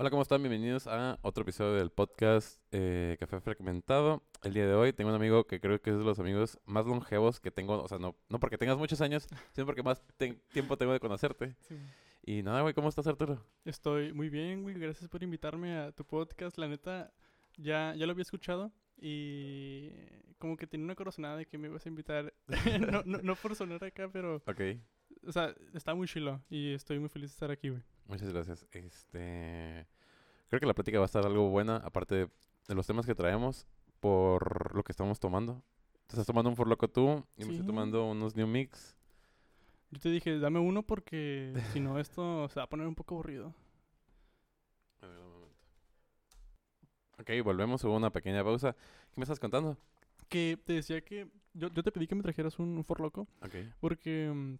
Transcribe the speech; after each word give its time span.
Hola, 0.00 0.10
¿cómo 0.10 0.22
están? 0.22 0.40
Bienvenidos 0.40 0.86
a 0.86 1.18
otro 1.22 1.42
episodio 1.42 1.72
del 1.72 1.90
podcast 1.90 2.62
eh, 2.70 3.16
Café 3.18 3.40
Fragmentado. 3.40 4.22
El 4.44 4.54
día 4.54 4.64
de 4.64 4.72
hoy 4.72 4.92
tengo 4.92 5.10
un 5.10 5.16
amigo 5.16 5.48
que 5.48 5.58
creo 5.58 5.82
que 5.82 5.90
es 5.90 5.98
de 5.98 6.04
los 6.04 6.20
amigos 6.20 6.60
más 6.66 6.86
longevos 6.86 7.40
que 7.40 7.50
tengo. 7.50 7.82
O 7.82 7.88
sea, 7.88 7.98
no, 7.98 8.14
no 8.28 8.38
porque 8.38 8.56
tengas 8.56 8.78
muchos 8.78 9.00
años, 9.00 9.26
sino 9.54 9.66
porque 9.66 9.82
más 9.82 10.00
tiempo 10.52 10.76
tengo 10.76 10.92
de 10.92 11.00
conocerte. 11.00 11.56
Sí. 11.62 11.74
Y 12.22 12.44
nada, 12.44 12.60
güey, 12.60 12.74
¿cómo 12.74 12.88
estás, 12.88 13.08
Arturo? 13.08 13.44
Estoy 13.64 14.12
muy 14.12 14.28
bien, 14.28 14.62
güey. 14.62 14.78
Gracias 14.78 15.10
por 15.10 15.20
invitarme 15.24 15.76
a 15.76 15.90
tu 15.90 16.04
podcast. 16.04 16.58
La 16.58 16.68
neta, 16.68 17.12
ya, 17.56 17.92
ya 17.96 18.06
lo 18.06 18.12
había 18.12 18.22
escuchado 18.22 18.70
y 19.00 19.90
como 20.38 20.56
que 20.56 20.68
tenía 20.68 20.84
una 20.84 20.94
corazonada 20.94 21.38
de 21.38 21.46
que 21.46 21.58
me 21.58 21.66
ibas 21.66 21.84
a 21.84 21.88
invitar. 21.88 22.32
no, 22.88 23.02
no, 23.04 23.18
no 23.20 23.34
por 23.34 23.56
sonar 23.56 23.82
acá, 23.82 24.08
pero, 24.12 24.36
Ok, 24.46 24.60
o 25.28 25.32
sea, 25.32 25.54
está 25.74 25.94
muy 25.94 26.08
chilo 26.08 26.40
y 26.48 26.72
estoy 26.72 26.98
muy 26.98 27.08
feliz 27.08 27.30
de 27.30 27.34
estar 27.34 27.50
aquí, 27.50 27.68
güey. 27.68 27.82
muchas 28.06 28.32
gracias. 28.32 28.66
Este. 28.72 29.86
Creo 30.48 30.60
que 30.60 30.66
la 30.66 30.74
plática 30.74 30.98
va 30.98 31.04
a 31.04 31.06
estar 31.06 31.24
algo 31.26 31.50
buena, 31.50 31.76
aparte 31.76 32.14
de, 32.14 32.30
de 32.68 32.74
los 32.74 32.86
temas 32.86 33.04
que 33.04 33.14
traemos, 33.14 33.66
por 34.00 34.74
lo 34.74 34.82
que 34.82 34.92
estamos 34.92 35.20
tomando. 35.20 35.62
Te 36.06 36.14
estás 36.14 36.26
tomando 36.26 36.48
un 36.48 36.56
Forloco 36.56 36.88
tú 36.88 37.22
y 37.36 37.44
me 37.44 37.50
estoy 37.52 37.66
tomando 37.66 38.06
unos 38.06 38.34
New 38.34 38.46
Mix. 38.46 38.96
Yo 39.90 40.00
te 40.00 40.10
dije, 40.10 40.38
dame 40.38 40.58
uno 40.58 40.82
porque 40.82 41.52
si 41.72 41.80
no, 41.80 41.98
esto 41.98 42.48
se 42.48 42.60
va 42.60 42.64
a 42.64 42.68
poner 42.68 42.86
un 42.86 42.94
poco 42.94 43.14
aburrido. 43.16 43.54
A 45.02 45.06
ver, 45.06 45.18
un 45.18 45.30
momento. 45.32 45.54
Ok, 47.20 47.30
volvemos, 47.44 47.84
hubo 47.84 47.94
una 47.96 48.10
pequeña 48.10 48.42
pausa. 48.42 48.72
¿Qué 48.72 49.18
me 49.20 49.24
estás 49.24 49.38
contando? 49.38 49.76
Que 50.28 50.58
te 50.64 50.72
decía 50.74 51.02
que 51.02 51.28
yo, 51.52 51.68
yo 51.68 51.82
te 51.82 51.92
pedí 51.92 52.06
que 52.06 52.14
me 52.14 52.22
trajeras 52.22 52.58
un, 52.58 52.68
un 52.78 52.84
forloco 52.84 53.28
Ok. 53.42 53.54
porque... 53.80 54.58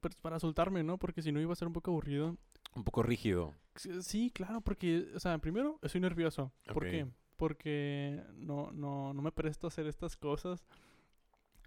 pues, 0.00 0.14
para 0.16 0.38
soltarme, 0.38 0.82
¿no? 0.82 0.98
Porque 0.98 1.22
si 1.22 1.32
no 1.32 1.40
iba 1.40 1.52
a 1.52 1.56
ser 1.56 1.68
un 1.68 1.74
poco 1.74 1.90
aburrido. 1.90 2.36
Un 2.74 2.84
poco 2.84 3.02
rígido. 3.02 3.54
Sí, 4.02 4.30
claro, 4.30 4.60
porque, 4.60 5.08
o 5.14 5.20
sea, 5.20 5.38
primero 5.38 5.78
estoy 5.82 6.00
nervioso. 6.00 6.52
¿Por 6.72 6.84
qué? 6.88 7.06
Porque 7.36 8.22
no, 8.36 8.70
no, 8.72 9.12
no 9.14 9.22
me 9.22 9.32
presto 9.32 9.66
a 9.66 9.68
hacer 9.68 9.86
estas 9.86 10.16
cosas. 10.16 10.64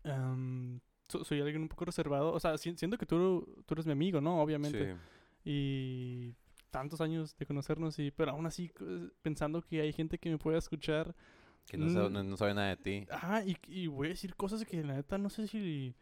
Am, 0.03 0.79
so- 1.07 1.23
soy 1.23 1.41
alguien 1.41 1.61
un 1.61 1.69
poco 1.69 1.85
reservado. 1.85 2.33
O 2.33 2.39
sea, 2.39 2.57
si- 2.57 2.75
siento 2.77 2.97
que 2.97 3.05
tú, 3.05 3.63
tú 3.65 3.73
eres 3.73 3.85
mi 3.85 3.91
amigo, 3.93 4.21
¿no? 4.21 4.41
Obviamente. 4.41 4.93
Sí. 4.93 4.99
Y 5.45 6.35
tantos 6.71 7.01
años 7.01 7.35
de 7.37 7.45
conocernos, 7.45 7.99
y, 7.99 8.11
pero 8.11 8.31
aún 8.31 8.45
así 8.45 8.71
eh, 8.81 9.09
pensando 9.21 9.61
que 9.61 9.81
hay 9.81 9.93
gente 9.93 10.17
que 10.17 10.29
me 10.29 10.37
pueda 10.37 10.57
escuchar. 10.57 11.15
Que 11.67 11.77
no, 11.77 11.89
sabe, 11.89 12.09
Mm. 12.09 12.13
no, 12.13 12.23
no 12.23 12.37
sabe 12.37 12.53
nada 12.53 12.69
de 12.69 12.77
ti. 12.77 13.05
Ah, 13.11 13.41
y, 13.45 13.57
y 13.67 13.87
voy 13.87 14.07
a 14.07 14.09
decir 14.11 14.35
cosas 14.35 14.65
que 14.65 14.83
la 14.83 14.93
neta 14.95 15.17
no 15.17 15.29
sé 15.29 15.47
si... 15.47 15.95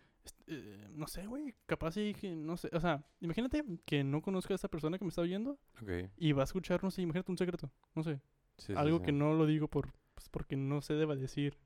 eh, 0.48 0.88
no 0.96 1.08
sé, 1.08 1.26
güey, 1.28 1.56
capaz 1.66 1.98
y 1.98 2.04
dije, 2.14 2.36
no 2.36 2.58
sé, 2.58 2.70
o 2.74 2.80
sea, 2.80 3.04
imagínate 3.22 3.64
que 3.86 4.04
no 4.04 4.22
conozco 4.22 4.54
a 4.54 4.56
esta 4.56 4.68
persona 4.68 4.98
que 4.98 5.06
me 5.06 5.10
está 5.10 5.22
oyendo 5.22 5.58
Ok. 5.82 5.90
y 6.18 6.32
va 6.34 6.44
a 6.44 6.46
escuchar, 6.46 6.84
no 6.84 6.92
sé, 6.92 7.02
imagínate 7.02 7.32
un 7.32 7.38
secreto, 7.38 7.72
no 7.96 8.04
sé, 8.04 8.22
Sí, 8.58 8.74
algo 8.76 9.00
sí. 9.00 9.06
que 9.06 9.12
no 9.12 9.34
lo 9.34 9.46
digo 9.46 9.68
por 9.68 9.92
pues, 10.14 10.30
porque 10.30 10.56
no 10.56 10.82
se 10.82 10.94
deba 10.94 11.16
decir. 11.16 11.58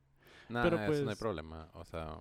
Nah, 0.50 0.64
pero 0.64 0.78
eso 0.78 0.86
no 0.86 0.94
hay 1.00 1.04
pues- 1.06 1.18
problema. 1.20 1.70
O 1.74 1.84
sea, 1.84 2.20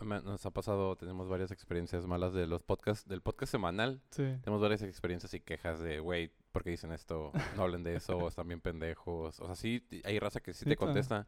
me- 0.00 0.20
nos 0.22 0.44
ha 0.46 0.50
pasado, 0.50 0.94
tenemos 0.96 1.28
varias 1.28 1.50
experiencias 1.50 2.06
malas 2.06 2.32
de 2.32 2.46
los 2.46 2.62
podcasts, 2.62 3.08
del 3.08 3.20
podcast 3.22 3.50
semanal. 3.50 4.00
Tenemos 4.10 4.60
varias 4.60 4.82
experiencias 4.82 5.34
y 5.34 5.40
quejas 5.40 5.80
de, 5.80 5.98
güey, 5.98 6.30
¿por 6.52 6.62
qué 6.62 6.70
dicen 6.70 6.92
esto? 6.92 7.32
No 7.56 7.62
hablen 7.64 7.82
de 7.82 7.96
eso, 7.96 8.16
o 8.18 8.28
están 8.28 8.46
bien 8.46 8.60
pendejos. 8.60 9.40
O 9.40 9.46
sea, 9.46 9.56
sí, 9.56 9.82
hay 10.04 10.18
raza 10.20 10.40
que 10.40 10.52
sí 10.52 10.64
te 10.66 10.76
contesta. 10.76 11.26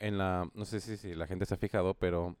En 0.00 0.16
la, 0.18 0.50
no 0.54 0.64
sé 0.64 0.80
si, 0.80 0.96
si 0.96 1.14
la 1.14 1.26
gente 1.26 1.44
se 1.46 1.54
ha 1.54 1.58
fijado, 1.58 1.94
pero 1.94 2.36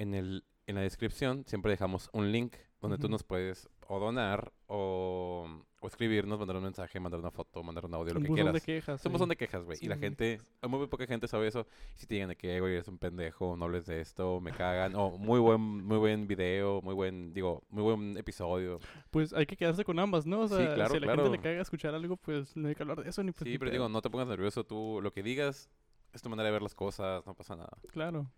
en 0.00 0.14
el 0.14 0.44
en 0.66 0.76
la 0.76 0.82
descripción 0.82 1.44
siempre 1.46 1.72
dejamos 1.72 2.08
un 2.12 2.30
link 2.30 2.54
donde 2.80 2.96
tú 2.96 3.06
Ujú. 3.06 3.12
nos 3.12 3.24
puedes 3.24 3.68
o 3.88 3.98
donar 3.98 4.52
o, 4.68 5.64
o 5.80 5.86
escribirnos, 5.88 6.38
mandar 6.38 6.56
un 6.56 6.62
mensaje, 6.62 7.00
mandar 7.00 7.18
una 7.18 7.32
foto, 7.32 7.60
mandar 7.64 7.84
un 7.84 7.92
audio, 7.94 8.14
lo 8.14 8.20
un 8.20 8.26
que 8.26 8.32
quieras. 8.34 8.54
de 8.54 8.60
quejas. 8.60 9.04
Un 9.04 9.18
sí. 9.18 9.24
de 9.28 9.36
quejas, 9.36 9.64
güey. 9.64 9.78
y 9.80 9.88
la 9.88 9.96
Sí. 9.96 10.00
gente, 10.02 10.40
muy 10.68 10.86
poca 10.86 11.06
gente 11.06 11.26
sabe 11.26 11.48
eso. 11.48 11.66
Y 11.96 12.00
si 12.00 12.06
te 12.06 12.14
digan 12.14 12.28
de 12.28 12.36
que, 12.36 12.56
"Eh, 12.56 12.60
güey, 12.60 12.74
eres 12.74 12.86
un 12.88 12.98
pendejo, 12.98 13.56
no 13.56 13.64
hables 13.64 13.84
de 13.86 14.00
esto, 14.00 14.40
me 14.40 14.52
cagan. 14.52 14.94
O 14.94 15.18
muy 15.18 15.40
buen, 15.40 15.60
muy 15.60 15.98
buen 15.98 16.28
video, 16.28 16.80
muy 16.82 16.94
buen, 16.94 17.32
digo, 17.34 17.64
muy 17.68 17.82
buen 17.82 18.16
episodio. 18.16 18.78
Pues 19.10 19.32
hay 19.32 19.46
que 19.46 19.56
quedarse 19.56 19.84
con 19.84 19.98
ambas, 19.98 20.24
¿no? 20.24 20.42
O 20.42 20.48
Sí, 20.48 20.54
sea, 20.54 20.74
claro, 20.74 20.90
si 20.92 20.96
a 20.98 21.00
la 21.00 21.06
claro. 21.08 21.22
gente 21.24 21.36
le 21.36 21.42
caga 21.42 21.60
escuchar 21.62 21.94
algo, 21.94 22.16
pues 22.16 22.56
no 22.56 22.68
hay 22.68 22.76
que 22.76 22.82
hablar 22.84 23.02
de 23.02 23.10
eso 23.10 23.24
ni 23.24 23.32
pues 23.32 23.42
Sí, 23.50 23.58
pero 23.58 23.70
pedo. 23.70 23.80
digo, 23.82 23.88
no 23.88 24.00
te 24.02 24.08
pongas 24.08 24.28
nervioso. 24.28 24.62
Tú, 24.64 25.00
lo 25.02 25.12
que 25.12 25.22
digas 25.24 25.68
es 26.12 26.22
tu 26.22 26.30
manera 26.30 26.46
de 26.46 26.52
ver 26.52 26.62
las 26.62 26.74
cosas, 26.76 27.26
no 27.26 27.34
pasa 27.34 27.56
nada. 27.56 27.76
Claro, 27.90 28.30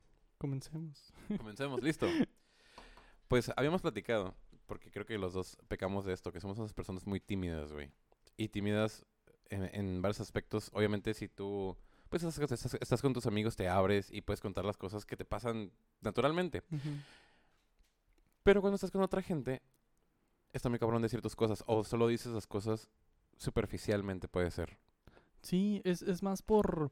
comencemos. 0.42 1.12
Comencemos, 1.38 1.82
listo. 1.82 2.06
Pues 3.28 3.50
habíamos 3.56 3.80
platicado, 3.80 4.34
porque 4.66 4.90
creo 4.90 5.06
que 5.06 5.16
los 5.16 5.32
dos 5.32 5.56
pecamos 5.68 6.04
de 6.04 6.12
esto, 6.12 6.32
que 6.32 6.40
somos 6.40 6.58
unas 6.58 6.74
personas 6.74 7.06
muy 7.06 7.20
tímidas, 7.20 7.72
güey. 7.72 7.90
Y 8.36 8.48
tímidas 8.48 9.06
en, 9.48 9.64
en 9.74 10.02
varios 10.02 10.20
aspectos. 10.20 10.70
Obviamente, 10.74 11.14
si 11.14 11.28
tú, 11.28 11.76
pues 12.10 12.22
estás, 12.22 12.50
estás- 12.52 12.74
estás 12.80 13.00
con 13.00 13.12
tus 13.14 13.26
amigos, 13.26 13.56
te 13.56 13.68
abres 13.68 14.10
y 14.10 14.20
puedes 14.20 14.40
contar 14.40 14.64
las 14.64 14.76
cosas 14.76 15.06
que 15.06 15.16
te 15.16 15.24
pasan 15.24 15.70
naturalmente. 16.00 16.62
Ujú. 16.70 16.90
Pero 18.42 18.60
cuando 18.60 18.74
estás 18.74 18.90
con 18.90 19.00
otra 19.02 19.22
gente, 19.22 19.62
está 20.52 20.68
muy 20.68 20.78
cabrón 20.78 21.00
decir 21.02 21.22
tus 21.22 21.36
cosas. 21.36 21.62
O 21.66 21.84
solo 21.84 22.08
dices 22.08 22.32
las 22.32 22.46
cosas 22.46 22.90
superficialmente, 23.38 24.28
puede 24.28 24.50
ser. 24.50 24.78
Sí, 25.40 25.80
es, 25.84 26.02
es 26.02 26.22
más 26.22 26.42
por... 26.42 26.90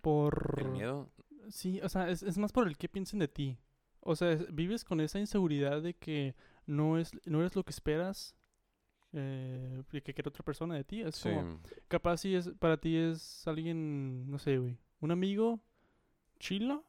por... 0.00 0.54
El 0.58 0.68
miedo. 0.70 1.08
Sí, 1.50 1.80
o 1.82 1.88
sea, 1.88 2.08
es, 2.10 2.22
es 2.22 2.38
más 2.38 2.52
por 2.52 2.66
el 2.66 2.76
que 2.76 2.88
piensen 2.88 3.18
de 3.18 3.28
ti. 3.28 3.58
O 4.00 4.14
sea, 4.16 4.32
es- 4.32 4.54
vives 4.54 4.84
con 4.84 5.00
esa 5.00 5.18
inseguridad 5.18 5.82
de 5.82 5.94
que 5.94 6.34
no 6.66 6.98
es 6.98 7.10
no 7.26 7.40
eres 7.40 7.54
lo 7.56 7.64
que 7.64 7.70
esperas 7.70 8.34
eh, 9.12 9.82
que 9.90 10.02
quiere 10.02 10.28
otra 10.28 10.44
persona 10.44 10.74
de 10.74 10.84
ti. 10.84 11.00
Es 11.00 11.16
Sí. 11.16 11.30
como, 11.30 11.60
capaz 11.88 12.18
si 12.18 12.34
es, 12.34 12.50
para 12.58 12.76
ti 12.76 12.96
es 12.96 13.46
alguien, 13.48 14.30
no 14.30 14.38
sé, 14.38 14.58
güey, 14.58 14.76
un 15.00 15.10
amigo 15.10 15.60
chilo, 16.38 16.84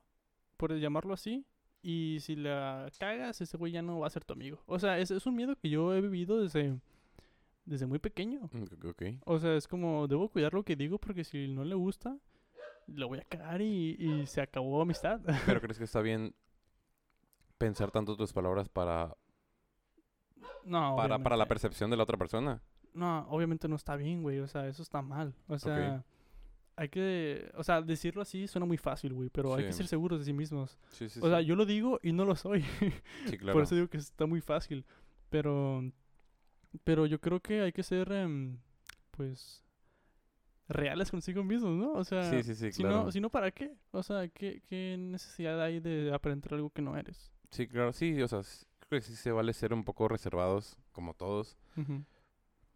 por 0.57 0.73
llamarlo 0.77 1.13
así, 1.13 1.45
y 1.81 2.17
si 2.21 2.35
la 2.35 2.89
cagas, 2.99 3.39
ese 3.41 3.55
güey 3.57 3.71
ya 3.71 3.81
no 3.81 3.99
va 3.99 4.07
a 4.07 4.09
ser 4.09 4.25
tu 4.25 4.33
amigo. 4.33 4.61
O 4.65 4.77
sea, 4.79 4.99
es, 4.99 5.11
es 5.11 5.25
un 5.25 5.35
miedo 5.35 5.55
que 5.55 5.69
yo 5.69 5.93
he 5.93 6.01
vivido 6.01 6.41
desde, 6.41 6.79
desde 7.65 7.85
muy 7.85 7.99
pequeño. 7.99 8.49
Mm, 8.51 8.87
Ok. 8.87 9.03
O 9.25 9.39
sea, 9.39 9.55
es 9.55 9.67
como, 9.67 10.07
debo 10.07 10.27
cuidar 10.29 10.53
lo 10.53 10.63
que 10.63 10.75
digo 10.75 10.97
porque 10.99 11.23
si 11.23 11.47
no 11.47 11.63
le 11.63 11.75
gusta, 11.75 12.17
lo 12.87 13.07
voy 13.07 13.19
a 13.19 13.23
cagar 13.23 13.61
y, 13.61 13.95
y 13.99 14.27
se 14.27 14.41
acabó 14.41 14.81
amistad. 14.81 15.19
Pero 15.45 15.61
crees 15.61 15.77
que 15.77 15.83
está 15.83 16.01
bien 16.01 16.33
pensar 17.57 17.91
tanto 17.91 18.15
tus 18.15 18.33
palabras 18.33 18.69
para, 18.69 19.15
no, 20.63 20.95
para, 20.95 21.19
para 21.19 21.37
la 21.37 21.47
percepción 21.47 21.89
de 21.89 21.97
la 21.97 22.03
otra 22.03 22.17
persona? 22.17 22.61
No, 22.93 23.27
obviamente 23.29 23.67
no 23.67 23.75
está 23.75 23.95
bien, 23.95 24.21
güey. 24.21 24.39
O 24.39 24.47
sea, 24.47 24.67
eso 24.67 24.81
está 24.81 25.01
mal. 25.01 25.33
O 25.47 25.57
sea, 25.57 26.03
hay 26.75 26.89
que... 26.89 27.51
O 27.55 27.63
sea, 27.63 27.81
decirlo 27.81 28.21
así 28.21 28.47
suena 28.47 28.65
muy 28.65 28.77
fácil, 28.77 29.13
güey. 29.13 29.29
Pero 29.29 29.55
hay 29.55 29.65
que 29.65 29.73
ser 29.73 29.87
seguros 29.87 30.19
de 30.19 30.25
sí 30.25 30.33
mismos. 30.33 30.77
Sí, 30.89 31.09
sí, 31.09 31.19
o 31.21 31.29
sea, 31.29 31.41
yo 31.41 31.55
lo 31.55 31.65
digo 31.65 31.99
y 32.01 32.11
no 32.11 32.25
lo 32.25 32.35
soy. 32.35 32.63
Sí, 33.27 33.37
claro. 33.37 33.53
Por 33.53 33.63
eso 33.63 33.75
digo 33.75 33.87
que 33.87 33.97
está 33.97 34.25
muy 34.25 34.41
fácil. 34.41 34.85
Pero... 35.29 35.83
Pero 36.83 37.05
yo 37.05 37.19
creo 37.19 37.39
que 37.39 37.61
hay 37.61 37.71
que 37.71 37.83
ser, 37.83 38.11
em, 38.11 38.59
pues... 39.11 39.63
Reales 40.69 41.11
consigo 41.11 41.43
mismos, 41.43 41.75
¿no? 41.77 41.93
O 41.93 42.03
sea... 42.03 42.23
Sí, 42.29 42.43
sí, 42.43 42.55
sí, 42.55 42.71
Si 42.71 42.83
claro. 42.83 43.05
no, 43.05 43.11
si 43.11 43.19
no, 43.21 43.29
¿para 43.29 43.51
qué? 43.51 43.73
O 43.91 44.03
sea, 44.03 44.27
¿qué, 44.27 44.61
¿qué 44.67 44.95
necesidad 44.99 45.61
hay 45.61 45.79
de 45.79 46.13
aparentar 46.13 46.53
algo 46.55 46.69
que 46.69 46.81
no 46.81 46.97
eres? 46.97 47.31
Sí, 47.51 47.67
claro. 47.67 47.93
Sí, 47.93 48.21
o 48.21 48.27
sea, 48.27 48.41
creo 48.87 48.99
que 49.01 49.07
sí 49.07 49.15
se 49.15 49.31
vale 49.31 49.53
ser 49.53 49.73
un 49.73 49.83
poco 49.85 50.07
reservados, 50.07 50.77
como 50.91 51.13
todos. 51.13 51.57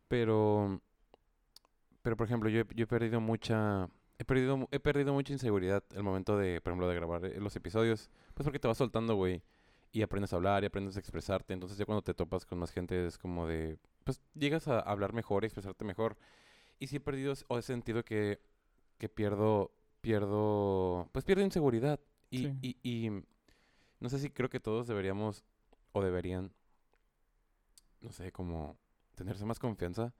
Pero, 0.08 0.82
pero 2.02 2.18
por 2.18 2.26
ejemplo, 2.28 2.50
yo, 2.50 2.62
he- 2.62 2.76
yo 2.76 2.84
he 2.84 2.88
perdido 2.88 3.22
mucha, 3.22 3.90
he 4.20 4.26
perdido, 4.26 4.68
he 4.72 4.80
perdido 4.80 5.14
mucha 5.14 5.34
inseguridad 5.34 5.84
el 5.96 6.04
momento 6.04 6.38
de, 6.38 6.62
por 6.62 6.72
ejemplo, 6.72 6.88
de 6.88 6.96
grabar 6.96 7.26
eh, 7.26 7.40
los 7.40 7.56
episodios. 7.56 8.10
Pues 8.34 8.44
porque 8.46 8.60
te 8.60 8.68
vas 8.68 8.78
soltando, 8.78 9.16
güey, 9.16 9.42
y 9.92 10.02
aprendes 10.02 10.34
a 10.34 10.38
hablar 10.38 10.64
y 10.64 10.68
aprendes 10.68 10.96
a 10.98 11.00
expresarte. 11.00 11.54
Entonces 11.54 11.78
ya 11.78 11.86
cuando 11.86 12.02
te 12.02 12.14
topas 12.14 12.46
con 12.46 12.60
más 12.60 12.72
gente 12.72 13.06
es 13.06 13.18
como 13.18 13.48
de, 13.48 13.78
pues 14.04 14.22
llegas 14.34 14.68
a 14.68 14.80
hablar 14.80 15.14
mejor 15.14 15.44
y 15.44 15.48
expresarte 15.48 15.86
mejor. 15.86 16.18
Y 16.82 16.88
sí 16.88 16.98
he 16.98 17.00
perdido 17.00 17.34
o 17.48 17.58
he 17.58 17.62
sentido 17.62 18.04
que, 18.04 18.42
que 18.98 19.08
pierdo, 19.08 19.72
pierdo, 20.02 21.08
pues 21.12 21.24
pierdo 21.24 21.44
inseguridad. 21.44 22.00
Y, 22.32 22.38
Sí. 22.40 22.58
y, 22.62 22.78
y 22.84 23.24
no 24.00 24.10
sé 24.10 24.18
si 24.20 24.30
creo 24.32 24.50
que 24.50 24.60
todos 24.60 24.88
deberíamos 24.88 25.44
o 25.92 26.02
deberían, 26.02 26.52
no 28.02 28.12
sé, 28.12 28.32
como 28.32 28.78
tenerse 29.16 29.46
más 29.46 29.60
confianza. 29.60 30.12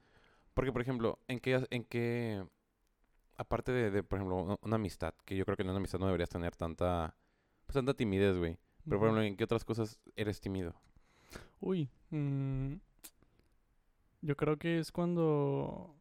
Porque, 0.54 0.72
por 0.72 0.82
ejemplo, 0.82 1.18
¿en 1.28 1.40
qué, 1.40 1.66
en 1.72 1.84
qué 1.84 2.46
aparte 3.38 3.72
de, 3.72 3.90
de, 3.90 4.04
por 4.04 4.20
ejemplo, 4.20 4.38
una, 4.38 4.58
una 4.62 4.76
amistad, 4.76 5.16
que 5.26 5.36
yo 5.36 5.46
creo 5.46 5.58
que 5.58 5.64
en 5.64 5.70
una 5.70 5.78
amistad 5.80 5.98
no 5.98 6.06
deberías 6.06 6.30
tener 6.30 6.56
tanta, 6.56 7.16
pues 7.66 7.74
tanta 7.74 7.96
timidez, 7.96 8.38
güey. 8.38 8.60
Pero, 8.86 9.00
por 9.00 9.08
ejemplo, 9.08 9.24
¿en 9.24 9.36
qué 9.36 9.46
otras 9.46 9.66
cosas 9.66 10.00
eres 10.16 10.40
tímido? 10.42 10.76
Uy, 11.60 11.90
mm, 12.12 12.74
yo 14.22 14.36
creo 14.36 14.58
que 14.58 14.80
es 14.80 14.92
cuando, 14.92 15.96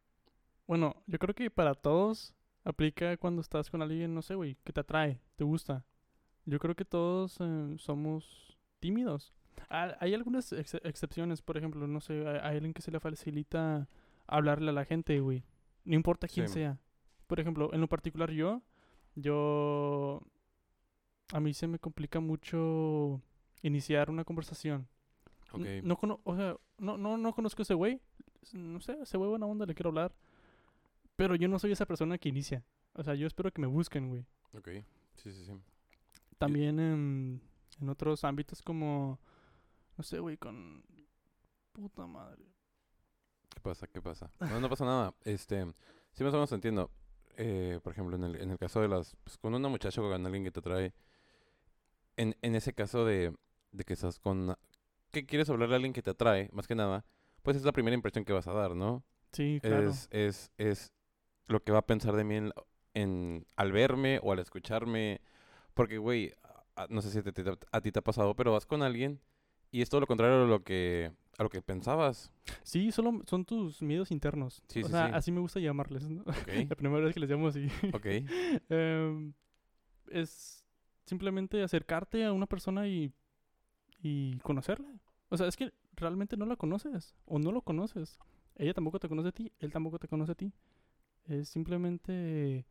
bueno, 0.71 0.95
yo 1.05 1.19
creo 1.19 1.35
que 1.35 1.51
para 1.51 1.75
todos 1.75 2.33
aplica 2.63 3.17
cuando 3.17 3.41
estás 3.41 3.69
con 3.69 3.81
alguien, 3.81 4.13
no 4.15 4.21
sé, 4.21 4.35
güey, 4.35 4.55
que 4.63 4.71
te 4.71 4.79
atrae, 4.79 5.19
te 5.35 5.43
gusta. 5.43 5.83
Yo 6.45 6.59
creo 6.59 6.75
que 6.75 6.85
todos 6.85 7.35
eh, 7.41 7.75
somos 7.77 8.57
tímidos. 8.79 9.33
Ah, 9.69 9.97
hay 9.99 10.13
algunas 10.13 10.53
ex- 10.53 10.75
excepciones, 10.83 11.41
por 11.41 11.57
ejemplo, 11.57 11.85
no 11.87 11.99
sé, 11.99 12.25
hay, 12.25 12.37
hay 12.41 12.55
alguien 12.55 12.73
que 12.73 12.81
se 12.81 12.89
le 12.89 13.01
facilita 13.01 13.89
hablarle 14.27 14.69
a 14.69 14.73
la 14.73 14.85
gente, 14.85 15.19
güey. 15.19 15.43
No 15.83 15.93
importa 15.95 16.29
quién 16.29 16.47
Sí. 16.47 16.53
sea. 16.53 16.79
Por 17.27 17.41
ejemplo, 17.41 17.69
en 17.73 17.81
lo 17.81 17.89
particular 17.89 18.31
yo, 18.31 18.61
yo... 19.15 20.21
A 21.33 21.41
mí 21.41 21.53
se 21.53 21.67
me 21.67 21.79
complica 21.79 22.21
mucho 22.21 23.21
iniciar 23.61 24.09
una 24.09 24.23
conversación. 24.23 24.87
Ok. 25.51 25.59
N- 25.65 25.81
No, 25.81 25.97
cono- 25.97 26.21
o 26.23 26.33
sea, 26.37 26.55
no, 26.77 26.97
no, 26.97 27.17
no 27.17 27.33
conozco 27.33 27.61
a 27.61 27.63
ese 27.63 27.73
güey. 27.73 27.99
No 28.53 28.79
sé, 28.79 28.97
ese 29.01 29.17
güey 29.17 29.29
buena 29.29 29.45
onda, 29.45 29.65
le 29.65 29.75
quiero 29.75 29.89
hablar. 29.89 30.13
Pero 31.21 31.35
yo 31.35 31.47
no 31.47 31.59
soy 31.59 31.71
esa 31.71 31.85
persona 31.85 32.17
que 32.17 32.29
inicia. 32.29 32.65
O 32.93 33.03
sea, 33.03 33.13
yo 33.13 33.27
espero 33.27 33.51
que 33.51 33.61
me 33.61 33.67
busquen, 33.67 34.09
güey. 34.09 34.25
Ok. 34.53 34.69
Sí, 35.17 35.31
sí, 35.31 35.45
sí. 35.45 35.53
También 36.39 36.79
en, 36.79 37.41
en 37.79 37.89
otros 37.89 38.23
ámbitos 38.23 38.63
como... 38.63 39.19
No 39.97 40.03
sé, 40.03 40.17
güey, 40.17 40.37
con... 40.37 40.83
Puta 41.73 42.07
madre. 42.07 42.43
¿Qué 43.49 43.59
pasa? 43.61 43.85
¿Qué 43.85 44.01
pasa? 44.01 44.31
No, 44.39 44.59
no 44.59 44.67
pasa 44.67 44.83
nada. 44.83 45.13
Este, 45.23 45.63
sí 46.11 46.23
más 46.23 46.33
o 46.33 46.37
menos 46.37 46.51
entiendo. 46.53 46.89
Eh, 47.37 47.79
por 47.83 47.93
ejemplo, 47.93 48.15
en 48.15 48.23
el, 48.23 48.35
en 48.37 48.49
el 48.49 48.57
caso 48.57 48.81
de 48.81 48.87
las... 48.87 49.15
Pues, 49.23 49.37
con 49.37 49.53
una 49.53 49.69
muchacha 49.69 50.01
o 50.01 50.09
con 50.09 50.25
alguien 50.25 50.43
que 50.43 50.51
te 50.51 50.61
trae... 50.61 50.91
En, 52.17 52.35
en 52.41 52.55
ese 52.55 52.73
caso 52.73 53.05
de, 53.05 53.31
de 53.71 53.83
que 53.83 53.93
estás 53.93 54.19
con... 54.19 54.55
Que 55.11 55.27
quieres 55.27 55.51
hablarle 55.51 55.75
a 55.75 55.77
alguien 55.77 55.93
que 55.93 56.01
te 56.01 56.09
atrae, 56.09 56.49
más 56.51 56.65
que 56.65 56.73
nada, 56.73 57.05
pues 57.43 57.57
es 57.57 57.63
la 57.63 57.73
primera 57.73 57.93
impresión 57.93 58.25
que 58.25 58.33
vas 58.33 58.47
a 58.47 58.53
dar, 58.53 58.75
¿no? 58.75 59.03
Sí, 59.33 59.59
claro. 59.61 59.89
Es, 59.89 60.07
es, 60.09 60.51
es 60.57 60.93
lo 61.47 61.63
que 61.63 61.71
va 61.71 61.79
a 61.79 61.85
pensar 61.85 62.15
de 62.15 62.23
mí 62.23 62.35
en, 62.35 62.51
en- 62.93 63.45
al 63.55 63.71
verme 63.71 64.19
o 64.23 64.31
al 64.31 64.39
escucharme. 64.39 65.21
Porque, 65.73 65.97
güey, 65.97 66.33
no 66.89 67.01
sé 67.01 67.09
si 67.11 67.21
te- 67.21 67.31
te- 67.31 67.57
a 67.71 67.81
ti 67.81 67.91
te 67.91 67.99
ha 67.99 68.03
pasado, 68.03 68.35
pero 68.35 68.51
vas 68.53 68.65
con 68.65 68.81
alguien 68.83 69.19
y 69.71 69.81
es 69.81 69.89
todo 69.89 70.01
lo 70.01 70.07
contrario 70.07 70.43
a 70.43 70.47
lo 70.47 70.63
que, 70.63 71.11
a 71.37 71.43
lo 71.43 71.49
que 71.49 71.61
pensabas. 71.61 72.31
Sí, 72.63 72.91
solo 72.91 73.21
son 73.25 73.45
tus 73.45 73.81
miedos 73.81 74.11
internos. 74.11 74.61
Sí, 74.67 74.81
o 74.81 74.85
sí, 74.85 74.91
sea, 74.91 75.07
sí. 75.07 75.11
así 75.13 75.31
me 75.31 75.39
gusta 75.39 75.59
llamarles, 75.59 76.09
¿no? 76.09 76.23
La 76.69 76.75
primera 76.75 77.03
vez 77.05 77.13
que 77.13 77.19
les 77.21 77.29
llamo 77.29 77.47
así. 77.47 77.67
ok. 77.93 78.05
Em, 78.69 79.33
es 80.09 80.65
simplemente 81.05 81.61
acercarte 81.63 82.25
a 82.25 82.33
una 82.33 82.47
persona 82.47 82.87
y, 82.87 83.13
y 84.01 84.37
conocerla. 84.39 84.89
O 85.29 85.37
sea, 85.37 85.47
es 85.47 85.55
que 85.55 85.71
realmente 85.95 86.35
no 86.35 86.45
la 86.45 86.57
conoces 86.57 87.15
o 87.25 87.39
no 87.39 87.51
lo 87.51 87.61
conoces. 87.61 88.19
Ella 88.55 88.73
tampoco 88.73 88.99
te 88.99 89.07
conoce 89.07 89.29
a 89.29 89.31
ti, 89.31 89.51
él 89.59 89.71
tampoco 89.71 89.99
te 89.99 90.07
conoce 90.09 90.33
a 90.33 90.35
ti. 90.35 90.51
Es 91.27 91.49
simplemente 91.49 92.65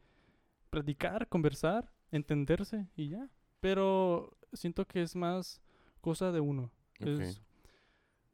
platicar, 0.70 1.29
conversar, 1.29 1.91
entenderse 2.11 2.88
y 2.97 3.08
ya. 3.08 3.29
Pero 3.61 4.37
siento 4.52 4.87
que 4.87 5.02
es 5.02 5.17
más 5.17 5.61
cosa 6.00 6.32
de 6.32 6.41
uno. 6.41 6.70
Es, 6.99 7.41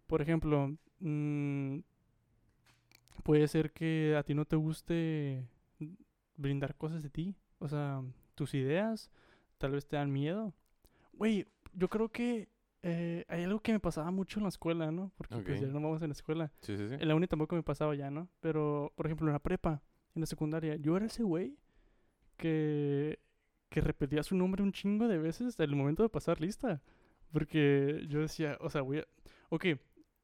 por 0.07 0.23
ejemplo, 0.23 0.77
mm, 1.01 1.79
puede 3.23 3.47
ser 3.49 3.73
que 3.73 4.17
a 4.17 4.23
ti 4.23 4.35
no 4.35 4.45
te 4.45 4.57
guste 4.57 5.49
brindar 6.37 6.77
cosas 6.77 7.03
de 7.03 7.11
ti. 7.11 7.35
O 7.59 7.69
sea, 7.69 8.03
tus 8.35 8.55
ideas 8.55 9.11
tal 9.59 9.73
vez 9.73 9.87
te 9.87 9.97
dan 9.97 10.13
miedo. 10.13 10.53
Güey, 11.13 11.47
yo 11.73 11.89
creo 11.89 12.09
que 12.11 12.49
eh, 12.83 13.25
hay 13.29 13.45
algo 13.45 13.61
que 13.61 13.73
me 13.73 13.81
pasaba 13.81 14.11
mucho 14.11 14.39
en 14.39 14.45
la 14.45 14.49
escuela, 14.49 14.91
¿no? 14.93 15.11
Porque 15.17 15.39
pues 15.39 15.61
ya 15.61 15.67
no 15.67 15.81
vamos 15.81 16.03
en 16.03 16.09
la 16.09 16.13
escuela. 16.13 16.53
Sí, 16.61 16.77
sí, 16.77 16.89
sí. 16.89 16.95
En 16.95 17.09
la 17.09 17.15
uni 17.15 17.27
tampoco 17.27 17.57
me 17.57 17.63
pasaba 17.63 17.95
ya, 17.95 18.11
¿no? 18.11 18.29
Pero, 18.41 18.93
por 18.95 19.07
ejemplo, 19.07 19.27
en 19.27 19.33
la 19.33 19.39
prepa, 19.41 19.83
en 20.17 20.21
la 20.23 20.27
secundaria, 20.27 20.77
yo 20.77 20.97
era 20.97 21.07
ese 21.07 21.23
güey 21.23 21.57
que, 22.37 23.19
que 23.69 23.81
repetía 23.81 24.23
su 24.23 24.35
nombre 24.37 24.63
un 24.63 24.73
chingo 24.73 25.09
de 25.09 25.19
veces 25.19 25.59
el 25.61 25.77
momento 25.77 26.03
de 26.03 26.09
pasar 26.09 26.41
lista. 26.41 26.83
Porque 27.33 28.05
yo 28.09 28.21
decía, 28.21 28.57
o 28.61 28.71
sea, 28.71 28.83
voy 28.83 28.99
a... 28.99 29.05
Ok, 29.51 29.67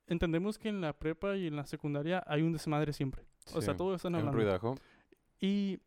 entendemos 0.06 0.58
que 0.58 0.68
en 0.68 0.80
la 0.80 0.92
prepa 0.92 1.36
y 1.36 1.46
en 1.46 1.56
la 1.56 1.66
secundaria 1.66 2.22
hay 2.26 2.42
un 2.42 2.52
desmadre 2.52 2.92
siempre. 2.92 3.24
O 3.54 3.60
sea, 3.60 3.76
todos 3.76 3.96
están 3.96 4.14
Hay 4.14 4.22
un 4.22 4.28
hablando. 4.28 4.44
ruidajo. 4.44 4.74
Y, 5.40 5.80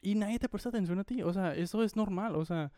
y 0.00 0.14
nadie 0.14 0.38
te 0.38 0.48
presta 0.48 0.70
atención 0.70 0.98
a 0.98 1.04
ti. 1.04 1.22
O 1.22 1.32
sea, 1.32 1.54
eso 1.54 1.82
es 1.84 1.94
normal. 1.94 2.36
O 2.36 2.44
sea, 2.44 2.72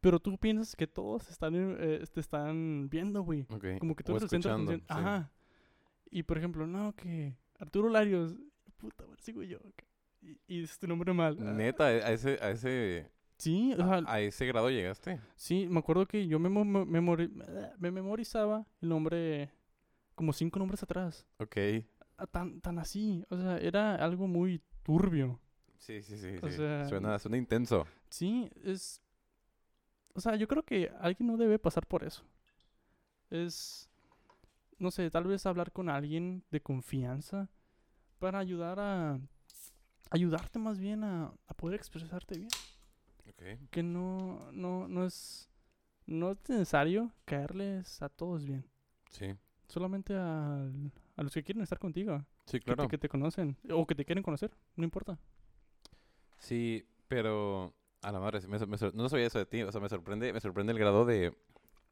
pero 0.00 0.18
tú 0.18 0.36
piensas 0.38 0.74
que 0.76 0.86
todos 0.86 1.30
están, 1.30 1.54
eh, 1.56 2.04
te 2.12 2.20
están 2.20 2.88
viendo, 2.90 3.22
güey. 3.22 3.46
Ok. 3.48 3.78
Como 3.78 3.94
que 3.94 4.04
tú 4.04 4.12
O 4.14 4.16
el 4.16 4.28
centro 4.28 4.52
atención. 4.52 4.80
sí. 4.80 4.86
Ajá. 4.88 5.30
Y 6.10 6.24
por 6.24 6.36
ejemplo, 6.38 6.66
no, 6.66 6.94
que 6.96 7.36
Arturo 7.58 7.88
Larios, 7.88 8.34
puta, 8.78 9.04
sigo 9.18 9.42
yo. 9.42 9.58
Y, 10.22 10.38
y 10.46 10.60
dices 10.62 10.78
tu 10.78 10.86
nombre 10.88 11.12
mal. 11.12 11.36
Ah, 11.40 11.52
Neta, 11.52 11.84
a 11.86 12.12
ese, 12.12 12.38
a 12.40 12.50
ese, 12.50 13.10
Sí, 13.36 13.72
o 13.74 13.76
sea, 13.76 14.02
a 14.06 14.20
ese 14.20 14.46
grado 14.46 14.70
llegaste. 14.70 15.20
sí, 15.36 15.68
me 15.68 15.78
acuerdo 15.78 16.06
que 16.06 16.26
yo 16.26 16.38
me, 16.38 16.48
memori- 16.48 17.30
me 17.78 17.90
memorizaba 17.90 18.66
el 18.80 18.88
nombre 18.88 19.50
como 20.14 20.32
cinco 20.32 20.58
nombres 20.58 20.82
atrás. 20.82 21.26
Ok. 21.38 21.56
Ah, 22.16 22.26
Tan, 22.26 22.60
tan 22.60 22.78
así. 22.80 23.24
O 23.30 23.36
sea, 23.36 23.58
era 23.58 23.94
algo 23.94 24.26
muy 24.26 24.60
turbio. 24.82 25.38
Sí, 25.76 26.02
sí, 26.02 26.16
sí. 26.18 26.36
O 26.42 26.48
sí. 26.48 26.56
sea, 26.56 26.88
suena, 26.88 27.18
suena 27.18 27.36
intenso. 27.36 27.86
Sí, 28.08 28.50
es... 28.64 29.00
O 30.14 30.20
sea, 30.20 30.34
yo 30.34 30.48
creo 30.48 30.64
que 30.64 30.90
alguien 31.00 31.28
no 31.28 31.36
debe 31.36 31.60
pasar 31.60 31.86
por 31.86 32.02
eso. 32.02 32.24
Es... 33.30 33.88
No 34.78 34.90
sé, 34.90 35.10
tal 35.10 35.24
vez 35.24 35.46
hablar 35.46 35.70
con 35.72 35.88
alguien 35.88 36.42
de 36.50 36.60
confianza 36.60 37.48
para 38.18 38.38
ayudar 38.38 38.78
a... 38.80 39.18
Ayudarte 40.10 40.58
más 40.58 40.78
bien 40.78 41.04
a, 41.04 41.32
a 41.46 41.54
poder 41.54 41.76
expresarte 41.78 42.38
bien. 42.38 42.48
Ok. 43.28 43.68
Que 43.70 43.82
no, 43.82 44.50
no, 44.52 44.88
no 44.88 45.04
es... 45.04 45.48
No 46.06 46.30
es 46.30 46.38
necesario 46.48 47.12
caerles 47.26 48.00
a 48.00 48.08
todos 48.08 48.46
bien. 48.46 48.64
Sí. 49.10 49.34
Solamente 49.68 50.14
al- 50.16 50.90
a 51.16 51.22
los 51.22 51.34
que 51.34 51.42
quieren 51.42 51.62
estar 51.62 51.78
contigo. 51.78 52.24
Sí, 52.46 52.58
que 52.58 52.64
claro. 52.64 52.84
te- 52.84 52.88
que 52.88 52.96
te 52.98 53.08
conocen. 53.10 53.58
O 53.70 53.86
que 53.86 53.94
te 53.94 54.06
quieren 54.06 54.22
conocer. 54.22 54.50
No 54.76 54.84
importa. 54.84 55.18
Sí, 56.38 56.86
pero 57.08 57.74
a 58.00 58.10
la 58.12 58.20
madre, 58.20 58.40
me, 58.48 58.58
me 58.58 58.76
no 58.94 59.08
sabía 59.10 59.26
eso 59.26 59.38
de 59.38 59.44
ti, 59.46 59.62
o 59.62 59.70
sea, 59.72 59.80
me 59.80 59.88
sorprende, 59.90 60.32
me 60.32 60.40
sorprende 60.40 60.72
el 60.72 60.78
grado 60.78 61.04
de, 61.04 61.36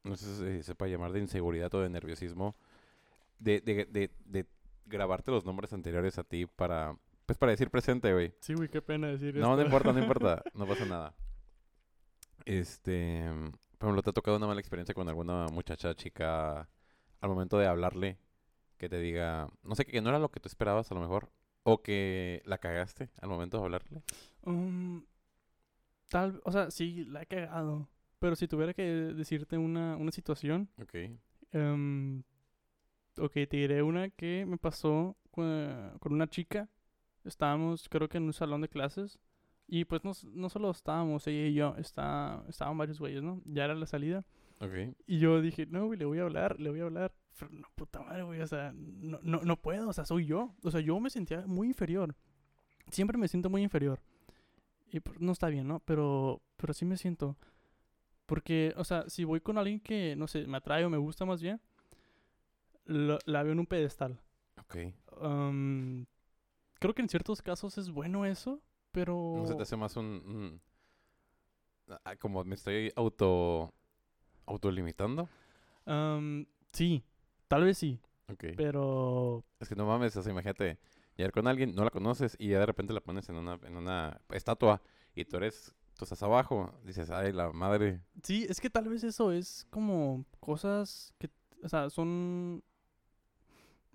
no 0.03 0.15
sé 0.15 0.25
si 0.25 0.35
se 0.41 0.63
sepa 0.63 0.87
llamar 0.87 1.11
de 1.11 1.19
inseguridad 1.19 1.73
o 1.75 1.81
de 1.81 1.89
nerviosismo, 1.89 2.55
de, 3.39 3.61
de, 3.61 3.85
de, 3.85 4.11
de 4.25 4.45
grabarte 4.87 5.31
los 5.31 5.45
nombres 5.45 5.73
anteriores 5.73 6.17
a 6.17 6.23
ti 6.23 6.45
para, 6.45 6.97
pues 7.25 7.37
para 7.37 7.51
decir 7.51 7.69
presente, 7.69 8.11
güey. 8.13 8.33
Sí, 8.39 8.53
güey, 8.53 8.69
qué 8.69 8.81
pena 8.81 9.07
decir 9.07 9.35
No, 9.35 9.47
no 9.49 9.53
esto. 9.53 9.65
importa, 9.65 9.93
no 9.93 9.99
importa, 9.99 10.43
no 10.53 10.65
pasa 10.67 10.85
nada. 10.85 11.15
Este, 12.45 13.25
por 13.77 13.87
ejemplo, 13.89 14.03
¿te 14.03 14.09
ha 14.09 14.13
tocado 14.13 14.37
una 14.37 14.47
mala 14.47 14.59
experiencia 14.59 14.95
con 14.95 15.07
alguna 15.09 15.47
muchacha, 15.47 15.93
chica, 15.95 16.69
al 17.19 17.29
momento 17.29 17.57
de 17.57 17.67
hablarle, 17.67 18.17
que 18.77 18.89
te 18.89 18.99
diga, 18.99 19.49
no 19.63 19.75
sé, 19.75 19.85
que 19.85 20.01
no 20.01 20.09
era 20.09 20.19
lo 20.19 20.29
que 20.31 20.39
tú 20.39 20.47
esperabas 20.47 20.89
a 20.91 20.95
lo 20.95 21.01
mejor, 21.01 21.29
o 21.63 21.81
que 21.81 22.41
la 22.45 22.57
cagaste 22.59 23.09
al 23.21 23.29
momento 23.29 23.57
de 23.57 23.63
hablarle? 23.63 24.01
Um, 24.43 25.03
tal, 26.07 26.41
o 26.45 26.51
sea, 26.51 26.71
sí, 26.71 27.03
la 27.05 27.23
he 27.23 27.25
cagado. 27.25 27.89
Pero 28.19 28.35
si 28.35 28.47
tuviera 28.47 28.73
que 28.73 28.83
decirte 28.83 29.57
una, 29.57 29.97
una 29.97 30.11
situación, 30.11 30.69
Ok, 30.81 30.95
em, 31.51 32.23
ok, 33.19 33.33
te 33.33 33.57
diré 33.57 33.81
una 33.83 34.09
que 34.09 34.45
me 34.47 34.57
pasó 34.57 35.15
cua- 35.31 35.97
con 35.99 36.13
una 36.13 36.27
chica. 36.27 36.69
Estábamos, 37.23 37.89
creo 37.89 38.07
que 38.09 38.17
en 38.17 38.23
un 38.23 38.33
salón 38.33 38.61
de 38.61 38.69
clases. 38.69 39.19
Y 39.67 39.83
pues 39.85 40.03
no, 40.05 40.13
no 40.33 40.49
solo 40.49 40.71
estábamos 40.71 41.27
ella 41.27 41.47
y 41.47 41.53
yo, 41.53 41.75
está, 41.77 42.43
estaban 42.47 42.77
varios 42.77 42.99
güeyes, 42.99 43.21
¿no? 43.21 43.41
Ya 43.45 43.65
era 43.65 43.75
la 43.75 43.85
salida. 43.85 44.23
ok. 44.59 44.95
Y 45.05 45.19
yo 45.19 45.41
dije, 45.41 45.65
no, 45.65 45.85
güey, 45.87 45.99
le 45.99 46.05
voy 46.05 46.19
a 46.19 46.23
hablar, 46.23 46.59
le 46.59 46.69
voy 46.69 46.79
a 46.79 46.83
hablar. 46.85 47.13
Pero 47.37 47.51
no, 47.51 47.67
puta 47.75 47.99
madre, 48.01 48.23
güey, 48.23 48.41
o 48.41 48.47
sea, 48.47 48.73
no, 48.73 49.19
no, 49.21 49.41
no 49.43 49.57
puedo, 49.57 49.89
o 49.89 49.93
sea, 49.93 50.05
soy 50.05 50.25
yo. 50.25 50.55
O 50.63 50.71
sea, 50.71 50.79
yo 50.79 50.99
me 50.99 51.09
sentía 51.09 51.45
muy 51.45 51.67
inferior. 51.67 52.15
Siempre 52.89 53.17
me 53.17 53.27
siento 53.27 53.49
muy 53.49 53.61
inferior. 53.61 53.99
Y 54.91 55.01
pues, 55.01 55.19
no 55.19 55.33
está 55.33 55.49
bien, 55.49 55.67
¿no? 55.67 55.81
Pero, 55.81 56.41
pero 56.55 56.73
sí 56.73 56.85
me 56.85 56.95
siento. 56.97 57.35
Porque, 58.25 58.73
o 58.77 58.83
sea, 58.83 59.07
si 59.09 59.23
voy 59.25 59.39
con 59.41 59.57
alguien 59.57 59.79
que, 59.79 60.15
no 60.15 60.27
sé, 60.27 60.47
me 60.47 60.57
atrae 60.57 60.83
o 60.85 60.89
me 60.89 60.97
gusta 60.97 61.25
más 61.25 61.41
bien, 61.41 61.61
lo- 62.87 63.19
la 63.25 63.43
veo 63.43 63.53
en 63.53 63.59
un 63.59 63.65
pedestal. 63.67 64.19
Ok. 64.59 64.75
Creo 66.79 66.93
que 66.93 67.01
en 67.01 67.09
ciertos 67.09 67.41
casos 67.41 67.77
es 67.77 67.89
bueno 67.89 68.25
eso, 68.25 68.61
pero... 68.91 69.33
¿No 69.35 69.45
se 69.45 69.55
te 69.55 69.61
hace 69.63 69.75
más 69.77 69.95
un... 69.95 70.05
un- 70.05 70.61
ah, 72.03 72.15
como 72.17 72.43
me 72.43 72.55
estoy 72.55 72.91
auto... 72.95 73.73
autolimitando? 74.45 75.27
am, 75.85 76.45
sí, 76.73 77.03
tal 77.47 77.63
vez 77.63 77.77
sí, 77.77 77.99
Ok. 78.29 78.45
pero... 78.55 79.43
Es 79.59 79.69
que 79.69 79.75
no 79.75 79.85
mames, 79.85 80.15
o 80.17 80.21
sea, 80.23 80.31
imagínate, 80.31 80.77
llegar 81.15 81.31
con 81.31 81.47
alguien, 81.47 81.73
no 81.73 81.83
la 81.83 81.89
conoces 81.89 82.35
y 82.39 82.49
ya 82.49 82.59
de 82.59 82.65
repente 82.65 82.93
la 82.93 83.01
pones 83.01 83.27
en 83.29 83.35
una, 83.37 83.59
en 83.63 83.75
una 83.75 84.19
estatua 84.29 84.81
y 85.15 85.25
tú 85.25 85.37
eres... 85.37 85.73
Tú 85.97 86.05
estás 86.05 86.21
abajo, 86.21 86.71
dices, 86.83 87.09
ay, 87.09 87.31
la 87.33 87.51
madre. 87.51 88.03
Sí, 88.21 88.45
es 88.47 88.61
que 88.61 88.69
tal 88.69 88.87
vez 88.87 89.03
eso 89.03 89.31
es 89.31 89.65
como 89.71 90.25
cosas 90.39 91.11
que, 91.17 91.31
o 91.63 91.67
sea, 91.69 91.89
son... 91.89 92.63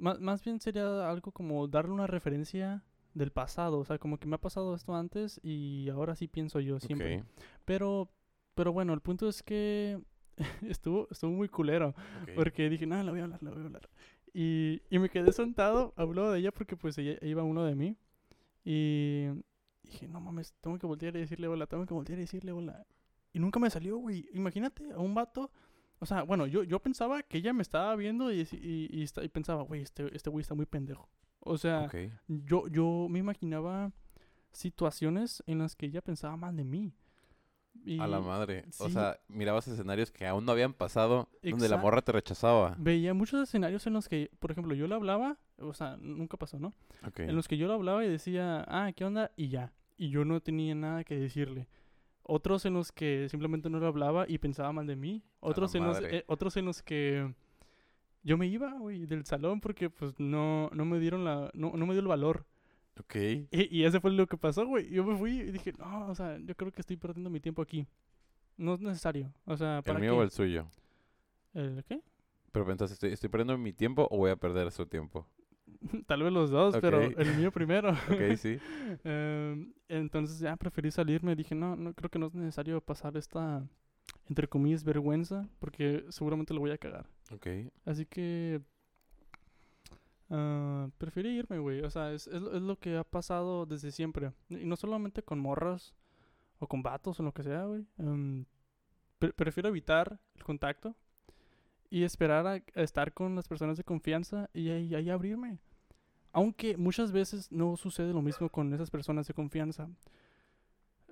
Más, 0.02 0.18
más 0.20 0.42
bien 0.44 0.58
sería 0.58 1.08
algo 1.08 1.30
como 1.30 1.68
darle 1.68 1.92
una 1.92 2.08
referencia 2.08 2.82
del 3.14 3.30
pasado, 3.30 3.78
o 3.78 3.84
sea, 3.84 3.98
como 3.98 4.18
que 4.18 4.26
me 4.26 4.34
ha 4.34 4.40
pasado 4.40 4.74
esto 4.74 4.94
antes 4.96 5.38
y 5.44 5.88
ahora 5.90 6.16
sí 6.16 6.26
pienso 6.26 6.58
yo 6.58 6.80
siempre. 6.80 7.20
Ok, 7.20 7.26
Pero, 7.64 8.10
pero 8.56 8.72
bueno, 8.72 8.94
el 8.94 9.00
punto 9.00 9.28
es 9.28 9.44
que 9.44 10.02
estuvo, 10.62 11.06
estuvo 11.08 11.30
muy 11.30 11.48
culero, 11.48 11.94
ok. 12.22 12.30
porque 12.34 12.68
dije, 12.68 12.84
no, 12.84 13.00
le 13.00 13.10
voy 13.12 13.20
a 13.20 13.24
hablar, 13.24 13.42
le 13.42 13.50
voy 13.50 13.62
a 13.62 13.66
hablar. 13.66 13.88
Y, 14.34 14.82
y 14.90 14.98
me 14.98 15.08
quedé 15.08 15.30
sentado 15.32 15.94
lado 15.96 16.32
de 16.32 16.40
ella 16.40 16.50
porque 16.50 16.76
pues 16.76 16.98
ella 16.98 17.16
iba 17.22 17.44
uno 17.44 17.62
de 17.64 17.76
mí. 17.76 17.96
Y 18.64 19.26
dije, 19.84 20.08
no 20.08 20.20
mames, 20.20 20.54
tengo 20.60 20.78
que 20.78 20.86
voltear 20.86 21.14
y 21.14 21.20
decirle 21.20 21.46
hola, 21.46 21.66
tengo 21.66 21.86
que 21.86 21.94
voltear 21.94 22.18
y 22.18 22.22
decirle 22.22 22.50
hola. 22.50 22.84
Y 23.32 23.38
nunca 23.38 23.60
me 23.60 23.70
salió, 23.70 23.98
güey. 23.98 24.26
Imagínate 24.32 24.90
a 24.92 24.98
un 24.98 25.14
vato. 25.14 25.50
O 26.02 26.06
sea, 26.06 26.22
bueno, 26.24 26.46
yo, 26.48 26.64
yo 26.64 26.80
pensaba 26.80 27.22
que 27.22 27.38
ella 27.38 27.52
me 27.52 27.62
estaba 27.62 27.94
viendo 27.94 28.32
y, 28.32 28.40
y, 28.52 28.88
y, 28.90 29.02
esta- 29.04 29.22
y 29.22 29.28
pensaba, 29.28 29.62
güey, 29.62 29.82
este, 29.82 30.14
este 30.16 30.30
güey 30.30 30.42
está 30.42 30.54
muy 30.54 30.66
pendejo. 30.66 31.08
O 31.38 31.56
sea, 31.58 31.84
yo, 32.26 32.66
yo 32.66 33.06
me 33.08 33.20
imaginaba 33.20 33.92
situaciones 34.52 35.42
en 35.46 35.58
las 35.58 35.76
que 35.76 35.86
ella 35.86 36.00
pensaba 36.02 36.36
mal 36.36 36.56
de 36.56 36.64
mí. 36.64 36.92
Y 37.84 37.98
A 38.00 38.06
la 38.06 38.20
madre. 38.20 38.64
O 38.78 38.88
sea, 38.90 39.18
mirabas 39.28 39.66
escenarios 39.66 40.10
que 40.10 40.26
aún 40.26 40.44
no 40.44 40.52
habían 40.52 40.74
pasado 40.74 41.28
donde 41.42 41.68
la 41.68 41.76
morra 41.78 42.02
te 42.02 42.12
rechazaba. 42.12 42.74
veía 42.78 43.14
muchos 43.14 43.40
escenarios 43.42 43.86
en 43.86 43.94
los 43.94 44.08
que, 44.08 44.30
por 44.40 44.50
ejemplo, 44.52 44.74
yo 44.74 44.86
le 44.86 44.94
hablaba, 44.94 45.38
o 45.58 45.72
sea, 45.72 45.96
nunca 45.96 46.36
pasó, 46.36 46.58
¿no? 46.58 46.74
Ok. 47.06 47.20
En 47.20 47.34
los 47.34 47.48
que 47.48 47.56
yo 47.56 47.66
le 47.68 47.74
hablaba 47.74 48.04
y 48.04 48.08
decía, 48.10 48.64
ah, 48.68 48.92
¿qué 48.94 49.04
onda? 49.04 49.30
Y 49.36 49.48
ya. 49.48 49.72
Y 49.96 50.10
yo 50.10 50.24
no 50.24 50.40
tenía 50.40 50.74
nada 50.74 51.02
que 51.04 51.16
decirle. 51.18 51.66
Otros 52.24 52.64
en 52.66 52.74
los 52.74 52.92
que 52.92 53.28
simplemente 53.28 53.68
no 53.68 53.80
le 53.80 53.86
hablaba 53.86 54.26
y 54.28 54.38
pensaba 54.38 54.72
mal 54.72 54.86
de 54.86 54.96
mí. 54.96 55.22
Otros, 55.40 55.74
en 55.74 55.84
los, 55.84 56.00
eh, 56.00 56.24
otros 56.28 56.56
en 56.56 56.64
los 56.66 56.82
que 56.82 57.34
yo 58.22 58.38
me 58.38 58.46
iba, 58.46 58.72
güey, 58.78 59.06
del 59.06 59.26
salón 59.26 59.60
porque 59.60 59.90
pues 59.90 60.18
no, 60.18 60.70
no 60.72 60.84
me 60.84 61.00
dieron 61.00 61.24
la, 61.24 61.50
no, 61.54 61.72
no 61.74 61.86
me 61.86 61.94
dio 61.94 62.00
el 62.00 62.08
valor. 62.08 62.46
Ok. 63.00 63.16
Y, 63.16 63.78
y 63.78 63.84
ese 63.84 64.00
fue 64.00 64.12
lo 64.12 64.26
que 64.26 64.36
pasó, 64.36 64.66
güey. 64.66 64.88
Yo 64.90 65.04
me 65.04 65.16
fui 65.16 65.40
y 65.40 65.50
dije, 65.50 65.72
no, 65.78 66.08
o 66.08 66.14
sea, 66.14 66.38
yo 66.38 66.54
creo 66.54 66.70
que 66.70 66.80
estoy 66.80 66.96
perdiendo 66.96 67.30
mi 67.30 67.40
tiempo 67.40 67.62
aquí. 67.62 67.86
No 68.56 68.74
es 68.74 68.80
necesario. 68.80 69.32
O 69.44 69.56
sea, 69.56 69.78
¿El 69.78 69.82
¿para 69.82 69.98
mío 69.98 70.12
qué? 70.12 70.18
o 70.18 70.22
el 70.22 70.30
suyo? 70.30 70.66
¿El 71.54 71.82
qué? 71.84 72.00
Pero 72.52 72.66
pensaste, 72.66 72.94
¿estoy, 72.94 73.12
¿estoy 73.12 73.30
perdiendo 73.30 73.56
mi 73.58 73.72
tiempo 73.72 74.06
o 74.10 74.18
voy 74.18 74.30
a 74.30 74.36
perder 74.36 74.70
su 74.70 74.86
tiempo? 74.86 75.26
Tal 76.06 76.22
vez 76.22 76.32
los 76.32 76.50
dos, 76.50 76.76
pero 76.80 77.00
el 77.02 77.36
mío 77.36 77.50
primero. 77.52 77.90
Ok, 78.10 78.36
sí. 78.36 78.58
Em, 79.04 79.72
entonces 79.88 80.38
ya 80.38 80.56
preferí 80.56 80.90
salirme. 80.90 81.34
Dije, 81.36 81.54
no, 81.54 81.76
no 81.76 81.92
creo 81.94 82.10
que 82.10 82.18
no 82.18 82.26
es 82.26 82.34
necesario 82.34 82.80
pasar 82.80 83.16
esta, 83.16 83.66
entre 84.28 84.48
comillas, 84.48 84.84
vergüenza, 84.84 85.48
porque 85.58 86.04
seguramente 86.10 86.54
lo 86.54 86.60
voy 86.60 86.70
a 86.70 86.78
cagar. 86.78 87.06
Ok. 87.32 87.46
Así 87.84 88.06
que 88.06 88.60
ah, 90.30 90.88
preferí 90.98 91.30
irme, 91.38 91.58
güey. 91.58 91.80
O 91.82 91.90
sea, 91.90 92.12
es, 92.12 92.26
es, 92.26 92.40
lo- 92.40 92.54
es 92.54 92.62
lo 92.62 92.76
que 92.78 92.96
ha 92.96 93.04
pasado 93.04 93.66
desde 93.66 93.90
siempre. 93.90 94.32
Y 94.48 94.64
no 94.66 94.76
solamente 94.76 95.22
con 95.22 95.38
morras 95.38 95.94
o 96.58 96.66
con 96.66 96.82
vatos 96.82 97.18
o 97.20 97.22
lo 97.22 97.32
que 97.32 97.42
sea, 97.42 97.64
güey. 97.64 97.84
Em, 97.98 98.44
pre- 99.18 99.32
prefiero 99.32 99.68
evitar 99.68 100.18
el 100.36 100.44
contacto 100.44 100.94
y 101.92 102.04
esperar 102.04 102.46
a, 102.46 102.56
estar 102.80 103.12
con 103.12 103.36
las 103.36 103.46
personas 103.46 103.76
de 103.76 103.84
confianza 103.84 104.48
y 104.54 104.70
ahí, 104.70 105.10
abrirme. 105.10 105.58
Aunque 106.32 106.78
muchas 106.78 107.12
veces 107.12 107.52
no 107.52 107.76
sucede 107.76 108.14
lo 108.14 108.22
mismo 108.22 108.48
con 108.48 108.72
esas 108.72 108.90
personas 108.90 109.28
de 109.28 109.34
confianza. 109.34 109.90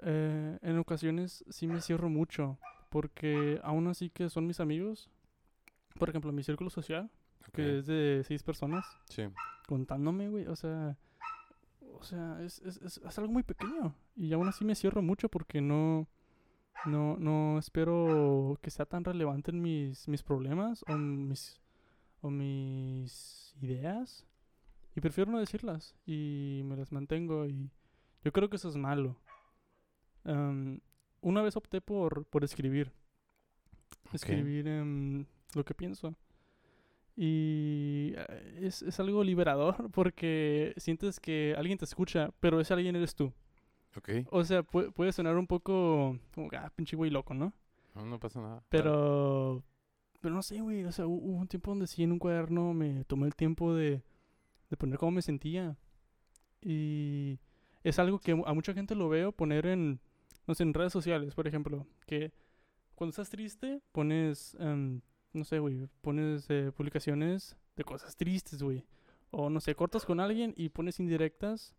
Eh, 0.00 0.58
en 0.62 0.78
ocasiones 0.78 1.44
sí 1.50 1.66
me 1.66 1.82
cierro 1.82 2.08
mucho 2.08 2.58
porque 2.88 3.60
aún 3.62 3.88
así 3.88 4.08
que 4.08 4.30
son 4.30 4.46
mis 4.46 4.58
amigos. 4.58 5.10
Por 5.98 6.08
ejemplo, 6.08 6.32
mi 6.32 6.42
círculo 6.42 6.70
social, 6.70 7.10
ok. 7.48 7.54
que 7.56 7.78
es 7.80 7.86
de 7.86 8.22
seis 8.26 8.42
personas, 8.42 8.86
Sí. 9.10 9.24
contándome, 9.68 10.30
güey. 10.30 10.46
O 10.46 10.56
sea, 10.56 10.96
o 11.92 12.02
sea, 12.02 12.40
es, 12.40 12.58
es, 12.60 12.78
es, 12.78 12.96
es 13.06 13.18
algo 13.18 13.30
muy 13.30 13.42
pequeño. 13.42 13.94
Y 14.16 14.32
aún 14.32 14.48
así 14.48 14.64
me 14.64 14.74
cierro 14.74 15.02
mucho 15.02 15.28
porque 15.28 15.60
no, 15.60 16.08
no, 16.86 17.16
no 17.18 17.58
espero 17.58 18.58
que 18.62 18.70
sea 18.70 18.86
tan 18.86 19.04
relevante 19.04 19.50
en 19.50 19.60
mis, 19.60 20.08
mis 20.08 20.22
problemas 20.22 20.84
o 20.88 20.96
mis, 20.96 21.60
o 22.22 22.30
mis 22.30 23.54
ideas. 23.60 24.26
Y 24.96 25.00
prefiero 25.00 25.30
no 25.30 25.38
decirlas. 25.38 25.94
Y 26.06 26.62
me 26.64 26.76
las 26.76 26.92
mantengo. 26.92 27.46
Y 27.46 27.70
yo 28.24 28.32
creo 28.32 28.48
que 28.48 28.56
eso 28.56 28.68
es 28.68 28.76
malo. 28.76 29.16
Am, 30.24 30.80
una 31.20 31.42
vez 31.42 31.56
opté 31.56 31.80
por, 31.80 32.24
por 32.26 32.44
escribir. 32.44 32.92
Escribir 34.12 34.66
em, 34.68 35.26
lo 35.54 35.64
que 35.64 35.74
pienso. 35.74 36.14
Y 37.16 38.14
eh, 38.16 38.60
es, 38.62 38.82
es 38.82 38.98
algo 38.98 39.22
liberador 39.22 39.90
porque 39.92 40.72
sientes 40.76 41.20
que 41.20 41.54
alguien 41.56 41.78
te 41.78 41.84
escucha, 41.84 42.30
pero 42.40 42.60
ese 42.60 42.72
alguien 42.72 42.96
eres 42.96 43.14
tú. 43.14 43.32
Ok. 43.96 44.08
O 44.30 44.44
sea, 44.44 44.62
pu- 44.62 44.92
puede 44.92 45.12
sonar 45.12 45.36
un 45.36 45.46
poco 45.46 46.18
como, 46.34 46.48
ah, 46.56 46.70
pinche 46.76 46.96
güey 46.96 47.10
loco, 47.10 47.34
¿no? 47.34 47.52
No, 47.94 48.06
no 48.06 48.20
pasa 48.20 48.40
nada. 48.40 48.62
Pero, 48.68 49.62
pero 50.20 50.34
no 50.34 50.42
sé, 50.42 50.60
güey. 50.60 50.84
O 50.84 50.92
sea, 50.92 51.06
hu- 51.06 51.20
hubo 51.22 51.38
un 51.38 51.48
tiempo 51.48 51.70
donde 51.72 51.86
sí 51.86 52.02
en 52.02 52.12
un 52.12 52.18
cuaderno 52.18 52.72
me 52.72 53.04
tomé 53.04 53.26
el 53.26 53.34
tiempo 53.34 53.74
de, 53.74 54.02
de 54.70 54.76
poner 54.76 54.98
cómo 54.98 55.10
me 55.12 55.22
sentía. 55.22 55.76
Y 56.62 57.38
es 57.82 57.98
algo 57.98 58.18
que 58.18 58.32
a 58.32 58.52
mucha 58.54 58.74
gente 58.74 58.94
lo 58.94 59.08
veo 59.08 59.32
poner 59.32 59.66
en, 59.66 60.00
no 60.46 60.54
sé, 60.54 60.62
en 60.62 60.74
redes 60.74 60.92
sociales, 60.92 61.34
por 61.34 61.46
ejemplo. 61.48 61.86
Que 62.06 62.32
cuando 62.94 63.10
estás 63.10 63.30
triste, 63.30 63.80
pones, 63.92 64.56
em, 64.60 65.00
no 65.32 65.44
sé, 65.44 65.58
güey, 65.58 65.88
pones 66.02 66.46
eh, 66.50 66.70
publicaciones 66.76 67.56
de 67.76 67.84
cosas 67.84 68.16
tristes, 68.16 68.62
güey. 68.62 68.84
O 69.30 69.48
no 69.48 69.60
sé, 69.60 69.74
cortas 69.74 70.04
con 70.04 70.20
alguien 70.20 70.52
y 70.56 70.68
pones 70.68 71.00
indirectas 71.00 71.74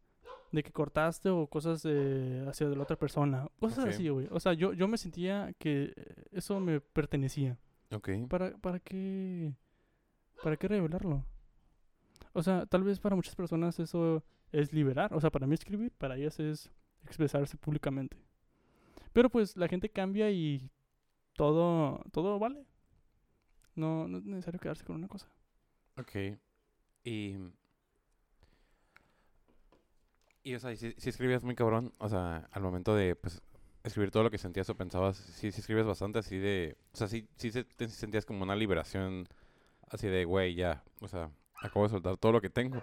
de 0.52 0.64
que 0.64 0.72
cortaste 0.72 1.30
o 1.30 1.48
cosas 1.48 1.84
eh, 1.86 2.46
hacia 2.48 2.68
de 2.70 2.76
la 2.76 2.84
otra 2.84 2.98
persona. 2.98 3.48
Cosas 3.60 3.86
Ok. 3.86 3.90
así, 3.92 4.10
güey. 4.10 4.28
O 4.32 4.40
sea, 4.40 4.54
yo, 4.54 4.74
yo 4.74 4.88
me 4.88 4.98
sentía 4.98 5.54
que 5.58 5.94
eh, 5.96 6.16
eso 6.32 6.60
me 6.60 6.82
pertenecía. 6.82 7.58
Ok. 7.92 8.10
¿Para, 8.30 8.58
para 8.58 8.80
qué? 8.80 9.54
¿Para 10.44 10.58
qué 10.58 10.68
revelarlo? 10.68 11.26
O 12.34 12.42
sea, 12.44 12.66
tal 12.66 12.84
vez 12.84 13.00
para 13.00 13.16
muchas 13.16 13.36
personas 13.36 13.80
eso 13.80 14.24
es 14.52 14.74
liberar. 14.74 15.14
O 15.14 15.22
sea, 15.22 15.30
para 15.30 15.48
mí 15.48 15.54
escribir, 15.54 15.92
para 15.98 16.16
ellas 16.18 16.40
es 16.40 16.72
expresarse 17.04 17.58
públicamente. 17.58 18.18
Pero 19.14 19.30
pues 19.30 19.58
la 19.58 19.68
gente 19.68 19.90
cambia 19.90 20.32
y 20.32 20.70
todo, 21.36 22.04
todo 22.12 22.40
vale. 22.40 22.66
No, 23.76 24.08
no 24.08 24.18
es 24.18 24.26
necesario 24.26 24.60
quedarse 24.60 24.84
con 24.86 24.96
una 24.98 25.08
cosa. 25.08 25.28
Ok. 25.98 26.38
Y. 27.04 27.36
Y, 30.44 30.56
o 30.56 30.60
sea, 30.60 30.76
si, 30.76 30.94
si 30.98 31.10
escribías 31.10 31.44
muy 31.44 31.56
cabrón, 31.56 31.94
o 32.00 32.10
sea, 32.10 32.48
al 32.52 32.62
momento 32.64 32.96
de, 32.96 33.16
pues, 33.16 33.42
escribir 33.84 34.12
todo 34.12 34.24
lo 34.24 34.32
que 34.32 34.38
sentías 34.38 34.70
o 34.70 34.76
pensabas, 34.76 35.18
sí, 35.18 35.52
sí 35.52 35.62
escribes 35.62 35.86
bastante 35.86 36.20
así 36.20 36.38
de... 36.38 36.78
O 36.94 36.98
sea, 36.98 37.08
sí, 37.08 37.28
sí 37.36 37.52
te 37.52 37.88
sentías 37.88 38.26
como 38.26 38.44
una 38.44 38.56
liberación 38.56 39.28
así 39.90 40.08
de, 40.08 40.26
güey, 40.26 40.56
ya, 40.56 40.84
o 41.02 41.08
sea, 41.08 41.30
acabo 41.62 41.84
de 41.86 41.90
soltar 41.92 42.18
todo 42.18 42.32
lo 42.32 42.42
que 42.42 42.50
tengo. 42.50 42.82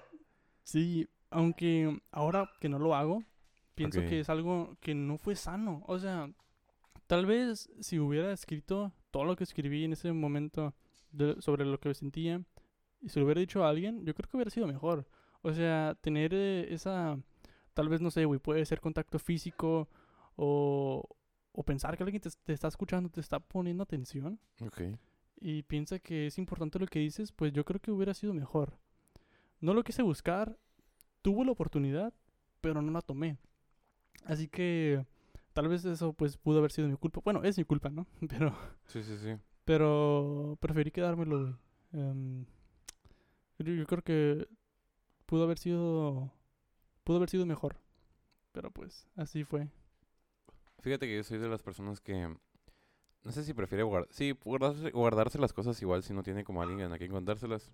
Sí, 0.62 1.08
aunque 1.30 2.00
ahora 2.12 2.50
que 2.60 2.68
no 2.68 2.78
lo 2.78 2.94
hago, 2.94 3.24
pienso 3.74 4.00
que 4.00 4.20
es 4.20 4.28
algo 4.28 4.76
que 4.80 4.94
no 4.94 5.18
fue 5.18 5.34
sano. 5.34 5.82
O 5.86 5.98
sea, 5.98 6.30
tal 7.06 7.26
vez 7.26 7.70
si 7.80 7.98
hubiera 7.98 8.32
escrito 8.32 8.92
todo 9.10 9.24
lo 9.24 9.36
que 9.36 9.44
escribí 9.44 9.84
en 9.84 9.92
ese 9.94 10.12
momento 10.12 10.74
de- 11.10 11.40
sobre 11.40 11.64
lo 11.64 11.80
que 11.80 11.94
sentía 11.94 12.42
y 13.00 13.08
se 13.08 13.18
lo 13.18 13.24
hubiera 13.26 13.40
dicho 13.40 13.64
a 13.64 13.68
alguien, 13.70 14.04
yo 14.04 14.14
creo 14.14 14.28
que 14.28 14.36
hubiera 14.36 14.50
sido 14.50 14.66
mejor. 14.66 15.06
O 15.42 15.52
sea, 15.52 15.96
tener 16.00 16.32
eh, 16.34 16.66
esa, 16.74 17.16
tal 17.78 17.88
vez 17.88 18.00
no 18.00 18.10
sé, 18.10 18.24
güey, 18.24 18.40
puede 18.40 18.64
ser 18.66 18.80
contacto 18.80 19.20
físico 19.20 19.88
o, 20.34 21.08
o 21.52 21.62
pensar 21.62 21.96
que 21.96 22.02
alguien 22.02 22.20
te, 22.20 22.28
te 22.42 22.52
está 22.52 22.66
escuchando, 22.66 23.08
te 23.08 23.20
está 23.20 23.38
poniendo 23.38 23.84
atención 23.84 24.40
y 25.40 25.62
piensa 25.62 26.00
que 26.00 26.26
es 26.26 26.38
importante 26.38 26.80
lo 26.80 26.88
que 26.88 26.98
dices, 26.98 27.30
pues 27.30 27.52
yo 27.52 27.64
creo 27.64 27.78
que 27.80 27.92
hubiera 27.92 28.14
sido 28.14 28.34
mejor. 28.34 28.76
No 29.60 29.74
lo 29.74 29.84
quise 29.84 30.02
buscar, 30.02 30.58
tuve 31.22 31.44
la 31.44 31.52
oportunidad, 31.52 32.12
pero 32.60 32.82
no 32.82 32.90
la 32.90 33.00
tomé. 33.00 33.38
Así 34.24 34.48
que 34.48 35.06
tal 35.52 35.68
vez 35.68 35.84
eso 35.84 36.12
pues 36.14 36.36
pudo 36.36 36.58
haber 36.58 36.72
sido 36.72 36.88
mi 36.88 36.96
culpa. 36.96 37.20
Bueno, 37.24 37.44
es 37.44 37.56
mi 37.58 37.62
culpa, 37.64 37.90
¿no? 37.90 38.08
Pero 38.28 38.52
Sí, 38.86 39.04
sí, 39.04 39.16
sí. 39.18 39.36
pero 39.64 40.56
preferí 40.60 40.90
quedármelo, 40.90 41.56
güey. 41.92 42.46
Yo, 43.60 43.72
yo 43.74 43.86
creo 43.86 44.02
que 44.02 44.48
pudo 45.26 45.44
haber 45.44 45.58
sido 45.58 46.32
pudo 47.08 47.16
haber 47.16 47.30
sido 47.30 47.46
mejor. 47.46 47.80
Pero 48.52 48.70
pues 48.70 49.08
así 49.16 49.42
fue. 49.42 49.66
Fíjate 50.80 51.06
que 51.06 51.16
yo 51.16 51.24
soy 51.24 51.38
de 51.38 51.48
las 51.48 51.62
personas 51.62 52.02
que... 52.02 52.36
No 53.22 53.32
sé 53.32 53.44
si 53.44 53.54
prefiere 53.54 53.82
guardar... 53.82 54.12
Sí, 54.12 54.36
guardarse, 54.44 54.90
guardarse 54.90 55.38
las 55.38 55.54
cosas 55.54 55.80
igual 55.80 56.02
si 56.02 56.12
no 56.12 56.22
tiene 56.22 56.44
como 56.44 56.60
alguien 56.60 56.92
a 56.92 56.98
quien 56.98 57.10
contárselas. 57.10 57.72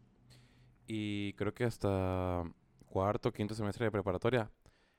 Y 0.87 1.33
creo 1.33 1.53
que 1.53 1.65
hasta 1.65 2.45
cuarto, 2.87 3.33
quinto 3.33 3.57
semestre 3.57 3.87
de 3.87 3.91
preparatoria 3.91 4.53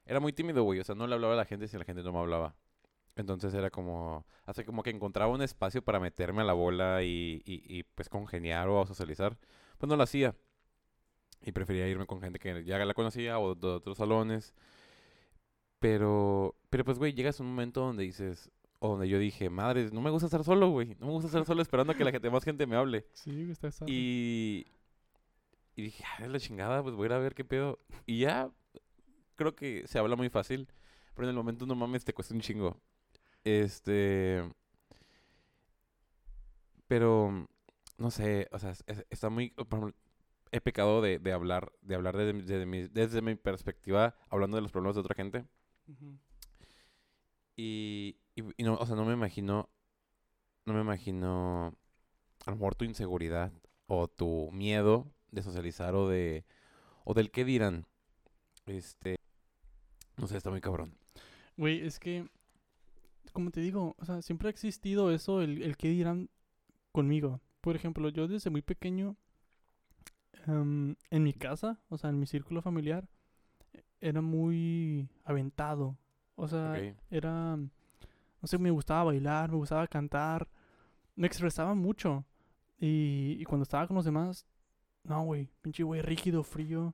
era 0.06 0.20
muy 0.20 0.34
tímido, 0.34 0.64
güey. 0.64 0.82
O 0.82 0.84
sea, 0.84 0.96
no 0.96 1.08
le 1.08 1.16
hablaba 1.16 1.32
a 1.32 1.38
la 1.38 1.46
gente 1.46 1.70
si 1.70 1.78
la 1.78 1.86
gente 1.86 2.04
no 2.04 2.12
me 2.12 2.20
hablaba. 2.20 2.58
Entonces 3.16 3.54
era 3.54 3.70
como... 3.70 4.26
Hace 4.46 4.66
como 4.66 4.84
que 4.84 4.90
encontraba 4.90 5.32
un 5.32 5.44
espacio 5.44 5.82
para 5.82 6.02
meterme 6.02 6.42
a 6.42 6.46
la 6.46 6.52
bola 6.52 7.04
y, 7.04 7.42
y, 7.46 7.64
y 7.74 7.84
pues 7.84 8.10
congeniar 8.10 8.68
o 8.68 8.86
socializar. 8.86 9.38
Pues 9.78 9.88
no 9.90 9.96
lo 9.96 10.04
hacía. 10.04 10.36
Y 11.46 11.52
prefería 11.52 11.88
irme 11.88 12.06
con 12.08 12.20
gente 12.22 12.40
que 12.40 12.64
ya 12.66 12.84
la 12.84 12.94
conocía 12.96 13.38
o 13.40 13.54
de 13.56 13.68
otros 13.68 13.98
salones. 13.98 14.54
Pero, 15.80 16.56
pero 16.70 16.84
pues, 16.84 16.98
güey, 16.98 17.14
llegas 17.14 17.40
a 17.40 17.44
un 17.44 17.50
momento 17.50 17.82
donde 17.82 18.04
dices, 18.04 18.50
o 18.80 18.90
donde 18.90 19.08
yo 19.08 19.20
dije, 19.20 19.50
madre, 19.50 19.90
no 19.92 20.02
me 20.02 20.10
gusta 20.10 20.26
estar 20.26 20.44
solo, 20.44 20.70
güey. 20.70 20.96
No 21.00 21.06
me 21.08 21.12
gusta 21.12 21.28
estar 21.28 21.46
solo 21.46 21.62
esperando 21.62 21.94
a 21.94 21.96
que 21.96 22.04
la 22.04 22.12
gente, 22.12 22.30
más 22.30 22.44
gente 22.44 22.66
me 22.66 22.76
hable. 22.76 23.06
Sí, 23.14 23.52
está, 23.52 23.68
está- 23.68 23.86
Y, 23.88 24.66
Y 25.76 25.82
dije, 25.84 26.04
ah, 26.08 26.24
es 26.24 26.30
la 26.30 26.40
chingada, 26.40 26.82
pues 26.82 26.96
voy 26.96 27.04
a 27.04 27.08
ir 27.08 27.14
a 27.14 27.20
ver 27.20 27.36
qué 27.36 27.44
pedo. 27.46 27.78
Y 28.06 28.20
ya, 28.20 28.50
creo 29.36 29.56
que 29.56 29.86
se 29.88 30.00
habla 30.00 30.16
muy 30.16 30.30
fácil. 30.30 30.68
Pero 31.14 31.28
en 31.28 31.30
el 31.30 31.36
momento, 31.36 31.66
no 31.66 31.76
mames, 31.76 32.04
te 32.06 32.14
cuesta 32.14 32.34
un 32.34 32.42
chingo. 32.42 32.78
Este. 33.44 34.42
Pero, 36.88 37.48
no 37.98 38.12
sé, 38.12 38.48
o 38.52 38.60
sea, 38.60 38.72
es- 38.72 38.84
es- 38.88 39.06
está 39.10 39.30
muy. 39.30 39.50
por 39.52 39.66
ejemplo, 39.80 39.96
he 40.52 40.62
pecado 40.62 41.02
de, 41.02 41.20
de 41.20 41.32
hablar, 41.34 41.72
de 41.82 41.96
hablar 41.96 42.16
desde, 42.18 42.34
mi- 42.34 42.42
desde 42.44 42.66
mi, 42.66 42.88
desde 42.88 43.22
mi 43.22 43.36
perspectiva, 43.36 44.16
hablando 44.30 44.56
de 44.58 44.62
los 44.62 44.72
problemas 44.72 44.96
de 44.96 45.02
otra 45.02 45.16
gente. 45.16 45.46
Y, 47.56 48.18
y 48.36 48.64
no, 48.64 48.76
o 48.76 48.86
sea, 48.86 48.96
no 48.96 49.06
me 49.06 49.14
imagino, 49.14 49.70
no 50.66 50.74
me 50.74 50.82
imagino 50.82 51.74
a 52.46 52.52
lo 52.52 52.58
mejor 52.58 52.76
tu 52.76 52.86
inseguridad 52.86 53.52
o 53.88 54.08
tu 54.08 54.50
miedo 54.52 55.08
de 55.32 55.42
socializar 55.42 55.96
o 55.96 56.08
de, 56.10 56.46
o 57.06 57.14
del 57.14 57.32
qué 57.32 57.46
dirán. 57.46 57.86
Este, 58.66 59.16
no 60.18 60.28
sé, 60.28 60.38
está 60.38 60.50
muy 60.50 60.62
cabrón. 60.62 60.98
Güey, 61.56 61.86
es 61.86 62.00
que, 62.00 62.28
como 63.32 63.52
te 63.52 63.62
digo, 63.62 63.96
o 63.98 64.06
sea, 64.06 64.22
siempre 64.22 64.48
ha 64.50 64.52
existido 64.52 65.12
eso, 65.12 65.42
el, 65.42 65.62
el 65.64 65.78
qué 65.78 65.90
dirán 65.90 66.30
conmigo. 66.92 67.42
Por 67.62 67.76
ejemplo, 67.76 68.10
yo 68.10 68.28
desde 68.28 68.50
muy 68.50 68.62
pequeño, 68.62 69.16
em, 70.48 70.96
en 71.10 71.24
mi 71.24 71.34
casa, 71.34 71.80
o 71.90 71.98
sea, 71.98 72.10
en 72.10 72.20
mi 72.20 72.26
círculo 72.26 72.62
familiar, 72.62 73.08
era 74.02 74.22
muy 74.22 75.08
aventado. 75.24 75.98
O 76.36 76.48
sea, 76.48 76.72
Ok. 76.74 76.96
era, 77.10 77.56
no 77.58 78.48
sé, 78.48 78.58
me 78.58 78.72
gustaba 78.72 79.06
bailar, 79.06 79.50
me 79.50 79.58
gustaba 79.58 79.88
cantar, 79.88 80.48
me 81.16 81.28
expresaba 81.28 81.74
mucho. 81.74 82.26
Y, 82.80 83.38
y 83.40 83.44
cuando 83.46 83.64
estaba 83.64 83.88
con 83.88 83.96
los 83.96 84.06
demás, 84.06 84.46
no, 85.04 85.24
güey, 85.24 85.48
pinche 85.62 85.84
güey 85.84 86.02
rígido, 86.02 86.44
frío, 86.44 86.94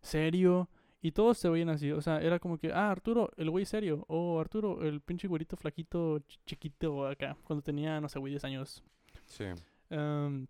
serio. 0.00 0.68
Y 1.02 1.12
todos 1.12 1.38
se 1.38 1.48
veían 1.48 1.70
así, 1.70 1.90
o 1.92 2.00
sea, 2.02 2.20
era 2.20 2.38
como 2.38 2.58
que, 2.58 2.72
ah, 2.72 2.90
Arturo, 2.90 3.30
el 3.38 3.48
güey 3.48 3.64
serio, 3.64 4.04
o 4.08 4.38
Arturo, 4.38 4.82
el 4.82 5.00
pinche 5.00 5.28
güerito 5.28 5.56
flaquito, 5.56 6.18
ch- 6.18 6.38
chiquito 6.44 7.06
acá, 7.06 7.38
cuando 7.44 7.62
tenía, 7.62 7.98
no 8.02 8.08
sé, 8.10 8.18
güey, 8.18 8.32
10 8.32 8.44
años. 8.44 8.82
Sí. 9.24 9.44
Em, 9.88 10.46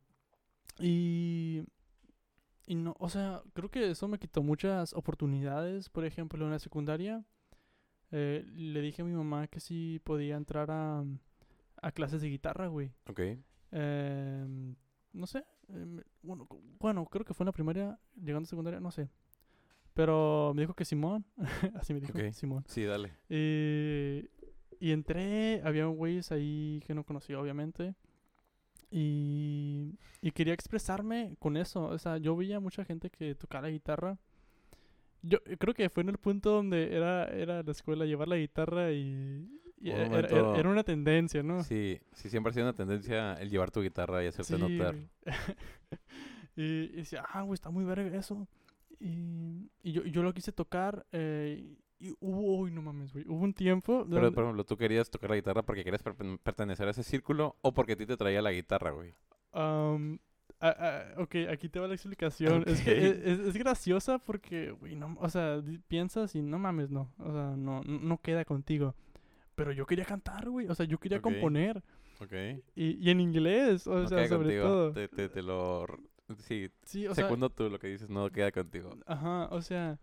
y, 0.80 1.62
y 2.71 2.77
no, 2.77 2.95
o 3.00 3.09
sea, 3.09 3.43
creo 3.53 3.69
que 3.69 3.91
eso 3.91 4.07
me 4.07 4.21
quitó 4.21 4.45
muchas 4.45 4.93
oportunidades. 4.93 5.89
Por 5.89 6.05
ejemplo, 6.05 6.45
en 6.45 6.53
la 6.53 6.61
secundaria, 6.61 7.25
eh, 8.12 8.47
le 8.55 8.81
dije 8.81 9.03
a 9.03 9.05
mi 9.05 9.12
mamá 9.12 9.49
que 9.49 9.59
si 9.59 10.00
podía 10.05 10.37
entrar 10.37 10.71
a, 10.71 11.05
a 11.83 11.91
clases 11.91 12.23
de 12.23 12.29
guitarra, 12.29 12.69
güey. 12.69 12.93
Ok. 13.09 13.23
Em, 13.73 14.77
no 15.12 15.27
sé, 15.27 15.45
em, 15.67 16.00
bueno, 16.23 16.47
bueno, 16.79 17.07
creo 17.07 17.25
que 17.25 17.35
fue 17.35 17.43
en 17.43 17.47
la 17.47 17.53
primaria, 17.53 17.99
llegando 18.15 18.47
a 18.47 18.50
secundaria, 18.50 18.79
no 18.79 18.93
sé. 18.93 19.11
Pero 19.93 20.53
me 20.55 20.62
dijo 20.62 20.75
que 20.75 20.85
Simón, 20.85 21.27
así 21.75 21.93
me 21.93 21.99
dijo, 21.99 22.17
Ok. 22.17 22.31
Simón. 22.31 22.62
Sí, 22.69 22.85
dale. 22.85 23.17
Eh, 23.29 24.29
y 24.79 24.93
entré, 24.93 25.61
había 25.65 25.87
güeyes 25.87 26.31
ahí 26.31 26.85
que 26.87 26.95
no 26.95 27.03
conocía, 27.03 27.41
obviamente. 27.41 27.97
Y, 28.90 29.94
y 30.20 30.30
quería 30.32 30.54
expresarme 30.54 31.37
con 31.38 31.56
eso. 31.56 31.85
O 31.85 31.99
sea, 31.99 32.18
yo 32.18 32.37
veía 32.37 32.59
mucha 32.61 32.85
gente 32.85 33.09
que 33.11 33.35
tocaba 33.35 33.62
la 33.68 33.70
guitarra. 33.70 34.18
Yo 35.23 35.38
eh, 35.47 35.56
creo 35.59 35.75
que 35.75 35.88
fue 35.90 36.02
en 36.02 36.09
el 36.09 36.18
punto 36.18 36.50
donde 36.50 36.94
era, 36.97 37.26
era 37.28 37.62
la 37.62 37.70
escuela 37.73 38.04
llevar 38.06 38.28
la 38.28 38.37
guitarra 38.37 38.90
y, 38.92 39.47
y 39.80 39.90
Un 39.90 39.97
era, 39.97 40.02
era- 40.06 40.09
momento- 40.09 40.56
era 40.56 40.68
una 40.70 40.82
tendencia, 40.85 41.42
¿no? 41.42 41.62
Sí, 41.62 42.00
sí, 42.12 42.28
siempre 42.30 42.50
ha 42.50 42.54
sido 42.54 42.66
una 42.66 42.76
tendencia 42.76 43.35
el 43.35 43.50
llevar 43.50 43.70
tu 43.70 43.82
guitarra 43.82 44.25
y 44.25 44.28
hacerte 44.28 44.56
Sí, 44.56 44.61
notar. 44.61 44.94
y 46.56 46.88
decía, 46.88 47.25
ah, 47.32 47.42
güey, 47.42 47.54
está 47.54 47.70
muy 47.70 47.85
verga 47.85 48.16
eso. 48.18 48.49
Y, 48.99 49.70
y 49.82 49.92
yo, 49.92 50.04
yo 50.04 50.23
lo 50.23 50.32
quise 50.35 50.52
tocar. 50.52 51.06
eh, 51.12 51.76
y 52.00 52.14
hubo, 52.21 52.57
uy, 52.61 52.71
no 52.73 52.83
mames, 52.83 53.12
güey. 53.12 53.25
Hubo 53.28 53.45
un 53.45 53.52
tiempo. 53.54 54.06
Pero, 54.10 54.32
por 54.32 54.43
ejemplo, 54.45 54.65
¿tú 54.65 54.76
querías 54.76 55.10
tocar 55.10 55.30
la 55.30 55.36
guitarra 55.36 55.63
porque 55.63 55.84
querías 55.84 56.02
perten- 56.04 56.39
pertenecer 56.39 56.89
a 56.89 56.91
ese 56.93 57.02
círculo 57.04 57.56
o 57.63 57.73
porque 57.73 57.93
a 57.93 57.97
ti 57.97 58.06
te 58.06 58.17
traía 58.17 58.41
la 58.43 58.52
guitarra, 58.52 58.91
güey? 58.91 59.15
Ah, 60.60 61.04
ok, 61.17 61.34
aquí 61.50 61.69
te 61.69 61.80
va 61.80 61.89
la 61.89 61.95
explicación. 61.95 62.65
Es 62.67 62.82
que 62.82 62.91
Ok. 62.93 62.97
es, 62.99 63.19
es- 63.19 63.39
es 63.49 63.56
graciosa 63.56 64.19
porque, 64.19 64.73
güey, 64.73 64.95
no, 64.97 65.17
o 65.21 65.28
sea, 65.30 65.63
piensas 65.89 66.34
y 66.34 66.43
no 66.43 66.58
mames, 66.58 66.91
no. 66.91 67.10
O 67.19 67.32
sea, 67.32 67.54
no, 67.56 67.82
no 67.82 68.19
queda 68.19 68.45
contigo. 68.45 68.95
Pero 69.54 69.73
yo 69.73 69.86
quería 69.86 70.04
cantar, 70.04 70.49
güey. 70.50 70.67
O 70.69 70.75
sea, 70.75 70.86
yo 70.86 70.99
quería 70.99 71.21
componer. 71.21 71.82
Ok. 72.21 72.32
Y, 72.75 72.97
y 72.99 73.10
en 73.10 73.21
inglés, 73.21 73.86
o 73.86 74.00
no 74.00 74.08
sea, 74.08 74.19
queda 74.19 74.28
sobre 74.28 74.45
contigo. 74.49 74.63
todo. 74.65 74.93
Te, 74.93 75.08
te, 75.08 75.28
te 75.28 75.43
lo... 75.43 75.86
Sí, 76.39 76.71
Sí, 76.84 77.06
o 77.08 77.15
sea, 77.15 77.25
segundo 77.25 77.50
tú 77.50 77.69
lo 77.69 77.78
que 77.78 77.89
dices, 77.89 78.08
no 78.08 78.30
queda 78.30 78.52
contigo. 78.52 78.97
Ajá, 79.06 79.49
o 79.50 79.60
sea, 79.63 79.99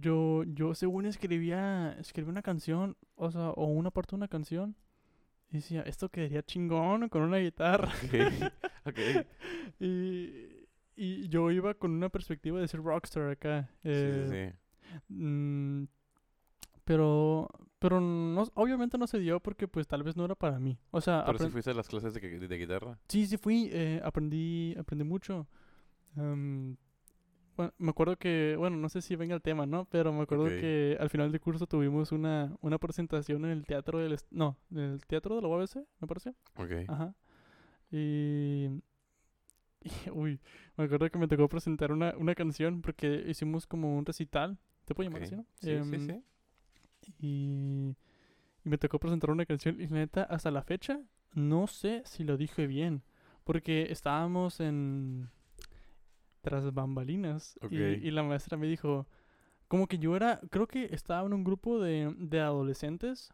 yo, 0.00 0.44
yo 0.44 0.74
según 0.74 1.06
escribía, 1.06 1.96
escribí 1.98 2.28
una 2.30 2.42
canción, 2.42 2.96
o 3.14 3.30
sea, 3.30 3.50
o 3.50 3.64
una 3.66 3.90
parte 3.90 4.10
de 4.10 4.16
una 4.16 4.28
canción, 4.28 4.76
y 5.50 5.56
decía, 5.56 5.82
esto 5.82 6.08
quedaría 6.08 6.42
chingón 6.42 7.08
con 7.08 7.22
una 7.22 7.38
guitarra. 7.38 7.92
Ok. 8.04 8.52
ok. 8.86 8.98
y, 9.80 10.66
y 10.96 11.28
yo 11.28 11.50
iba 11.50 11.74
con 11.74 11.92
una 11.92 12.08
perspectiva 12.08 12.60
de 12.60 12.68
ser 12.68 12.82
rockstar 12.82 13.30
acá. 13.30 13.68
Sí, 13.82 13.88
eh, 13.90 14.54
sí, 14.88 14.94
sí. 15.08 15.14
mm, 15.14 15.84
pero, 16.84 17.48
pero 17.78 18.00
no, 18.00 18.44
obviamente 18.54 18.96
no 18.98 19.06
se 19.06 19.18
dio 19.18 19.40
porque 19.40 19.66
pues 19.68 19.86
tal 19.88 20.02
vez 20.02 20.16
no 20.16 20.24
era 20.24 20.34
para 20.34 20.58
mí. 20.58 20.78
O 20.90 21.00
sea, 21.00 21.24
Pero 21.26 21.38
si 21.38 21.48
fuiste 21.48 21.70
a 21.70 21.74
las 21.74 21.88
clases 21.88 22.14
de, 22.14 22.20
de- 22.38 22.48
de 22.48 22.58
guitarra. 22.58 22.98
Sí, 23.08 23.26
sí 23.26 23.36
fui, 23.36 23.68
eh, 23.72 24.00
aprendí, 24.04 24.74
aprendí 24.78 25.04
mucho. 25.04 25.46
Em, 26.16 26.76
bueno, 27.56 27.72
me 27.78 27.90
acuerdo 27.90 28.16
que, 28.16 28.54
bueno, 28.58 28.76
no 28.76 28.88
sé 28.88 29.02
si 29.02 29.16
venga 29.16 29.34
el 29.34 29.42
tema, 29.42 29.66
¿no? 29.66 29.86
Pero 29.86 30.12
me 30.12 30.22
acuerdo 30.22 30.44
Ok. 30.46 30.52
que 30.52 30.96
al 31.00 31.10
final 31.10 31.32
del 31.32 31.40
curso 31.40 31.66
tuvimos 31.66 32.12
una, 32.12 32.56
una 32.60 32.78
presentación 32.78 33.44
en 33.44 33.52
el 33.52 33.66
teatro 33.66 33.98
del, 33.98 34.18
no, 34.30 34.56
en 34.70 34.78
el 34.78 35.06
teatro 35.06 35.36
de 35.36 35.42
la 35.42 35.48
UABC, 35.48 35.76
me 36.00 36.06
parece. 36.08 36.34
Ok. 36.56 36.72
Ajá. 36.86 37.14
Y, 37.90 38.68
y, 39.82 39.90
uy, 40.12 40.40
me 40.76 40.84
acuerdo 40.84 41.10
que 41.10 41.18
me 41.18 41.28
tocó 41.28 41.48
presentar 41.48 41.92
una, 41.92 42.14
una 42.16 42.34
canción 42.34 42.82
porque 42.82 43.24
hicimos 43.28 43.66
como 43.66 43.96
un 43.96 44.04
recital. 44.06 44.58
¿Te 44.84 44.94
puedo 44.94 45.08
llamar 45.08 45.22
ok. 45.22 45.26
así, 45.26 45.36
no? 45.36 45.46
Sí, 45.60 45.82
sí, 45.82 45.98
Em, 45.98 46.06
sí. 46.06 46.24
y, 47.20 47.96
y 48.64 48.68
me 48.68 48.78
tocó 48.78 48.98
presentar 48.98 49.30
una 49.30 49.46
canción 49.46 49.80
y 49.80 49.86
neta, 49.86 50.22
hasta 50.24 50.50
la 50.50 50.62
fecha, 50.62 51.00
no 51.34 51.66
sé 51.66 52.02
si 52.04 52.24
lo 52.24 52.36
dije 52.36 52.66
bien. 52.66 53.02
Porque 53.44 53.90
estábamos 53.92 54.60
en... 54.60 55.30
Tras 56.48 56.72
bambalinas. 56.72 57.58
y- 57.62 57.66
Ok. 57.66 57.72
Y, 57.72 58.10
la 58.10 58.22
maestra 58.22 58.56
me 58.56 58.66
dijo... 58.66 59.06
Como 59.68 59.88
que 59.88 59.98
yo 59.98 60.14
era... 60.14 60.40
Creo 60.50 60.68
que 60.68 60.84
estaba 60.92 61.26
en 61.26 61.32
un 61.32 61.42
grupo 61.42 61.80
de, 61.80 62.14
de 62.18 62.40
adolescentes. 62.40 63.32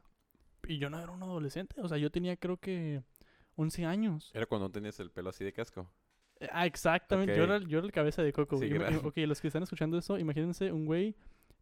Y 0.67 0.79
yo 0.79 0.89
no 0.89 0.99
era 0.99 1.11
un 1.13 1.23
adolescente. 1.23 1.81
O 1.83 1.89
sea, 1.89 1.99
yo 1.99 2.11
tenía 2.11 2.37
creo 2.37 2.57
que 2.57 3.03
11 3.57 3.85
años. 3.85 4.31
Era 4.33 4.47
cuando 4.47 4.71
tenías 4.71 4.99
el 5.01 5.11
pelo 5.11 5.29
así 5.31 5.45
de 5.45 5.53
casco. 5.53 5.91
Ah, 6.51 6.65
exactamente. 6.67 7.37
Yo, 7.37 7.45
Ok. 7.45 7.51
era, 7.51 7.59
yo 7.69 7.79
era 7.79 7.87
el 7.87 7.93
cabeza 7.93 8.23
de 8.23 8.33
coco. 8.33 8.57
Sí, 8.59 8.71
claro. 8.71 9.01
ok, 9.05 9.17
los 9.27 9.41
que 9.41 9.49
están 9.49 9.63
escuchando 9.63 9.99
eso, 9.99 10.19
imagínense 10.19 10.73
un 10.73 10.87
güey 10.87 11.15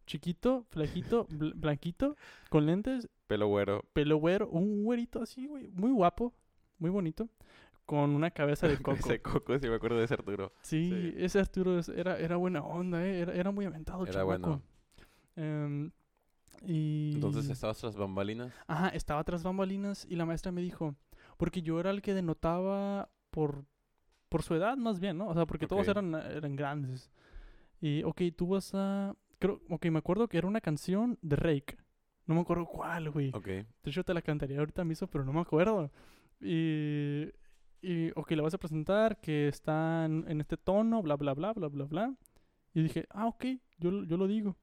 chiquito, 0.06 0.64
flajito, 0.70 1.26
bl- 1.28 1.52
blanquito, 1.54 2.16
con 2.48 2.66
lentes, 2.66 3.08
Pelo 3.26 3.46
güero. 3.48 3.84
pelo 3.92 4.16
güero, 4.16 4.48
un 4.48 4.82
güerito 4.84 5.20
así, 5.22 5.46
güey, 5.46 5.68
muy 5.68 5.90
guapo, 5.92 6.32
muy 6.78 6.90
bonito, 6.90 7.28
con 7.90 8.10
una 8.10 8.30
cabeza 8.30 8.68
de 8.68 8.76
coco. 8.82 8.92
Ese 8.92 9.20
coco, 9.20 9.58
sí 9.58 9.68
me 9.68 9.74
acuerdo 9.74 9.98
de 9.98 10.04
ese 10.04 10.14
Arturo. 10.14 10.52
Sí, 10.62 10.90
sí. 10.90 11.14
ese 11.16 11.40
Arturo 11.40 11.80
era, 11.96 12.16
era 12.18 12.36
buena 12.36 12.62
onda, 12.62 13.04
eh, 13.04 13.18
era, 13.18 13.34
era 13.34 13.50
muy 13.50 13.64
aventado, 13.64 14.06
Era 14.06 14.22
bueno. 14.22 14.62
Em, 15.34 15.90
y... 16.64 17.14
Entonces 17.16 17.50
estabas 17.50 17.78
tras 17.78 17.96
bambalinas. 17.96 18.52
Ajá, 18.68 18.90
estaba 18.90 19.24
tras 19.24 19.42
bambalinas 19.42 20.06
y 20.08 20.14
la 20.14 20.24
maestra 20.24 20.52
me 20.52 20.60
dijo, 20.60 20.94
porque 21.36 21.62
yo 21.62 21.80
era 21.80 21.90
el 21.90 22.00
que 22.00 22.14
denotaba 22.14 23.08
por, 23.32 23.64
por 24.28 24.44
su 24.44 24.54
edad 24.54 24.76
más 24.76 25.00
bien, 25.00 25.18
¿no? 25.18 25.26
O 25.26 25.34
sea, 25.34 25.44
porque 25.44 25.66
todos 25.66 25.88
eran, 25.88 26.14
eran 26.14 26.54
grandes. 26.54 27.10
Y, 27.80 28.04
ok, 28.04 28.22
tú 28.36 28.50
vas 28.50 28.72
a... 28.72 29.16
Creo, 29.40 29.62
ok, 29.68 29.86
me 29.86 29.98
acuerdo 29.98 30.28
que 30.28 30.38
era 30.38 30.46
una 30.46 30.60
canción 30.60 31.18
de 31.22 31.34
Rake. 31.34 31.76
No 32.26 32.36
me 32.36 32.42
acuerdo 32.42 32.66
cuál, 32.66 33.10
güey. 33.10 33.32
Ok. 33.34 33.46
De 33.46 33.66
hecho, 33.86 34.04
te 34.04 34.14
la 34.14 34.22
cantaría 34.22 34.60
ahorita 34.60 34.84
mismo, 34.84 35.08
pero 35.08 35.24
no 35.24 35.32
me 35.32 35.40
acuerdo. 35.40 35.90
Y, 36.40 37.24
y 37.82 38.10
ok, 38.14 38.30
la 38.32 38.42
vas 38.42 38.54
a 38.54 38.58
presentar, 38.58 39.20
que 39.20 39.48
está 39.48 40.04
en, 40.04 40.40
este 40.40 40.56
tono, 40.56 41.02
bla, 41.02 41.16
bla, 41.16 41.34
bla, 41.34 41.52
bla, 41.52 41.68
bla, 41.68 41.84
bla. 41.84 42.14
Y 42.74 42.82
dije, 42.82 43.06
ah, 43.10 43.26
ok, 43.26 43.46
yo, 43.78 44.04
yo 44.04 44.16
lo 44.16 44.26
digo. 44.26 44.56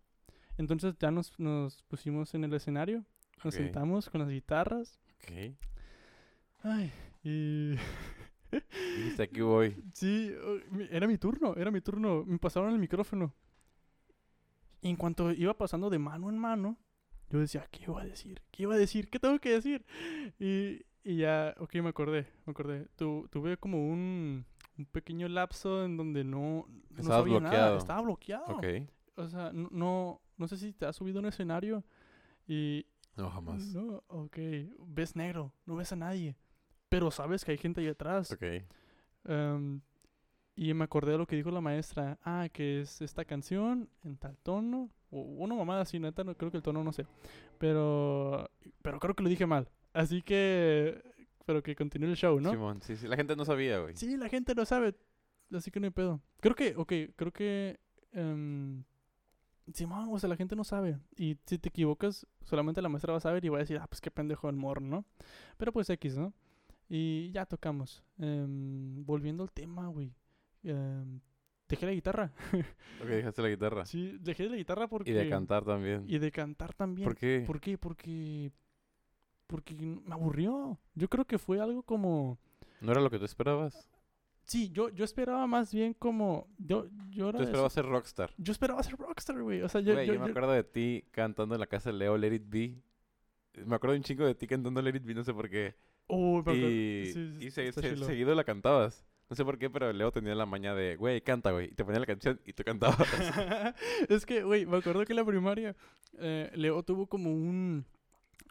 Entonces 0.57 0.95
ya 0.99 1.11
nos, 1.11 1.37
nos 1.39 1.83
pusimos 1.83 2.33
en 2.33 2.43
el 2.43 2.53
escenario, 2.53 3.05
nos 3.43 3.53
sentamos 3.53 4.09
con 4.09 4.21
las 4.21 4.29
guitarras. 4.29 4.99
Ok. 5.15 5.55
Ay, 6.63 6.91
y... 7.23 7.75
Dijiste 8.97 9.23
aquí 9.23 9.41
voy. 9.41 9.75
sí, 9.93 10.33
era 10.89 11.05
mi 11.05 11.17
turno, 11.17 11.53
era 11.55 11.69
mi 11.69 11.81
turno. 11.81 12.23
Me 12.25 12.39
pasaron 12.39 12.71
el 12.71 12.79
micrófono. 12.79 13.33
Y 14.81 14.89
en 14.89 14.95
cuanto 14.95 15.31
iba 15.31 15.57
pasando 15.57 15.89
de 15.89 15.99
mano 15.99 16.29
en 16.29 16.37
mano, 16.37 16.77
yo 17.29 17.39
decía, 17.39 17.67
¿qué 17.71 17.83
iba 17.83 18.01
a 18.01 18.05
decir? 18.05 18.41
¿Qué 18.51 18.63
iba 18.63 18.75
a 18.75 18.77
decir? 18.77 19.09
¿Qué 19.09 19.19
tengo 19.19 19.39
que 19.39 19.51
decir? 19.51 19.85
Y, 20.39 20.85
y 21.07 21.15
ya, 21.15 21.55
ok, 21.57 21.75
me 21.75 21.87
acordé, 21.87 22.27
me 22.45 22.51
acordé. 22.51 22.85
Tu, 22.97 23.29
tuve 23.31 23.55
como 23.55 23.77
un, 23.89 24.45
un 24.77 24.85
pequeño 24.87 25.29
lapso 25.29 25.85
en 25.85 25.95
donde 25.95 26.25
no, 26.25 26.65
no 26.89 26.97
Estabas 26.97 27.19
sabía 27.19 27.39
nada. 27.39 27.49
bloqueado. 27.49 27.77
Estaba 27.77 28.01
bloqueado. 28.01 28.57
Ok. 28.57 28.65
O 29.15 29.27
sea, 29.29 29.53
no, 29.53 29.69
no, 29.71 30.21
no 30.35 30.47
sé 30.49 30.57
si 30.57 30.73
te 30.73 30.85
has 30.85 30.97
subido 30.97 31.19
a 31.19 31.21
un 31.21 31.27
escenario 31.27 31.85
y... 32.45 32.85
No, 33.15 33.29
jamás. 33.29 33.73
No, 33.73 34.03
ok. 34.07 34.37
Ves 34.85 35.15
negro, 35.15 35.53
no 35.65 35.77
ves 35.77 35.93
a 35.93 35.95
nadie. 35.95 36.35
Pero 36.89 37.09
sabes 37.09 37.45
que 37.45 37.51
hay 37.51 37.57
gente 37.57 37.79
ahí 37.79 37.87
atrás. 37.87 38.33
Ok. 38.33 38.43
Em, 39.23 39.79
y 40.57 40.73
me 40.73 40.83
acordé 40.83 41.13
de 41.13 41.19
lo 41.19 41.25
que 41.25 41.37
dijo 41.37 41.51
la 41.51 41.61
maestra. 41.61 42.19
Ah, 42.21 42.49
que 42.51 42.81
es 42.81 43.01
esta 43.01 43.23
canción 43.23 43.89
en 44.03 44.17
tal 44.17 44.37
tono. 44.39 44.91
O 45.09 45.21
una 45.21 45.55
mamada 45.55 45.83
así, 45.83 45.99
neta, 45.99 46.25
no 46.25 46.35
creo 46.35 46.51
que 46.51 46.57
el 46.57 46.63
tono 46.63 46.83
no 46.83 46.91
sé. 46.91 47.07
Pero, 47.57 48.51
pero 48.81 48.99
creo 48.99 49.15
que 49.15 49.23
lo 49.23 49.29
dije 49.29 49.45
mal. 49.45 49.69
Así 49.97 50.21
que, 50.21 51.01
pero 51.45 51.63
que 51.63 51.75
continúe 51.75 52.09
el 52.09 52.15
show, 52.15 52.39
¿no? 52.39 52.51
Simón, 52.51 52.81
sí, 52.83 52.95
sí. 52.95 53.07
La 53.07 53.15
gente 53.15 53.35
no 53.35 53.45
sabía, 53.45 53.79
güey. 53.79 53.95
Sí, 53.95 54.15
la 54.15 54.29
gente 54.29 54.53
lo 54.53 54.63
sabe. 54.63 54.93
Así 55.51 55.71
que 55.71 55.79
no 55.79 55.87
hay 55.87 55.91
pedo. 55.91 56.21
Creo 56.39 56.53
que, 56.55 56.75
ok, 56.75 56.93
creo 57.15 57.31
que... 57.31 57.79
em, 58.11 58.83
Simón, 59.73 60.09
o 60.11 60.19
sea, 60.19 60.29
la 60.29 60.35
gente 60.35 60.55
no 60.55 60.63
sabe. 60.63 60.99
Y 61.17 61.37
si 61.45 61.57
te 61.57 61.69
equivocas, 61.69 62.27
solamente 62.45 62.81
la 62.81 62.89
maestra 62.89 63.11
va 63.11 63.17
a 63.17 63.21
saber 63.21 63.43
y 63.43 63.49
va 63.49 63.57
a 63.57 63.61
decir, 63.61 63.79
ah, 63.81 63.87
pues 63.87 63.99
qué 63.99 64.11
pendejo 64.11 64.49
el 64.49 64.55
morro, 64.55 64.81
¿no? 64.81 65.03
Pero 65.57 65.73
pues 65.73 65.89
X, 65.89 66.15
¿no? 66.15 66.31
Y 66.89 67.31
ya 67.31 67.45
tocamos. 67.45 68.03
Em, 68.19 69.03
volviendo 69.03 69.43
al 69.43 69.51
tema, 69.51 69.87
güey. 69.87 70.13
Em, 70.63 71.19
dejé 71.67 71.85
la 71.87 71.91
guitarra. 71.91 72.31
Ok, 73.01 73.07
dejaste 73.07 73.41
la 73.41 73.49
guitarra. 73.49 73.85
Sí, 73.85 74.17
dejé 74.21 74.47
la 74.47 74.57
guitarra 74.57 74.87
porque... 74.87 75.11
Y 75.11 75.13
de 75.13 75.27
cantar 75.27 75.65
también. 75.65 76.05
Y 76.07 76.19
de 76.19 76.31
cantar 76.31 76.73
también. 76.73 77.05
¿Por 77.05 77.15
qué? 77.15 77.43
¿Por 77.47 77.59
qué? 77.59 77.77
Porque... 77.77 78.51
Porque 79.47 79.73
me 79.75 80.13
aburrió. 80.13 80.77
Yo 80.95 81.09
creo 81.09 81.25
que 81.25 81.37
fue 81.37 81.59
algo 81.59 81.83
como... 81.83 82.37
¿No 82.81 82.91
era 82.91 83.01
lo 83.01 83.09
que 83.09 83.17
tú 83.17 83.25
esperabas? 83.25 83.89
Sí, 84.43 84.69
yo, 84.69 84.89
yo 84.89 85.03
esperaba 85.03 85.45
más 85.47 85.73
bien 85.73 85.93
como... 85.93 86.47
Yo, 86.57 86.87
yo 87.09 87.29
era 87.29 87.33
Tú 87.33 87.39
de 87.39 87.43
esperabas 87.45 87.73
ser 87.73 87.85
rockstar. 87.85 88.33
Yo 88.37 88.51
esperaba 88.51 88.81
ser 88.83 88.95
rockstar, 88.97 89.41
güey. 89.41 89.61
O 89.61 89.69
sea, 89.69 89.81
yo... 89.81 89.93
Güey, 89.93 90.07
yo, 90.07 90.13
yo, 90.13 90.19
me 90.19 90.29
acuerdo 90.29 90.51
de 90.51 90.63
ti 90.63 91.05
cantando 91.11 91.55
en 91.55 91.59
la 91.61 91.67
casa 91.67 91.91
de 91.91 91.97
Leo 91.97 92.17
Let 92.17 92.33
It 92.35 92.43
Be. 92.45 92.75
Me 93.65 93.75
acuerdo 93.75 93.95
un 93.95 94.03
chingo 94.03 94.25
de 94.25 94.35
ti 94.35 94.47
cantando 94.47 94.81
Let 94.81 94.95
It 94.95 95.03
Be, 95.03 95.15
no 95.15 95.23
sé 95.23 95.33
por 95.33 95.49
qué. 95.49 95.75
Oh, 96.07 96.41
Y, 96.53 97.05
sí, 97.07 97.13
sí, 97.13 97.45
y 97.47 97.51
se- 97.51 97.71
se- 97.71 97.97
seguido 97.97 98.33
la 98.35 98.43
cantabas. 98.43 99.05
No 99.29 99.35
sé 99.35 99.43
por 99.43 99.57
qué, 99.57 99.69
pero 99.69 99.91
Leo 99.91 100.11
tenía 100.11 100.35
la 100.35 100.45
maña 100.45 100.73
de, 100.73 100.95
güey, 100.95 101.19
canta, 101.21 101.51
güey. 101.51 101.65
Y 101.71 101.75
te 101.75 101.83
ponía 101.83 101.99
la 101.99 102.05
canción 102.05 102.39
y 102.45 102.53
tú 102.53 102.63
cantabas. 102.63 102.97
es 104.09 104.25
que, 104.25 104.43
güey, 104.43 104.65
me 104.65 104.77
acuerdo 104.77 105.03
que 105.05 105.11
en 105.11 105.17
la 105.17 105.25
primaria 105.25 105.75
eh, 106.19 106.49
Leo 106.55 106.81
tuvo 106.83 107.07
como 107.07 107.33
un 107.33 107.85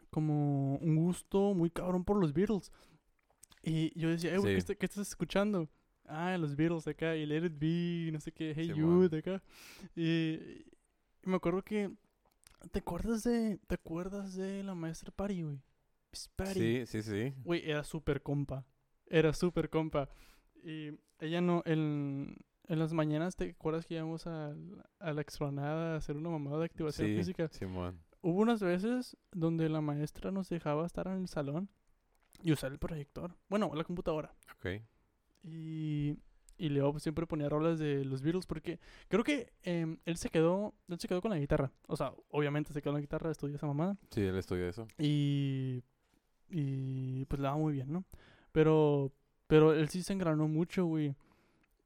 como 0.09 0.75
un 0.77 0.95
gusto 0.95 1.53
muy 1.53 1.69
cabrón 1.69 2.03
por 2.03 2.17
los 2.17 2.33
Beatles. 2.33 2.71
Y 3.63 3.97
yo 3.99 4.09
decía, 4.09 4.33
eh, 4.33 4.37
güey, 4.37 4.53
¿qué, 4.55 4.61
Sí. 4.61 4.63
está- 4.71 4.75
qué 4.75 4.85
estás 4.85 5.07
escuchando? 5.09 5.69
Ah, 6.05 6.37
los 6.37 6.55
Beatles 6.55 6.87
acá, 6.87 7.15
y 7.15 7.25
Let 7.25 7.45
It 7.47 7.53
Be, 7.59 8.11
no 8.13 8.19
sé 8.21 8.31
qué, 8.31 8.53
Hey 8.55 8.71
Simón. 8.73 9.07
Jude 9.09 9.17
acá. 9.19 9.43
Y, 9.95 10.03
y 10.05 10.65
me 11.23 11.35
acuerdo 11.35 11.61
que, 11.63 11.91
¿te 12.71 12.79
acuerdas 12.79 13.23
de, 13.23 13.57
te 13.67 13.75
acuerdas 13.75 14.35
de 14.35 14.63
la 14.63 14.73
maestra 14.73 15.11
Patty, 15.11 15.41
güey? 15.43 15.59
Patty. 16.35 16.85
sí, 16.85 16.85
sí, 16.85 17.01
sí. 17.03 17.33
Güey, 17.43 17.69
era 17.69 17.83
súper 17.83 18.21
compa. 18.23 18.65
Era 19.07 19.33
súper 19.33 19.69
compa. 19.69 20.09
Y 20.63 20.91
ella 21.19 21.41
no, 21.41 21.61
en, 21.65 22.37
en 22.67 22.79
las 22.79 22.93
mañanas, 22.93 23.35
¿te 23.35 23.49
acuerdas 23.51 23.85
que 23.85 23.95
íbamos 23.95 24.25
a, 24.27 24.53
la- 24.55 24.89
a 24.99 25.13
la 25.13 25.21
explanada 25.21 25.93
a 25.93 25.97
hacer 25.97 26.15
una 26.15 26.29
mamada 26.29 26.59
de 26.59 26.65
activación 26.65 27.07
Sí, 27.09 27.17
física? 27.17 27.49
Simón. 27.49 27.99
Hubo 28.21 28.41
unas 28.41 28.61
veces 28.61 29.17
donde 29.31 29.69
la 29.69 29.81
maestra 29.81 30.31
nos 30.31 30.49
dejaba 30.49 30.85
estar 30.85 31.07
en 31.07 31.21
el 31.21 31.27
salón 31.27 31.69
y 32.43 32.51
usar 32.51 32.71
el 32.71 32.79
proyector. 32.79 33.35
Bueno, 33.49 33.71
la 33.73 33.83
computadora. 33.83 34.33
Ok. 34.55 34.81
Y, 35.43 36.17
y 36.57 36.69
Leo 36.69 36.91
pues, 36.91 37.03
siempre 37.03 37.27
ponía 37.27 37.49
rolas 37.49 37.79
de 37.79 38.03
los 38.03 38.21
Beatles 38.21 38.45
porque 38.45 38.79
creo 39.07 39.23
que 39.23 39.53
em, 39.63 39.97
él 40.05 40.17
se 40.17 40.29
quedó 40.29 40.73
él 40.87 40.99
se 40.99 41.07
quedó 41.07 41.21
con 41.21 41.31
la 41.31 41.39
guitarra. 41.39 41.71
O 41.87 41.95
sea, 41.95 42.13
obviamente 42.29 42.73
se 42.73 42.81
quedó 42.81 42.91
con 42.91 42.99
la 42.99 43.01
guitarra, 43.01 43.31
estudió 43.31 43.55
esa 43.55 43.67
mamada. 43.67 43.97
Sí, 44.11 44.21
él 44.21 44.37
estudió 44.37 44.67
eso. 44.67 44.87
Y, 44.97 45.83
y 46.49 47.25
pues 47.25 47.39
le 47.39 47.47
va 47.47 47.55
muy 47.55 47.73
bien, 47.73 47.91
¿no? 47.91 48.03
Pero, 48.51 49.11
pero 49.47 49.73
él 49.73 49.89
sí 49.89 50.01
se 50.01 50.13
engranó 50.13 50.47
mucho, 50.47 50.85
güey. 50.85 51.15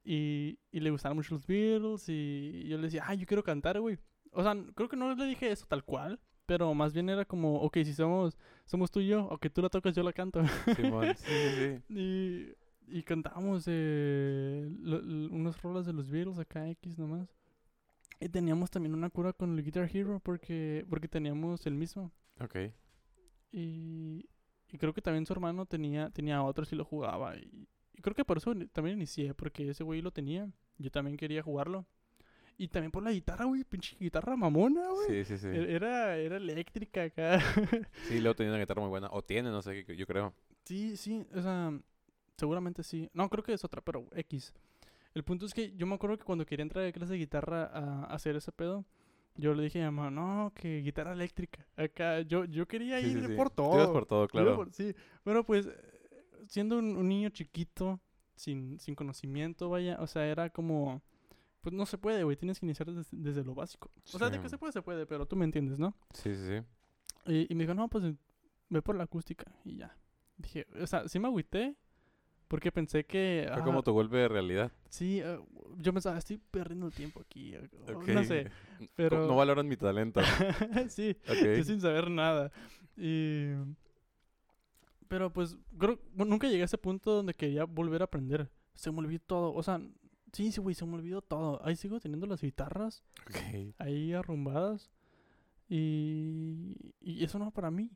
Y, 0.03 0.57
y 0.71 0.79
le 0.79 0.89
gustaron 0.89 1.17
mucho 1.17 1.35
los 1.35 1.45
Beatles. 1.45 2.07
Y 2.07 2.67
yo 2.67 2.77
le 2.77 2.83
decía, 2.83 3.03
ah, 3.05 3.13
yo 3.13 3.25
quiero 3.25 3.43
cantar, 3.43 3.79
güey. 3.79 3.99
O 4.31 4.43
sea, 4.43 4.55
creo 4.75 4.89
que 4.89 4.97
no 4.97 5.13
le 5.13 5.25
dije 5.25 5.51
eso 5.51 5.65
tal 5.67 5.83
cual. 5.83 6.19
Pero 6.45 6.73
más 6.73 6.91
bien 6.91 7.07
era 7.09 7.23
como, 7.23 7.61
ok, 7.61 7.77
si 7.83 7.93
somos, 7.93 8.37
somos 8.65 8.91
tú 8.91 8.99
y 8.99 9.07
yo, 9.07 9.25
o 9.27 9.37
que 9.37 9.49
tú 9.49 9.61
la 9.61 9.69
tocas, 9.69 9.95
yo 9.95 10.03
la 10.03 10.11
canto. 10.11 10.43
Simón, 10.75 11.05
sí, 11.15 11.25
sí, 11.25 11.77
sí. 11.87 11.93
y, 11.93 12.97
y 12.99 13.03
cantábamos 13.03 13.65
eh, 13.67 14.69
unas 15.31 15.61
rolas 15.61 15.85
de 15.85 15.93
los 15.93 16.09
Beatles 16.09 16.39
acá, 16.39 16.67
X 16.69 16.97
nomás. 16.97 17.29
Y 18.19 18.29
teníamos 18.29 18.69
también 18.69 18.93
una 18.93 19.09
cura 19.09 19.33
con 19.33 19.57
el 19.57 19.63
Guitar 19.63 19.89
Hero 19.91 20.19
porque, 20.19 20.85
porque 20.89 21.07
teníamos 21.07 21.65
el 21.65 21.75
mismo. 21.75 22.11
Ok. 22.39 22.55
Y, 23.51 24.29
y 24.69 24.77
creo 24.77 24.93
que 24.93 25.01
también 25.01 25.25
su 25.25 25.33
hermano 25.33 25.65
tenía, 25.65 26.09
tenía 26.09 26.43
otro 26.43 26.65
si 26.65 26.75
lo 26.75 26.83
jugaba. 26.85 27.37
Y, 27.37 27.67
y 27.93 28.01
creo 28.01 28.13
que 28.13 28.25
por 28.25 28.37
eso 28.37 28.53
también 28.73 28.97
inicié, 28.97 29.33
porque 29.33 29.69
ese 29.69 29.83
güey 29.83 30.01
lo 30.01 30.11
tenía. 30.11 30.51
Yo 30.77 30.91
también 30.91 31.17
quería 31.17 31.41
jugarlo. 31.43 31.85
Y 32.61 32.67
también 32.67 32.91
por 32.91 33.01
la 33.01 33.11
guitarra, 33.11 33.45
güey, 33.45 33.63
pinche 33.63 33.97
guitarra 33.99 34.35
mamona, 34.35 34.87
güey. 34.89 35.07
Sí, 35.07 35.25
sí, 35.25 35.37
sí. 35.39 35.47
E- 35.47 35.73
Era, 35.75 36.15
era 36.17 36.37
eléctrica 36.37 37.03
acá. 37.05 37.39
Sí, 38.07 38.19
Leo 38.21 38.35
tenía 38.35 38.51
una 38.51 38.59
guitarra 38.59 38.81
muy 38.81 38.89
buena. 38.89 39.07
O 39.11 39.23
tiene, 39.23 39.49
no 39.49 39.63
sé, 39.63 39.83
qué- 39.83 39.95
yo 39.95 40.05
creo. 40.05 40.31
sí, 40.63 40.95
sí, 40.95 41.25
o 41.33 41.41
sea, 41.41 41.73
seguramente 42.37 42.83
sí. 42.83 43.09
No, 43.13 43.27
creo 43.29 43.43
que 43.43 43.53
es 43.53 43.63
otra, 43.65 43.81
pero 43.81 44.05
X. 44.13 44.53
El 45.15 45.23
punto 45.23 45.47
es 45.47 45.53
que 45.55 45.75
yo 45.75 45.87
me 45.87 45.95
acuerdo 45.95 46.17
que 46.19 46.23
cuando 46.23 46.45
quería 46.45 46.61
entrar 46.61 46.85
a 46.85 46.91
clase 46.91 47.13
de 47.13 47.17
guitarra 47.19 47.63
a, 47.65 48.03
hacer 48.13 48.35
ese 48.35 48.51
pedo, 48.51 48.85
yo 49.37 49.55
le 49.55 49.63
dije 49.63 49.81
a 49.81 49.89
mi 49.89 49.97
mamá, 49.97 50.11
no, 50.11 50.53
que 50.53 50.81
guitarra 50.83 51.13
eléctrica. 51.13 51.65
Acá, 51.75 52.21
yo, 52.21 52.45
yo 52.45 52.67
quería 52.67 52.99
Sí, 53.01 53.07
ir 53.07 53.21
sí, 53.21 53.27
sí. 53.27 53.33
por 53.35 53.49
Tú 53.49 53.55
todo. 53.55 53.73
ibas 53.73 53.89
por 53.89 54.05
todo, 54.05 54.27
claro. 54.27 54.55
por- 54.55 54.71
sí, 54.71 54.93
bueno, 55.25 55.43
pues 55.43 55.67
siendo 56.47 56.77
un, 56.77 56.95
un 56.95 57.07
niño 57.09 57.29
chiquito, 57.29 57.99
sin, 58.35 58.79
sin 58.79 58.93
conocimiento, 58.93 59.67
vaya, 59.69 59.97
o 59.99 60.05
sea, 60.05 60.27
era 60.27 60.51
como, 60.51 61.01
pues 61.61 61.73
no 61.73 61.85
se 61.85 61.97
puede, 61.97 62.23
güey, 62.23 62.35
tienes 62.35 62.59
que 62.59 62.65
iniciar 62.65 62.91
desde, 62.91 63.09
desde 63.11 63.43
lo 63.43 63.53
básico. 63.55 63.91
O 64.13 64.17
sea, 64.17 64.29
de 64.29 64.39
que 64.39 64.49
se 64.49 64.57
puede, 64.57 64.73
se 64.73 64.81
puede, 64.81 65.05
pero 65.05 65.25
tú 65.25 65.35
me 65.35 65.45
entiendes, 65.45 65.79
¿no? 65.79 65.95
Sí, 66.13 66.35
sí, 66.35 66.47
sí. 66.47 67.31
Y, 67.31 67.51
y 67.51 67.55
me 67.55 67.63
dijo, 67.63 67.75
no, 67.75 67.87
pues 67.87 68.03
eh, 68.03 68.15
ve 68.69 68.81
por 68.81 68.95
la 68.95 69.03
acústica 69.03 69.45
y 69.63 69.77
ya. 69.77 69.95
Dije, 70.37 70.65
o 70.81 70.87
sea, 70.87 71.07
sí 71.07 71.19
me 71.19 71.27
agüité 71.27 71.75
porque 72.47 72.71
pensé 72.71 73.05
que... 73.05 73.45
Fue 73.47 73.61
ah, 73.61 73.63
como 73.63 73.83
tu 73.83 73.93
golpe 73.93 74.17
de 74.17 74.27
realidad. 74.27 74.71
Sí, 74.89 75.21
eh, 75.23 75.39
yo 75.77 75.93
pensaba, 75.93 76.17
estoy 76.17 76.37
perdiendo 76.37 76.87
el 76.87 76.93
tiempo 76.93 77.21
aquí, 77.21 77.55
Ok. 77.93 78.07
no 78.07 78.23
sé, 78.23 78.51
pero... 78.95 79.25
No 79.27 79.35
valoran 79.35 79.67
mi 79.67 79.77
talento. 79.77 80.19
sí, 80.89 81.15
Ok. 81.29 81.57
yo 81.57 81.63
sin 81.63 81.79
saber 81.79 82.09
nada. 82.09 82.51
Y... 82.97 83.51
Pero 85.07 85.31
pues, 85.31 85.57
creo, 85.77 85.99
bueno, 86.13 86.31
nunca 86.31 86.47
llegué 86.47 86.61
a 86.61 86.65
ese 86.65 86.77
punto 86.77 87.11
donde 87.11 87.33
quería 87.33 87.65
volver 87.65 88.01
a 88.01 88.05
aprender. 88.05 88.49
Se 88.75 88.91
me 88.91 88.99
olvidó 88.99 89.21
todo. 89.27 89.53
O 89.53 89.61
sea, 89.61 89.81
sí, 90.31 90.51
sí, 90.51 90.61
güey, 90.61 90.75
se 90.75 90.85
me 90.85 90.95
olvidó 90.95 91.21
todo. 91.21 91.61
Ahí 91.65 91.75
sigo 91.75 91.99
teniendo 91.99 92.27
las 92.27 92.41
guitarras 92.41 93.03
ahí 93.77 94.13
arrumbadas. 94.13 94.91
Y, 95.69 96.93
y 96.99 97.23
eso 97.23 97.39
no 97.39 97.51
para 97.51 97.71
mí. 97.71 97.91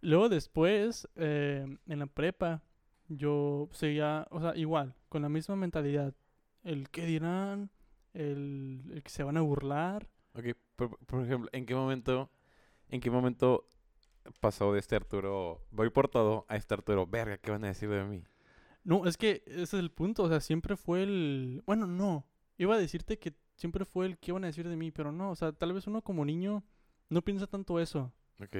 Luego 0.00 0.28
después, 0.28 1.08
eh, 1.16 1.64
en 1.86 1.98
la 1.98 2.06
prepa, 2.06 2.62
yo 3.08 3.68
seguía, 3.72 4.26
o 4.30 4.40
sea, 4.40 4.56
igual, 4.56 4.94
con 5.08 5.22
la 5.22 5.28
misma 5.28 5.56
mentalidad. 5.56 6.14
El 6.64 6.88
que 6.90 7.06
dirán, 7.06 7.70
el, 8.14 8.82
el 8.92 9.02
que 9.02 9.10
se 9.10 9.22
van 9.22 9.36
a 9.36 9.42
burlar. 9.42 10.08
Ok, 10.34 10.56
por, 10.76 10.98
por 11.06 11.24
ejemplo, 11.24 11.50
¿en 11.52 11.66
qué 11.66 11.74
momento, 11.74 12.30
en 12.88 13.00
qué 13.00 13.10
momento 13.10 13.66
pasó 14.40 14.72
de 14.72 14.80
este 14.80 14.96
Arturo, 14.96 15.66
voy 15.70 15.90
por 15.90 16.08
todo, 16.08 16.46
a 16.48 16.56
este 16.56 16.74
Arturo, 16.74 17.06
verga, 17.06 17.38
¿qué 17.38 17.50
van 17.50 17.64
a 17.64 17.68
decir 17.68 17.88
de 17.88 18.04
mí? 18.04 18.22
No, 18.84 19.06
es 19.06 19.16
que 19.16 19.42
ese 19.46 19.62
es 19.62 19.74
el 19.74 19.90
punto, 19.90 20.24
o 20.24 20.28
sea, 20.28 20.40
siempre 20.40 20.76
fue 20.76 21.02
el... 21.02 21.62
Bueno, 21.66 21.86
no, 21.86 22.26
iba 22.58 22.74
a 22.74 22.78
decirte 22.78 23.18
que 23.18 23.34
siempre 23.54 23.84
fue 23.84 24.06
el 24.06 24.18
que 24.18 24.30
iban 24.30 24.44
a 24.44 24.46
decir 24.46 24.68
de 24.68 24.76
mí, 24.76 24.90
pero 24.90 25.12
no, 25.12 25.30
o 25.30 25.34
sea, 25.34 25.52
tal 25.52 25.72
vez 25.72 25.86
uno 25.86 26.02
como 26.02 26.24
niño 26.24 26.64
no 27.08 27.22
piensa 27.22 27.46
tanto 27.46 27.78
eso. 27.78 28.12
Ok, 28.42 28.56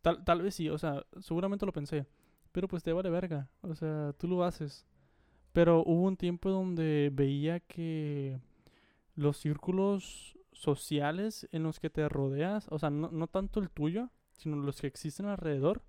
Tal, 0.00 0.22
tal 0.22 0.42
vez 0.42 0.54
sí, 0.54 0.68
o 0.68 0.76
sea, 0.76 1.04
seguramente 1.20 1.64
lo 1.64 1.72
pensé. 1.72 2.06
Pero 2.52 2.68
pues 2.68 2.82
te 2.82 2.92
vale 2.92 3.10
verga. 3.10 3.48
O 3.62 3.74
sea, 3.74 4.12
tú 4.18 4.28
lo 4.28 4.44
haces. 4.44 4.86
Pero 5.52 5.82
hubo 5.84 6.02
un 6.02 6.16
tiempo 6.16 6.50
donde 6.50 7.10
veía 7.12 7.58
que 7.58 8.38
los 9.16 9.38
círculos 9.38 10.38
sociales 10.52 11.48
en 11.52 11.62
los 11.62 11.80
que 11.80 11.90
te 11.90 12.08
rodeas, 12.08 12.66
o 12.70 12.78
sea, 12.78 12.90
no, 12.90 13.10
no 13.10 13.26
tanto 13.28 13.60
el 13.60 13.70
tuyo, 13.70 14.10
sino 14.36 14.56
los 14.56 14.80
que 14.80 14.86
existen 14.86 15.26
alrededor, 15.26 15.82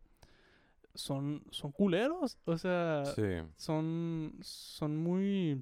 son, 0.96 1.44
son 1.52 1.72
culeros. 1.72 2.38
O 2.46 2.58
sea, 2.58 3.04
sí, 3.16 3.22
son, 3.58 4.34
son 4.42 4.98
muy 4.98 5.62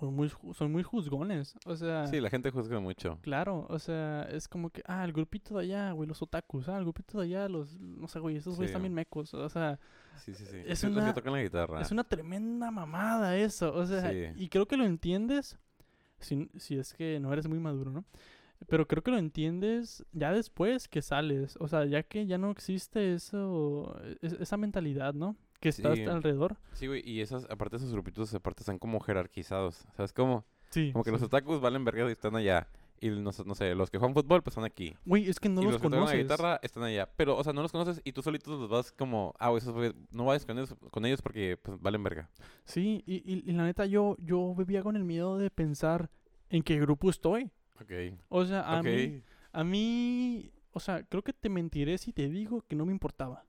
son 0.00 0.14
muy, 0.14 0.30
son 0.54 0.70
muy 0.70 0.84
juzgones. 0.84 1.56
O 1.66 1.74
sea, 1.74 2.06
Sí, 2.06 2.20
la 2.20 2.30
gente 2.30 2.52
juzga 2.52 2.78
mucho. 2.78 3.18
claro, 3.20 3.66
o 3.68 3.78
sea, 3.80 4.22
es 4.30 4.46
como 4.46 4.70
que, 4.70 4.80
ah, 4.86 5.04
el 5.04 5.12
grupito 5.12 5.56
de 5.56 5.64
allá, 5.64 5.90
güey, 5.90 6.08
los 6.08 6.22
otakus, 6.22 6.68
ah, 6.68 6.78
el 6.78 6.84
grupito 6.84 7.18
de 7.18 7.24
allá, 7.24 7.48
los, 7.48 7.76
no 7.80 8.06
sé, 8.06 8.20
güey, 8.20 8.36
esos 8.36 8.54
güeyes 8.54 8.70
Sí. 8.70 8.74
también 8.74 8.94
mecos. 8.94 9.34
O 9.34 9.48
sea, 9.48 9.78
Sí, 10.24 10.34
sí, 10.34 10.44
sí. 10.46 10.58
Es 10.66 10.84
los 10.84 10.92
una- 10.96 11.06
que 11.06 11.14
tocan 11.14 11.32
la 11.32 11.42
guitarra. 11.42 11.80
es 11.80 11.90
una 11.90 12.04
tremenda 12.04 12.70
mamada 12.70 13.36
eso. 13.36 13.74
O 13.74 13.86
sea, 13.86 14.08
Sí. 14.12 14.26
y 14.36 14.48
creo 14.48 14.66
que 14.68 14.76
lo 14.76 14.84
entiendes, 14.84 15.58
si, 16.20 16.48
si 16.58 16.78
es 16.78 16.94
que 16.94 17.18
no 17.18 17.32
eres 17.32 17.48
muy 17.48 17.58
maduro, 17.58 17.90
¿no? 17.90 18.04
Pero 18.66 18.86
creo 18.88 19.02
que 19.02 19.10
lo 19.12 19.18
entiendes 19.18 20.04
ya 20.12 20.32
después 20.32 20.88
que 20.88 21.00
sales. 21.02 21.56
O 21.60 21.68
sea, 21.68 21.84
ya 21.86 22.02
que 22.02 22.26
ya 22.26 22.38
no 22.38 22.50
existe 22.50 23.14
eso, 23.14 23.96
es- 24.20 24.32
esa 24.34 24.56
mentalidad, 24.56 25.14
¿no? 25.14 25.36
Que 25.60 25.68
está 25.70 25.94
Sí. 25.94 26.04
alrededor. 26.04 26.56
Sí, 26.72 26.86
güey, 26.86 27.02
y 27.08 27.20
esas, 27.20 27.44
aparte 27.50 27.76
esos 27.76 27.92
grupitos, 27.92 28.32
aparte 28.34 28.62
están 28.62 28.78
como 28.78 29.00
jerarquizados. 29.00 29.86
¿Sabes 29.96 30.12
cómo? 30.12 30.44
Sí. 30.70 30.92
Como 30.92 31.04
que 31.04 31.10
los 31.10 31.22
otakus 31.22 31.60
valen 31.60 31.84
verga 31.84 32.08
y 32.08 32.12
están 32.12 32.36
allá. 32.36 32.68
Y 33.00 33.10
no, 33.10 33.30
sé- 33.32 33.44
no 33.46 33.54
sé, 33.54 33.76
los 33.76 33.90
que 33.90 33.98
juegan 33.98 34.12
fútbol, 34.12 34.42
pues 34.42 34.52
están 34.52 34.64
aquí. 34.64 34.96
Güey, 35.04 35.28
es 35.28 35.38
que 35.38 35.48
no 35.48 35.60
y 35.62 35.64
los, 35.64 35.74
los 35.74 35.82
que 35.82 35.88
la 35.88 35.96
conoces. 35.98 36.18
guitarra 36.18 36.58
están 36.62 36.82
allá. 36.82 37.08
Pero, 37.16 37.36
o 37.36 37.44
sea, 37.44 37.52
no 37.52 37.62
los 37.62 37.70
conoces 37.70 38.00
y 38.04 38.12
tú 38.12 38.22
solito 38.22 38.50
los 38.50 38.68
vas 38.68 38.90
como, 38.90 39.34
ah, 39.38 39.52
esos 39.56 39.72
no 40.10 40.24
vayas 40.24 40.44
con 40.44 40.58
ellos, 40.58 40.74
con 40.90 41.06
ellos 41.06 41.22
porque 41.22 41.56
pues, 41.62 41.80
valen 41.80 42.02
verga. 42.02 42.28
Sí, 42.64 43.04
y, 43.06 43.16
y- 43.18 43.44
y 43.48 43.52
la 43.52 43.64
neta 43.64 43.86
yo, 43.86 44.16
yo 44.18 44.52
vivía 44.56 44.82
con 44.82 44.96
el 44.96 45.04
miedo 45.04 45.38
de 45.38 45.48
pensar 45.48 46.10
en 46.50 46.62
qué 46.64 46.78
grupo 46.80 47.08
estoy. 47.08 47.52
Ok. 47.80 48.18
O 48.28 48.44
sea, 48.44 48.62
a 48.62 48.82
mí, 48.82 49.22
a 49.52 49.64
mí, 49.64 50.50
o 50.72 50.80
sea, 50.80 51.02
creo 51.04 51.22
que 51.22 51.32
te 51.32 51.48
mentiré 51.48 51.98
si 51.98 52.12
te 52.12 52.28
digo 52.28 52.62
que 52.62 52.76
no 52.76 52.84
me 52.86 52.92
importaba. 52.92 53.44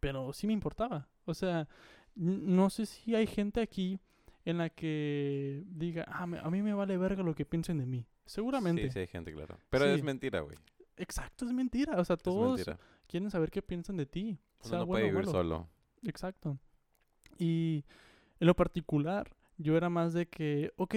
Pero 0.00 0.32
sí 0.32 0.46
me 0.46 0.52
importaba. 0.52 1.08
O 1.24 1.34
sea, 1.34 1.66
no 2.14 2.70
sé 2.70 2.86
si 2.86 3.14
hay 3.14 3.26
gente 3.26 3.60
aquí 3.60 3.98
en 4.44 4.58
la 4.58 4.68
que 4.70 5.62
diga, 5.66 6.04
ah, 6.08 6.26
me- 6.26 6.38
a 6.38 6.50
mí 6.50 6.62
me 6.62 6.74
vale 6.74 6.96
verga 6.98 7.22
lo 7.22 7.34
que 7.34 7.46
piensen 7.46 7.78
de 7.78 7.86
mí. 7.86 8.06
Seguramente. 8.26 8.82
Sí, 8.84 8.90
sí 8.90 8.98
hay 9.00 9.06
gente, 9.06 9.32
claro. 9.32 9.58
Pero 9.70 9.84
Sí. 9.86 9.90
es 9.92 10.02
mentira, 10.02 10.40
güey. 10.40 10.56
Exacto, 10.96 11.44
es 11.46 11.52
mentira. 11.52 11.98
O 11.98 12.04
sea, 12.04 12.16
todos 12.16 12.64
quieren 13.06 13.30
saber 13.30 13.50
qué 13.50 13.62
piensan 13.62 13.96
de 13.96 14.06
ti. 14.06 14.38
Uno 14.60 14.68
sea 14.70 14.78
no 14.80 14.86
bueno 14.86 15.02
puede 15.04 15.12
o 15.14 15.18
vivir 15.20 15.30
solo. 15.30 15.68
Exacto. 16.02 16.58
Y 17.38 17.84
en 18.40 18.46
lo 18.46 18.54
particular, 18.54 19.30
yo 19.56 19.76
era 19.76 19.88
más 19.88 20.12
de 20.12 20.26
que, 20.28 20.72
ok, 20.76 20.94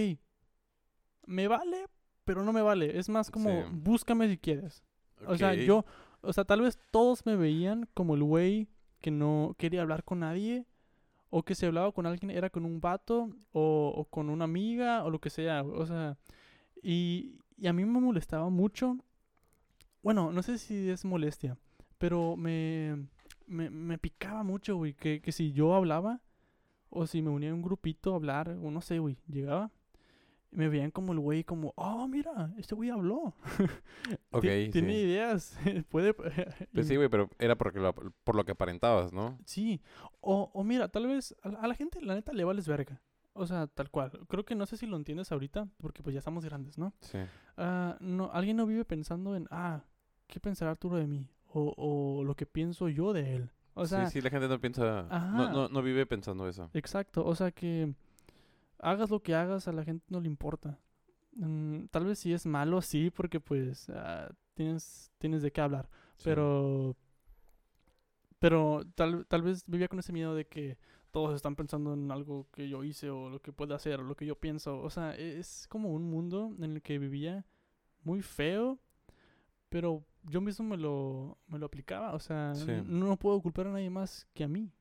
me 1.26 1.48
vale, 1.48 1.86
pero 2.28 2.44
no 2.44 2.54
me 2.54 2.62
vale. 2.62 3.00
Es 3.00 3.10
más 3.10 3.32
como, 3.32 3.50
Sí. 3.50 3.70
búscame 3.72 4.28
si 4.30 4.38
quieres. 4.38 4.84
O 5.26 5.36
sea, 5.38 5.56
yo, 5.56 5.84
o 6.22 6.32
sea, 6.34 6.44
tal 6.46 6.62
vez 6.62 6.78
todos 6.92 7.26
me 7.26 7.36
veían 7.36 7.88
como 7.96 8.14
el 8.16 8.24
güey 8.24 8.68
que 9.02 9.10
no 9.10 9.56
quería 9.58 9.82
hablar 9.82 10.04
con 10.04 10.20
nadie. 10.20 10.66
O 11.30 11.44
que 11.44 11.56
si 11.56 11.66
hablaba 11.66 11.92
con 11.92 12.06
alguien 12.06 12.30
era 12.32 12.50
con 12.50 12.64
un 12.66 12.80
vato 12.80 13.30
o, 13.52 13.94
o 13.96 14.06
con 14.06 14.30
una 14.30 14.46
amiga 14.46 15.04
o 15.04 15.10
lo 15.10 15.20
que 15.20 15.30
sea. 15.30 15.64
O 15.64 15.86
sea, 15.86 16.18
y, 16.84 17.40
y 17.58 17.68
a 17.68 17.74
mí 17.74 17.84
me 17.86 18.00
molestaba 18.00 18.50
mucho. 18.50 18.98
Bueno, 20.04 20.32
no 20.32 20.42
sé 20.44 20.58
si 20.58 20.90
es 20.90 21.04
molestia, 21.04 21.58
pero 21.98 22.36
me, 22.38 23.08
me, 23.46 23.70
me 23.70 23.98
picaba 23.98 24.44
mucho, 24.44 24.78
güey, 24.78 24.94
que, 24.94 25.20
que 25.22 25.32
si 25.34 25.52
yo 25.52 25.74
hablaba 25.76 26.22
o 26.90 27.08
si 27.08 27.22
me 27.22 27.30
unía 27.30 27.52
a 27.52 27.54
un 27.56 27.62
grupito 27.62 28.14
a 28.14 28.16
hablar, 28.16 28.50
o 28.64 28.72
no 28.72 28.80
sé, 28.80 29.00
güey, 29.00 29.18
llegaba, 29.28 29.70
me 30.52 30.70
veían 30.70 30.92
como 30.92 31.14
el 31.14 31.20
güey, 31.20 31.44
como, 31.44 31.74
oh, 31.76 32.08
mira, 32.08 32.54
este 32.58 32.76
güey 32.76 32.90
habló. 32.90 33.34
Ok, 34.32 34.42
Ti- 34.44 34.70
Tiene 34.72 34.94
sí. 34.94 35.00
ideas, 35.00 35.60
puede... 35.90 36.14
Pues 36.74 36.88
sí, 36.88 36.96
güey, 36.96 37.10
pero 37.10 37.30
era 37.40 37.56
porque 37.58 37.80
lo- 37.80 37.94
por 37.94 38.36
lo 38.36 38.46
que 38.46 38.52
aparentabas, 38.54 39.12
¿no? 39.14 39.38
Sí, 39.46 39.82
o, 40.22 40.50
o 40.54 40.64
mira, 40.64 40.88
tal 40.88 41.08
vez 41.08 41.36
a 41.44 41.50
la, 41.50 41.60
a 41.60 41.68
la 41.68 41.76
gente, 41.76 42.02
la 42.02 42.16
neta, 42.16 42.32
le 42.34 42.44
vales 42.44 42.68
verga. 42.68 43.02
O 43.34 43.46
sea, 43.46 43.68
tal 43.68 43.92
cual. 43.92 44.12
Creo 44.28 44.46
que 44.46 44.56
no 44.56 44.66
sé 44.66 44.78
si 44.78 44.88
lo 44.88 44.98
entiendes 44.98 45.32
ahorita, 45.32 45.68
porque 45.78 46.02
pues 46.02 46.14
ya 46.14 46.20
estamos 46.20 46.44
grandes, 46.44 46.78
¿no? 46.78 46.94
Sí. 47.02 47.20
Ah, 47.58 47.96
no, 48.00 48.32
alguien 48.34 48.58
no 48.58 48.66
vive 48.66 48.84
pensando 48.86 49.36
en, 49.36 49.48
ah, 49.52 49.84
¿qué 50.28 50.40
pensará 50.40 50.72
Arturo 50.72 50.96
de 50.98 51.06
mí? 51.08 51.30
O, 51.54 51.74
o 51.78 52.24
lo 52.24 52.36
que 52.36 52.46
pienso 52.46 52.90
yo 52.90 53.14
de 53.14 53.36
él. 53.36 53.52
O 53.76 53.86
sea, 53.86 54.08
sí, 54.08 54.14
sí, 54.14 54.22
la 54.22 54.32
gente 54.32 54.48
no 54.48 54.60
piensa, 54.60 55.04
no, 55.34 55.52
no, 55.52 55.70
no 55.70 55.82
vive 55.84 56.08
pensando 56.08 56.48
eso. 56.48 56.72
exacto. 56.74 57.24
O 57.24 57.36
sea 57.36 57.52
que 57.52 57.94
hagas 58.80 59.10
lo 59.10 59.22
que 59.22 59.36
hagas, 59.36 59.68
a 59.68 59.72
la 59.72 59.84
gente 59.84 60.06
no 60.10 60.20
le 60.20 60.28
importa. 60.28 60.80
Mm, 61.34 61.86
tal 61.92 62.06
vez 62.06 62.20
si 62.20 62.34
es 62.34 62.46
malo, 62.46 62.82
sí, 62.82 63.12
porque 63.12 63.40
pues 63.40 63.90
ah, 63.90 64.30
tienes, 64.54 65.12
tienes 65.18 65.42
de 65.42 65.52
qué 65.52 65.62
hablar. 65.62 65.90
Sí. 66.18 66.24
Pero. 66.26 66.96
Pero 68.40 68.82
tal, 68.96 69.26
tal 69.26 69.42
vez 69.42 69.64
vivía 69.66 69.88
con 69.88 70.00
ese 70.00 70.14
miedo 70.14 70.36
de 70.36 70.46
que 70.46 70.78
todos 71.12 71.34
están 71.36 71.56
pensando 71.56 71.94
en 71.94 72.12
algo 72.12 72.48
que 72.52 72.70
yo 72.70 72.84
hice 72.84 73.10
o 73.10 73.30
lo 73.30 73.42
que 73.42 73.52
puedo 73.52 73.74
hacer 73.74 74.00
o 74.00 74.04
lo 74.04 74.16
que 74.16 74.26
yo 74.28 74.36
pienso. 74.40 74.80
O 74.82 74.90
sea, 74.92 75.16
e- 75.16 75.40
es 75.40 75.66
como 75.70 75.92
un 75.92 76.04
mundo 76.10 76.54
en 76.60 76.74
el 76.74 76.82
que 76.84 77.00
vivía 77.00 77.46
muy 78.04 78.22
feo, 78.22 78.78
pero 79.70 80.06
yo 80.24 80.40
mismo 80.40 80.66
me 80.68 80.78
lo, 80.78 81.40
me 81.48 81.58
lo 81.58 81.66
aplicaba. 81.66 82.14
O 82.14 82.20
sea, 82.20 82.54
Sí. 82.54 82.72
no 82.86 83.18
puedo 83.18 83.42
culpar 83.42 83.68
a 83.68 83.72
nadie 83.72 83.90
más 83.90 84.28
que 84.36 84.44
a 84.44 84.48
mí. 84.48 84.72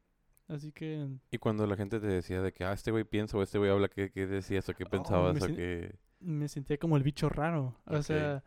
Así 0.49 0.71
que 0.73 1.09
Y 1.31 1.39
cuando 1.39 1.67
la 1.67 1.77
gente 1.77 1.99
te 1.99 2.07
decía 2.07 2.41
de 2.41 2.53
que, 2.53 2.65
ah, 2.65 2.73
este 2.73 2.91
güey 2.93 3.05
piensa 3.05 3.37
o 3.37 3.43
este 3.43 3.59
güey 3.59 3.71
habla, 3.71 3.89
¿qué, 3.89 4.11
qué 4.13 4.27
decías 4.27 4.69
o 4.69 4.75
qué 4.75 4.87
pensabas 4.87 5.37
Oh, 5.43 5.47
me 5.47 5.53
o 5.53 5.57
qué? 5.57 5.99
me 6.21 6.49
sentía 6.49 6.79
como 6.79 6.97
el 6.97 7.03
bicho 7.03 7.29
raro. 7.29 7.75
O 7.87 8.01
sea, 8.03 8.43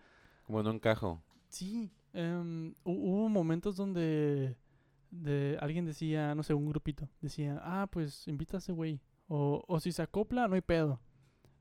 Como 0.46 0.64
no 0.64 0.72
encajo. 0.72 1.22
Sí, 1.50 1.92
em, 2.14 2.72
hu- 2.84 2.98
hubo 2.98 3.30
momentos 3.30 3.76
donde 3.76 4.56
de, 5.12 5.58
alguien 5.60 5.86
decía, 5.86 6.34
no 6.36 6.44
sé, 6.44 6.54
un 6.54 6.68
grupito, 6.70 7.10
decía, 7.22 7.60
ah, 7.64 7.88
pues 7.92 8.28
invita 8.28 8.58
a 8.58 8.60
ese 8.60 8.72
güey. 8.72 9.02
O, 9.28 9.64
o 9.68 9.80
si 9.80 9.92
se 9.92 10.02
acopla, 10.02 10.48
no 10.48 10.56
hay 10.56 10.62
pedo. 10.62 11.00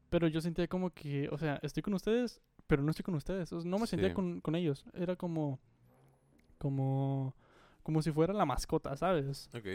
Pero 0.08 0.26
yo 0.28 0.40
sentía 0.40 0.68
como 0.68 0.90
que, 0.90 1.28
o 1.30 1.36
sea, 1.36 1.58
estoy 1.62 1.82
con 1.82 1.94
ustedes, 1.94 2.40
pero 2.66 2.82
no 2.82 2.90
estoy 2.90 3.02
con 3.02 3.14
ustedes. 3.14 3.52
O 3.52 3.60
sea, 3.60 3.68
no 3.70 3.78
me 3.78 3.86
sentía 3.86 4.08
Sí. 4.10 4.14
con, 4.14 4.40
con 4.40 4.54
ellos. 4.54 4.84
Era 4.94 5.16
como, 5.16 5.58
como, 6.58 7.34
como 7.82 8.02
si 8.02 8.10
fuera 8.12 8.32
la 8.32 8.44
mascota, 8.46 8.96
¿sabes? 8.96 9.50
Ok. 9.54 9.66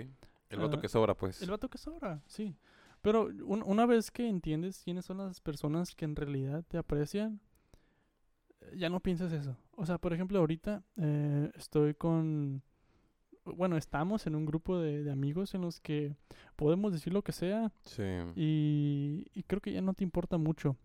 El 0.54 0.60
voto 0.60 0.78
Ah, 0.78 0.82
que 0.82 0.88
sobra, 0.89 1.16
pues. 1.16 1.42
El 1.42 1.50
vato 1.52 1.70
que 1.70 1.78
sobra, 1.78 2.22
sí. 2.26 2.56
Pero 3.02 3.26
un- 3.46 3.63
una 3.66 3.86
vez 3.86 4.12
que 4.12 4.28
entiendes 4.28 4.82
quiénes 4.84 5.06
son 5.06 5.18
las 5.18 5.42
personas 5.42 5.94
que 5.96 6.06
en 6.06 6.16
realidad 6.16 6.63
te 6.68 6.78
aprecian, 6.78 7.42
eh, 8.62 8.76
ya 8.78 8.89
no 8.89 9.00
piensas 9.00 9.32
eso. 9.34 9.58
O 9.76 9.86
sea, 9.86 9.98
por 9.98 10.13
ejemplo, 10.13 10.39
ahorita 10.39 10.84
eh, 10.98 11.52
estoy 11.56 11.94
con... 11.96 12.62
Bueno, 13.46 13.76
estamos 13.76 14.26
en 14.26 14.36
un 14.36 14.46
grupo 14.46 14.80
de, 14.80 15.04
de 15.04 15.12
amigos 15.12 15.54
en 15.54 15.62
los 15.62 15.82
que 15.82 16.16
podemos 16.56 16.94
decir 16.94 17.12
lo 17.12 17.24
que 17.24 17.34
sea 17.34 17.74
Sí. 17.82 18.04
y, 18.38 19.26
y 19.34 19.44
creo 19.44 19.60
que 19.60 19.74
ya 19.74 19.82
no 19.82 19.94
te 19.94 20.06
importa 20.06 20.38
mucho. 20.38 20.78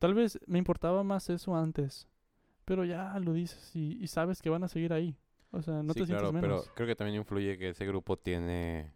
Tal 0.00 0.12
vez 0.12 0.40
me 0.48 0.58
importaba 0.58 1.04
más 1.04 1.30
eso 1.30 1.54
antes, 1.54 2.08
pero 2.64 2.84
ya 2.84 3.16
lo 3.20 3.32
dices 3.32 3.76
y, 3.76 3.96
y 4.02 4.08
sabes 4.08 4.42
que 4.42 4.50
van 4.50 4.64
a 4.64 4.68
seguir 4.68 4.92
ahí. 4.92 5.16
O 5.54 5.62
sea, 5.62 5.82
no 5.82 5.92
sí, 5.92 6.00
te 6.00 6.06
claro, 6.06 6.28
sientes 6.30 6.40
pero 6.42 6.54
menos. 6.56 6.70
creo 6.74 6.86
que 6.88 6.96
también 6.96 7.18
influye 7.18 7.56
que 7.58 7.68
ese 7.70 7.86
grupo 7.86 8.16
tiene, 8.18 8.92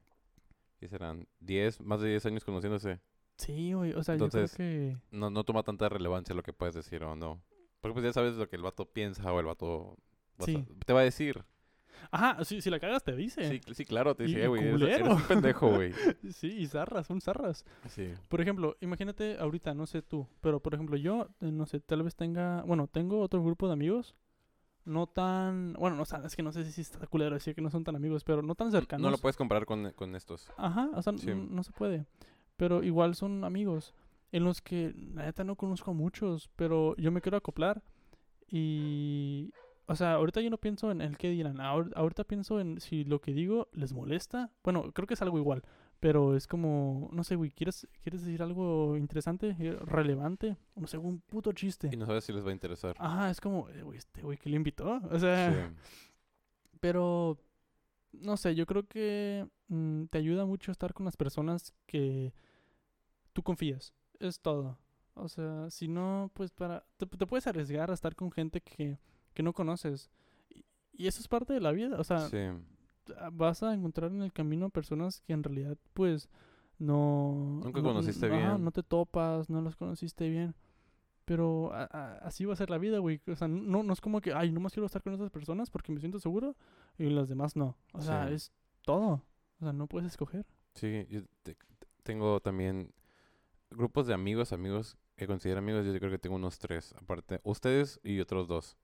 ¿qué 0.78 0.88
serán? 0.88 1.26
¿10? 1.40 1.80
Más 1.82 2.00
de 2.00 2.08
10 2.10 2.26
años 2.26 2.44
conociéndose. 2.44 3.00
Sí, 3.36 3.72
güey. 3.72 3.92
O 3.94 4.02
sea, 4.02 4.14
Entonces, 4.14 4.50
yo 4.52 4.56
creo 4.56 4.68
que... 4.68 4.96
No, 5.16 5.30
no 5.30 5.44
toma 5.44 5.62
tanta 5.62 5.88
relevancia 5.88 6.34
lo 6.34 6.42
que 6.42 6.52
puedes 6.52 6.74
decir 6.74 7.02
o 7.04 7.14
no. 7.14 7.40
Porque 7.80 7.92
pues 7.94 8.04
ya 8.04 8.12
sabes 8.12 8.34
lo 8.34 8.48
que 8.48 8.56
el 8.56 8.62
vato 8.62 8.86
piensa 8.86 9.32
o 9.32 9.38
el 9.38 9.46
vato 9.46 9.96
a- 10.40 10.44
te 10.84 10.92
va 10.92 11.00
a 11.00 11.04
decir. 11.04 11.44
Ajá, 12.10 12.44
sí, 12.44 12.60
si 12.60 12.70
la 12.70 12.78
cagas 12.80 13.02
te 13.04 13.14
dice. 13.14 13.48
Sí, 13.48 13.60
sí, 13.74 13.84
claro, 13.84 14.14
te 14.14 14.24
dice, 14.24 14.44
"Eh, 14.44 14.46
güey, 14.48 14.62
eres, 14.68 14.82
eres 15.00 15.08
un 15.08 15.22
pendejo, 15.22 15.68
güey. 15.74 15.92
Sí, 16.32 16.46
y 16.58 16.66
zarras, 16.66 17.06
son 17.06 17.20
zarras. 17.20 17.64
Sí. 17.88 18.12
Por 18.28 18.40
ejemplo, 18.40 18.76
imagínate 18.80 19.36
ahorita, 19.38 19.74
no 19.74 19.86
sé 19.86 20.02
tú, 20.02 20.26
pero 20.40 20.60
por 20.60 20.74
ejemplo 20.74 20.96
yo, 20.96 21.28
eh, 21.40 21.50
no 21.52 21.66
sé, 21.66 21.80
tal 21.80 22.02
vez 22.04 22.14
tenga, 22.16 22.62
bueno, 22.62 22.86
tengo 22.88 23.20
otro 23.20 23.42
grupo 23.42 23.66
de 23.66 23.72
amigos, 23.72 24.14
no 24.88 25.06
tan, 25.06 25.74
bueno, 25.74 25.96
no, 25.96 26.04
sé, 26.04 26.16
es 26.24 26.34
que 26.34 26.42
no 26.42 26.50
sé 26.52 26.64
si 26.70 26.80
está 26.80 27.06
culero 27.06 27.34
decir 27.34 27.54
que 27.54 27.60
no 27.60 27.70
son 27.70 27.84
tan 27.84 27.94
amigos, 27.96 28.24
pero 28.24 28.42
no 28.42 28.54
tan 28.54 28.70
cercanos. 28.72 29.04
No 29.04 29.10
lo 29.10 29.18
puedes 29.18 29.36
comparar 29.36 29.66
con, 29.66 29.92
con 29.92 30.14
estos. 30.16 30.50
Ajá, 30.56 30.88
o 30.94 31.02
sea, 31.02 31.16
Sí. 31.18 31.32
no 31.34 31.62
se 31.62 31.72
puede. 31.72 32.06
Pero 32.56 32.82
igual 32.82 33.14
son 33.14 33.44
amigos 33.44 33.94
en 34.32 34.44
los 34.44 34.60
que 34.60 34.92
la 35.14 35.24
neta 35.26 35.44
no 35.44 35.54
conozco 35.56 35.92
a 35.92 35.94
muchos, 35.94 36.50
pero 36.56 36.96
yo 36.96 37.12
me 37.12 37.20
quiero 37.20 37.36
acoplar 37.38 37.82
y 38.50 39.52
o 39.86 39.96
sea, 39.96 40.14
ahorita 40.14 40.40
yo 40.42 40.50
no 40.50 40.58
pienso 40.58 40.90
en 40.90 41.00
el 41.00 41.16
qué 41.16 41.30
dirán, 41.30 41.56
ahor- 41.58 41.92
ahorita 41.96 42.24
pienso 42.24 42.60
en 42.60 42.78
si 42.80 43.04
lo 43.04 43.20
que 43.20 43.32
digo 43.32 43.68
les 43.72 43.92
molesta. 43.94 44.50
Bueno, 44.62 44.92
creo 44.92 45.06
que 45.06 45.14
es 45.14 45.22
algo 45.22 45.38
igual, 45.38 45.62
pero 46.00 46.36
es 46.36 46.46
como, 46.46 47.08
no 47.12 47.24
sé, 47.24 47.34
güey, 47.36 47.50
¿quieres, 47.50 47.88
¿quieres 48.02 48.24
decir 48.24 48.42
algo 48.42 48.96
interesante, 48.96 49.56
eh, 49.58 49.76
relevante? 49.80 50.56
No 50.76 50.86
sé, 50.86 50.96
un 50.98 51.20
puto 51.20 51.52
chiste. 51.52 51.90
Y 51.92 51.96
no 51.96 52.06
sabes 52.06 52.24
si 52.24 52.32
les 52.32 52.44
va 52.44 52.50
a 52.50 52.52
interesar. 52.52 52.94
Ajá, 52.98 53.30
es 53.30 53.40
como, 53.40 53.68
eh, 53.70 53.82
güey, 53.82 53.98
este 53.98 54.22
güey 54.22 54.38
que 54.38 54.48
le 54.48 54.56
invitó. 54.56 55.00
O 55.10 55.18
sea, 55.18 55.52
Sí. 55.52 55.58
pero 56.80 57.38
no 58.12 58.36
sé, 58.36 58.54
yo 58.54 58.66
creo 58.66 58.86
que 58.86 59.46
mm, 59.68 60.04
te 60.04 60.18
ayuda 60.18 60.46
mucho 60.46 60.70
estar 60.72 60.94
con 60.94 61.04
las 61.04 61.16
personas 61.16 61.74
que 61.86 62.32
tú 63.32 63.42
confías. 63.42 63.92
Es 64.20 64.40
todo. 64.40 64.78
O 65.14 65.28
sea, 65.28 65.68
si 65.70 65.88
no, 65.88 66.30
pues 66.34 66.50
para 66.52 66.84
te, 66.96 67.06
te 67.06 67.26
puedes 67.26 67.46
arriesgar 67.48 67.90
a 67.90 67.94
estar 67.94 68.14
con 68.14 68.30
gente 68.30 68.60
que, 68.60 68.98
que 69.34 69.42
no 69.42 69.52
conoces. 69.52 70.10
Y, 70.48 70.64
y 70.92 71.06
eso 71.08 71.20
es 71.20 71.28
parte 71.28 71.52
de 71.52 71.60
la 71.60 71.72
vida. 71.72 71.98
O 71.98 72.04
sea, 72.04 72.20
Sí. 72.28 72.38
Ah, 73.18 73.30
vas 73.32 73.62
a 73.62 73.72
encontrar 73.74 74.10
en 74.12 74.22
el 74.22 74.32
camino 74.32 74.70
personas 74.70 75.20
que 75.20 75.32
en 75.32 75.42
realidad, 75.42 75.76
pues, 75.94 76.28
no... 76.78 77.60
Nunca 77.64 77.80
no- 77.80 77.88
conociste 77.88 78.26
ajá, 78.26 78.36
bien. 78.36 78.64
no 78.64 78.70
te 78.70 78.82
topas, 78.82 79.48
no 79.50 79.60
los 79.60 79.76
conociste 79.76 80.28
bien. 80.28 80.54
Pero 81.24 81.72
a- 81.74 81.84
a- 81.92 82.18
así 82.18 82.44
va 82.44 82.54
a 82.54 82.56
ser 82.56 82.70
la 82.70 82.78
vida, 82.78 82.98
güey. 83.00 83.20
O 83.26 83.34
sea, 83.36 83.48
no, 83.48 83.82
no 83.82 83.92
es 83.92 84.00
como 84.00 84.20
que, 84.20 84.32
ay, 84.32 84.50
nomás 84.50 84.72
quiero 84.72 84.86
estar 84.86 85.02
con 85.02 85.12
esas 85.12 85.30
personas 85.30 85.70
porque 85.70 85.92
me 85.92 86.00
siento 86.00 86.18
seguro 86.20 86.56
y 86.96 87.10
las 87.10 87.28
demás 87.28 87.54
no. 87.56 87.76
O 87.92 88.00
sea, 88.00 88.28
Sí. 88.28 88.34
es 88.34 88.52
todo. 88.82 89.22
O 89.60 89.64
sea, 89.64 89.72
no 89.72 89.86
puedes 89.88 90.06
escoger. 90.08 90.46
Sí, 90.74 91.06
yo 91.10 91.22
te- 91.42 91.54
te- 91.54 91.86
tengo 92.02 92.40
también 92.40 92.92
grupos 93.70 94.06
de 94.06 94.14
amigos, 94.14 94.52
amigos 94.52 94.96
que 95.16 95.26
considero 95.26 95.58
amigos, 95.58 95.84
yo 95.84 95.92
creo 95.98 96.10
que 96.12 96.18
tengo 96.18 96.36
unos 96.36 96.58
tres, 96.60 96.94
aparte, 96.96 97.40
ustedes 97.42 98.00
y 98.04 98.20
otros 98.20 98.46
dos. 98.48 98.78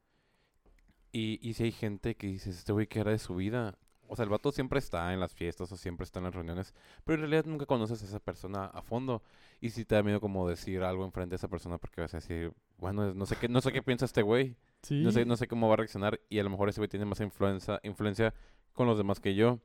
Y, 1.13 1.39
y 1.49 1.55
si 1.55 1.63
hay 1.63 1.73
gente 1.73 2.17
que 2.17 2.27
dices, 2.27 2.59
este 2.59 2.73
güey, 2.73 2.89
¿qué 2.89 2.99
era 3.01 3.13
de 3.13 3.19
su 3.21 3.37
vida? 3.37 3.79
O 4.09 4.17
sea, 4.17 4.25
el 4.25 4.29
vato 4.29 4.53
siempre 4.53 4.79
está 4.79 5.12
en 5.12 5.21
las 5.21 5.35
fiestas 5.35 5.71
o 5.73 5.77
siempre 5.77 6.05
está 6.05 6.19
en 6.21 6.25
las 6.25 6.35
reuniones, 6.35 6.75
pero 7.05 7.14
en 7.17 7.21
realidad 7.23 7.45
nunca 7.47 7.67
conoces 7.67 8.03
a 8.03 8.07
esa 8.07 8.21
persona 8.21 8.67
a 8.67 8.83
fondo. 8.83 9.23
Y 9.61 9.71
si 9.71 9.85
te 9.85 9.95
da 9.95 10.03
miedo 10.03 10.21
como 10.21 10.49
decir 10.49 10.83
algo 10.83 11.05
enfrente 11.05 11.31
de 11.31 11.37
esa 11.37 11.49
persona 11.49 11.79
porque 11.79 12.01
vas 12.01 12.14
a 12.14 12.19
decir, 12.19 12.53
bueno, 12.79 13.14
no 13.14 13.27
sé 13.27 13.37
qué, 13.37 13.49
no 13.49 13.61
sé 13.61 13.73
qué 13.73 13.83
piensa 13.83 14.05
este 14.05 14.23
güey. 14.23 14.57
Sí. 14.83 15.03
No 15.03 15.12
sé, 15.12 15.25
no 15.25 15.37
sé 15.37 15.47
cómo 15.47 15.69
va 15.69 15.75
a 15.75 15.77
reaccionar 15.79 16.21
y 16.29 16.38
a 16.38 16.45
lo 16.45 16.51
mejor 16.51 16.69
ese 16.69 16.81
güey 16.81 16.88
tiene 16.88 17.07
más 17.07 17.21
influencia, 17.21 17.81
influencia 17.83 18.35
con 18.73 18.87
los 18.87 18.99
demás 18.99 19.21
que 19.21 19.35
yo. 19.35 19.61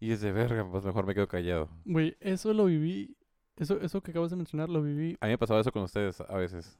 Y 0.00 0.10
es 0.10 0.20
de 0.20 0.32
verga, 0.32 0.68
pues 0.68 0.84
mejor 0.84 1.06
me 1.06 1.14
quedo 1.14 1.28
callado. 1.28 1.68
Güey, 1.84 2.16
eso 2.20 2.52
lo 2.52 2.64
viví. 2.64 3.16
Eso, 3.56 3.80
eso 3.80 4.00
que 4.00 4.10
acabas 4.10 4.30
de 4.30 4.36
mencionar 4.36 4.68
lo 4.68 4.82
viví. 4.82 5.16
A 5.20 5.26
mí 5.26 5.32
me 5.32 5.38
pasaba 5.38 5.60
eso 5.60 5.70
con 5.70 5.82
ustedes 5.82 6.20
a 6.20 6.36
veces. 6.36 6.78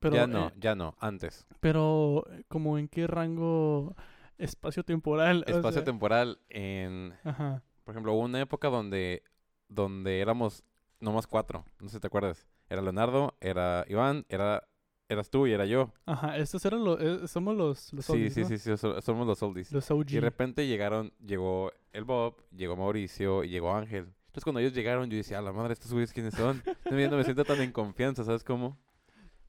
Pero, 0.00 0.14
ya 0.14 0.26
no, 0.26 0.48
eh, 0.48 0.52
ya 0.58 0.74
no, 0.74 0.94
antes. 1.00 1.46
pero, 1.60 2.24
eh, 2.30 2.44
como 2.48 2.78
en 2.78 2.88
qué 2.88 3.06
rango 3.06 3.96
espacio-temporal. 4.38 5.44
O 5.46 5.50
Espacio 5.50 5.72
sea, 5.80 5.84
temporal 5.84 6.38
en... 6.48 7.14
Ajá. 7.24 7.62
Por 7.84 7.94
ejemplo, 7.94 8.12
hubo 8.12 8.20
una 8.22 8.40
época 8.40 8.68
donde, 8.68 9.22
donde 9.68 10.20
éramos 10.20 10.62
nomás 11.00 11.26
cuatro. 11.26 11.64
No 11.80 11.88
sé 11.88 11.96
si 11.96 12.00
te 12.00 12.06
acuerdas. 12.06 12.46
Era 12.68 12.82
Leonardo, 12.82 13.34
era 13.40 13.84
Iván, 13.88 14.26
era, 14.28 14.68
eras 15.08 15.30
tú 15.30 15.46
y 15.46 15.52
era 15.52 15.64
yo. 15.64 15.92
Ajá, 16.04 16.36
estos 16.36 16.62
eran 16.66 16.84
los. 16.84 17.00
eh, 17.00 17.26
somos 17.28 17.56
los. 17.56 17.92
los 17.94 18.04
sí, 18.04 18.12
oldies, 18.12 18.34
sí, 18.34 18.42
¿no? 18.42 18.48
sí, 18.48 18.58
sí, 18.58 18.76
so- 18.76 19.00
somos 19.00 19.26
los 19.26 19.42
oldies. 19.42 19.72
Los 19.72 19.90
OG. 19.90 20.10
Y 20.10 20.14
de 20.16 20.20
repente 20.20 20.66
llegaron, 20.66 21.14
llegó 21.24 21.72
el 21.92 22.04
Bob, 22.04 22.36
llegó 22.54 22.76
Mauricio 22.76 23.42
y 23.42 23.48
llegó 23.48 23.74
Ángel. 23.74 24.12
Entonces 24.26 24.44
cuando 24.44 24.60
ellos 24.60 24.74
llegaron 24.74 25.08
yo 25.08 25.16
decía, 25.16 25.38
a 25.38 25.42
la 25.42 25.52
madre, 25.52 25.72
estos 25.72 25.90
güeyes 25.92 26.12
quiénes 26.12 26.34
son. 26.34 26.62
no, 26.90 27.16
me- 27.16 27.24
siento 27.24 27.44
tan 27.44 27.60
en 27.62 27.72
confianza, 27.72 28.22
¿sabes 28.22 28.44
cómo? 28.44 28.76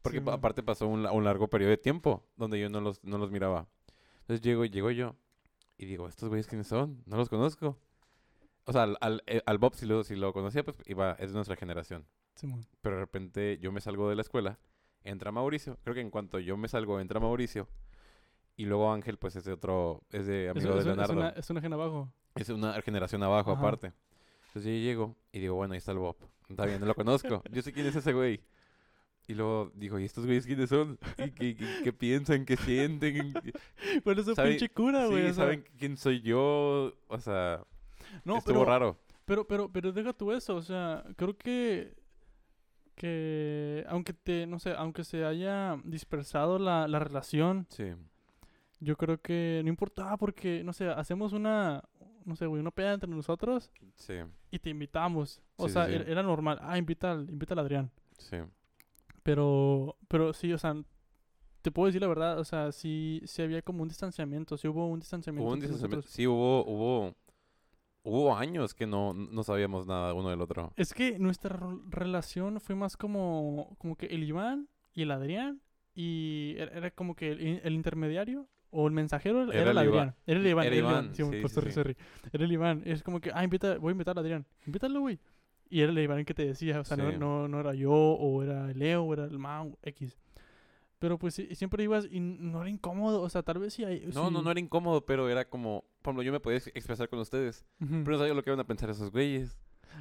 Porque 0.02 0.20
Sí, 0.22 0.26
aparte 0.32 0.64
pasó 0.64 0.88
un, 0.88 1.06
un 1.06 1.24
largo 1.26 1.50
periodo 1.50 1.72
de 1.72 1.78
tiempo 1.78 2.24
donde 2.38 2.58
yo 2.58 2.70
no 2.70 2.80
los, 2.80 3.04
no 3.04 3.18
los 3.18 3.32
miraba. 3.32 3.68
Entonces 4.30 4.46
llego, 4.46 4.64
llego 4.66 4.92
yo 4.92 5.16
y 5.76 5.88
digo, 5.88 6.08
¿estos 6.08 6.30
güeyes 6.30 6.46
quiénes 6.46 6.68
son? 6.68 7.02
No 7.08 7.18
los 7.18 7.30
conozco. 7.30 7.80
O 8.66 8.72
sea, 8.72 8.84
al, 8.84 8.96
al, 9.02 9.24
eh, 9.26 9.42
al 9.48 9.58
Bob 9.58 9.74
si 9.74 9.88
lo, 9.88 10.04
si 10.04 10.16
lo 10.16 10.34
conocía, 10.34 10.64
pues 10.64 10.78
iba, 10.86 11.14
es 11.14 11.30
de 11.30 11.34
nuestra 11.34 11.56
generación. 11.56 12.06
Pero 12.82 12.96
de 12.98 13.02
repente 13.02 13.58
yo 13.60 13.72
me 13.72 13.82
salgo 13.82 14.08
de 14.08 14.16
la 14.16 14.22
escuela, 14.22 14.60
entra 15.04 15.32
Mauricio. 15.32 15.80
Creo 15.84 15.96
que 15.96 16.02
en 16.02 16.12
cuanto 16.12 16.38
yo 16.38 16.58
me 16.58 16.68
salgo, 16.68 17.00
entra 17.00 17.20
Mauricio. 17.20 17.68
Y 18.56 18.66
luego 18.66 18.94
Ángel, 18.94 19.18
pues 19.18 19.36
es 19.36 19.46
de 19.46 19.54
otro, 19.54 20.04
es 20.12 20.28
de 20.28 20.50
amigo 20.50 20.70
Es- 20.70 20.74
de 20.76 20.80
es, 20.80 20.80
es 20.82 20.86
Leonardo. 20.86 21.14
una, 21.14 21.30
es 21.30 21.50
una 21.50 21.62
gen 21.62 21.74
abajo. 21.74 22.14
Es 22.36 22.50
una 22.50 22.80
generación 22.84 23.24
abajo, 23.24 23.54
Ajá. 23.54 23.60
aparte. 23.62 23.94
Entonces 24.50 24.64
yo 24.66 24.70
llego 24.80 25.16
y 25.32 25.40
digo, 25.40 25.56
bueno, 25.56 25.74
ahí 25.74 25.80
está 25.80 25.92
el 25.92 25.98
Bob. 25.98 26.18
Está 26.48 26.68
bien, 26.68 26.80
no 26.80 26.86
lo 26.86 26.94
conozco. 26.94 27.42
Yo 27.52 27.64
sé 27.64 27.74
quién 27.74 27.88
es 27.88 27.96
ese 27.96 28.14
güey. 28.14 28.42
Y 29.30 29.36
luego 29.36 29.72
digo, 29.76 30.00
¿y 30.00 30.06
estos 30.06 30.26
güeyes 30.26 30.46
quiénes 30.46 30.70
son? 30.70 30.98
¿Y 31.20 31.30
qué, 31.32 31.56
qué- 31.56 31.82
qué 31.84 31.94
piensan? 31.94 32.46
¿Qué 32.46 32.58
sienten? 32.58 33.32
Bueno, 34.04 34.22
eso 34.22 34.34
¿Sabe- 34.36 34.50
pinche 34.50 34.70
cura, 34.70 35.06
güey. 35.06 35.22
sí, 35.24 35.30
o 35.30 35.34
sea, 35.34 35.44
¿saben 35.46 35.64
quién 35.78 35.96
soy 35.98 36.22
yo? 36.22 36.94
O 37.08 37.20
sea, 37.20 37.64
no, 38.26 38.38
estuvo 38.38 38.56
pero, 38.62 38.66
raro. 38.66 38.98
pero, 39.26 39.48
pero, 39.48 39.72
pero 39.72 39.92
deja 39.92 40.12
tú 40.14 40.32
eso. 40.32 40.56
O 40.56 40.62
sea, 40.62 41.04
creo 41.16 41.38
que. 41.38 41.96
Que. 42.96 43.86
Aunque 43.88 44.14
te. 44.14 44.46
No 44.48 44.60
sé, 44.60 44.74
aunque 44.74 45.04
se 45.04 45.24
haya 45.26 45.78
dispersado 45.86 46.60
la, 46.60 46.88
la 46.88 47.00
relación. 47.00 47.66
Sí, 47.70 47.86
Yo 48.80 48.98
creo 48.98 49.22
que 49.22 49.62
no 49.64 49.70
importaba 49.70 50.18
porque, 50.18 50.64
no 50.64 50.74
sé, 50.74 50.88
hacemos 50.90 51.34
una. 51.34 51.84
No 52.26 52.36
sé, 52.36 52.46
güey, 52.46 52.60
una 52.62 52.72
peda 52.72 52.94
entre 52.94 53.10
nosotros 53.10 53.72
sí, 53.96 54.16
y 54.52 54.60
te 54.60 54.70
invitamos. 54.70 55.42
O 55.56 55.68
Sí, 55.68 55.74
sea, 55.74 55.88
sí. 55.88 55.94
era, 55.94 56.04
era 56.04 56.24
normal. 56.24 56.60
Ah, 56.62 56.78
invita 56.78 57.12
al, 57.12 57.30
invita 57.30 57.54
al 57.54 57.60
Adrián. 57.60 57.92
sí. 58.18 58.38
Pero, 59.30 59.96
pero 60.08 60.34
sí, 60.34 60.52
o 60.54 60.58
sea, 60.58 60.76
te 61.62 61.70
puedo 61.72 61.86
decir 61.86 62.02
la 62.02 62.08
verdad, 62.08 62.40
o 62.40 62.44
sea, 62.44 62.72
sí, 62.72 63.22
sí 63.26 63.44
había 63.44 63.62
como 63.62 63.84
un 63.84 63.88
distanciamiento, 63.90 64.58
sí 64.58 64.68
hubo 64.68 64.88
un 64.88 65.00
distanciamiento. 65.00 65.44
Hubo 65.46 65.52
un 65.54 65.58
entre 65.60 65.68
distanciamiento. 65.70 65.98
nosotros. 65.98 66.16
Sí, 66.16 66.26
hubo, 66.26 66.66
hubo, 66.66 67.16
hubo 68.04 68.36
años 68.36 68.74
que 68.74 68.88
no, 68.88 69.14
no 69.14 69.44
sabíamos 69.44 69.86
nada 69.86 70.14
uno 70.16 70.30
del 70.32 70.42
otro. 70.42 70.74
Es 70.78 70.94
que 70.94 71.20
nuestra 71.20 71.60
relación 71.90 72.60
fue 72.60 72.74
más 72.76 72.98
como, 72.98 73.76
como 73.78 73.96
que 73.96 74.08
el 74.08 74.24
Iván 74.24 74.68
y 74.94 75.04
el 75.04 75.12
Adrián, 75.12 75.62
y 75.94 76.56
era, 76.58 76.72
era 76.76 76.92
como 76.92 77.16
que 77.16 77.32
el, 77.32 77.42
in- 77.46 77.62
el 77.64 77.74
intermediario 77.74 78.48
o 78.72 78.88
el 78.88 78.94
mensajero 78.94 79.44
era, 79.44 79.62
Era 79.62 79.72
el 79.72 79.78
el 79.78 79.84
Iván. 79.86 80.00
Adrián. 80.00 80.16
Era 80.26 80.40
el 80.40 80.48
Iván. 80.48 80.66
Era 80.66 80.76
el 80.76 80.80
Iván, 80.80 81.16
sí, 81.16 81.24
sí, 81.24 81.42
por 81.42 81.50
sí, 81.50 81.56
sorry, 81.56 81.70
sí. 81.72 81.76
sorry. 81.76 81.98
Era 82.32 82.46
el 82.46 82.52
Iván. 82.52 82.82
Es 82.86 83.04
como 83.04 83.20
que, 83.20 83.32
ah, 83.34 83.44
invita, 83.44 83.78
voy 83.78 83.90
a 83.90 83.94
invitar 83.94 84.18
al 84.18 84.24
Adrián. 84.24 84.46
Invítalo, 84.66 85.02
güey. 85.02 85.20
Y 85.70 85.82
era 85.82 85.92
el 85.92 86.00
Iván 86.00 86.26
que 86.26 86.34
te 86.34 86.46
decía, 86.46 86.80
o 86.80 86.84
sea, 86.84 86.98
no, 86.98 87.12
Sí. 87.12 87.18
no, 87.18 87.48
no 87.48 87.60
era 87.60 87.74
yo, 87.76 87.92
o 87.92 88.42
era 88.44 88.72
el 88.72 88.80
Leo, 88.80 89.04
o 89.04 89.14
era 89.14 89.26
el 89.26 89.38
Mau, 89.38 89.78
X. 89.84 90.18
Pero 90.98 91.18
pues 91.18 91.36
siempre 91.54 91.84
ibas 91.84 92.08
y 92.12 92.20
no 92.20 92.60
era 92.62 92.70
incómodo, 92.70 93.22
o 93.22 93.30
sea, 93.30 93.42
tal 93.44 93.60
vez 93.60 93.74
sí 93.74 93.86
hay... 93.86 94.02
No, 94.14 94.30
no, 94.32 94.40
sí- 94.40 94.46
no 94.46 94.52
era 94.52 94.60
incómodo, 94.60 95.06
pero 95.06 95.30
era 95.30 95.48
como, 95.48 95.86
por 96.02 96.12
ejemplo, 96.12 96.24
yo 96.24 96.32
me 96.32 96.40
podía 96.42 96.58
ex- 96.58 96.68
expresar 96.74 97.08
con 97.08 97.20
ustedes, 97.20 97.64
Ujú. 97.82 98.02
pero 98.04 98.12
no 98.14 98.18
sabía 98.18 98.34
lo 98.34 98.44
que 98.44 98.50
iban 98.50 98.60
a 98.60 98.68
pensar 98.68 98.90
esos 98.90 99.12
güeyes. 99.12 99.58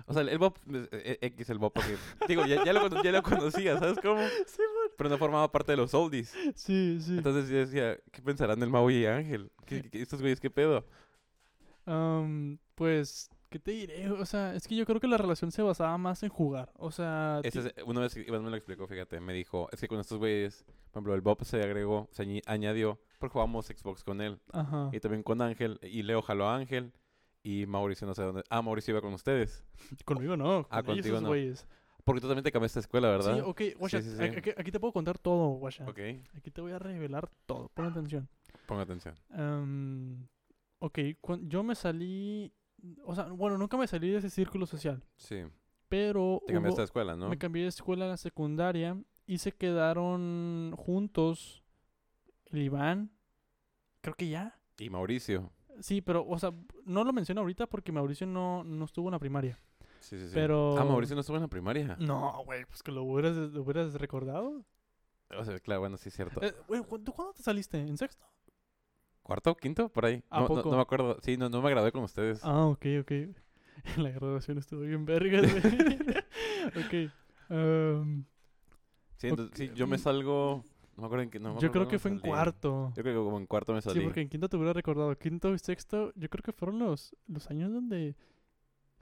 O 0.07 0.13
sea, 0.13 0.23
el, 0.23 0.29
el 0.31 0.39
Bob, 0.39 0.55
eh, 0.73 0.89
eh, 0.93 1.19
X 1.23 1.51
el 1.51 1.59
Bob, 1.59 1.73
porque, 1.73 1.97
digo, 2.27 2.45
ya, 2.47 2.65
ya, 2.65 2.73
lo, 2.73 3.03
ya 3.03 3.13
lo 3.13 3.23
conocía, 3.23 3.79
¿sabes 3.79 3.99
cómo? 4.03 4.21
Sí, 4.47 4.63
Pero 4.97 5.11
no 5.11 5.19
formaba 5.19 5.53
parte 5.53 5.73
de 5.73 5.77
los 5.77 5.95
oldies. 5.95 6.35
Sí, 6.57 6.99
sí. 7.01 7.17
Entonces 7.19 7.49
yo 7.49 7.59
decía, 7.59 7.97
¿qué 8.11 8.21
pensarán 8.23 8.59
del 8.59 8.71
Maui 8.71 8.97
y 8.97 9.07
Ángel? 9.07 9.51
¿Qué, 9.67 9.83
qué- 9.91 10.03
estos 10.03 10.21
güeyes 10.21 10.41
qué 10.41 10.51
pedo? 10.51 10.85
Am, 11.87 12.59
pues, 12.75 13.31
¿qué 13.49 13.59
te 13.59 13.71
diré? 13.73 14.11
O 14.11 14.27
sea, 14.27 14.55
es 14.55 14.67
que 14.69 14.77
yo 14.77 14.85
creo 14.87 15.01
que 15.01 15.07
la 15.09 15.17
relación 15.19 15.51
se 15.53 15.63
basaba 15.63 15.97
más 15.99 16.23
en 16.23 16.29
jugar. 16.29 16.71
O 16.77 16.91
sea, 16.91 17.41
es- 17.45 17.55
una 17.87 18.01
vez 18.01 18.17
Iván 18.17 18.45
me 18.45 18.51
lo 18.51 18.57
explicó, 18.57 18.87
fíjate, 18.87 19.21
me 19.21 19.33
dijo, 19.33 19.69
es 19.73 19.81
que 19.81 19.89
con 19.89 20.01
estos 20.01 20.19
güeyes, 20.19 20.65
por 20.91 21.01
ejemplo, 21.01 21.15
el 21.15 21.21
Bob 21.21 21.45
se 21.45 21.63
agregó, 21.63 22.09
se 22.13 22.43
añadió, 22.47 22.99
porque 23.19 23.33
jugábamos 23.33 23.67
Xbox 23.67 24.05
con 24.05 24.21
él. 24.21 24.39
Ajá. 24.53 24.91
Y 24.93 25.01
también 25.01 25.23
con 25.23 25.41
Ángel, 25.43 25.79
y 25.83 26.03
Leo 26.03 26.23
jaló 26.23 26.49
a 26.49 26.57
Ángel, 26.57 26.93
y 27.43 27.67
Mauricio 27.67 28.07
no 28.07 28.15
sé 28.15 28.23
dónde. 28.23 28.43
Ah, 28.51 28.61
Mauricio 28.63 28.93
iba 28.93 29.01
con 29.01 29.13
ustedes. 29.15 29.65
Conmigo 30.05 30.37
no. 30.37 30.67
Ah, 30.71 30.81
ellos, 30.81 30.87
contigo 30.87 31.15
esos 31.17 31.23
no. 31.23 31.29
güeyes. 31.29 31.67
Porque 32.05 32.21
tú 32.23 32.27
también 32.27 32.43
te 32.45 32.53
cambiaste 32.53 32.79
de 32.79 32.83
escuela, 32.83 33.09
¿verdad? 33.11 33.35
Sí, 33.37 33.41
ok, 33.45 33.61
sí, 33.91 34.03
sí. 34.03 34.23
Aquí, 34.23 34.39
aquí- 34.39 34.51
aquí 34.57 34.71
te 34.73 34.81
puedo 34.81 34.93
contar 34.95 35.19
todo, 35.19 35.49
guacha. 35.59 35.85
Ok, 35.87 35.99
Aquí 36.37 36.51
te 36.51 36.61
voy 36.63 36.73
a 36.73 36.79
revelar 36.79 37.29
todo. 37.45 37.69
Pon 37.75 37.85
atención. 37.87 38.29
ponga 38.67 38.83
atención. 38.83 39.15
Am, 39.31 40.27
ok, 40.79 40.99
yo 41.43 41.63
me 41.63 41.75
salí... 41.75 42.51
O 43.05 43.15
sea, 43.15 43.25
bueno, 43.25 43.59
nunca 43.59 43.77
me 43.77 43.87
salí 43.87 44.11
de 44.11 44.19
ese 44.19 44.31
círculo 44.31 44.67
social. 44.67 45.03
Sí, 45.17 45.43
Pero 45.89 46.41
te 46.47 46.53
cambiaste 46.53 46.75
hubo- 46.75 46.83
de 46.83 46.85
escuela, 46.85 47.17
¿no? 47.17 47.29
me 47.29 47.39
cambié 47.39 47.63
de 47.63 47.69
escuela 47.69 48.05
a 48.05 48.09
la 48.09 48.17
secundaria 48.17 48.97
y 49.27 49.39
se 49.39 49.53
quedaron 49.53 50.73
juntos 50.77 51.65
el 52.47 52.63
Iván. 52.63 53.11
Creo 54.01 54.15
que 54.15 54.29
ya. 54.29 54.59
Y 54.79 54.91
Mauricio. 54.91 55.51
Sí, 55.81 56.01
pero, 56.01 56.27
o 56.27 56.39
sea, 56.39 56.53
no 56.85 57.05
lo 57.05 57.13
menciono 57.13 57.41
ahorita 57.41 57.67
porque 57.67 57.93
Mauricio 57.93 58.27
no, 58.27 58.65
no 58.65 58.85
estuvo 58.85 59.09
en 59.09 59.13
la 59.13 59.19
primaria. 59.19 59.59
Sí, 60.01 60.17
sí, 60.19 60.27
sí. 60.29 60.31
Pero- 60.35 60.79
Ah, 60.79 60.85
Mauricio 60.85 61.15
no 61.17 61.21
estuvo 61.21 61.37
en 61.37 61.43
la 61.43 61.49
primaria. 61.49 61.97
No, 62.01 62.43
güey, 62.45 62.65
pues 62.65 62.83
que 62.83 62.93
lo 62.93 63.03
hubieras, 63.03 63.37
lo 63.37 63.63
hubieras 63.63 63.95
recordado. 63.95 64.65
O 65.37 65.45
sea, 65.45 65.59
claro, 65.61 65.81
bueno, 65.81 65.97
sí 65.97 66.09
es 66.09 66.15
cierto. 66.15 66.43
Eh, 66.43 66.55
güey, 66.69 66.83
¿cu- 66.83 66.99
¿tú 67.01 67.13
cuándo 67.13 67.33
te 67.35 67.43
saliste? 67.43 67.79
¿En 67.79 67.97
sexto? 67.99 68.25
¿Cuarto? 69.29 69.55
¿Quinto? 69.55 69.91
Por 69.91 70.07
ahí. 70.07 70.23
¿A 70.31 70.37
no, 70.41 70.49
no- 70.49 70.49
poco? 70.49 70.71
no 70.71 70.77
me 70.77 70.83
acuerdo. 70.83 71.19
Sí, 71.21 71.37
no, 71.37 71.51
no 71.51 71.61
me 71.61 71.69
gradué 71.69 71.93
con 71.93 72.03
ustedes. 72.03 72.41
Ah, 72.43 72.65
ok, 72.65 72.87
ok. 73.03 73.13
La 73.99 74.09
graduación 74.09 74.57
estuvo 74.57 74.81
bien 74.81 75.05
vergas, 75.05 75.43
güey. 75.43 75.99
ok. 77.11 77.13
am, 77.51 78.25
sí, 79.19 79.27
entonces, 79.29 79.53
ok, 79.53 79.57
sí, 79.57 79.71
yo 79.77 79.87
me 79.87 79.99
mm, 79.99 80.01
salgo... 80.01 80.65
No 80.97 81.03
me 81.03 81.07
acuerdo 81.09 81.25
en 81.25 81.31
qué... 81.31 81.39
No 81.39 81.55
me 81.55 81.61
yo 81.61 81.71
creo 81.71 81.87
que 81.87 81.99
fue 81.99 82.11
en 82.11 82.21
cuarto. 82.21 82.91
Yo 82.97 83.03
creo 83.03 83.21
que 83.21 83.25
como 83.27 83.37
en 83.37 83.47
cuarto 83.47 83.75
me 83.75 83.83
salí. 83.83 83.99
Sí, 83.99 84.03
porque 84.03 84.23
en 84.23 84.31
quinto 84.31 84.49
te 84.49 84.57
hubiera 84.57 84.73
recordado. 84.73 85.15
Quinto 85.19 85.53
y 85.53 85.59
sexto, 85.59 86.11
yo 86.17 86.31
creo 86.31 86.43
que 86.43 86.53
fueron 86.55 86.79
los, 86.79 87.15
los 87.27 87.51
años 87.51 87.71
donde 87.71 88.17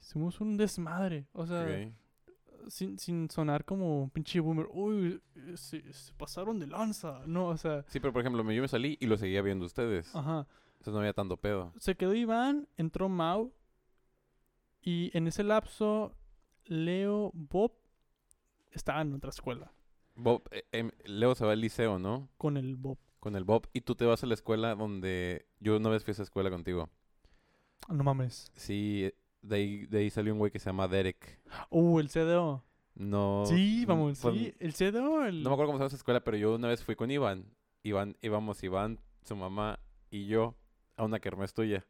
hicimos 0.00 0.40
un 0.40 0.56
desmadre. 0.56 1.29
O 1.35 1.46
sea. 1.46 1.88
Sin, 2.69 2.98
sin 2.98 3.31
sonar 3.31 3.64
como 3.64 4.02
un 4.02 4.10
pinche 4.10 4.40
boomer. 4.40 4.67
Uy, 4.71 5.21
se, 5.54 5.92
se 5.92 6.12
pasaron 6.14 6.58
de 6.58 6.67
lanza. 6.67 7.23
No, 7.27 7.48
o 7.48 7.56
sea, 7.56 7.85
Sí, 7.88 8.00
pero 8.00 8.12
por 8.12 8.21
ejemplo, 8.23 8.42
me- 8.44 8.54
yo 8.54 8.62
me 8.62 8.69
salí 8.69 8.96
y 9.00 9.06
lo 9.06 9.17
seguía 9.17 9.42
viendo 9.42 9.64
ustedes. 9.64 10.14
ajá. 10.14 10.46
Entonces 10.75 10.92
no 10.94 10.98
había 11.00 11.12
tanto 11.14 11.37
pedo. 11.37 11.73
Se 11.79 11.96
quedó 11.96 12.14
Iván, 12.14 12.69
entró 12.77 13.08
Mau. 13.08 13.52
Y 14.83 15.10
en 15.17 15.27
ese 15.27 15.42
lapso, 15.42 16.14
Leo, 16.64 17.31
Bob 17.35 17.73
estaban 18.71 19.08
en 19.08 19.14
otra 19.14 19.31
escuela. 19.31 19.73
Bob, 20.14 20.42
eh, 20.52 20.64
em, 20.73 20.90
Leo 21.04 21.35
se 21.35 21.44
va 21.44 21.52
al 21.52 21.60
liceo, 21.60 21.98
¿no? 21.98 22.29
Con 22.38 22.56
el 22.56 22.77
Bob. 22.77 22.98
Con 23.21 23.35
el 23.37 23.44
Bob. 23.44 23.69
Y 23.73 23.81
tú 23.81 23.94
te 23.96 24.04
vas 24.04 24.23
a 24.23 24.27
la 24.27 24.35
escuela 24.35 24.75
donde... 24.75 25.46
Yo 25.60 25.77
una 25.77 25.88
vez 25.90 26.04
fui 26.04 26.12
a 26.12 26.12
esa 26.12 26.23
escuela 26.23 26.50
contigo. 26.50 26.88
No 27.88 28.04
mames. 28.04 28.50
Sí, 28.54 29.12
de 29.47 29.57
ahí, 29.57 29.87
de 29.87 29.99
ahí 29.99 30.11
salió 30.11 30.33
un 30.33 30.38
güey 30.38 30.51
que 30.51 30.59
se 30.59 30.67
llama 30.67 30.88
Derek. 30.88 31.40
Uh, 31.71 32.01
el 32.01 32.09
CDO. 32.09 32.63
No. 32.94 33.44
Sí, 33.47 33.85
vamos, 33.87 34.19
pues, 34.21 34.35
sí. 34.37 34.55
El 34.59 34.73
CDO, 34.73 35.25
el... 35.25 35.42
No 35.42 35.51
me 35.51 35.55
acuerdo 35.55 35.67
cómo 35.73 35.79
se 35.79 35.81
llama 35.83 35.87
esa 35.88 35.97
escuela, 35.97 36.21
pero 36.25 36.37
yo 36.37 36.55
una 36.55 36.69
vez 36.69 36.83
fui 36.83 36.97
con 36.97 37.11
Iván. 37.11 37.44
Iván, 37.83 38.17
íbamos 38.23 38.63
Iván, 38.63 38.99
su 39.23 39.37
mamá 39.37 39.79
y 40.11 40.27
yo 40.27 40.55
a 40.97 41.05
una 41.05 41.21
kermés 41.21 41.53
tuya. 41.55 41.87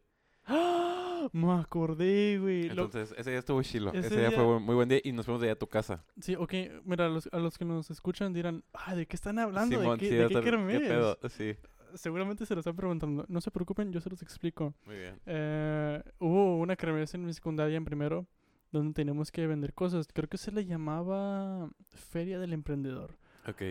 ¡Ah! 0.47 1.29
Me 1.33 1.53
acordé, 1.53 2.39
güey. 2.39 2.65
Lo- 2.69 2.85
Entonces, 2.85 3.15
ese 3.19 3.31
día 3.31 3.39
estuvo 3.41 3.63
chilo. 3.63 3.91
ese 3.93 4.07
Ese, 4.09 4.19
día 4.21 4.31
fue 4.31 4.45
día- 4.45 4.59
muy 4.59 4.75
buen 4.75 4.89
día 4.89 5.01
y 5.03 5.13
nos 5.13 5.27
fuimos 5.27 5.41
de 5.41 5.49
allá 5.49 5.55
a 5.55 5.59
tu 5.59 5.67
casa. 5.69 6.05
Sí, 6.21 6.35
ok. 6.37 6.53
Mira, 6.85 7.07
a 7.07 7.09
los, 7.09 7.29
a 7.33 7.39
los 7.39 7.57
que 7.59 7.65
nos 7.65 7.91
escuchan 7.91 8.33
dirán, 8.33 8.65
ah, 8.73 8.95
¿de 8.95 9.07
qué 9.07 9.17
están 9.17 9.39
hablando? 9.39 9.79
Simón, 9.79 9.99
¿De 9.99 10.01
qué, 10.01 10.09
sí, 10.11 10.15
de 10.17 10.29
qué 10.29 10.41
kermés?" 10.41 10.81
pedo? 10.81 11.19
Sí, 11.29 11.57
Seguramente 11.95 12.45
se 12.47 12.55
lo 12.55 12.61
están 12.61 12.77
preguntando. 12.77 13.25
No 13.29 13.41
se 13.41 13.51
preocupen, 13.51 13.93
yo 13.93 14.01
se 14.01 14.11
los 14.11 14.23
explico. 14.23 14.75
muy 14.87 14.97
bien. 14.97 15.21
Eh, 15.27 16.03
hubo 16.19 16.59
una 16.59 16.77
kermés 16.77 17.15
en 17.15 17.25
mi 17.25 17.33
secundaria 17.33 17.77
en 17.77 17.85
primero 17.85 18.27
donde 18.73 18.93
teníamos 18.95 19.31
que 19.31 19.47
vender 19.47 19.73
cosas. 19.75 20.09
Creo 20.13 20.29
que 20.29 20.37
se 20.39 20.51
le 20.53 20.65
llamaba 20.67 21.71
Feria 21.89 22.39
del 22.39 22.53
Emprendedor. 22.53 23.17
Ok. 23.49 23.63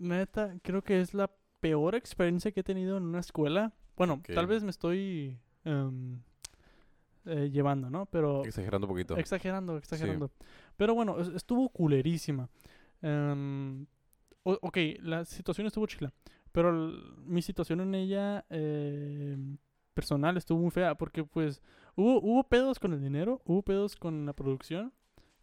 Neta, 0.00 0.54
creo 0.62 0.82
que 0.82 1.00
es 1.00 1.12
la 1.12 1.30
peor 1.60 1.94
experiencia 1.94 2.52
que 2.52 2.60
he 2.60 2.64
tenido 2.64 2.96
en 2.96 3.02
una 3.04 3.18
escuela. 3.20 3.72
Bueno, 3.96 4.22
tal 4.34 4.46
vez 4.46 4.62
me 4.62 4.70
estoy 4.70 5.38
em, 5.64 6.20
eh, 7.26 7.50
llevando, 7.50 7.90
¿no? 7.90 8.06
Pero 8.06 8.44
Exagerando 8.44 8.86
un 8.86 8.92
poquito. 8.92 9.16
exagerando, 9.16 9.76
exagerando. 9.76 10.30
Pero 10.76 10.94
bueno, 10.94 11.18
es- 11.20 11.28
estuvo 11.28 11.68
culerísima. 11.70 12.48
O- 14.46 14.58
ok, 14.60 14.76
la 15.00 15.24
situación 15.24 15.66
estuvo 15.66 15.86
chila. 15.86 16.12
Pero 16.54 16.72
mi 17.26 17.42
situación 17.42 17.80
en 17.80 17.94
ella 17.96 18.44
em, 18.48 19.58
personal 19.92 20.36
estuvo 20.36 20.60
muy 20.60 20.70
fea 20.70 20.94
porque 20.94 21.24
pues 21.24 21.60
hubo, 21.96 22.20
hubo 22.22 22.44
pedos 22.44 22.78
con 22.78 22.92
el 22.92 23.02
dinero, 23.02 23.42
hubo 23.44 23.62
pedos 23.62 23.96
con 23.96 24.24
la 24.24 24.32
producción 24.34 24.92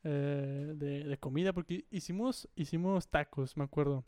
eh, 0.06 0.72
de, 0.76 1.04
de 1.04 1.18
comida 1.18 1.52
porque 1.52 1.84
hicimos, 1.92 2.48
hicimos 2.56 3.10
tacos, 3.10 3.58
me 3.58 3.66
acuerdo. 3.66 4.06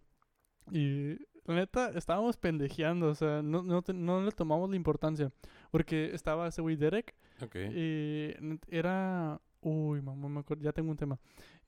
Y 0.71 1.15
la 1.45 1.55
neta, 1.55 1.89
estábamos 1.89 2.37
pendejeando, 2.37 3.09
o 3.09 3.15
sea, 3.15 3.41
no, 3.41 3.63
no, 3.63 3.81
te- 3.81 3.91
no 3.93 4.21
le 4.21 4.31
tomamos 4.31 4.69
la 4.69 4.77
importancia. 4.77 5.29
Porque 5.71 6.11
estaba 6.13 6.47
ese 6.47 6.61
güey 6.61 6.77
Derek 6.77 7.13
Ok. 7.41 7.55
y 7.75 8.33
era. 8.69 9.41
Uy, 9.65 10.01
mamá, 10.01 10.27
me 10.29 10.39
acuerdo, 10.41 10.63
ya 10.63 10.71
tengo 10.73 10.91
un 10.91 10.97
tema. 10.97 11.17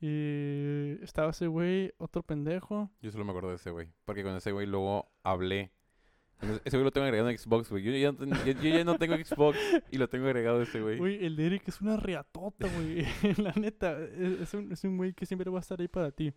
Y 0.02 0.98
estaba 1.04 1.32
ese 1.32 1.48
güey, 1.48 1.94
otro 1.98 2.24
pendejo. 2.24 2.90
Yo 3.02 3.12
solo 3.12 3.24
me 3.26 3.32
acuerdo 3.32 3.50
de 3.50 3.56
ese 3.56 3.72
güey. 3.72 3.88
Porque 4.06 4.24
con 4.24 4.36
ese 4.36 4.52
güey 4.52 4.68
luego 4.68 5.08
hablé. 5.24 5.72
Ese 6.66 6.76
güey 6.78 6.84
lo 6.84 6.92
tengo 6.92 7.06
agregado 7.06 7.30
en 7.30 7.38
Xbox, 7.38 7.70
güey. 7.70 7.84
Yo, 7.84 7.92
ya 7.94 8.12
no 8.12 8.18
ten- 8.18 8.30
yo- 8.46 8.62
yo 8.62 8.70
ya 8.78 8.84
no 8.84 8.98
tengo 8.98 9.16
Xbox 9.16 9.58
y 9.92 9.98
lo 9.98 10.10
tengo 10.10 10.26
agregado 10.26 10.62
ese 10.62 10.82
güey. 10.82 10.98
Güey, 10.98 11.26
el 11.26 11.36
Derek 11.38 11.66
es 11.68 11.80
una 11.80 11.96
reatota, 11.96 12.68
güey. 12.68 13.06
la 13.38 13.54
neta, 13.54 13.98
es, 14.02 14.42
es 14.42 14.54
un, 14.54 14.72
es 14.72 14.84
un 14.84 14.98
güey 14.98 15.14
que 15.14 15.26
siempre 15.26 15.50
va 15.50 15.60
a 15.60 15.62
estar 15.62 15.80
ahí 15.80 15.88
para 15.88 16.12
ti. 16.12 16.34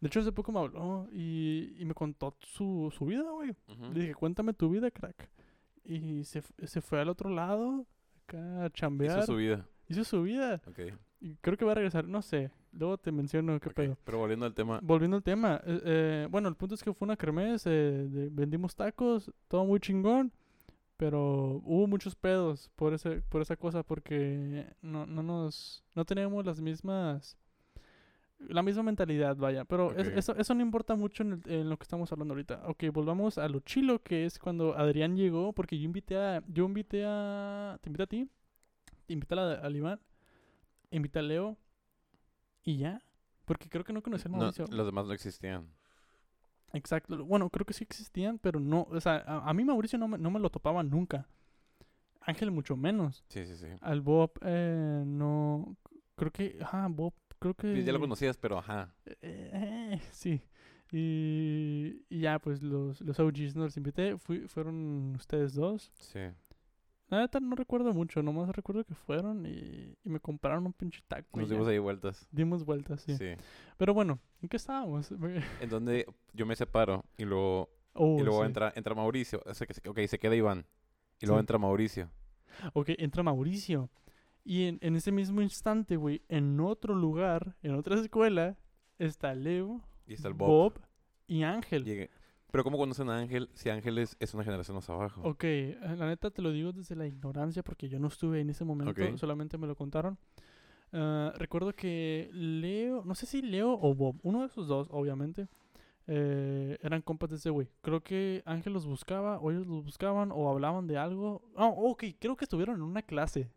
De 0.00 0.06
hecho, 0.06 0.20
hace 0.20 0.32
poco 0.32 0.50
me 0.52 0.60
habló 0.60 1.08
y, 1.12 1.74
y 1.78 1.84
me 1.84 1.92
contó 1.92 2.36
su, 2.40 2.90
su 2.96 3.04
vida, 3.04 3.30
güey. 3.32 3.54
Le 3.92 4.00
dije, 4.00 4.14
cuéntame 4.14 4.54
tu 4.54 4.70
vida, 4.70 4.90
crack. 4.90 5.28
Y 5.84 6.24
se 6.24 6.80
fue 6.80 7.00
al 7.00 7.08
otro 7.08 7.28
lado, 7.30 7.86
acá 8.24 8.64
a 8.64 8.70
chambear. 8.70 9.18
Hizo 9.18 9.26
su 9.32 9.36
vida. 9.36 9.66
Hizo 9.88 10.04
su 10.04 10.22
vida. 10.22 10.60
Ok. 10.66 10.78
Y 11.20 11.34
creo 11.36 11.56
que 11.56 11.64
va 11.64 11.72
a 11.72 11.74
regresar, 11.76 12.06
no 12.06 12.22
sé. 12.22 12.50
Luego 12.72 12.96
te 12.98 13.10
menciono 13.10 13.58
qué 13.58 13.70
pedo. 13.70 13.96
Pero 14.04 14.18
volviendo 14.18 14.46
al 14.46 14.54
tema. 14.54 14.78
Volviendo 14.82 15.16
al 15.16 15.22
tema, 15.22 15.60
eh, 15.64 15.80
eh, 15.84 16.28
bueno, 16.30 16.48
el 16.48 16.54
punto 16.54 16.74
es 16.74 16.82
que 16.82 16.92
fue 16.92 17.06
una 17.06 17.16
kermés, 17.16 17.66
eh, 17.66 17.70
de- 18.08 18.28
vendimos 18.30 18.76
tacos, 18.76 19.32
todo 19.48 19.64
muy 19.64 19.80
chingón, 19.80 20.30
pero 20.96 21.60
hubo 21.64 21.86
muchos 21.86 22.14
pedos 22.14 22.70
por 22.76 22.92
ese, 22.92 23.22
por 23.22 23.40
esa 23.42 23.56
cosa 23.56 23.82
porque 23.82 24.66
no, 24.82 25.06
no 25.06 25.22
nos, 25.22 25.82
no 25.94 26.04
teníamos 26.04 26.44
las 26.44 26.60
mismas, 26.60 27.36
la 28.38 28.62
misma 28.62 28.82
mentalidad, 28.84 29.36
vaya, 29.36 29.64
pero 29.64 29.92
es- 29.96 30.08
eso, 30.08 30.36
eso 30.36 30.54
no 30.54 30.62
importa 30.62 30.94
mucho 30.94 31.22
en, 31.24 31.32
el- 31.44 31.52
en 31.52 31.70
lo 31.70 31.76
que 31.78 31.82
estamos 31.84 32.12
hablando 32.12 32.34
ahorita. 32.34 32.62
Ok, 32.68 32.84
volvamos 32.92 33.38
a 33.38 33.48
lo 33.48 33.60
chilo 33.60 34.00
que 34.02 34.24
es 34.26 34.38
cuando 34.38 34.76
Adrián 34.76 35.16
llegó, 35.16 35.52
porque 35.52 35.78
yo 35.78 35.84
invité 35.84 36.16
a, 36.16 36.42
yo 36.46 36.66
invité 36.66 37.04
a, 37.06 37.78
te 37.80 37.88
invité 37.88 38.02
a 38.02 38.06
ti, 38.06 38.28
te 39.08 39.14
invité 39.14 39.34
a 39.34 39.36
la, 39.38 39.52
al 39.54 39.74
Iván, 39.74 39.98
invité 40.90 41.18
a 41.18 41.22
Leo 41.22 41.56
y 42.62 42.76
ya. 42.76 43.02
Porque 43.46 43.70
creo 43.70 43.82
que 43.82 43.94
no 43.94 44.02
conocía 44.02 44.30
No, 44.30 44.36
Mauricio. 44.36 44.66
los 44.70 44.84
demás 44.86 45.06
no 45.06 45.14
existían. 45.14 45.66
Exacto. 46.74 47.24
Bueno, 47.24 47.48
creo 47.48 47.64
que 47.64 47.72
sí 47.72 47.82
existían, 47.84 48.38
pero 48.38 48.60
no. 48.60 48.82
O 48.90 49.00
sea, 49.00 49.16
a, 49.26 49.48
a 49.48 49.54
mí 49.54 49.64
Mauricio 49.64 49.98
no 49.98 50.06
me, 50.06 50.18
no 50.18 50.30
me 50.30 50.38
lo 50.38 50.50
topaba 50.50 50.82
nunca. 50.82 51.26
Ángel 52.20 52.50
mucho 52.50 52.76
menos. 52.76 53.24
Sí, 53.28 53.46
sí, 53.46 53.56
sí. 53.56 53.66
Al 53.80 54.02
Bob, 54.02 54.32
eh, 54.42 55.02
no. 55.06 55.76
Creo 56.14 56.30
que. 56.30 56.58
Ajá, 56.60 56.86
Bob, 56.90 57.14
creo 57.38 57.54
que. 57.54 57.74
Sí, 57.74 57.84
Ya 57.84 57.92
lo 57.94 58.00
conocías, 58.00 58.36
pero 58.36 58.58
ajá. 58.58 58.94
Eh, 59.06 59.16
eh, 59.22 60.00
sí. 60.12 60.42
Y, 60.92 62.04
y 62.10 62.20
ya, 62.20 62.38
pues 62.38 62.62
los, 62.62 63.00
los 63.00 63.18
OGs 63.18 63.56
no 63.56 63.64
los 63.64 63.76
invité. 63.78 64.18
Fui, 64.18 64.40
fueron 64.46 65.14
ustedes 65.16 65.54
dos. 65.54 65.90
Sí. 65.94 66.20
La 67.08 67.20
neta 67.20 67.40
no 67.40 67.56
recuerdo 67.56 67.94
mucho, 67.94 68.22
nomás 68.22 68.50
recuerdo 68.54 68.84
que 68.84 68.94
fueron 68.94 69.46
y, 69.46 69.96
y 70.04 70.08
me 70.10 70.20
compraron 70.20 70.66
un 70.66 70.72
pinche 70.74 71.00
taco. 71.08 71.38
Nos 71.40 71.48
dimos 71.48 71.66
ahí 71.66 71.78
vueltas. 71.78 72.28
Dimos 72.30 72.64
vueltas, 72.64 73.00
sí. 73.00 73.16
Sí. 73.16 73.32
Pero 73.78 73.94
bueno, 73.94 74.18
¿en 74.42 74.48
qué 74.48 74.56
estábamos? 74.58 75.10
En 75.62 75.70
donde 75.70 76.06
yo 76.34 76.44
me 76.46 76.54
separo 76.54 77.04
y 77.16 77.24
luego, 77.24 77.70
Oh, 77.94 78.18
y 78.20 78.22
luego 78.22 78.42
sí. 78.42 78.46
entra, 78.46 78.72
entra 78.76 78.94
Mauricio. 78.94 79.42
O 79.46 79.54
sea, 79.54 79.66
que 79.66 79.74
se- 79.74 79.88
ok, 79.88 79.98
se 80.06 80.18
queda 80.18 80.36
Iván. 80.36 80.66
Y 81.20 81.26
luego 81.26 81.38
Sí. 81.38 81.42
entra 81.42 81.58
Mauricio. 81.58 82.10
Ok, 82.74 82.90
entra 82.98 83.22
Mauricio. 83.22 83.90
Y 84.44 84.64
en, 84.66 84.78
en 84.82 84.94
ese 84.94 85.10
mismo 85.10 85.40
instante, 85.42 85.96
güey, 85.96 86.22
en 86.28 86.60
otro 86.60 86.94
lugar, 86.94 87.56
en 87.62 87.74
otra 87.74 87.96
escuela, 87.98 88.56
está 88.98 89.34
Leo, 89.34 89.82
Y 90.06 90.12
está 90.14 90.28
el 90.28 90.34
Bob. 90.34 90.78
y 91.26 91.42
Ángel. 91.42 92.08
Pero 92.50 92.64
¿cómo 92.64 92.78
conocen 92.78 93.10
a 93.10 93.18
Ángel 93.18 93.50
si 93.54 93.68
Ángel 93.68 93.98
es, 93.98 94.16
es 94.20 94.32
una 94.34 94.42
generación 94.44 94.74
más 94.76 94.88
abajo? 94.88 95.20
Ok, 95.24 95.44
eh, 95.44 95.78
la 95.98 96.06
neta 96.06 96.30
te 96.30 96.40
lo 96.42 96.50
digo 96.50 96.72
desde 96.72 96.96
la 96.96 97.06
ignorancia 97.06 97.62
porque 97.62 97.88
yo 97.88 97.98
no 97.98 98.08
estuve 98.08 98.40
en 98.40 98.50
ese 98.50 98.64
momento, 98.64 98.92
solamente 99.18 99.58
me 99.58 99.66
lo 99.66 99.76
contaron. 99.76 100.18
Ah, 100.92 101.32
recuerdo 101.36 101.74
que 101.74 102.30
Leo, 102.32 103.04
no 103.04 103.14
sé 103.14 103.26
si 103.26 103.42
Leo 103.42 103.72
o 103.78 103.94
Bob, 103.94 104.16
uno 104.22 104.40
de 104.40 104.46
esos 104.46 104.66
dos, 104.66 104.88
obviamente, 104.90 105.48
eh, 106.06 106.78
eran 106.80 107.02
compas 107.02 107.28
de 107.28 107.36
ese 107.36 107.50
güey. 107.50 107.68
Creo 107.82 108.02
que 108.02 108.42
Ángel 108.46 108.72
los 108.72 108.86
buscaba, 108.86 109.38
o 109.40 109.50
ellos 109.50 109.66
los 109.66 109.84
buscaban, 109.84 110.32
o 110.32 110.48
hablaban 110.48 110.86
de 110.86 110.96
algo. 110.96 111.42
Ah, 111.54 111.66
ok, 111.68 112.04
creo 112.18 112.36
que 112.36 112.46
estuvieron 112.46 112.76
en 112.76 112.82
una 112.82 113.02
clase. 113.02 113.50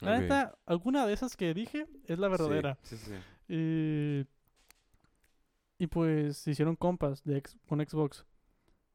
La 0.00 0.12
neta, 0.20 0.56
alguna 0.64 1.06
de 1.06 1.12
esas 1.12 1.36
que 1.36 1.52
dije 1.52 1.86
es 2.06 2.18
la 2.18 2.28
verdadera. 2.28 2.78
Sí, 2.82 2.96
sí, 2.96 3.10
sí. 3.48 3.54
Y, 3.54 4.24
y 5.84 5.86
pues 5.88 6.38
se 6.38 6.52
hicieron 6.52 6.76
compas 6.76 7.22
de 7.24 7.36
ex- 7.36 7.58
con 7.68 7.80
Xbox. 7.86 8.24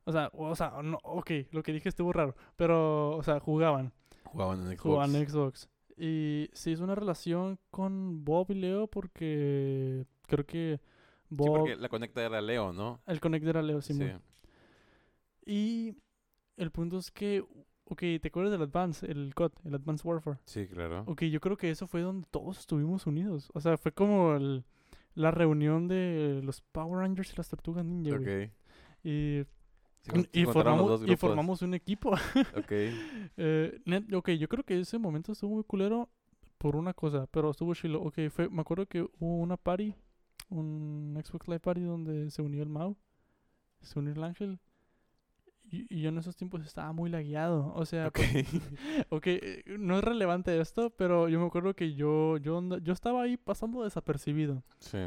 O 0.06 0.12
sea, 0.12 0.30
o 0.34 0.56
sea, 0.56 0.82
no, 0.84 0.98
ok, 1.04 1.32
lo 1.52 1.64
que 1.64 1.72
dije 1.74 1.90
estuvo 1.90 2.12
raro. 2.14 2.36
Pero, 2.56 3.16
o 3.18 3.24
sea, 3.24 3.40
jugaban. 3.40 3.92
Jugaban 4.26 4.60
en 4.62 4.66
Xbox. 4.68 4.82
Jugaban 4.82 5.16
en 5.16 5.30
Xbox. 5.30 5.70
Y 5.98 6.50
se 6.54 6.72
hizo 6.72 6.84
una 6.84 6.96
relación 6.96 7.60
con 7.70 8.26
Bob 8.26 8.48
y 8.52 8.56
Leo 8.56 8.88
porque 8.88 10.06
creo 10.28 10.46
que 10.46 10.80
Sí, 10.80 11.28
Bob, 11.30 11.58
porque 11.60 11.76
la 11.76 11.90
conecta 11.90 12.24
era 12.26 12.42
Leo, 12.42 12.74
¿no? 12.74 13.00
el 13.08 13.20
conector 13.20 13.50
era 13.52 13.62
Leo 13.62 13.82
Sí. 13.82 13.94
Simón. 13.94 14.22
Y 15.46 15.96
el 16.58 16.72
punto 16.72 16.98
es 16.98 17.12
que, 17.12 17.42
ok, 17.86 18.00
¿te 18.22 18.28
acuerdas 18.28 18.52
del 18.52 18.62
Advance, 18.62 19.06
el 19.10 19.34
COD, 19.36 19.52
el 19.66 19.76
Advanced 19.76 20.06
Warfare? 20.06 20.40
Sí, 20.46 20.68
claro. 20.68 21.04
Ok, 21.08 21.24
yo 21.24 21.40
creo 21.40 21.58
que 21.58 21.70
eso 21.70 21.88
fue 21.88 22.02
donde 22.02 22.28
todos 22.32 22.60
estuvimos 22.60 23.06
unidos. 23.08 23.52
O 23.54 23.60
sea, 23.62 23.78
fue 23.78 23.92
como 23.92 24.36
el- 24.36 24.64
la 25.16 25.32
reunión 25.32 25.88
de 25.88 26.42
los 26.44 26.62
Power 26.62 27.00
Rangers 27.00 27.34
y 27.34 27.38
las 27.38 27.50
Tortugas 27.50 27.86
Ninja, 27.86 28.18
güey. 28.18 28.46
Ok. 28.46 28.52
Y, 29.04 29.44
Y 30.34 30.46
formamos, 30.46 31.62
y 31.62 31.66
un 31.66 31.74
equipo. 31.74 32.12
Ok. 32.58 32.72
Eh, 33.38 33.80
net- 33.86 34.14
ok, 34.14 34.30
yo 34.32 34.48
creo 34.48 34.64
que 34.64 34.80
ese 34.80 34.98
momento 35.00 35.32
estuvo 35.32 35.56
muy 35.56 35.64
culero 35.64 36.10
por 36.58 36.76
una 36.76 36.94
cosa, 36.94 37.28
pero 37.32 37.52
estuvo 37.52 37.74
chilo. 37.74 38.02
Ok, 38.02 38.20
fue, 38.30 38.50
me 38.50 38.62
acuerdo 38.62 38.86
que 38.86 39.02
hubo 39.02 39.38
una 39.38 39.58
party, 39.58 39.94
un 40.50 41.20
Xbox 41.24 41.48
Live 41.48 41.60
Party 41.60 41.82
donde 41.82 42.30
se 42.32 42.42
unió 42.42 42.64
el 42.64 42.70
Mau, 42.70 42.96
se 43.82 44.00
unió 44.00 44.14
el 44.14 44.24
Ángel. 44.24 44.60
Y, 45.72 45.88
y 45.90 46.02
yo 46.02 46.10
en 46.10 46.18
esos 46.20 46.36
tiempos 46.36 46.62
estaba 46.66 46.92
muy 46.92 47.10
lagueado. 47.10 47.74
O 47.76 47.86
sea, 47.86 48.08
Ok. 48.08 48.20
Ok, 49.10 49.28
eh, 49.28 49.64
no 49.80 49.98
es 49.98 50.04
relevante 50.04 50.60
esto, 50.60 50.90
pero 50.92 51.30
yo 51.30 51.40
me 51.40 51.48
acuerdo 51.48 51.74
que 51.74 51.96
yo, 51.96 52.38
yo, 52.38 52.62
yo 52.80 52.94
estaba 52.94 53.24
ahí 53.24 53.38
pasando 53.38 53.84
desapercibido. 53.84 54.64
sí. 54.80 55.00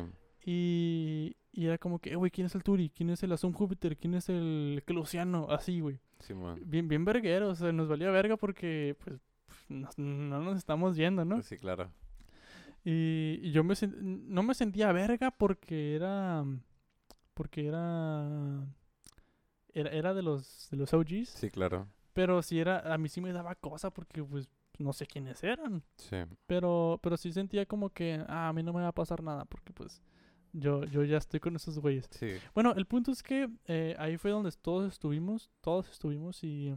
Y, 0.49 1.37
y 1.53 1.67
era 1.67 1.77
como 1.77 1.99
que, 1.99 2.13
"Eh, 2.13 2.17
güey, 2.17 2.31
¿quién 2.31 2.47
es 2.47 2.55
el 2.55 2.63
Turi? 2.63 2.89
¿Quién 2.89 3.11
es 3.11 3.21
el 3.25 3.33
Azum 3.33 3.53
Júpiter? 3.53 3.97
¿Quién 3.97 4.15
es 4.15 4.29
el 4.29 4.81
Luciano? 4.87 5.49
Así, 5.51 5.81
güey. 5.81 5.99
Simón. 6.21 6.63
Bien, 6.65 6.87
bien 6.87 7.05
verguero, 7.05 7.49
o 7.51 7.55
sea, 7.57 7.73
nos 7.73 7.89
valía 7.89 8.11
verga 8.11 8.37
porque, 8.37 8.97
pues, 9.05 9.21
nos- 9.69 9.99
no 9.99 10.41
nos 10.41 10.57
estamos 10.57 10.97
yendo, 10.97 11.25
¿no? 11.25 11.43
Sí, 11.43 11.59
claro. 11.59 11.91
Y, 12.85 13.41
y 13.43 13.51
yo 13.51 13.65
me 13.65 13.75
no 13.93 14.45
me 14.45 14.55
sentía 14.55 14.93
verga 14.93 15.33
porque 15.33 15.97
era, 15.97 16.45
porque 17.35 17.67
era, 17.67 18.65
era, 19.75 19.91
era 19.91 20.15
de 20.15 20.23
los, 20.23 20.69
de 20.71 20.77
los 20.77 20.95
OGs. 20.95 21.29
Sí, 21.29 21.51
claro. 21.51 21.89
Pero 22.13 22.41
sí 22.43 22.61
era, 22.61 22.93
a 22.95 22.97
mí 22.99 23.09
sí 23.09 23.21
me 23.21 23.33
daba 23.33 23.57
cosa 23.57 23.91
porque 23.91 24.23
pues 24.23 24.49
no 24.79 24.93
sé 24.93 25.07
quiénes 25.07 25.43
eran. 25.43 25.83
Sí. 25.97 26.17
Pero, 26.47 27.01
pero 27.03 27.17
sí 27.17 27.33
sentía 27.33 27.67
como 27.67 27.91
que, 27.91 28.23
ah, 28.29 28.49
a 28.49 28.53
mí 28.53 28.63
no 28.63 28.73
me 28.73 28.83
va 28.83 28.89
a 28.89 28.93
pasar 28.93 29.23
nada, 29.23 29.45
porque 29.47 29.73
pues 29.73 30.01
yo, 30.59 30.85
yo 30.85 31.05
ya 31.05 31.19
estoy 31.19 31.41
con 31.41 31.55
esos 31.57 31.79
güeyes. 31.79 32.09
Sí. 32.11 32.33
Bueno, 32.55 32.73
el 32.77 32.87
punto 32.87 33.11
es 33.13 33.23
que 33.23 33.49
eh, 33.67 33.95
ahí 33.99 34.17
fue 34.17 34.31
donde 34.31 34.51
todos 34.53 34.93
estuvimos, 34.93 35.51
todos 35.61 35.89
estuvimos 35.91 36.43
y, 36.45 36.75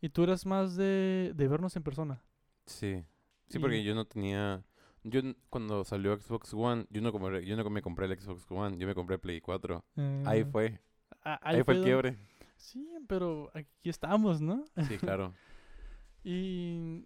y 0.00 0.08
tú 0.08 0.22
eras 0.24 0.46
más 0.46 0.76
de, 0.76 1.32
de 1.34 1.48
vernos 1.48 1.76
en 1.76 1.82
persona. 1.82 2.22
Sí. 2.66 3.02
Sí, 3.48 3.58
porque 3.58 3.82
yo 3.84 3.94
no 3.94 4.04
tenía... 4.06 4.64
Yo 5.04 5.20
cuando 5.50 5.84
salió 5.84 6.16
Xbox 6.18 6.52
One, 6.52 6.84
yo 6.90 7.00
no, 7.00 7.12
compré, 7.12 7.44
yo 7.46 7.56
no 7.56 7.70
me 7.70 7.80
compré 7.80 8.06
el 8.06 8.18
Xbox 8.20 8.50
One, 8.50 8.76
yo 8.76 8.88
me 8.88 8.94
compré 8.96 9.18
Play 9.18 9.40
4. 9.40 9.84
Ahí 10.24 10.40
Eh, 10.40 10.44
fue. 10.44 10.80
Ahí, 11.22 11.62
fue 11.62 11.74
el 11.74 11.80
donde- 11.80 11.82
quiebre. 11.84 12.18
Sí, 12.56 12.88
pero 13.06 13.50
aquí 13.54 13.88
estamos, 13.88 14.40
¿no? 14.40 14.64
Sí, 14.88 14.96
claro. 14.98 15.32
Y. 16.24 17.04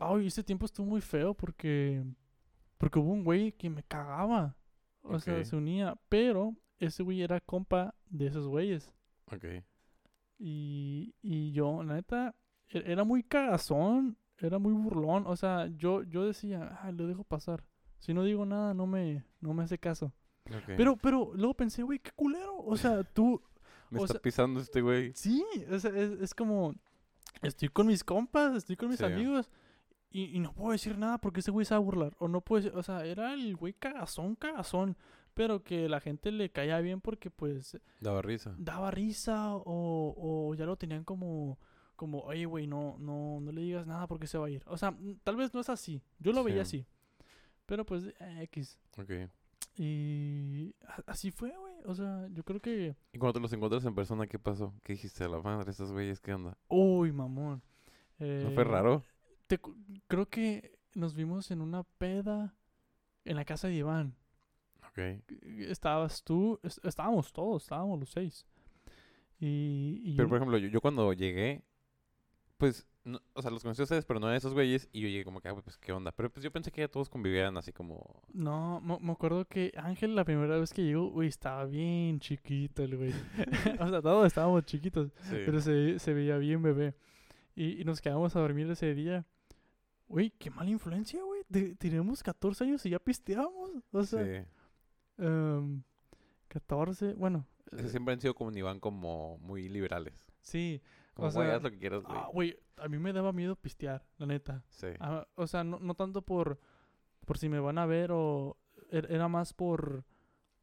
Ay, 0.00 0.26
ese 0.26 0.44
tiempo 0.44 0.66
estuvo 0.66 0.86
muy 0.86 1.00
feo 1.00 1.32
porque. 1.34 2.04
Porque 2.76 2.98
hubo 2.98 3.12
un 3.12 3.24
güey 3.24 3.52
que 3.52 3.70
me 3.70 3.82
cagaba. 3.82 4.54
O 5.02 5.18
sea, 5.18 5.44
se 5.44 5.56
unía. 5.56 5.96
Pero 6.08 6.54
ese 6.78 7.02
güey 7.02 7.22
era 7.22 7.40
compa 7.40 7.94
de 8.08 8.26
esos 8.26 8.46
güeyes. 8.46 8.92
ok. 9.32 9.44
Y, 10.38 11.14
y 11.22 11.50
yo, 11.52 11.82
la 11.82 11.94
neta, 11.94 12.34
e- 12.68 12.84
era 12.86 13.04
muy 13.04 13.22
cagazón. 13.22 14.16
Era 14.38 14.58
muy 14.58 14.72
burlón. 14.72 15.24
O 15.26 15.34
sea, 15.36 15.66
yo, 15.76 16.04
yo 16.04 16.24
decía, 16.24 16.78
ah, 16.82 16.92
lo 16.92 17.06
dejo 17.08 17.24
pasar. 17.24 17.64
Si 17.98 18.14
no 18.14 18.22
digo 18.22 18.46
nada, 18.46 18.72
no 18.74 18.86
me, 18.86 19.24
no 19.40 19.52
me 19.52 19.64
hace 19.64 19.78
caso. 19.78 20.12
ok. 20.46 20.74
Pero, 20.76 20.96
pero 20.96 21.32
luego 21.34 21.54
pensé, 21.54 21.82
güey, 21.82 21.98
qué 21.98 22.12
culero. 22.12 22.56
O 22.58 22.76
sea, 22.76 23.02
tú, 23.14 23.42
me 23.90 23.98
está 24.00 24.14
sea- 24.14 24.22
pisando 24.22 24.60
este 24.60 24.80
güey. 24.80 25.12
Sí, 25.14 25.44
o 25.72 25.78
sea, 25.80 25.90
es, 25.90 26.12
es 26.20 26.34
como, 26.34 26.72
estoy 27.42 27.68
con 27.68 27.88
mis 27.88 28.04
compas, 28.04 28.54
estoy 28.54 28.76
con 28.76 28.90
mis 28.90 28.98
Sí. 28.98 29.04
amigos 29.04 29.50
y, 30.10 30.24
y 30.36 30.38
no 30.40 30.52
puedo 30.54 30.72
decir 30.72 30.96
nada 30.98 31.18
porque 31.18 31.40
ese 31.40 31.50
güey 31.50 31.64
se 31.66 31.74
va 31.74 31.78
a 31.78 31.80
burlar. 31.80 32.14
O 32.18 32.28
no 32.28 32.40
puedo 32.40 32.62
decir- 32.62 32.76
o 32.78 32.82
sea, 32.82 33.04
era 33.04 33.34
el 33.34 33.56
güey 33.56 33.72
cagazón, 33.74 34.34
cagazón, 34.36 34.96
pero 35.34 35.62
que 35.62 35.88
la 35.88 36.00
gente 36.00 36.32
le 36.32 36.50
caía 36.50 36.80
bien 36.80 37.00
porque 37.00 37.30
pues 37.30 37.78
Daba 38.00 38.22
risa. 38.22 38.54
daba 38.58 38.90
risa 38.90 39.54
o, 39.54 40.14
o 40.16 40.54
ya 40.54 40.64
lo 40.66 40.76
tenían 40.76 41.04
como, 41.04 41.58
como, 41.96 42.20
oye 42.22 42.44
güey, 42.46 42.66
no, 42.66 42.96
no, 42.98 43.38
no 43.40 43.52
le 43.52 43.60
digas 43.62 43.86
nada 43.86 44.06
porque 44.08 44.26
se 44.26 44.38
va 44.38 44.46
a 44.46 44.50
ir. 44.50 44.62
O 44.66 44.76
sea, 44.76 44.90
mm, 44.92 45.18
tal 45.22 45.36
vez 45.36 45.52
no 45.54 45.60
es 45.60 45.68
así, 45.68 46.02
yo 46.18 46.32
lo 46.32 46.42
veía 46.42 46.64
Sí. 46.64 46.78
así, 46.80 46.86
pero 47.66 47.84
pues 47.86 48.04
eh, 48.06 48.38
X. 48.42 48.78
Ok. 48.98 49.10
Y 49.76 50.74
así 51.06 51.30
fue, 51.30 51.50
güey. 51.56 51.74
O 51.84 51.94
sea, 51.94 52.26
yo 52.32 52.42
creo 52.42 52.60
que... 52.60 52.96
Y 53.12 53.18
cuando 53.18 53.34
te 53.34 53.40
los 53.40 53.52
encuentras 53.52 53.84
en 53.84 53.94
persona, 53.94 54.26
¿qué 54.26 54.38
pasó? 54.38 54.74
¿Qué 54.82 54.94
dijiste 54.94 55.22
a 55.24 55.28
la 55.28 55.40
madre? 55.40 55.70
Estos 55.70 55.92
güeyes, 55.92 56.20
¿qué 56.20 56.34
onda? 56.34 56.56
Uy, 56.68 57.12
mamón. 57.12 57.62
¿No 58.18 58.50
fue 58.50 58.62
Eh, 58.62 58.64
raro? 58.64 59.04
Te 59.48 59.58
creo 60.06 60.26
que 60.26 60.78
nos 60.94 61.14
vimos 61.14 61.50
en 61.50 61.60
una 61.60 61.82
peda 61.82 62.54
en 63.24 63.34
la 63.36 63.44
casa 63.44 63.66
de 63.68 63.74
Iván. 63.74 64.14
Ok. 64.88 64.98
Estabas 65.58 66.22
tú, 66.22 66.58
es- 66.62 66.80
estábamos 66.84 67.32
todos, 67.32 67.64
estábamos 67.64 67.98
los 67.98 68.10
seis. 68.10 68.46
Y, 69.40 70.00
y 70.04 70.12
Pero, 70.16 70.24
yo- 70.24 70.28
por 70.28 70.36
ejemplo, 70.38 70.58
yo, 70.58 70.68
yo 70.68 70.80
cuando 70.80 71.12
llegué, 71.12 71.62
pues, 72.56 72.86
no- 73.04 73.20
o 73.34 73.40
sea, 73.42 73.50
los 73.50 73.62
conocí 73.62 73.80
a 73.80 73.84
ustedes, 73.84 74.04
pero 74.04 74.18
no 74.20 74.26
a 74.26 74.36
esos 74.36 74.52
güeyes. 74.52 74.88
Y 74.92 75.00
yo 75.00 75.08
llegué 75.08 75.24
como 75.24 75.40
que, 75.40 75.48
ah, 75.48 75.52
güey, 75.52 75.62
pues, 75.62 75.76
¿qué 75.78 75.92
onda? 75.92 76.10
Pero, 76.12 76.30
pues, 76.30 76.42
yo 76.42 76.50
pensé 76.50 76.72
que 76.72 76.80
ya 76.80 76.88
todos 76.88 77.08
convivían 77.08 77.56
así 77.56 77.72
como... 77.72 78.22
no, 78.32 78.80
me 78.80 79.12
acuerdo 79.12 79.44
que 79.46 79.72
Ángel 79.76 80.14
la 80.16 80.24
primera 80.24 80.58
vez 80.58 80.72
que 80.72 80.82
llegó, 80.84 81.08
uy, 81.12 81.28
estaba 81.28 81.64
bien 81.66 82.18
chiquito 82.20 82.82
el 82.82 82.96
güey. 82.96 83.12
o 83.80 83.88
sea, 83.88 84.02
todos 84.02 84.26
estábamos 84.26 84.64
chiquitos, 84.64 85.12
Sí. 85.22 85.36
pero 85.46 85.60
se, 85.60 85.98
se 85.98 86.12
veía 86.12 86.36
bien 86.38 86.62
bebé. 86.62 86.94
Y, 87.54 87.80
y 87.80 87.84
nos 87.84 88.00
quedamos 88.00 88.34
a 88.36 88.40
dormir 88.40 88.68
ese 88.70 88.94
día. 88.94 89.24
Uy, 90.08 90.30
qué 90.30 90.50
mala 90.50 90.70
influencia, 90.70 91.22
güey. 91.22 91.42
Te- 91.50 91.74
Tenemos 91.76 92.22
14 92.22 92.64
años 92.64 92.84
y 92.86 92.90
ya 92.90 92.98
pisteamos. 92.98 93.70
O 93.92 94.02
sea, 94.04 94.24
sí. 94.24 94.44
em, 95.18 95.82
14, 96.48 97.14
bueno. 97.14 97.46
Es 97.70 97.80
que 97.82 97.86
eh, 97.86 97.90
siempre 97.90 98.14
han 98.14 98.20
sido 98.20 98.34
como 98.34 98.48
un 98.48 98.56
Iván 98.56 98.80
como 98.80 99.38
muy 99.38 99.68
liberales. 99.68 100.26
Sí. 100.40 100.80
Como, 101.14 101.28
O 101.28 101.32
güey, 101.32 101.46
sea, 101.48 101.56
haz 101.56 101.62
lo 101.62 101.70
que 101.70 101.78
quieras, 101.78 102.02
güey. 102.04 102.16
Ah, 102.18 102.28
güey, 102.32 102.58
a 102.78 102.88
mí 102.88 102.96
me 102.98 103.12
daba 103.12 103.32
miedo 103.32 103.56
pistear, 103.56 104.02
la 104.18 104.26
neta. 104.26 104.64
sí. 104.70 104.86
Ah, 105.00 105.26
o 105.34 105.46
sea, 105.46 105.64
no, 105.64 105.78
no 105.80 105.94
tanto 105.94 106.22
por, 106.22 106.58
por 107.26 107.36
si 107.38 107.48
me 107.48 107.58
van 107.60 107.76
a 107.78 107.84
ver 107.86 108.10
o... 108.12 108.56
er- 108.90 109.10
Era 109.10 109.28
más 109.28 109.52
por... 109.52 110.04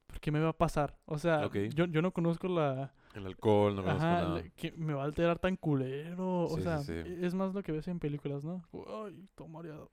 por 0.08 0.20
qué 0.20 0.32
me 0.32 0.39
va 0.39 0.50
a 0.50 0.58
pasar. 0.58 0.98
O 1.06 1.20
sea, 1.20 1.48
yo, 1.52 1.86
yo 1.86 2.02
no 2.02 2.12
conozco 2.12 2.48
la... 2.48 2.93
El 3.16 3.26
alcohol, 3.26 3.76
no 3.76 3.82
conozco 3.84 4.03
Ajá, 4.05 4.22
nada. 4.22 4.43
que 4.55 4.72
me 4.74 4.93
va 4.93 5.03
a 5.03 5.05
alterar 5.05 5.39
tan 5.39 5.55
culero. 5.55 6.43
O 6.43 6.55
sí, 6.57 6.61
sea, 6.63 6.80
sí. 6.80 6.93
es 6.93 7.34
más 7.34 7.53
lo 7.53 7.63
que 7.63 7.72
ves 7.72 7.88
en 7.88 7.99
películas, 7.99 8.43
¿no? 8.43 8.61
Ay, 9.05 9.28
todo 9.36 9.47
mareado. 9.47 9.89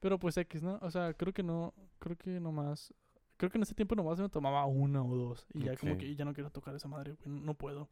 Pero 0.00 0.18
pues 0.18 0.36
X, 0.36 0.62
¿no? 0.62 0.78
O 0.82 0.90
sea, 0.90 1.14
creo 1.14 1.32
que 1.32 1.42
no... 1.42 1.72
Creo 1.98 2.16
que 2.16 2.40
nomás... 2.40 2.92
Creo 3.36 3.50
que 3.50 3.58
en 3.58 3.62
ese 3.62 3.74
tiempo 3.74 3.94
nomás 3.94 4.18
me 4.18 4.28
tomaba 4.28 4.64
una 4.66 5.02
o 5.02 5.14
dos. 5.16 5.46
Y 5.54 5.60
ya 5.64 5.76
como 5.76 5.96
que 5.96 6.14
ya 6.16 6.24
no 6.24 6.32
quiero 6.34 6.50
tocar 6.50 6.74
esa 6.74 6.88
madre, 6.88 7.12
güey, 7.12 7.28
no, 7.40 7.54
puedo. 7.54 7.88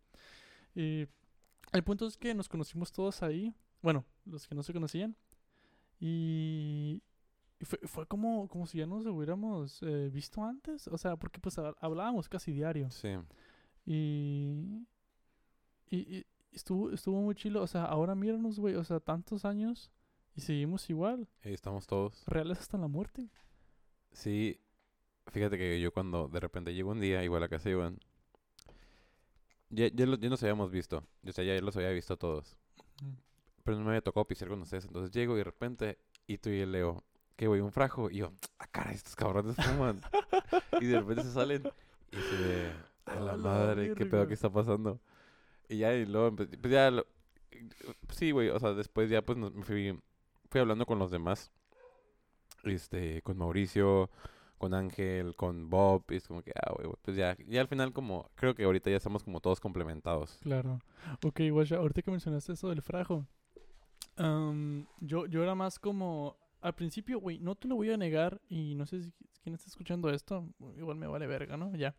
Y 0.75 1.07
el 1.73 1.85
punto 1.85 2.07
es 2.07 2.17
que 2.17 2.35
nos 2.35 2.49
conocimos 2.49 2.91
todos 2.93 3.23
ahí. 3.23 3.55
Bueno, 3.83 4.05
los 4.25 4.47
que 4.49 4.55
no 4.55 4.63
se 4.63 4.73
conocían. 4.73 5.17
Y, 6.01 7.03
fue, 7.61 7.79
fue 7.85 8.07
como, 8.07 8.49
como 8.49 8.67
si 8.67 8.79
ya 8.79 8.87
nos 8.87 9.07
hubiéramos 9.07 9.83
eh, 9.83 10.11
visto 10.13 10.43
antes. 10.43 10.89
O 10.89 10.99
sea, 10.99 11.17
porque 11.17 11.41
pues 11.41 11.59
ha- 11.59 11.75
hablábamos 11.79 12.29
casi 12.29 12.53
diario. 12.53 12.91
Sí. 12.91 13.11
Y, 13.87 14.87
y, 15.91 15.97
y 16.19 16.27
estuvo, 16.53 16.91
estuvo 16.91 17.21
muy 17.21 17.35
chilo. 17.35 17.63
O 17.63 17.67
sea, 17.67 17.85
ahora 17.85 18.15
míranos, 18.15 18.59
güey. 18.59 18.75
O 18.77 18.85
sea, 18.85 19.01
tantos 19.01 19.45
años 19.45 19.91
y 20.35 20.41
seguimos 20.41 20.89
igual. 20.91 21.29
Ahí 21.43 21.53
estamos 21.55 21.87
todos. 21.87 22.25
Reales 22.27 22.59
hasta 22.61 22.79
la 22.79 22.89
muerte. 22.89 23.29
Sí. 24.13 24.61
Fíjate 25.29 25.57
que 25.59 25.81
yo 25.81 25.93
cuando 25.93 26.29
de 26.29 26.41
repente 26.41 26.75
llego 26.75 26.91
un 26.91 27.01
día, 27.01 27.25
igual 27.25 27.43
a 27.43 27.49
casa 27.49 27.71
Iván, 27.71 27.99
ya, 29.71 29.89
ya, 29.89 30.07
lo- 30.07 30.17
ya 30.19 30.29
nos 30.29 30.43
habíamos 30.43 30.71
visto. 30.71 31.03
O 31.27 31.33
sea, 31.33 31.45
ya 31.45 31.61
los 31.61 31.77
había 31.77 31.91
visto 31.91 32.17
todos. 32.17 32.57
Pero 33.65 33.79
no 33.79 33.85
me 33.85 33.91
había 33.91 34.03
tocado 34.03 34.27
pistear 34.27 34.51
con 34.51 34.61
ustedes. 34.61 34.85
Entonces 34.85 35.11
llego 35.13 35.35
y 35.35 35.39
de 35.39 35.45
repente, 35.45 35.99
y 36.27 36.37
tú 36.39 36.51
y 36.51 36.61
el 36.61 36.73
Leo, 36.73 37.03
que 37.37 37.47
güey, 37.47 37.61
un 37.63 37.73
frajo. 37.73 38.11
Y 38.11 38.19
yo, 38.19 38.33
ah, 38.59 38.67
cara, 38.71 38.93
estos 38.93 39.17
cabrones 39.17 39.57
fuman. 39.57 40.01
y 40.81 40.85
de 40.87 41.01
repente 41.01 41.23
se 41.23 41.33
salen 41.33 41.63
y 42.13 42.17
se 42.17 42.73
a 43.07 43.15
la 43.17 43.33
la 43.33 43.37
madre, 43.37 43.95
qué 43.95 44.07
pedo 44.07 44.27
que 44.27 44.35
está 44.35 44.51
pasando. 44.51 45.01
Y 45.69 45.79
ya, 45.79 45.95
y 45.95 46.07
luego, 46.07 46.37
pues 46.37 46.49
ya, 46.73 46.91
lo- 46.91 47.07
sí, 48.11 48.31
güey, 48.31 48.49
o 48.51 48.59
sea, 48.59 48.73
después 48.75 49.09
ya, 49.11 49.23
pues, 49.23 49.39
me 49.39 49.51
fui, 49.63 49.99
fui 50.51 50.61
hablando 50.61 50.87
con 50.87 50.99
los 50.99 51.11
demás. 51.11 51.51
Este, 52.65 53.21
con 53.23 53.37
Mauricio, 53.37 54.11
con 54.59 54.73
Ángel, 54.75 55.35
con 55.37 55.69
Bob. 55.69 56.05
Y 56.11 56.17
es 56.17 56.27
como 56.29 56.43
que, 56.43 56.53
ah, 56.55 56.73
güey, 56.75 56.89
pues 57.03 57.17
ya, 57.17 57.37
ya 57.47 57.61
al 57.61 57.69
final, 57.69 57.93
como, 57.93 58.31
creo 58.35 58.55
que 58.55 58.65
ahorita 58.65 58.91
ya 58.91 58.97
estamos 58.97 59.23
como 59.23 59.41
todos 59.41 59.61
complementados. 59.61 60.39
Claro. 60.43 60.81
Ok, 61.25 61.41
guacha, 61.51 61.77
ahorita 61.77 62.03
que 62.03 62.11
mencionaste 62.11 62.53
eso 62.55 62.69
del 62.71 62.81
frajo. 62.83 63.27
am, 64.17 64.87
yo, 65.01 65.27
yo 65.27 65.43
era 65.43 65.55
más 65.55 65.79
como. 65.79 66.37
Al 66.61 66.75
principio, 66.75 67.21
güey, 67.21 67.39
no 67.39 67.57
te 67.57 67.69
lo 67.69 67.75
voy 67.77 67.91
a 67.91 67.97
negar. 67.99 68.41
Y 68.49 68.75
no 68.75 68.87
sé 68.87 69.03
si 69.03 69.13
quién 69.43 69.55
está 69.55 69.69
escuchando 69.69 70.09
esto. 70.09 70.49
Igual 70.79 70.97
me 70.97 71.07
vale 71.07 71.27
verga, 71.27 71.59
¿no? 71.59 71.75
Ya. 71.77 71.95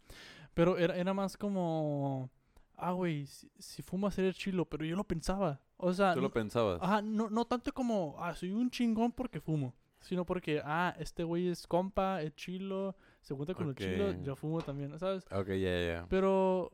Pero 0.56 0.78
era, 0.80 0.96
era 0.98 1.14
más 1.14 1.38
como. 1.38 2.32
Ah, 2.78 2.92
güey, 2.94 3.28
si, 3.28 3.48
si 3.60 3.84
fumo 3.84 4.08
a 4.08 4.12
ser 4.12 4.26
el 4.26 4.34
chilo. 4.34 4.66
Pero 4.66 4.84
yo 4.86 4.96
lo 4.96 5.04
pensaba. 5.04 5.62
O 5.78 5.94
sea. 5.94 6.14
¿Tú 6.16 6.22
lo 6.22 6.32
pensabas? 6.32 6.82
Ajá, 6.82 7.02
no, 7.04 7.30
no 7.30 7.46
tanto 7.46 7.72
como, 7.74 8.16
ah, 8.18 8.34
soy 8.34 8.52
un 8.52 8.72
chingón 8.72 9.12
porque 9.12 9.40
fumo. 9.40 9.76
Sino 10.00 10.26
porque, 10.26 10.62
ah, 10.64 10.96
este 11.00 11.24
güey 11.24 11.48
es 11.48 11.66
compa, 11.68 12.22
es 12.22 12.36
chilo, 12.36 12.96
se 13.22 13.34
junta 13.34 13.54
con 13.56 13.64
Ok. 13.70 13.70
los 13.70 13.76
chilos, 13.90 14.16
yo 14.24 14.36
fumo 14.36 14.62
también, 14.62 14.98
¿sabes? 15.00 15.26
Ok, 15.32 15.48
ya, 15.48 15.56
ya, 15.58 15.86
ya. 16.02 16.06
Pero, 16.10 16.72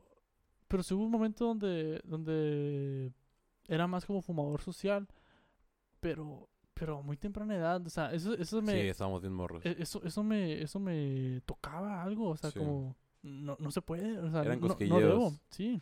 pero 0.68 0.82
sí 0.82 0.92
hubo 0.92 1.04
un 1.04 1.10
momento 1.10 1.46
donde, 1.46 2.00
donde 2.04 3.10
era 3.68 3.86
más 3.86 4.04
como 4.04 4.20
fumador 4.20 4.60
social, 4.60 5.08
pero, 6.00 6.48
pero 6.74 6.98
a 6.98 7.02
muy 7.02 7.16
temprana 7.16 7.56
edad, 7.56 7.86
o 7.86 7.90
sea, 7.90 8.12
eso, 8.12 8.34
eso 8.34 8.60
Sí, 8.60 8.66
me, 8.66 8.88
estábamos 8.90 9.22
bien 9.22 9.32
morros. 9.32 9.64
e- 9.64 9.76
eso, 9.78 10.02
eso 10.04 10.22
me, 10.22 10.60
eso 10.60 10.78
me 10.78 11.40
tocaba 11.46 12.02
algo, 12.02 12.30
o 12.30 12.36
sea, 12.36 12.50
Sí. 12.50 12.58
como, 12.58 12.94
no, 13.22 13.56
no 13.58 13.70
se 13.70 13.82
puede, 13.82 14.18
o 14.18 14.30
sea, 14.30 14.42
Eran 14.42 14.60
no, 14.60 14.68
no 14.68 15.00
debo, 15.00 15.32
sí. 15.50 15.80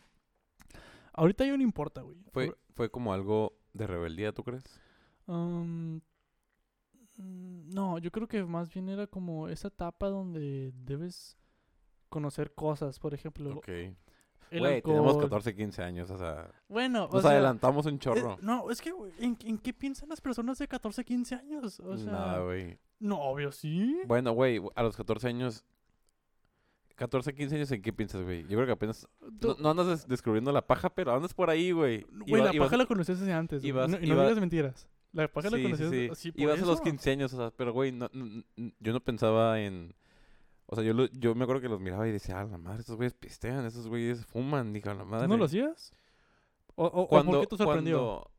Ahorita 1.13 1.45
ya 1.45 1.57
no 1.57 1.63
importa, 1.63 2.01
güey. 2.01 2.17
¿Fue, 2.31 2.55
¿Fue 2.75 2.89
como 2.89 3.13
algo 3.13 3.53
de 3.73 3.87
rebeldía, 3.87 4.31
tú 4.33 4.43
crees? 4.43 4.63
Um, 5.27 5.99
no, 7.17 7.97
yo 7.99 8.11
creo 8.11 8.27
que 8.27 8.43
más 8.43 8.73
bien 8.73 8.89
era 8.89 9.07
como 9.07 9.47
esa 9.49 9.67
etapa 9.67 10.07
donde 10.07 10.71
debes 10.73 11.37
conocer 12.09 12.53
cosas, 12.53 12.99
por 12.99 13.13
ejemplo, 13.13 13.57
Ok. 13.57 13.69
Güey, 14.51 14.81
tenemos 14.81 15.13
alcohol. 15.15 15.29
14, 15.29 15.55
15 15.55 15.81
años, 15.81 16.11
o 16.11 16.17
sea... 16.17 16.51
Bueno, 16.67 17.05
o 17.05 17.13
Nos 17.13 17.21
sea, 17.21 17.31
adelantamos 17.31 17.85
un 17.85 17.95
eh, 17.95 17.99
chorro. 17.99 18.37
no, 18.41 18.69
es 18.69 18.81
que, 18.81 18.91
güey, 18.91 19.13
¿en, 19.19 19.37
en 19.45 19.57
qué 19.57 19.73
piensan 19.73 20.09
las 20.09 20.19
personas 20.19 20.57
de 20.57 20.67
14, 20.67 21.05
15 21.05 21.35
años? 21.35 21.79
O 21.79 21.97
sea, 21.97 22.11
Nada, 22.11 22.43
güey. 22.43 22.77
no, 22.99 23.17
obvio, 23.21 23.53
sí. 23.53 24.01
Bueno, 24.07 24.33
güey, 24.33 24.61
a 24.75 24.83
los 24.83 24.97
14 24.97 25.29
años... 25.29 25.63
14, 27.01 27.33
15 27.33 27.55
años, 27.55 27.71
¿en 27.71 27.81
qué 27.81 27.91
piensas, 27.91 28.21
güey? 28.21 28.43
Yo 28.43 28.49
creo 28.49 28.65
que 28.67 28.71
apenas... 28.73 29.07
No, 29.59 29.69
andas 29.71 29.87
des- 29.87 30.07
descubriendo 30.07 30.51
la 30.51 30.65
paja, 30.67 30.89
pero 30.93 31.13
andas 31.15 31.33
por 31.33 31.49
ahí, 31.49 31.71
güey. 31.71 32.05
Güey, 32.27 32.43
la 32.43 32.53
paja 32.53 32.77
la 32.77 32.85
conocías 32.85 33.19
desde 33.19 33.33
antes, 33.33 33.63
no, 33.63 33.69
y 33.69 33.71
no 33.73 34.21
digas 34.21 34.39
mentiras. 34.39 34.87
La 35.11 35.27
paja 35.27 35.49
la 35.49 35.57
Sí, 35.57 35.63
sí, 35.63 35.71
conocías 35.71 35.89
sí. 35.89 36.09
así 36.11 36.31
por 36.31 36.41
Ibas 36.41 36.61
a 36.61 36.65
los 36.65 36.75
eso. 36.75 36.83
15 36.83 37.11
años, 37.11 37.33
o 37.33 37.37
sea, 37.37 37.51
pero 37.57 37.73
güey, 37.73 37.91
no, 37.91 38.07
yo 38.79 38.93
no 38.93 38.99
pensaba 38.99 39.59
en... 39.59 39.95
O 40.67 40.75
sea, 40.75 40.83
yo, 40.83 40.93
lo- 40.93 41.07
yo 41.07 41.33
me 41.35 41.43
acuerdo 41.43 41.61
que 41.61 41.67
los 41.69 41.79
miraba 41.81 42.07
y 42.07 42.11
decía, 42.11 42.39
ah, 42.39 42.45
la 42.45 42.57
madre, 42.59 42.81
estos 42.81 42.95
güeyes 42.97 43.13
pistean, 43.15 43.65
estos 43.65 43.87
güeyes 43.87 44.23
fuman, 44.27 44.71
dije, 44.71 44.89
a 44.89 44.93
la 44.93 45.03
madre. 45.03 45.25
¿Tú 45.25 45.29
no 45.33 45.37
lo 45.37 45.45
hacías? 45.45 45.91
¿O, 46.75 46.85
o- 46.85 47.01
o 47.01 47.07
Cuando, 47.07 47.31
por 47.33 47.41
qué 47.41 47.47
te 47.47 47.57
sorprendió? 47.57 47.97
cuando, 47.97 48.31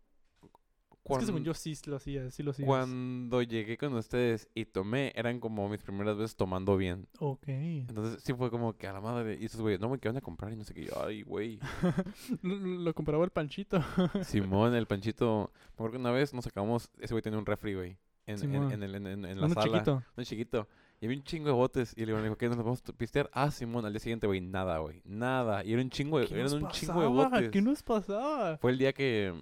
es 1.05 1.19
que 1.19 1.27
según 1.27 1.45
yo 1.45 1.53
sí 1.55 1.75
lo 1.87 1.97
hacía, 1.97 2.31
sí 2.31 2.43
lo 2.43 2.53
hacías. 2.53 2.67
Cuando 2.67 3.43
llegué 3.43 3.77
con 3.77 3.93
ustedes 3.95 4.49
y 4.55 4.65
tomé, 4.67 5.13
eran 5.17 5.41
como 5.41 5.69
mis 5.69 5.83
primeras 5.83 6.17
veces 6.17 6.37
tomando 6.37 6.77
bien. 6.77 7.09
Ok. 7.19 7.49
Entonces 7.49 8.23
sí 8.23 8.33
fue 8.35 8.51
como 8.51 8.77
que 8.77 8.87
a 8.87 8.93
la 8.93 9.01
madre. 9.01 9.37
Y 9.41 9.47
esos 9.47 9.61
güeyes, 9.61 9.81
no, 9.81 9.89
güey, 9.89 10.01
¿qué 10.01 10.09
van 10.09 10.17
a 10.19 10.21
comprar? 10.21 10.53
Y 10.53 10.57
no 10.57 10.65
sé 10.65 10.75
qué. 10.75 10.85
Yo, 10.87 10.93
ay, 11.05 11.23
güey. 11.23 11.59
lo, 12.43 12.55
lo 12.57 12.95
compraba 12.95 13.25
el 13.25 13.31
panchito. 13.31 13.83
Simón, 14.25 14.75
el 14.75 14.87
panchito. 14.87 15.51
Me 15.55 15.73
acuerdo 15.75 15.93
que 15.93 15.99
una 15.99 16.11
vez 16.13 16.33
nos 16.35 16.45
sacamos. 16.45 16.91
Ese 17.01 17.15
güey 17.15 17.23
tenía 17.23 17.39
un 17.39 17.47
refri, 17.47 17.75
güey. 17.75 17.97
En, 18.25 18.41
en, 18.55 18.71
en, 18.73 18.83
el- 18.85 18.95
en, 18.95 19.23
la 19.41 19.47
Uno 19.47 19.55
sala. 19.55 19.67
chiquito. 19.79 20.03
Un 20.17 20.25
chiquito. 20.25 20.69
Y 21.01 21.07
había 21.07 21.19
un 21.19 21.25
chingo 21.25 21.47
de 21.49 21.53
botes. 21.55 21.93
Y 21.97 22.07
le 22.07 22.23
digo, 22.23 22.37
¿qué 22.37 22.49
nos 22.49 22.57
vamos 22.59 22.81
a 22.89 22.93
pistear? 22.93 23.29
Ah, 23.33 23.51
Simón, 23.51 23.85
al 23.85 23.93
día 23.93 23.99
siguiente, 23.99 24.29
güey, 24.29 24.41
nada, 24.41 24.79
güey. 24.79 25.03
Nada. 25.05 25.65
Y 25.65 25.73
era 25.73 25.83
un 25.83 25.91
chingo 25.91 26.21
de, 26.21 26.29
¿Qué 26.29 26.35
eran 26.39 26.53
un 26.63 26.69
chingo 26.69 27.01
de 27.03 27.09
pasaba? 27.09 27.29
botes. 27.31 27.51
¿Qué 27.51 27.61
nos 27.61 27.83
pasaba? 27.83 28.57
Fue 28.59 28.71
el 28.71 28.79
día 28.79 28.93
que. 28.93 29.35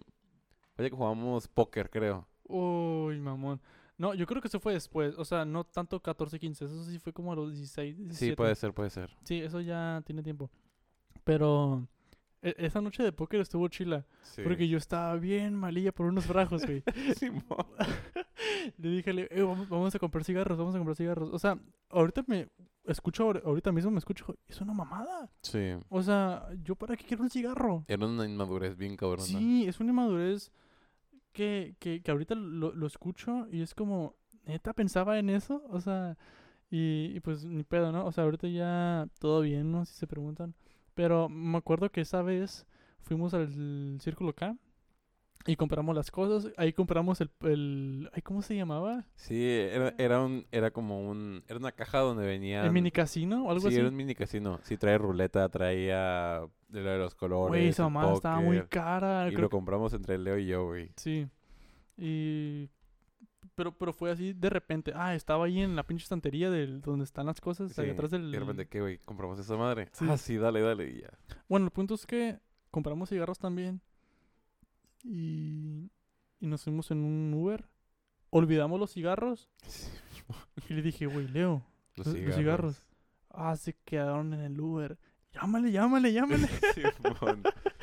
Día 0.79 0.91
que 0.91 0.97
jugamos 0.97 1.49
póker, 1.49 1.91
creo. 1.91 2.27
Uy, 2.45 3.21
mamón. 3.21 3.61
No, 3.99 4.15
yo 4.15 4.27
creo 4.27 4.41
que 4.41 4.49
eso 4.49 4.61
fue 4.61 4.73
después. 4.73 5.15
O 5.19 5.25
sea, 5.25 5.45
no 5.45 5.65
tanto 5.65 6.01
14, 6.01 6.39
15. 6.39 6.65
Eso 6.65 6.85
sí 6.85 6.99
fue 6.99 7.13
como 7.13 7.33
a 7.33 7.37
los 7.37 7.51
16, 7.51 7.99
17. 7.99 8.31
Sí, 8.31 8.35
puede 8.35 8.55
ser, 8.55 8.73
puede 8.73 8.89
ser. 8.89 9.11
Sí, 9.25 9.41
eso 9.41 9.61
ya 9.61 10.03
tiene 10.07 10.23
tiempo. 10.23 10.51
Pero 11.23 11.87
esa 12.43 12.81
noche 12.81 13.03
de 13.03 13.13
póker 13.13 13.41
estuvo 13.41 13.69
chila. 13.69 14.07
Sí. 14.23 14.43
Porque 14.43 14.67
yo 14.69 14.79
estaba 14.79 15.15
bien 15.17 15.55
malilla 15.55 15.93
por 15.93 16.07
unos 16.07 16.27
brajos, 16.27 16.65
güey. 16.65 16.83
Le 18.79 18.89
dije, 18.91 19.11
"Eh, 19.31 19.43
vamos, 19.43 19.69
vamos 19.69 19.95
a 19.95 19.99
comprar 19.99 20.25
cigarros, 20.25 20.59
vamos 20.59 20.75
a 20.75 20.79
comprar 20.79 20.97
cigarros. 20.97 21.31
O 21.33 21.39
sea, 21.39 21.59
ahorita 21.91 22.25
me 22.27 22.49
escucho, 22.85 23.25
ahor- 23.29 23.43
ahorita 23.45 23.73
mismo 23.73 23.91
me 23.91 23.99
escucho, 23.99 24.35
es 24.49 24.61
una 24.61 24.73
mamada. 24.73 25.31
Sí. 25.43 25.73
O 25.89 26.03
sea, 26.03 26.49
¿yo 26.63 26.75
para 26.77 26.97
qué 26.97 27.05
quiero 27.05 27.23
un 27.23 27.31
cigarro? 27.31 27.85
Era 27.89 28.07
una 28.07 28.25
inmadurez 28.25 28.77
bien 28.77 28.97
cabrona. 28.97 29.23
Sí, 29.25 29.67
es 29.67 29.79
una 29.81 29.91
inmadurez 29.91 30.51
que, 31.33 31.77
que, 31.79 32.03
que 32.03 32.11
ahorita 32.11 32.35
lo, 32.35 32.73
lo 32.75 32.87
escucho 32.87 33.47
y 33.51 33.61
es 33.63 33.75
como, 33.75 34.17
neta, 34.45 34.73
pensaba 34.73 35.19
en 35.19 35.31
eso. 35.31 35.63
O 35.69 35.81
sea, 35.81 36.17
y, 36.71 37.13
y 37.15 37.21
pues 37.21 37.45
ni 37.45 37.63
pedo, 37.65 37.93
¿no? 37.93 38.07
O 38.07 38.13
sea, 38.13 38.25
ahorita 38.25 38.49
ya 38.49 39.07
todo 39.19 39.43
bien, 39.43 39.71
¿no? 39.71 39.85
Si 39.85 39.95
se 39.95 40.07
preguntan. 40.07 40.55
Pero 40.95 41.29
me 41.29 41.59
acuerdo 41.59 41.91
que 41.91 42.01
esa 42.01 42.23
vez 42.23 42.67
fuimos 43.01 43.35
al 43.35 43.99
Círculo 44.01 44.35
K 44.35 44.57
y 45.47 45.57
compramos 45.57 45.95
las 45.97 46.11
cosas. 46.11 46.53
Ahí 46.57 46.73
compramos 46.73 47.21
el... 47.21 47.31
el 47.43 48.11
¿Cómo 48.25 48.43
se 48.43 48.57
llamaba? 48.57 49.07
Sí, 49.15 49.43
era, 49.43 49.95
era 49.97 50.21
un, 50.21 50.47
era 50.53 50.71
como 50.71 51.09
un, 51.09 51.43
era 51.49 51.59
una 51.59 51.73
caja 51.73 52.01
donde 52.01 52.27
venía. 52.27 52.65
¿El 52.65 52.73
mini 52.73 52.91
casino 52.91 53.47
o 53.47 53.51
algo 53.51 53.63
sí, 53.63 53.69
así? 53.69 53.77
era 53.79 53.89
un 53.89 53.97
mini 53.97 54.15
casino. 54.15 54.61
Sí, 54.63 54.77
trae 54.77 54.99
ruleta, 54.99 55.49
traía 55.49 56.43
de 56.69 56.83
lo 56.83 56.91
de 56.91 56.99
los 56.99 57.15
colores. 57.15 57.49
Güey, 57.49 57.69
esa 57.69 57.85
mamada 57.85 58.15
estaba 58.15 58.41
muy 58.41 58.61
cara. 58.69 59.27
Y 59.29 59.31
creo 59.31 59.43
lo 59.43 59.49
que- 59.49 59.57
compramos 59.57 59.95
entre 59.95 60.19
Leo 60.19 60.39
y 60.39 60.47
yo, 60.47 60.67
güey. 60.67 60.91
Sí. 60.97 61.27
Y... 61.97 62.69
Pero, 63.61 63.77
pero 63.77 63.93
fue 63.93 64.11
así 64.11 64.33
de 64.33 64.49
repente. 64.49 64.91
Ah, 64.95 65.15
estaba 65.15 65.45
ahí 65.45 65.61
en 65.61 65.77
la 65.77 65.83
pinche 65.87 66.05
estantería 66.05 66.49
del, 66.51 66.81
donde 66.81 67.05
están 67.05 67.27
las 67.27 67.43
cosas, 67.43 67.79
ahí 67.79 67.91
atrás 67.91 68.11
del... 68.11 68.31
Y 68.31 68.33
de 68.33 68.39
repente, 68.39 68.67
¿qué, 68.69 68.81
güey? 68.81 68.97
¿Compramos 69.05 69.39
esa 69.39 69.55
madre? 69.55 69.91
Sí. 69.93 70.07
Ah, 70.09 70.17
sí, 70.17 70.39
dale, 70.39 70.63
dale, 70.63 70.89
y 70.89 71.03
ya. 71.03 71.11
Bueno, 71.47 71.67
el 71.67 71.71
punto 71.71 71.93
es 71.95 72.07
que 72.07 72.39
compramos 72.71 73.11
cigarros 73.11 73.39
también. 73.39 73.83
Y... 75.05 75.91
Y 76.41 76.47
nos 76.47 76.65
fuimos 76.65 76.91
en 76.91 77.05
un 77.05 77.35
Uber. 77.35 77.69
Olvidamos 78.31 78.81
los 78.81 78.93
cigarros. 78.93 79.51
Y 80.71 80.73
le 80.73 80.81
dije, 80.81 81.05
güey, 81.05 81.29
Leo, 81.29 81.63
Los 81.97 82.07
Los- 82.07 82.17
los 82.17 82.35
cigarros. 82.37 82.37
cigarros. 82.37 82.83
ah, 83.29 83.57
se 83.57 83.75
quedaron 83.85 84.33
en 84.33 84.41
el 84.41 84.59
Uber. 84.59 84.97
Llámale, 85.35 85.71
llámale, 85.71 86.13
llámale. 86.15 86.49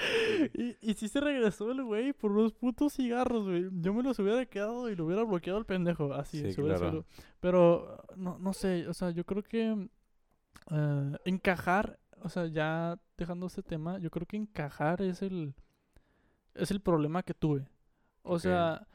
Y, 0.54 0.76
y 0.82 0.94
sí 0.94 1.08
se 1.08 1.20
regresó 1.20 1.72
el 1.72 1.84
güey 1.84 2.14
por 2.14 2.32
unos 2.32 2.54
putos 2.54 2.94
cigarros, 2.94 3.44
güey. 3.46 3.68
Yo 3.82 3.94
me 3.94 4.04
los 4.04 4.18
hubiera 4.20 4.46
quedado 4.46 4.90
y 4.90 4.96
lo 4.96 5.06
hubiera 5.06 5.24
bloqueado 5.24 5.58
al 5.60 5.66
pendejo. 5.66 6.14
Así, 6.14 6.52
Sí, 6.54 6.62
hubiera 6.62 6.78
claro. 6.80 7.06
Pero, 7.40 8.04
no, 8.16 8.38
no 8.40 8.54
sé, 8.54 8.88
o 8.88 8.94
sea, 8.94 9.12
yo 9.12 9.26
creo 9.26 9.44
que 9.44 9.90
eh, 10.72 11.18
encajar, 11.26 12.00
o 12.22 12.30
sea, 12.30 12.46
ya 12.48 13.00
dejando 13.18 13.48
este 13.48 13.64
tema, 13.64 13.98
yo 14.00 14.10
creo 14.12 14.26
que 14.26 14.38
encajar 14.38 15.02
es 15.02 15.22
el, 15.22 15.54
es 16.56 16.72
el 16.72 16.82
problema 16.82 17.24
que 17.24 17.34
tuve. 17.34 17.68
O 18.24 18.40
sea, 18.40 18.86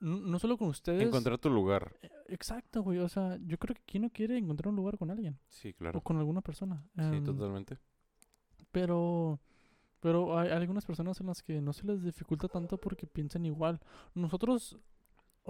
no, 0.00 0.18
no 0.18 0.38
solo 0.38 0.56
con 0.58 0.68
ustedes. 0.68 1.02
Encontrar 1.02 1.38
tu 1.38 1.50
lugar. 1.50 1.96
eh, 2.02 2.10
Exacto, 2.28 2.82
güey. 2.82 2.98
O 2.98 3.08
sea, 3.08 3.38
yo 3.46 3.58
creo 3.58 3.74
que 3.74 3.82
quién 3.86 4.02
no 4.02 4.10
quiere 4.10 4.36
encontrar 4.36 4.68
un 4.68 4.76
lugar 4.76 4.98
con 4.98 5.10
alguien 5.10 5.38
Sí, 5.48 5.70
o 5.70 5.74
claro. 5.76 6.00
con 6.02 6.18
alguna 6.18 6.42
persona. 6.42 6.84
Sí, 6.94 7.02
Em, 7.16 7.24
totalmente. 7.24 7.78
pero 8.70 9.40
pero 10.00 10.38
hay 10.38 10.50
algunas 10.50 10.84
personas 10.86 11.20
en 11.20 11.26
las 11.26 11.42
que 11.42 11.60
no 11.60 11.72
se 11.72 11.86
les 11.86 12.02
dificulta 12.02 12.48
tanto 12.48 12.78
porque 12.78 13.06
piensan 13.06 13.44
igual. 13.44 13.80
Nosotros, 14.14 14.78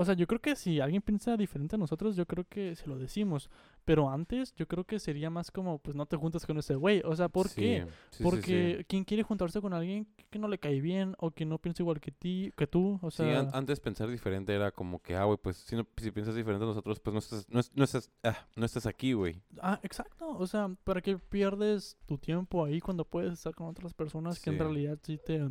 o 0.01 0.05
sea, 0.05 0.15
yo 0.15 0.29
creo 0.29 0.41
que 0.41 0.55
si 0.55 0.79
alguien 0.79 1.03
piensa 1.03 1.37
diferente 1.37 1.75
a 1.75 1.79
nosotros, 1.79 2.15
yo 2.15 2.25
creo 2.25 2.45
que 2.49 2.77
se 2.77 2.87
lo 2.87 2.97
decimos. 2.99 3.51
Pero 3.85 4.09
antes, 4.11 4.55
yo 4.55 4.69
creo 4.69 4.85
que 4.85 5.01
sería 5.01 5.29
más 5.29 5.51
como, 5.51 5.79
pues 5.79 5.97
no 5.97 6.07
te 6.07 6.17
juntas 6.17 6.47
con 6.47 6.57
ese 6.57 6.77
güey. 6.77 7.03
O 7.05 7.17
sea, 7.17 7.29
¿por 7.29 7.49
Sí, 7.49 7.61
qué? 7.61 7.87
sí, 8.11 8.23
Porque 8.23 8.77
sí. 8.79 8.85
¿quién 8.85 9.05
quiere 9.05 9.25
juntarse 9.25 9.61
con 9.61 9.73
alguien 9.73 10.07
que 10.31 10.39
no 10.39 10.47
le 10.47 10.59
cae 10.59 10.81
bien 10.81 11.17
o 11.19 11.33
que 11.33 11.45
no 11.45 11.59
piensa 11.59 11.83
igual 11.83 12.01
que 12.01 12.13
ti, 12.13 12.53
que 12.57 12.67
tú? 12.69 13.01
O 13.03 13.11
Sí, 13.11 13.17
sea, 13.25 13.41
an- 13.41 13.51
antes 13.53 13.81
pensar 13.81 14.09
diferente 14.09 14.55
era 14.55 14.71
como 14.71 15.01
que, 15.03 15.17
ah, 15.17 15.25
güey, 15.25 15.39
pues 15.43 15.57
si, 15.57 15.75
no, 15.75 15.85
si 15.97 16.11
piensas 16.13 16.37
diferente 16.37 16.65
a 16.65 16.69
nosotros, 16.69 17.01
pues 17.01 17.13
no 17.13 17.19
estás, 17.19 17.49
no, 17.51 17.59
es- 17.59 17.73
no 17.75 17.83
estás, 17.83 18.11
ah, 18.23 18.47
no 18.55 18.65
estás 18.67 18.87
aquí, 18.87 19.15
güey. 19.15 19.43
Ah, 19.61 19.81
exacto. 19.83 20.29
O 20.31 20.47
sea, 20.47 20.69
¿para 20.85 21.01
qué 21.01 21.19
pierdes 21.19 21.97
tu 22.07 22.19
tiempo 22.19 22.65
ahí 22.65 22.81
cuando 22.81 23.05
puedes 23.05 23.33
estar 23.33 23.55
con 23.55 23.67
otras 23.67 23.95
personas 23.95 24.39
que 24.39 24.51
en 24.51 24.59
realidad 24.61 24.99
sí 25.03 25.19
te, 25.25 25.49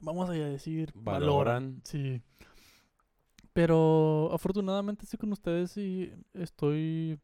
vamos 0.00 0.28
a 0.30 0.32
decir, 0.32 0.90
valoran? 0.94 1.20
Valoran. 1.28 1.80
Sí. 1.84 2.22
Pero 3.58 4.30
afortunadamente 4.32 5.02
estoy 5.02 5.18
con 5.18 5.32
ustedes 5.32 5.76
y 5.76 6.12
estoy, 6.32 7.18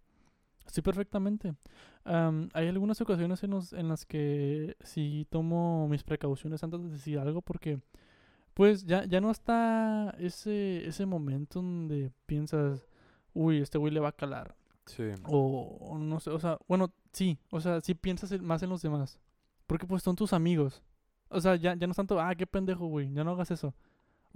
estoy 0.66 0.82
perfectamente. 0.82 1.54
Am, 2.02 2.48
hay 2.54 2.66
algunas 2.66 3.00
ocasiones 3.00 3.44
en, 3.44 3.50
los- 3.52 3.72
en 3.72 3.88
las 3.88 4.04
que 4.04 4.76
sí 4.80 5.28
tomo 5.30 5.86
mis 5.86 6.02
precauciones 6.02 6.64
antes 6.64 6.82
de 6.82 6.88
decir 6.90 7.20
algo 7.20 7.40
porque 7.40 7.78
pues 8.52 8.84
ya, 8.84 9.04
ya 9.04 9.20
no 9.20 9.30
está 9.30 10.10
ese, 10.18 10.84
ese 10.88 11.06
momento 11.06 11.62
donde 11.62 12.10
piensas, 12.26 12.84
uy, 13.32 13.58
este 13.58 13.78
güey 13.78 13.92
le 13.92 14.00
va 14.00 14.08
a 14.08 14.12
calar. 14.16 14.56
Sí. 14.86 15.04
O, 15.28 15.78
o 15.82 15.98
no 15.98 16.18
sé, 16.18 16.30
o 16.30 16.40
sea, 16.40 16.58
bueno, 16.66 16.92
sí, 17.12 17.38
o 17.52 17.60
sea, 17.60 17.80
sí 17.80 17.94
piensas 17.94 18.32
en- 18.32 18.44
más 18.44 18.60
en 18.64 18.70
los 18.70 18.82
demás. 18.82 19.20
Porque 19.68 19.86
pues 19.86 20.02
son 20.02 20.16
tus 20.16 20.32
amigos. 20.32 20.82
O 21.28 21.40
sea, 21.40 21.54
ya, 21.54 21.76
ya 21.76 21.86
no 21.86 21.92
es 21.92 21.96
tanto, 21.96 22.20
ah, 22.20 22.34
qué 22.34 22.44
pendejo, 22.44 22.86
güey, 22.88 23.12
ya 23.12 23.22
no 23.22 23.30
hagas 23.30 23.52
eso. 23.52 23.72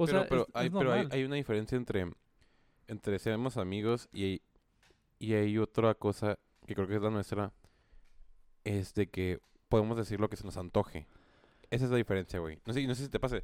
O 0.01 0.07
pero, 0.07 0.19
sea, 0.21 0.29
pero, 0.29 0.43
es- 0.43 0.49
es 0.49 0.55
hay, 0.55 0.71
pero 0.71 0.93
hay, 0.93 1.09
hay 1.11 1.25
una 1.25 1.35
diferencia 1.37 1.77
entre, 1.77 2.11
entre 2.87 3.19
seremos 3.19 3.57
amigos 3.57 4.09
y, 4.13 4.41
y 5.19 5.35
hay 5.35 5.59
otra 5.59 5.95
cosa 5.95 6.39
que 6.67 6.75
creo 6.75 6.87
que 6.87 6.95
es 6.97 7.03
la 7.03 7.11
nuestra, 7.11 7.53
es 8.65 8.95
de 8.95 9.09
que 9.09 9.41
podemos 9.69 9.97
decir 9.97 10.21
lo 10.21 10.29
que 10.29 10.37
se 10.37 10.45
nos 10.45 10.57
antoje. 10.57 11.07
Esa 11.71 11.85
es 11.85 11.91
la 11.91 11.97
diferencia, 11.97 12.39
güey. 12.39 12.59
No 12.67 12.73
sé, 12.73 12.87
no 12.87 12.95
sé 12.95 13.05
si 13.05 13.09
te 13.11 13.21
pase. 13.21 13.43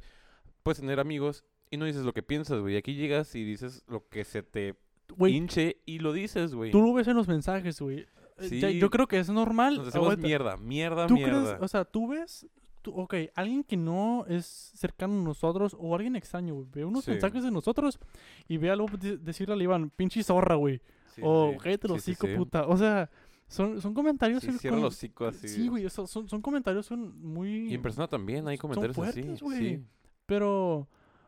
Puedes 0.63 0.79
tener 0.79 0.99
amigos 0.99 1.43
y 1.69 1.77
no 1.77 1.85
dices 1.85 2.03
lo 2.03 2.13
que 2.13 2.23
piensas, 2.23 2.59
güey. 2.61 2.77
Aquí 2.77 2.95
llegas 2.95 3.35
y 3.35 3.43
dices 3.43 3.83
lo 3.87 4.07
que 4.07 4.23
se 4.23 4.41
te 4.43 4.75
Güey, 5.15 5.35
hinche 5.35 5.81
y 5.85 5.99
lo 5.99 6.13
dices, 6.13 6.55
güey. 6.55 6.71
tú 6.71 6.81
lo 6.81 6.93
ves 6.93 7.07
en 7.07 7.15
los 7.15 7.27
mensajes, 7.27 7.79
güey. 7.81 7.99
Eh, 8.37 8.49
Sí. 8.49 8.79
yo 8.79 8.89
creo 8.89 9.07
que 9.07 9.19
es 9.19 9.29
normal. 9.29 9.75
Nos 9.77 9.85
decimos 9.87 10.07
Aguanta. 10.07 10.25
mierda, 10.27 10.57
mierda, 10.57 11.07
¿Tú 11.07 11.13
mierda. 11.15 11.43
crees, 11.51 11.61
o 11.61 11.67
sea, 11.67 11.85
tú 11.85 12.07
ves, 12.07 12.47
tú, 12.85 12.91
ok, 12.99 13.15
alguien 13.35 13.63
que 13.63 13.75
no 13.77 14.25
es 14.27 14.45
cercano 14.45 15.19
a 15.19 15.23
nosotros 15.23 15.75
o 15.79 15.95
alguien 15.95 16.15
extraño, 16.15 16.53
güey, 16.53 16.67
ve 16.71 16.85
unos 16.85 17.03
Sí. 17.05 17.11
mensajes 17.11 17.43
de 17.43 17.49
nosotros 17.51 17.99
y 18.47 18.57
ve 18.57 18.69
algo 18.69 18.85
de- 18.97 19.17
decirle 19.17 19.53
al 19.55 19.61
Iván, 19.61 19.89
pinche 19.89 20.21
zorra, 20.23 20.55
güey. 20.55 20.79
Sí, 21.15 21.21
o 21.23 21.51
sí. 21.51 21.57
cállate 21.61 21.87
los 21.87 21.97
hocico, 21.97 22.27
puta. 22.37 22.67
O 22.67 22.77
sea, 22.77 23.09
son, 23.47 23.81
son 23.81 23.93
comentarios. 23.93 24.43
Sí, 24.43 24.51
cierra 24.53 24.77
los 24.77 24.93
hocico 24.95 25.25
así. 25.25 25.47
Sí, 25.47 25.67
güey, 25.67 25.89
son, 25.89 26.07
son 26.07 26.41
comentarios 26.41 26.85
son 26.85 27.19
muy... 27.21 27.69
Y 27.71 27.73
en 27.75 27.81
persona 27.81 28.07
también 28.07 28.47
hay 28.47 28.57
son 28.57 28.61
comentarios 28.69 28.95
fuertes, 28.95 29.25
así. 29.25 29.43
güey. 29.43 29.59
Sí. 29.77 29.83
Pero, 30.25 30.87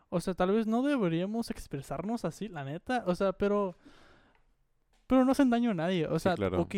o 0.10 0.20
sea, 0.22 0.34
tal 0.34 0.52
vez 0.52 0.68
no 0.68 0.82
deberíamos 0.84 1.50
expresarnos 1.50 2.24
así, 2.26 2.48
la 2.50 2.64
neta. 2.64 3.04
O 3.08 3.16
sea, 3.16 3.34
pero. 3.34 3.76
Pero 5.08 5.24
no 5.24 5.32
hacen 5.32 5.50
daño 5.50 5.72
a 5.72 5.74
nadie. 5.74 6.06
O 6.08 6.20
sea, 6.20 6.36
claro. 6.36 6.62
ok. 6.62 6.76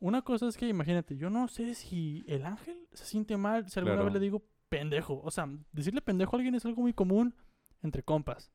Una 0.00 0.22
cosa 0.22 0.46
es 0.48 0.56
que 0.56 0.68
imagínate, 0.68 1.16
yo 1.16 1.30
no 1.30 1.48
sé 1.48 1.74
si 1.74 2.24
el 2.28 2.44
ángel 2.44 2.86
se 2.92 3.04
siente 3.04 3.36
mal 3.36 3.68
si 3.68 3.78
alguna 3.78 3.94
Claro. 3.96 4.04
vez 4.06 4.14
le 4.14 4.20
digo 4.20 4.42
pendejo. 4.68 5.20
O 5.22 5.30
sea, 5.30 5.48
decirle 5.72 6.02
pendejo 6.02 6.36
a 6.36 6.38
alguien 6.38 6.54
es 6.54 6.66
algo 6.66 6.82
muy 6.82 6.92
común 6.92 7.34
entre 7.82 8.02
compas. 8.02 8.50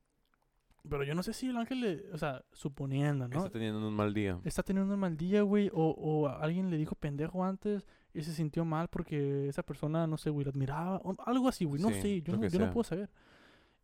Pero 0.90 1.04
yo 1.04 1.14
no 1.14 1.22
sé 1.24 1.34
si 1.34 1.48
el 1.48 1.58
ángel 1.58 1.80
le. 1.82 2.12
O 2.12 2.18
sea, 2.18 2.44
suponiendo, 2.52 3.28
¿no? 3.28 3.38
Está 3.38 3.52
teniendo 3.52 3.88
un 3.88 3.94
mal 3.94 4.14
día. 4.14 4.40
está 4.44 4.64
teniendo 4.64 4.92
un 4.94 5.00
mal 5.00 5.16
día, 5.16 5.44
güey, 5.44 5.70
o, 5.74 5.90
o 5.92 6.28
alguien 6.28 6.72
le 6.72 6.78
dijo 6.78 6.96
pendejo 6.96 7.44
antes 7.44 7.86
y 8.14 8.22
se 8.24 8.34
sintió 8.34 8.66
mal 8.66 8.88
porque 8.88 9.48
esa 9.48 9.62
persona, 9.64 10.08
no 10.08 10.18
sé, 10.18 10.32
güey, 10.32 10.44
la 10.44 10.50
admiraba, 10.52 10.98
o 11.04 11.16
algo 11.26 11.48
así, 11.48 11.66
güey, 11.66 11.82
no 11.82 11.90
Sí, 11.90 12.02
sé, 12.02 12.22
yo, 12.24 12.36
no, 12.36 12.48
yo 12.48 12.60
no 12.60 12.72
puedo 12.72 12.84
saber. 12.84 13.10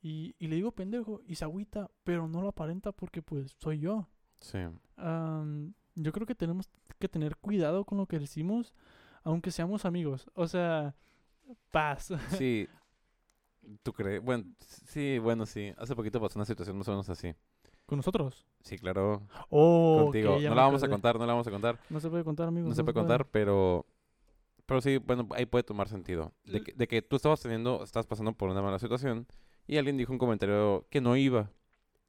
Y, 0.01 0.35
y 0.39 0.47
le 0.47 0.55
digo 0.55 0.71
pendejo 0.71 1.21
y 1.27 1.35
se 1.35 1.45
agüita, 1.45 1.89
pero 2.03 2.27
no 2.27 2.41
lo 2.41 2.49
aparenta 2.49 2.91
porque 2.91 3.21
pues 3.21 3.55
soy 3.59 3.79
yo. 3.79 4.07
Sí. 4.39 4.57
Am, 4.95 5.73
yo 5.97 6.11
creo 6.11 6.27
que 6.27 6.35
tenemos 6.35 6.69
que 6.99 7.09
tener 7.09 7.35
cuidado 7.37 7.83
con 7.83 7.97
lo 7.97 8.05
que 8.05 8.19
decimos, 8.19 8.73
aunque 9.23 9.51
seamos 9.51 9.85
amigos. 9.85 10.29
O 10.35 10.47
sea, 10.47 10.95
paz. 11.71 12.13
Sí. 12.37 12.67
¿Tú 13.83 13.91
crees? 13.91 14.23
Bueno, 14.23 14.45
sí, 14.59 15.19
bueno, 15.19 15.45
sí. 15.45 15.73
Hace 15.77 15.95
poquito 15.95 16.21
pasó 16.21 16.39
una 16.39 16.45
situación 16.45 16.77
más 16.77 16.87
o 16.87 16.91
menos 16.91 17.09
así. 17.09 17.33
¿Con 17.85 17.97
nosotros? 17.97 18.45
Sí, 18.61 18.77
claro. 18.77 19.27
Oh, 19.49 20.03
contigo. 20.03 20.39
no 20.39 20.55
la 20.55 20.61
vamos 20.63 20.83
a 20.83 20.87
contar, 20.87 21.17
no 21.17 21.25
la 21.25 21.33
vamos 21.33 21.47
a 21.47 21.51
contar. 21.51 21.79
No 21.89 21.99
se 21.99 22.09
puede 22.09 22.23
contar, 22.23 22.47
amigos. 22.47 22.69
No 22.69 22.75
se 22.75 22.83
puede 22.83 22.93
contar, 22.93 23.25
pero... 23.29 23.85
Pero 24.65 24.81
sí, 24.81 24.97
bueno, 24.97 25.27
ahí 25.31 25.45
puede 25.45 25.63
tomar 25.63 25.87
sentido. 25.87 26.33
De 26.43 26.61
que, 26.61 26.73
de 26.73 26.87
que 26.87 27.01
tú 27.01 27.15
estabas 27.15 27.41
teniendo, 27.41 27.83
estás 27.83 28.05
pasando 28.05 28.33
por 28.33 28.49
una 28.49 28.61
mala 28.61 28.79
situación 28.79 29.25
y 29.65 29.77
alguien 29.77 29.95
dijo 29.95 30.11
un 30.11 30.19
comentario 30.19 30.85
que 30.89 30.99
no 30.99 31.15
iba. 31.15 31.49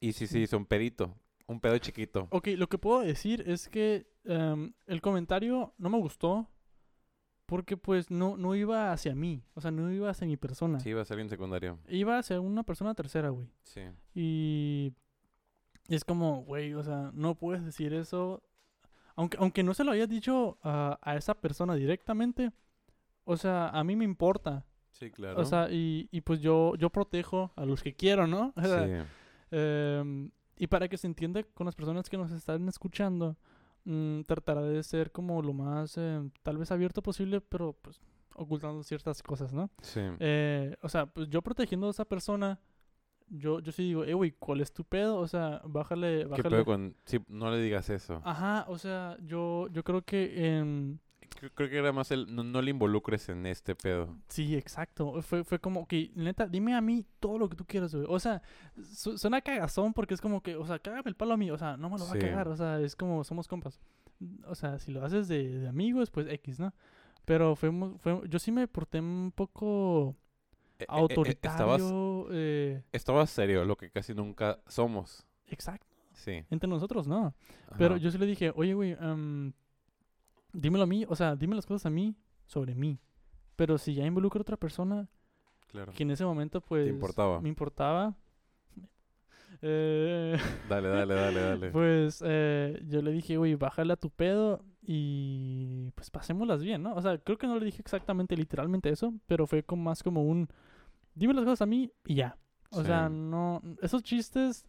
Y 0.01 0.13
sí, 0.13 0.27
sí, 0.27 0.41
hizo 0.41 0.57
un 0.57 0.67
pedito. 0.67 1.15
Un 1.49 1.61
pedo 1.61 1.77
chiquito. 1.79 2.29
Ok, 2.31 2.49
lo 2.57 2.69
que 2.69 2.79
puedo 2.79 3.01
decir 3.01 3.43
es 3.47 3.69
que 3.69 4.07
em, 4.25 4.73
el 4.87 5.01
comentario 5.01 5.75
no 5.79 5.89
me 5.89 5.99
gustó 5.99 6.47
porque 7.47 7.79
pues 7.79 8.11
no, 8.11 8.37
no 8.37 8.55
iba 8.55 8.93
hacia 8.93 9.15
mí, 9.15 9.43
o 9.55 9.63
sea, 9.63 9.71
no 9.71 9.91
iba 9.91 10.11
hacia 10.11 10.27
mi 10.27 10.37
persona. 10.37 10.79
Sí, 10.81 10.91
iba 10.91 11.01
a 11.01 11.05
ser 11.07 11.15
alguien 11.15 11.31
secundario. 11.31 11.79
Iba 11.89 12.19
hacia 12.19 12.39
una 12.39 12.63
persona 12.63 12.95
tercera, 12.95 13.31
güey. 13.31 13.49
Sí. 13.63 13.81
Y 14.15 14.93
es 15.89 16.05
como, 16.05 16.43
güey, 16.43 16.75
o 16.75 16.83
sea, 16.83 17.11
no 17.15 17.35
puedes 17.35 17.65
decir 17.65 17.95
eso. 17.95 18.43
Aunque, 19.17 19.39
aunque 19.41 19.63
no 19.63 19.73
se 19.73 19.83
lo 19.83 19.93
hayas 19.93 20.11
dicho 20.11 20.59
a, 20.63 20.99
a 21.01 21.17
esa 21.17 21.33
persona 21.41 21.75
directamente, 21.75 22.53
o 23.25 23.39
sea, 23.39 23.71
a 23.71 23.83
mí 23.83 23.97
me 23.97 24.05
importa. 24.05 24.67
Sí, 24.91 25.11
claro. 25.11 25.41
O 25.41 25.47
sea, 25.47 25.71
y, 25.71 26.09
y 26.13 26.21
pues 26.21 26.41
yo, 26.41 26.75
yo 26.77 26.91
protejo 26.91 27.53
a 27.57 27.65
los 27.65 27.83
que 27.83 27.95
quiero, 27.95 28.27
¿no? 28.27 28.53
O 28.57 28.61
sea, 28.63 28.87
sí. 28.87 29.09
Em, 29.51 30.31
y 30.59 30.67
para 30.67 30.89
que 30.89 30.97
se 30.99 31.07
entienda 31.07 31.43
con 31.55 31.67
las 31.67 31.75
personas 31.75 32.09
que 32.09 32.17
nos 32.17 32.31
están 32.33 32.69
escuchando, 32.69 33.37
mm, 33.85 34.23
tratará 34.23 34.63
de 34.63 34.83
ser 34.83 35.13
como 35.13 35.41
lo 35.43 35.53
más 35.53 35.97
em, 35.97 36.31
tal 36.43 36.59
vez 36.59 36.71
abierto 36.71 37.03
posible, 37.03 37.41
pero 37.41 37.73
pues 37.73 38.01
ocultando 38.35 38.83
ciertas 38.83 39.23
cosas, 39.23 39.53
¿no? 39.53 39.71
Sí. 39.83 40.01
Eh, 40.21 40.77
o 40.83 40.89
sea, 40.89 41.07
pues 41.07 41.29
yo 41.29 41.43
protegiendo 41.43 41.87
a 41.89 41.91
esa 41.91 42.05
persona, 42.05 42.61
yo, 43.29 43.61
yo 43.61 43.73
sí 43.73 43.83
digo, 43.83 44.05
eh, 44.05 44.15
güey, 44.15 44.33
¿cuál 44.33 44.61
es 44.61 44.73
tu 44.73 44.85
pedo? 44.85 45.19
O 45.19 45.27
sea, 45.29 45.61
bájale, 45.65 46.21
¿Qué 46.21 46.25
bájale. 46.27 46.51
pedo 46.51 46.65
con...? 46.65 46.97
Sí, 47.05 47.19
no 47.29 47.51
le 47.51 47.61
digas 47.61 47.91
eso. 47.91 48.21
Ajá, 48.25 48.65
o 48.69 48.79
sea, 48.79 49.17
yo, 49.23 49.69
yo 49.71 49.83
creo 49.85 50.03
que 50.03 50.57
em, 50.59 50.99
Creo, 51.55 51.69
que 51.71 51.77
era 51.79 51.93
más 51.93 52.11
el... 52.11 52.35
No, 52.35 52.43
no 52.43 52.61
le 52.63 52.71
involucres 52.71 53.29
en 53.29 53.47
este 53.47 53.75
pedo. 53.77 54.17
Sí, 54.29 54.57
exacto. 54.57 55.23
Fue, 55.23 55.45
fue 55.45 55.59
como 55.61 55.87
que, 55.87 56.11
neta, 56.17 56.47
dime 56.47 56.75
a 56.75 56.81
mí 56.81 57.05
todo 57.21 57.39
lo 57.39 57.49
que 57.49 57.57
tú 57.57 57.65
quieras, 57.65 57.95
güey. 57.95 58.07
O 58.09 58.19
sea, 58.19 58.43
su- 58.93 59.17
suena 59.19 59.41
cagazón 59.41 59.93
porque 59.93 60.15
es 60.15 60.21
como 60.21 60.43
que, 60.43 60.57
o 60.57 60.67
sea, 60.67 60.79
cágame 60.81 61.05
el 61.11 61.15
palo 61.17 61.35
a 61.35 61.37
mí. 61.37 61.51
O 61.51 61.59
sea, 61.59 61.77
no 61.77 61.91
me 61.91 61.99
lo 61.99 62.07
va 62.07 62.13
Sí. 62.13 62.19
a 62.19 62.21
cagar. 62.21 62.49
O 62.49 62.57
sea, 62.57 62.81
es 62.81 62.97
como, 62.97 63.23
somos 63.25 63.47
compas. 63.47 63.81
O 64.47 64.55
sea, 64.57 64.79
si 64.81 64.91
lo 64.91 65.05
haces 65.05 65.29
de, 65.29 65.61
de 65.61 65.69
amigos, 65.69 66.11
pues 66.11 66.27
X, 66.29 66.59
¿no? 66.59 66.75
Pero 67.25 67.55
fuimos, 67.55 68.01
fue, 68.01 68.21
yo 68.29 68.39
sí 68.39 68.51
me 68.51 68.67
porté 68.67 68.99
un 69.01 69.33
poco 69.35 70.17
Eh, 70.79 70.83
eh, 70.83 70.83
eh, 70.83 70.87
autoritario. 70.89 71.51
estabas, 71.53 71.83
eh, 72.33 72.83
estabas 72.91 73.31
serio, 73.31 73.65
lo 73.65 73.77
que 73.77 73.91
casi 73.91 74.15
nunca 74.15 74.59
somos. 74.67 75.25
exacto. 75.47 75.87
Sí. 76.15 76.43
Entre 76.51 76.69
nosotros, 76.69 77.07
¿no? 77.07 77.33
Pero 77.79 77.95
Ajá. 77.95 78.03
yo 78.03 78.11
sí 78.11 78.19
le 78.19 78.27
dije, 78.27 78.51
oye, 78.57 78.75
güey, 78.75 78.97
em, 79.01 79.53
dímelo 80.53 80.85
a 80.85 80.87
mí. 80.87 81.05
O 81.09 81.17
sea, 81.17 81.37
dime 81.37 81.55
las 81.57 81.67
cosas 81.67 81.87
a 81.87 81.91
mí 81.91 82.15
sobre 82.47 82.75
mí. 82.75 82.99
Pero 83.57 83.77
si 83.79 83.95
ya 83.95 84.05
involucra 84.07 84.39
a 84.41 84.43
otra 84.43 84.57
persona, 84.57 85.09
Claro. 85.69 85.93
que 85.93 86.03
en 86.03 86.11
ese 86.13 86.25
momento 86.25 86.61
pues 86.63 86.89
importaba? 86.89 87.41
me 87.43 87.49
importaba 87.51 88.15
eh, 89.63 90.39
Dale, 90.69 90.89
dale, 90.89 91.15
dale, 91.15 91.41
dale. 91.41 91.71
pues 91.73 92.23
eh, 92.25 92.81
yo 92.87 93.03
le 93.03 93.13
dije 93.13 93.37
güey 93.37 93.55
bájale 93.55 93.93
a 93.93 93.97
tu 93.97 94.11
pedo 94.11 94.65
y 94.83 95.91
pues 95.95 96.11
pasémoslas 96.11 96.63
bien 96.63 96.83
no 96.83 96.95
o 96.95 97.03
sea 97.03 97.19
creo 97.19 97.37
que 97.39 97.47
no 97.47 97.59
le 97.59 97.67
dije 97.67 97.81
exactamente 97.83 98.37
literalmente 98.37 98.89
eso 98.91 99.13
pero 99.27 99.47
fue 99.47 99.63
como 99.63 99.83
más 99.85 100.03
como 100.03 100.23
un 100.23 100.49
dime 101.15 101.35
las 101.35 101.45
cosas 101.45 101.63
a 101.63 101.67
mí 101.67 101.93
y 102.07 102.15
ya 102.15 102.37
o 102.71 102.83
sea 102.83 103.09
Sí. 103.09 103.15
no 103.15 103.63
esos 103.83 104.03
chistes 104.03 104.65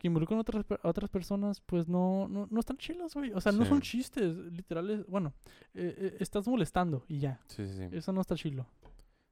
que 0.00 0.08
involucran 0.08 0.38
a 0.38 0.40
otras, 0.40 0.64
a 0.82 0.88
otras 0.88 1.10
personas 1.10 1.60
pues 1.60 1.86
no, 1.86 2.26
no, 2.26 2.48
no 2.50 2.60
están 2.60 2.78
chilos 2.78 3.12
güey. 3.12 3.32
O 3.34 3.40
sea 3.40 3.52
no 3.52 3.66
son 3.66 3.82
chistes 3.82 4.34
literales 4.34 5.06
bueno 5.06 5.34
eh, 5.74 5.94
eh, 5.96 6.16
estás 6.20 6.48
molestando 6.48 7.04
y 7.06 7.18
ya. 7.18 7.38
Sí, 7.46 7.66
sí, 7.66 7.74
sí. 7.76 7.88
eso 7.92 8.10
no 8.10 8.22
está 8.22 8.34
chilo. 8.34 8.66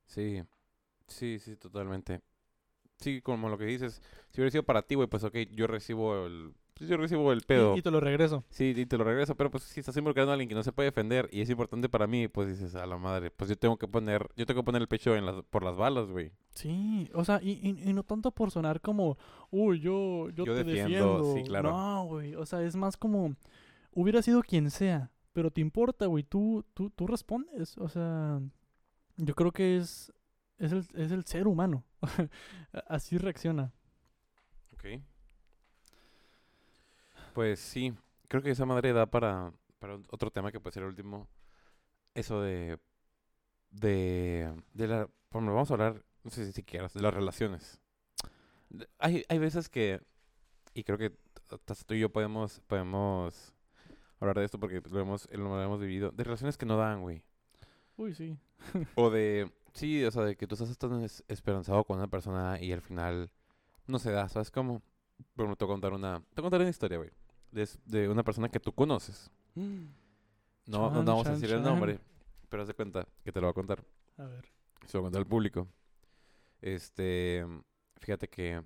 Sí, 0.04 0.42
sí, 1.06 1.38
sí, 1.38 1.56
totalmente. 1.56 2.20
Sí, 2.98 3.22
como 3.22 3.48
lo 3.48 3.56
que 3.56 3.64
dices, 3.64 4.02
si 4.30 4.40
hubiera 4.40 4.50
sido 4.50 4.64
para 4.64 4.82
ti, 4.82 4.94
güey, 4.94 5.08
pues 5.08 5.24
ok, 5.24 5.36
yo 5.52 5.66
recibo 5.66 6.26
el... 6.26 6.52
yo 6.86 6.96
recibo 6.96 7.32
el 7.32 7.38
Y- 7.38 7.46
pedo. 7.46 7.76
y 7.76 7.82
te 7.82 7.90
lo 7.90 7.98
regreso 8.00 8.44
Sí, 8.50 8.74
y 8.76 8.86
te 8.86 8.96
lo 8.98 9.04
regreso, 9.04 9.34
pero 9.34 9.50
pues 9.50 9.64
si 9.64 9.80
estás 9.80 9.96
involucrando 9.96 10.30
a 10.30 10.34
alguien 10.34 10.48
que 10.48 10.54
no 10.54 10.62
se 10.62 10.72
puede 10.72 10.88
defender 10.90 11.28
y 11.32 11.40
es 11.40 11.50
importante 11.50 11.88
para 11.88 12.06
mí, 12.06 12.28
pues 12.28 12.48
dices, 12.48 12.74
a 12.74 12.86
la 12.86 12.96
madre, 12.98 13.30
pues 13.30 13.48
yo 13.50 13.56
tengo 13.56 13.76
que 13.78 13.88
poner, 13.88 14.28
yo 14.36 14.46
tengo 14.46 14.60
que 14.60 14.64
poner 14.66 14.82
el 14.82 14.88
pecho 14.88 15.16
en 15.16 15.26
las, 15.26 15.42
por 15.50 15.62
las 15.64 15.76
balas, 15.76 16.08
güey. 16.10 16.30
Sí, 16.50 17.10
o 17.14 17.24
sea, 17.24 17.40
y, 17.42 17.52
y, 17.66 17.88
y 17.90 17.92
no 17.92 18.02
tanto 18.02 18.30
por 18.30 18.50
sonar 18.50 18.80
como, 18.80 19.16
uy, 19.50 19.80
yo, 19.80 20.28
yo, 20.30 20.44
Yo 20.44 20.54
te 20.54 20.64
defiendo, 20.64 21.18
defiendo. 21.18 21.34
sí, 21.34 21.42
claro. 21.44 21.70
No, 21.70 22.04
güey, 22.04 22.34
o 22.34 22.44
sea, 22.46 22.62
es 22.62 22.76
más 22.76 22.96
como, 22.96 23.34
hubiera 23.92 24.22
sido 24.22 24.42
quien 24.42 24.70
sea, 24.70 25.10
pero 25.32 25.50
te 25.50 25.60
importa, 25.60 26.06
güey, 26.06 26.22
tú, 26.24 26.64
tú, 26.74 26.90
tú 26.90 27.06
respondes, 27.06 27.76
o 27.78 27.88
sea, 27.88 28.40
yo 29.16 29.34
creo 29.34 29.52
que 29.52 29.76
es, 29.76 30.12
es, 30.58 30.72
el, 30.72 30.86
es 30.94 31.12
el 31.12 31.24
ser 31.24 31.46
humano, 31.46 31.84
así 32.88 33.18
reacciona. 33.18 33.72
Ok. 34.72 35.00
Pues 37.38 37.60
sí, 37.60 37.94
creo 38.26 38.42
que 38.42 38.50
esa 38.50 38.66
madre 38.66 38.92
da 38.92 39.06
para, 39.06 39.52
para 39.78 39.94
otro 40.10 40.28
tema 40.32 40.50
que 40.50 40.58
puede 40.58 40.74
ser 40.74 40.82
el 40.82 40.88
último. 40.88 41.28
Eso 42.12 42.40
de. 42.42 42.80
De. 43.70 44.52
De 44.74 44.88
la. 44.88 45.06
Por 45.28 45.38
ejemplo, 45.40 45.54
vamos 45.54 45.70
a 45.70 45.74
hablar, 45.74 46.04
no 46.24 46.32
sé 46.32 46.50
si 46.50 46.64
quieras, 46.64 46.94
de 46.94 47.00
las 47.00 47.14
relaciones. 47.14 47.80
De- 48.70 48.88
Hay, 48.98 49.24
hay 49.28 49.38
veces 49.38 49.68
que. 49.68 50.00
Y 50.74 50.82
creo 50.82 50.98
que 50.98 51.10
tú 51.86 51.94
y 51.94 52.00
yo 52.00 52.10
podemos, 52.10 52.58
podemos 52.66 53.54
hablar 54.18 54.36
de 54.40 54.44
esto 54.44 54.58
porque 54.58 54.82
lo 54.90 54.98
hemos, 54.98 55.28
lo 55.30 55.62
hemos 55.62 55.78
vivido. 55.78 56.10
De 56.10 56.24
relaciones 56.24 56.58
que 56.58 56.66
no 56.66 56.76
dan, 56.76 57.02
güey. 57.02 57.22
Uy, 57.96 58.16
sí. 58.16 58.36
O 58.96 59.10
de, 59.10 59.48
sí, 59.74 60.04
o 60.04 60.10
sea, 60.10 60.24
de 60.24 60.34
que 60.36 60.48
tú 60.48 60.56
estás 60.56 60.76
tan 60.76 61.04
es- 61.04 61.22
esperanzado 61.28 61.84
con 61.84 61.98
una 61.98 62.08
persona 62.08 62.60
y 62.60 62.72
al 62.72 62.80
final 62.82 63.30
no 63.86 64.00
se 64.00 64.10
da, 64.10 64.28
¿sabes 64.28 64.50
cómo? 64.50 64.82
Pero 65.36 65.54
te 65.54 65.64
voy 65.64 65.70
a 65.72 65.74
contar 65.74 65.92
una, 65.92 66.18
te 66.34 66.40
voy 66.40 66.48
a 66.48 66.50
contar 66.50 66.60
una 66.62 66.70
historia, 66.70 66.98
güey. 66.98 67.10
De, 67.50 68.08
una 68.08 68.22
persona 68.22 68.48
que 68.48 68.60
tú 68.60 68.72
conoces. 68.72 69.30
No, 69.54 69.86
no, 70.66 70.90
Chan, 70.94 71.04
vamos 71.04 71.26
a 71.26 71.30
chan, 71.30 71.40
decir 71.40 71.54
el 71.56 71.62
nombre, 71.62 71.98
pero 72.48 72.62
haz 72.62 72.68
de 72.68 72.74
cuenta 72.74 73.06
que 73.24 73.32
te 73.32 73.40
lo 73.40 73.46
voy 73.46 73.50
a 73.52 73.54
contar. 73.54 73.84
A 74.18 74.24
ver. 74.24 74.44
Se 74.86 74.96
lo 74.96 75.02
voy 75.02 75.06
a 75.06 75.10
contar 75.10 75.20
al 75.22 75.26
público. 75.26 75.66
Este, 76.60 77.44
fíjate 77.96 78.28
que 78.28 78.62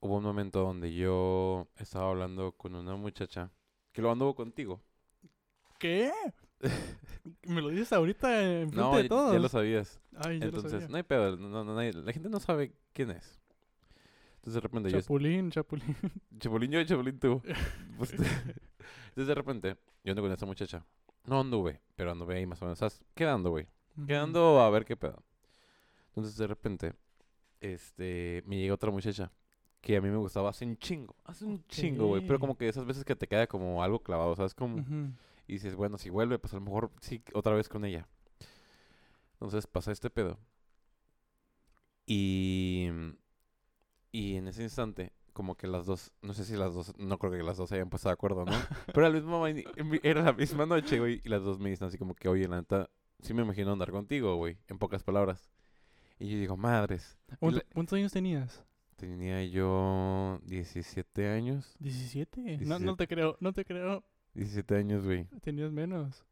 hubo 0.00 0.16
un 0.16 0.24
momento 0.24 0.60
donde 0.60 0.94
yo 0.94 1.68
estaba 1.76 2.10
hablando 2.10 2.52
con 2.52 2.74
una 2.74 2.96
muchacha 2.96 3.50
que 3.92 4.02
lo 4.02 4.10
anduvo 4.10 4.34
contigo. 4.34 4.80
¿Qué? 5.78 6.10
¿Me 7.46 7.60
lo 7.60 7.68
dices 7.68 7.92
ahorita 7.92 8.42
en 8.42 8.70
frente 8.70 8.76
No, 8.76 8.96
de 8.96 9.08
todos? 9.08 9.32
ya 9.32 9.38
lo 9.38 9.48
sabías. 9.48 10.00
Ay, 10.16 10.38
ya 10.38 10.46
lo 10.46 10.56
Entonces, 10.56 10.72
sabía. 10.72 10.88
no 10.88 10.96
hay 10.96 11.02
pedo, 11.02 11.36
no, 11.36 11.64
no, 11.64 11.74
nadie- 11.74 11.92
la 11.92 12.12
gente 12.12 12.28
no 12.28 12.40
sabe 12.40 12.72
quién 12.92 13.10
es. 13.10 13.40
Entonces 14.44 14.54
de 14.54 14.60
repente 14.60 14.90
yo 14.92 15.00
Chapulín, 15.00 15.50
chapulín. 15.50 15.96
Chapulín 16.38 16.70
yo 16.70 16.80
y 16.80 16.86
Chapulín 16.86 17.18
tú. 17.18 17.40
Pues, 17.96 18.10
Entonces 18.12 19.26
de 19.28 19.34
repente, 19.34 19.76
yo 20.02 20.10
ando 20.12 20.20
con 20.20 20.32
esa 20.32 20.44
muchacha. 20.44 20.84
No 21.24 21.40
anduve, 21.40 21.80
pero 21.96 22.10
anduve 22.10 22.36
ahí 22.36 22.44
más 22.44 22.60
o 22.60 22.66
menos. 22.66 22.78
¿Sabes? 22.78 23.02
Quedando, 23.14 23.50
güey. 23.50 23.66
Quedando 24.06 24.60
a 24.60 24.68
ver 24.68 24.84
qué 24.84 24.96
pedo. 24.96 25.22
Entonces 26.08 26.36
de 26.36 26.46
repente, 26.46 26.92
este, 27.60 28.42
me 28.46 28.58
llega 28.58 28.74
otra 28.74 28.90
muchacha 28.90 29.32
que 29.80 29.96
a 29.96 30.02
mí 30.02 30.10
me 30.10 30.16
gustaba 30.16 30.50
hace 30.50 30.66
un 30.66 30.76
chingo. 30.76 31.16
Hace 31.24 31.46
un 31.46 31.64
chingo, 31.68 32.08
güey. 32.08 32.26
Pero 32.26 32.38
como 32.38 32.58
que 32.58 32.68
esas 32.68 32.84
veces 32.84 33.04
que 33.04 33.16
te 33.16 33.26
queda 33.26 33.46
como 33.46 33.82
algo 33.82 34.00
clavado, 34.00 34.36
¿sabes? 34.36 34.54
Como, 34.54 34.76
Ujú. 34.76 35.12
y 35.46 35.54
dices, 35.54 35.74
bueno, 35.74 35.96
si 35.96 36.10
vuelve, 36.10 36.38
pues 36.38 36.52
a 36.52 36.56
lo 36.56 36.62
mejor 36.62 36.90
sí, 37.00 37.22
otra 37.32 37.54
vez 37.54 37.68
con 37.68 37.84
ella. 37.86 38.06
Entonces 39.34 39.66
pasa 39.66 39.92
este 39.92 40.10
pedo. 40.10 40.38
Y. 42.06 42.90
Y 44.14 44.36
en 44.36 44.46
ese 44.46 44.62
instante, 44.62 45.12
como 45.32 45.56
que 45.56 45.66
las 45.66 45.86
dos, 45.86 46.12
no 46.22 46.34
sé 46.34 46.44
si 46.44 46.54
las 46.56 46.72
dos, 46.72 46.96
no 46.98 47.18
creo 47.18 47.32
que 47.32 47.42
las 47.42 47.56
dos 47.56 47.68
se 47.68 47.74
hayan 47.74 47.90
puesto 47.90 48.08
de 48.08 48.12
acuerdo, 48.12 48.44
¿no? 48.44 48.52
Pero 48.94 49.06
al 49.06 49.12
mismo 49.12 49.44
era 50.04 50.22
la 50.22 50.32
misma 50.32 50.66
noche, 50.66 51.00
güey, 51.00 51.20
y 51.24 51.28
las 51.28 51.42
dos 51.42 51.58
me 51.58 51.70
dicen 51.70 51.88
así 51.88 51.98
como 51.98 52.14
que, 52.14 52.28
oye, 52.28 52.46
la 52.46 52.58
neta, 52.58 52.88
sí 53.18 53.34
me 53.34 53.42
imagino 53.42 53.72
andar 53.72 53.90
contigo, 53.90 54.36
güey, 54.36 54.56
en 54.68 54.78
pocas 54.78 55.02
palabras. 55.02 55.50
Y 56.20 56.30
yo 56.30 56.38
digo, 56.38 56.56
madres. 56.56 57.18
Y 57.32 57.36
¿Cuánto- 57.38 57.58
la- 57.58 57.64
¿Cuántos 57.74 57.96
años 57.96 58.12
tenías? 58.12 58.64
tenía 58.94 59.44
yo 59.44 60.38
17 60.44 61.28
años. 61.28 61.76
¿17? 61.80 62.60
No, 62.60 62.78
no 62.78 62.94
17. 62.94 62.96
te 62.96 63.08
creo, 63.08 63.36
no 63.40 63.52
te 63.52 63.64
creo. 63.64 64.04
17 64.34 64.76
años, 64.76 65.04
güey. 65.04 65.24
Tenías 65.42 65.72
menos. 65.72 66.24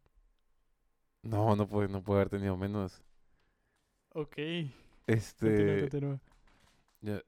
No, 1.22 1.56
no 1.56 1.66
puede, 1.66 1.88
no 1.88 2.00
puede 2.04 2.20
haber 2.20 2.30
tenido 2.30 2.56
menos. 2.56 3.02
Ok. 4.10 4.36
Este. 5.08 5.46
Continúa, 5.48 5.80
continúa. 5.80 6.20
Ya, 7.00 7.20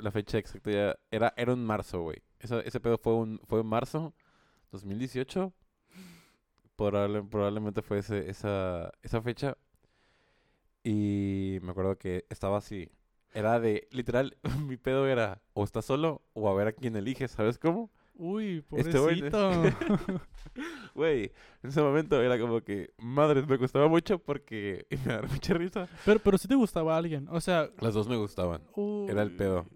la 0.00 0.10
fecha 0.10 0.38
exacta 0.38 0.70
ya. 0.70 0.96
Era, 1.10 1.32
era 1.36 1.52
en 1.52 1.64
marzo, 1.64 2.02
güey. 2.02 2.22
Ese 2.40 2.80
pedo 2.80 2.98
fue, 2.98 3.14
un, 3.14 3.40
fue 3.46 3.60
en 3.60 3.66
marzo 3.66 4.14
2018. 4.72 5.52
Probable- 6.76 7.22
probablemente 7.28 7.82
fue 7.82 7.98
ese, 7.98 8.30
esa, 8.30 8.92
esa 9.02 9.20
fecha. 9.22 9.56
Y 10.84 11.58
me 11.62 11.72
acuerdo 11.72 11.98
que 11.98 12.24
estaba 12.30 12.58
así. 12.58 12.90
Era 13.34 13.60
de, 13.60 13.88
literal, 13.90 14.36
mi 14.66 14.76
pedo 14.76 15.06
era 15.06 15.42
o 15.52 15.64
estás 15.64 15.84
solo 15.84 16.22
o 16.32 16.48
a 16.48 16.54
ver 16.54 16.68
a 16.68 16.72
quién 16.72 16.96
eliges, 16.96 17.32
¿sabes 17.32 17.58
cómo? 17.58 17.90
Uy, 18.14 18.64
Este 18.72 18.98
güey- 18.98 19.30
pobrecito. 19.30 20.18
Güey, 20.94 21.30
en 21.62 21.70
ese 21.70 21.80
momento 21.80 22.20
era 22.20 22.36
como 22.36 22.60
que, 22.62 22.92
madre, 22.98 23.42
me 23.46 23.56
gustaba 23.58 23.86
mucho 23.86 24.18
porque 24.18 24.86
y 24.90 24.96
me 25.06 25.12
daba 25.12 25.28
mucha 25.28 25.54
risa. 25.54 25.86
pero, 26.04 26.18
pero 26.18 26.36
sí 26.36 26.48
te 26.48 26.56
gustaba 26.56 26.96
alguien. 26.96 27.28
O 27.30 27.40
sea. 27.40 27.70
Las 27.80 27.94
dos 27.94 28.08
me 28.08 28.16
gustaban. 28.16 28.62
Era 29.08 29.22
el 29.22 29.30
pedo. 29.36 29.66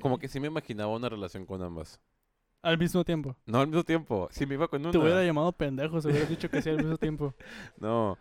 Como 0.00 0.18
que 0.18 0.28
sí 0.28 0.40
me 0.40 0.48
imaginaba 0.48 0.94
una 0.94 1.08
relación 1.08 1.46
con 1.46 1.62
ambas. 1.62 2.00
Al 2.62 2.76
mismo 2.78 3.04
tiempo. 3.04 3.36
No 3.46 3.60
al 3.60 3.68
mismo 3.68 3.84
tiempo. 3.84 4.28
Si 4.30 4.44
me 4.46 4.54
iba 4.54 4.68
con 4.68 4.82
una. 4.82 4.90
Te 4.90 4.98
hubiera 4.98 5.24
llamado 5.24 5.52
pendejo 5.52 6.00
si 6.00 6.08
hubieras 6.08 6.28
dicho 6.28 6.50
que 6.50 6.60
sí 6.60 6.68
al 6.68 6.76
mismo 6.76 6.96
tiempo. 6.98 7.34
No. 7.78 8.18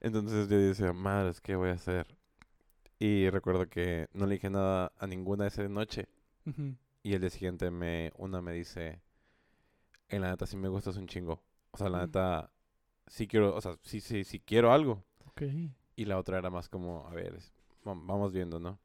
Entonces 0.00 0.48
yo 0.48 0.58
decía, 0.58 0.92
madres, 0.92 1.40
¿qué 1.40 1.56
voy 1.56 1.70
a 1.70 1.74
hacer? 1.74 2.06
Y 2.98 3.28
recuerdo 3.30 3.68
que 3.68 4.08
no 4.12 4.26
le 4.26 4.34
dije 4.34 4.50
nada 4.50 4.92
a 4.98 5.06
ninguna 5.06 5.46
esa 5.46 5.66
noche. 5.68 6.08
Y 7.02 7.14
el 7.14 7.20
día 7.20 7.30
siguiente 7.30 7.70
me, 7.70 8.12
una 8.16 8.40
me 8.40 8.52
dice, 8.52 9.00
en 10.08 10.22
la 10.22 10.30
neta 10.30 10.46
sí 10.46 10.56
me 10.56 10.68
gustas 10.68 10.96
un 10.96 11.06
chingo. 11.06 11.42
O 11.72 11.76
sea, 11.76 11.88
la 11.88 12.06
neta 12.06 12.50
sí 13.06 13.26
quiero, 13.26 13.54
o 13.54 13.60
sea, 13.60 13.76
sí, 13.82 14.00
sí, 14.00 14.24
sí 14.24 14.40
quiero 14.40 14.72
algo. 14.72 15.04
Ok. 15.26 15.42
Y 15.96 16.04
la 16.04 16.18
otra 16.18 16.38
era 16.38 16.50
más 16.50 16.68
como, 16.68 17.06
a 17.06 17.10
ver, 17.10 17.38
vamos 17.84 18.32
viendo, 18.32 18.60
¿no? 18.60 18.78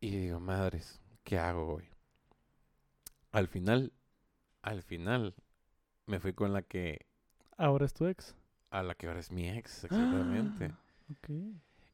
Y 0.00 0.10
digo, 0.16 0.40
madres, 0.40 1.00
¿qué 1.24 1.38
hago, 1.38 1.72
güey? 1.74 1.88
Al 3.32 3.48
final, 3.48 3.92
al 4.62 4.82
final, 4.82 5.34
me 6.06 6.18
fui 6.20 6.32
con 6.32 6.52
la 6.52 6.62
que, 6.62 7.06
Ahora 7.56 7.84
es 7.86 7.92
tu 7.92 8.06
ex. 8.06 8.34
a 8.70 8.82
la 8.82 8.94
que 8.94 9.06
ahora 9.06 9.20
es 9.20 9.30
mi 9.30 9.48
ex, 9.48 9.84
exactamente. 9.84 10.72
Ok. 11.10 11.28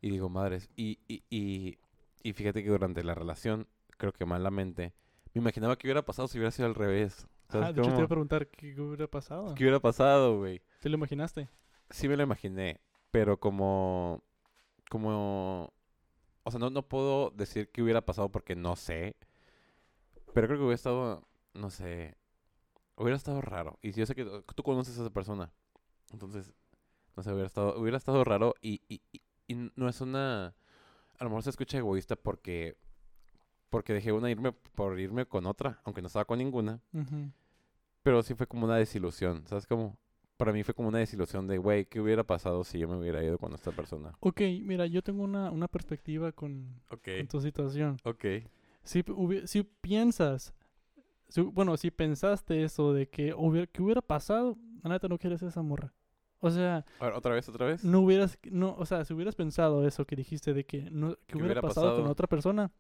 Y 0.01 0.11
digo, 0.11 0.29
madres, 0.29 0.71
y, 0.77 0.99
y, 1.09 1.25
y, 1.31 1.79
y 2.23 2.33
fíjate 2.33 2.63
que 2.63 2.71
durante 2.71 3.03
la 3.03 3.15
relación, 3.15 3.67
creo 3.99 4.13
que 4.13 4.25
malamente, 4.25 4.95
me 5.35 5.41
imaginaba 5.41 5.77
que 5.77 5.87
hubiera 5.89 6.05
pasado 6.05 6.29
si 6.29 6.39
hubiera 6.39 6.53
sido 6.53 6.69
al 6.69 6.75
revés. 6.75 7.27
¿Sabes 7.49 7.69
Ah, 7.69 7.73
de 7.73 7.81
hecho 7.81 7.91
te 7.91 7.97
iba 7.97 8.05
a 8.05 8.09
preguntar 8.09 8.49
qué 8.49 8.75
qué 8.75 8.81
hubiera 8.81 9.07
pasado. 9.09 9.55
¿Qué 9.55 9.65
hubiera 9.65 9.81
pasado, 9.81 10.39
güey? 10.39 10.63
¿Te 10.81 10.89
lo 10.89 10.97
imaginaste? 10.97 11.49
Sí 11.91 12.09
me 12.09 12.17
lo 12.17 12.23
imaginé, 12.23 12.81
pero 13.11 13.39
como, 13.39 14.23
como, 14.91 15.73
o 16.47 16.51
sea, 16.53 16.61
no, 16.61 16.71
no 16.71 16.83
puedo 16.83 17.31
decir 17.31 17.71
qué 17.73 17.83
hubiera 17.83 18.01
pasado 18.07 18.31
porque 18.31 18.55
no 18.55 18.77
sé, 18.77 19.17
pero 20.33 20.47
creo 20.47 20.59
que 20.59 20.65
hubiera 20.65 20.75
estado, 20.77 21.27
no 21.55 21.71
sé, 21.71 22.17
hubiera 22.97 23.17
estado 23.17 23.41
raro. 23.41 23.79
Y 23.83 23.93
yo 23.93 24.07
sé 24.07 24.15
que 24.15 24.25
tú- 24.55 24.63
conoces 24.63 24.97
a 24.99 25.03
esa 25.03 25.11
persona, 25.13 25.51
entonces, 26.13 26.53
no 27.17 27.23
sé, 27.23 27.31
hubiera 27.33 27.47
estado, 27.47 27.79
hubiera 27.81 27.99
estado 27.99 28.23
raro 28.25 28.55
y, 28.61 28.81
y, 28.89 29.01
y, 29.13 29.23
y 29.49 29.71
no 29.75 29.89
es 29.89 30.01
una, 30.01 30.47
a 31.19 31.25
lo 31.25 31.31
mejor 31.31 31.43
se 31.43 31.51
escucha 31.51 31.79
egoísta 31.79 32.15
porque, 32.17 32.77
porque 33.71 33.93
dejé 33.95 34.13
una 34.13 34.31
irme 34.31 34.53
por 34.53 35.01
irme 35.01 35.27
con 35.27 35.47
otra, 35.47 35.81
aunque 35.85 36.01
no 36.03 36.07
estaba 36.07 36.27
con 36.27 36.39
ninguna. 36.39 36.81
Pero 38.03 38.23
sí 38.23 38.35
fue 38.35 38.47
como 38.47 38.67
una 38.67 38.77
desilusión, 38.77 39.45
¿sabes 39.49 39.67
cómo? 39.67 39.97
Para 40.37 40.53
mí 40.53 40.63
fue 40.63 40.75
como 40.75 40.89
una 40.89 40.99
desilusión 40.99 41.47
de, 41.47 41.57
güey, 41.59 41.87
¿qué 41.87 42.01
hubiera 42.01 42.23
pasado 42.23 42.63
si 42.63 42.79
yo 42.79 42.89
me 42.89 42.97
hubiera 42.99 43.23
ido 43.25 43.39
con 43.39 43.55
esta 43.55 43.73
persona? 43.73 44.13
Ok, 44.21 44.41
mira, 44.63 44.87
yo 44.87 45.03
tengo 45.03 45.23
una, 45.23 45.51
una 45.51 45.67
perspectiva 45.67 46.31
con, 46.33 46.79
con 46.89 47.27
tu 47.29 47.41
situación. 47.41 47.97
ok. 48.05 48.25
Si, 48.83 49.03
si 49.47 49.63
piensas, 49.63 50.55
si- 51.29 51.41
bueno, 51.41 51.77
si 51.79 51.91
pensaste 51.91 52.63
eso 52.63 52.93
de 52.93 53.09
que 53.09 53.33
hubiera, 53.35 53.67
que 53.67 53.83
hubiera 53.83 54.03
pasado, 54.03 54.57
la 54.83 54.91
neta 54.91 55.09
no 55.09 55.19
quieres 55.19 55.43
esa 55.43 55.63
morra. 55.63 55.95
O 56.41 56.51
sea, 56.51 56.85
A 57.01 57.07
ver, 57.07 57.15
¿otra 57.15 57.33
vez, 57.35 57.49
otra 57.49 57.67
vez? 57.67 57.83
no 57.83 58.01
hubieras, 58.01 58.39
no, 58.51 58.75
o 58.79 58.85
sea, 58.85 59.05
si 59.07 59.15
hubieras 59.15 59.35
pensado 59.35 59.87
eso 59.89 60.05
que 60.05 60.17
dijiste 60.17 60.53
de 60.53 60.67
que, 60.67 60.91
no, 60.91 61.17
que 61.27 61.37
hubiera, 61.39 61.47
hubiera 61.55 61.61
pasado, 61.63 61.87
con 61.87 61.95
pasado? 61.97 62.13
otra 62.13 62.27
persona, 62.27 62.71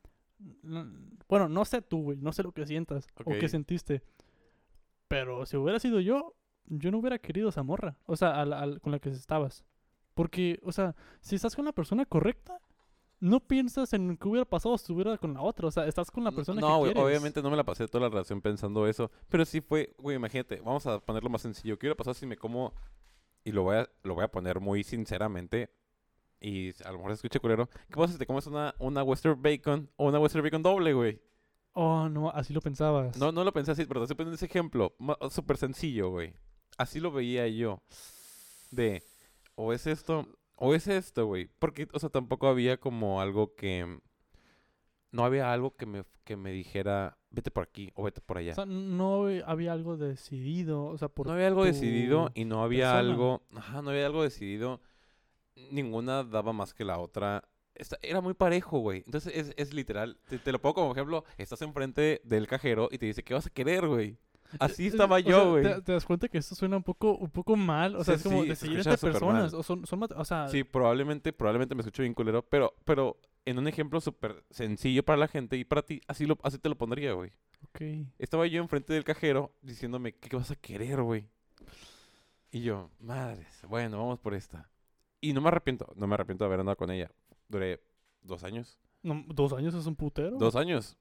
no- 0.62 0.86
bueno, 1.26 1.48
no 1.48 1.64
sé 1.64 1.80
tú, 1.80 2.02
güey, 2.02 2.18
no 2.18 2.32
sé 2.34 2.42
lo 2.42 2.52
que 2.52 2.66
sientas 2.66 3.08
o 3.24 3.30
qué 3.32 3.48
sentiste, 3.48 4.02
pero 5.08 5.46
si 5.46 5.56
hubiera 5.56 5.80
sido 5.80 6.00
yo, 6.00 6.34
yo 6.68 6.90
no 6.90 6.98
hubiera 6.98 7.18
querido 7.18 7.48
esa 7.48 7.62
morra, 7.62 7.96
o 8.06 8.16
sea, 8.16 8.40
al- 8.40 8.52
al- 8.52 8.80
con 8.80 8.92
la 8.92 8.98
que 8.98 9.08
estabas, 9.10 9.64
porque, 10.14 10.58
o 10.62 10.72
sea, 10.72 10.94
si 11.20 11.36
estás 11.36 11.54
con 11.56 11.64
la 11.64 11.72
persona 11.72 12.04
correcta, 12.06 12.60
no 13.18 13.40
piensas 13.40 13.92
en 13.94 14.16
qué 14.18 14.28
hubiera 14.28 14.44
pasado 14.44 14.76
si 14.76 14.82
estuviera 14.82 15.16
con 15.16 15.32
la 15.34 15.40
otra, 15.40 15.68
o 15.68 15.70
sea, 15.70 15.86
estás 15.86 16.10
con 16.10 16.22
la 16.24 16.30
No- 16.30 16.36
persona 16.36 16.60
no, 16.60 16.66
que 16.68 16.78
güey, 16.78 16.92
quieres. 16.92 17.08
obviamente 17.08 17.42
no 17.42 17.50
me 17.50 17.56
la 17.56 17.64
pasé 17.64 17.88
toda 17.88 18.04
la 18.04 18.10
relación 18.10 18.40
pensando 18.42 18.86
eso, 18.86 19.10
pero 19.28 19.44
sí 19.44 19.60
fue, 19.60 19.94
güey, 19.98 20.16
imagínate, 20.16 20.60
vamos 20.60 20.86
a 20.86 20.98
ponerlo 21.00 21.30
más 21.30 21.40
sencillo. 21.42 21.78
¿Qué 21.78 21.86
hubiera 21.86 21.96
pasado 21.96 22.14
si 22.14 22.26
me 22.26 22.36
como, 22.36 22.74
y 23.44 23.52
lo 23.52 23.62
voy 23.62 23.76
a, 23.76 23.88
lo 24.02 24.14
voy 24.14 24.24
a 24.24 24.28
poner 24.28 24.60
muy 24.60 24.84
sinceramente, 24.84 25.70
y 26.40 26.70
a 26.84 26.90
lo 26.92 26.98
mejor 26.98 27.12
se 27.12 27.14
escucha 27.14 27.38
culero, 27.40 27.66
¿qué 27.88 27.94
pasa 27.96 28.12
si 28.12 28.18
te 28.18 28.26
comes 28.26 28.46
una, 28.46 28.74
una 28.78 29.02
Western 29.02 29.40
Bacon 29.40 29.88
o 29.96 30.08
una 30.08 30.18
Western 30.18 30.44
Bacon 30.44 30.62
doble, 30.62 30.92
güey? 30.92 31.20
Oh, 31.72 32.08
no, 32.10 32.30
así 32.30 32.52
lo 32.54 32.60
pensabas. 32.60 33.16
No, 33.18 33.32
no 33.32 33.44
lo 33.44 33.52
pensé 33.52 33.72
así, 33.72 33.84
pero 33.86 34.00
te 34.00 34.04
estoy 34.04 34.16
poniendo 34.16 34.34
ese 34.36 34.46
ejemplo. 34.46 34.94
Súper 35.30 35.56
sencillo, 35.58 36.10
güey. 36.10 36.34
Así 36.76 37.00
lo 37.00 37.10
veía 37.10 37.48
yo. 37.48 37.82
De, 38.70 39.02
o 39.54 39.72
es 39.72 39.86
esto, 39.86 40.26
o 40.56 40.74
es 40.74 40.88
esto, 40.88 41.26
güey. 41.26 41.48
Porque, 41.58 41.88
o 41.92 41.98
sea, 41.98 42.08
tampoco 42.10 42.48
había 42.48 42.78
como 42.78 43.20
algo 43.20 43.54
que... 43.54 44.00
No 45.12 45.24
había 45.24 45.52
algo 45.52 45.74
que 45.76 45.86
me, 45.86 46.04
que 46.24 46.36
me 46.36 46.50
dijera, 46.50 47.16
vete 47.30 47.50
por 47.50 47.62
aquí 47.62 47.90
o 47.94 48.02
vete 48.02 48.20
por 48.20 48.36
allá. 48.36 48.52
O 48.52 48.54
sea, 48.56 48.66
no 48.66 49.28
había 49.46 49.72
algo 49.72 49.96
decidido, 49.96 50.84
o 50.84 50.98
sea, 50.98 51.08
por 51.08 51.26
no 51.26 51.32
había 51.32 51.46
algo 51.46 51.64
decidido 51.64 52.30
y 52.34 52.44
no 52.44 52.62
había 52.62 52.92
persona. 52.92 52.98
algo... 52.98 53.42
Ajá, 53.54 53.80
no 53.80 53.90
había 53.90 54.04
algo 54.06 54.22
decidido. 54.22 54.80
Ninguna 55.70 56.22
daba 56.24 56.52
más 56.52 56.74
que 56.74 56.84
la 56.84 56.98
otra. 56.98 57.48
Era 58.02 58.20
muy 58.20 58.34
parejo, 58.34 58.80
güey. 58.80 59.04
Entonces 59.06 59.32
es, 59.34 59.54
es 59.56 59.72
literal. 59.72 60.18
Te, 60.28 60.38
te 60.38 60.52
lo 60.52 60.60
pongo 60.60 60.74
como 60.74 60.92
ejemplo. 60.92 61.24
Estás 61.38 61.62
enfrente 61.62 62.20
del 62.24 62.46
cajero 62.46 62.88
y 62.90 62.98
te 62.98 63.06
dice, 63.06 63.22
¿qué 63.22 63.32
vas 63.32 63.46
a 63.46 63.50
querer, 63.50 63.86
güey? 63.86 64.18
Así 64.58 64.84
Eh, 64.84 64.88
estaba 64.88 65.16
o 65.16 65.18
yo, 65.18 65.26
sea, 65.28 65.44
güey. 65.50 65.62
te, 65.62 65.82
te 65.82 65.92
das 65.92 66.04
cuenta 66.04 66.28
que 66.28 66.38
esto 66.38 66.54
suena 66.54 66.76
un 66.76 66.82
poco, 66.82 67.16
un 67.16 67.30
poco 67.30 67.56
mal, 67.56 67.96
o 67.96 68.04
sea, 68.04 68.14
Sí, 68.14 68.18
es 68.18 68.22
como 68.24 68.36
sí, 68.42 68.42
se 68.44 68.48
decidir 68.50 68.78
escucha 68.80 68.90
entre 68.90 69.00
súper 69.00 69.12
personas, 69.12 69.52
mal. 69.52 69.60
o 69.60 69.62
son, 69.62 69.84
o 70.16 70.24
sea, 70.24 70.48
Sí, 70.48 70.64
probablemente, 70.64 71.32
probablemente 71.32 71.74
me 71.74 71.80
escucho 71.82 72.02
bien 72.02 72.14
culero, 72.14 72.42
pero, 72.42 72.74
pero 72.84 73.18
en 73.44 73.58
un 73.58 73.68
ejemplo 73.68 74.00
súper 74.00 74.44
sencillo 74.50 75.04
para 75.04 75.18
la 75.18 75.28
gente 75.28 75.56
y 75.56 75.64
para 75.64 75.82
ti, 75.82 76.00
así, 76.08 76.26
lo, 76.26 76.38
así 76.42 76.58
te 76.58 76.68
lo 76.68 76.76
pondría, 76.76 77.12
güey. 77.12 77.30
ok. 77.64 78.08
Estaba 78.18 78.46
yo 78.46 78.60
enfrente 78.62 78.92
del 78.92 79.04
cajero 79.04 79.52
diciéndome, 79.62 80.12
¿qué, 80.14 80.28
qué 80.28 80.36
vas 80.36 80.50
a 80.50 80.56
querer, 80.56 81.02
güey? 81.02 81.28
Y 82.50 82.62
yo, 82.62 82.90
madres, 83.00 83.62
bueno, 83.68 83.98
vamos 83.98 84.18
por 84.18 84.34
esta. 84.34 84.68
Y 85.20 85.32
no 85.32 85.40
me 85.40 85.48
arrepiento, 85.48 85.92
no 85.96 86.06
me 86.06 86.14
arrepiento 86.14 86.44
de 86.44 86.46
haber 86.46 86.60
andado 86.60 86.76
con 86.76 86.90
ella. 86.90 87.10
Duré 87.48 87.82
dos 88.22 88.44
años. 88.44 88.78
No, 89.02 89.24
dos 89.28 89.52
años 89.52 89.74
es 89.74 89.86
un 89.86 89.94
putero. 89.96 90.36
Dos 90.38 90.56
años. 90.56 90.96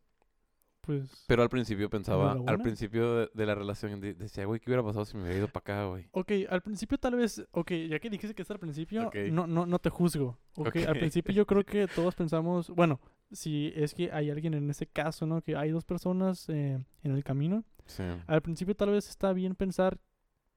Pues, 0.85 1.23
Pero 1.27 1.41
al 1.43 1.49
principio 1.49 1.89
pensaba, 1.89 2.37
al 2.47 2.59
principio 2.59 3.15
de, 3.15 3.29
de 3.33 3.45
la 3.45 3.55
relación, 3.55 3.99
de- 3.99 4.13
decía, 4.13 4.45
güey, 4.45 4.59
¿qué 4.59 4.69
hubiera 4.69 4.83
pasado 4.83 5.05
si 5.05 5.17
me 5.17 5.23
hubiera 5.23 5.37
ido 5.39 5.47
para 5.47 5.61
acá, 5.61 5.85
güey? 5.87 6.07
ok, 6.11 6.31
al 6.49 6.61
principio 6.61 6.97
tal 6.97 7.15
vez, 7.15 7.45
ok, 7.51 7.71
ya 7.89 7.99
que 7.99 8.09
dijiste 8.09 8.35
que 8.35 8.41
es 8.43 8.51
al 8.51 8.59
principio, 8.59 9.07
Ok. 9.07 9.15
no, 9.31 9.47
no, 9.47 9.65
no 9.65 9.79
te 9.79 9.89
juzgo, 9.89 10.37
ok, 10.55 10.75
al 10.87 10.97
principio 10.99 11.33
yo 11.33 11.45
creo 11.45 11.63
que 11.65 11.87
todos 11.87 12.13
pensamos, 12.15 12.69
bueno, 12.69 12.99
si 13.31 13.73
es 13.75 13.93
que 13.93 14.11
hay 14.11 14.29
alguien 14.29 14.53
en 14.53 14.69
ese 14.69 14.85
caso, 14.85 15.25
¿no? 15.25 15.41
Que 15.41 15.55
hay 15.55 15.71
dos 15.71 15.83
personas 15.85 16.47
eh, 16.49 16.77
en 17.03 17.11
el 17.11 17.23
camino, 17.23 17.63
Sí. 17.87 18.03
Al 18.25 18.41
principio 18.41 18.75
tal 18.75 18.89
vez 18.89 19.07
está 19.09 19.31
bien 19.31 19.53
pensar, 19.53 19.99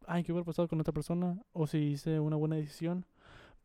ay, 0.07 0.25
¿qué 0.25 0.33
hubiera 0.33 0.47
pasado 0.47 0.67
con 0.67 0.81
otra 0.81 0.95
persona? 0.95 1.39
O 1.53 1.67
si 1.67 1.77
hice 1.79 2.19
una 2.21 2.37
buena 2.37 2.57
decisión. 2.57 3.05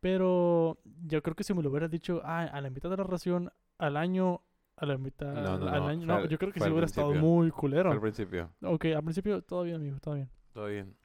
Pero 0.02 0.78
yo 1.06 1.22
creo 1.24 1.36
que 1.36 1.44
si 1.46 1.54
me 1.54 1.64
lo 1.64 1.70
hubieras 1.70 1.90
dicho, 1.90 2.22
ay, 2.26 2.50
a 2.52 2.60
la 2.60 2.70
mitad 2.70 2.90
de 2.90 2.98
la 2.98 3.04
relación, 3.04 3.52
al 3.78 3.96
año, 3.98 4.42
a 4.76 4.86
la 4.86 4.98
mitad, 4.98 5.34
No, 5.34 5.58
no, 5.58 5.68
al 5.68 5.82
no, 5.82 5.88
año, 5.88 6.06
no, 6.08 6.16
al- 6.16 6.30
yo 6.30 6.38
creo 6.38 6.52
que 6.52 6.60
sí 6.60 6.70
hubiera 6.70 6.86
estado 6.86 7.14
muy 7.14 7.50
Fue 7.52 7.60
culero. 7.60 7.92
al 7.92 8.02
principio. 8.02 8.50
Ok, 8.64 8.86
al 8.96 9.04
principio 9.04 9.42
todo 9.42 9.64
bien, 9.64 9.76
amigo, 9.78 9.98
todo 10.00 10.16
bien. 10.16 10.30
Todo 10.54 10.68
bien. 10.68 10.96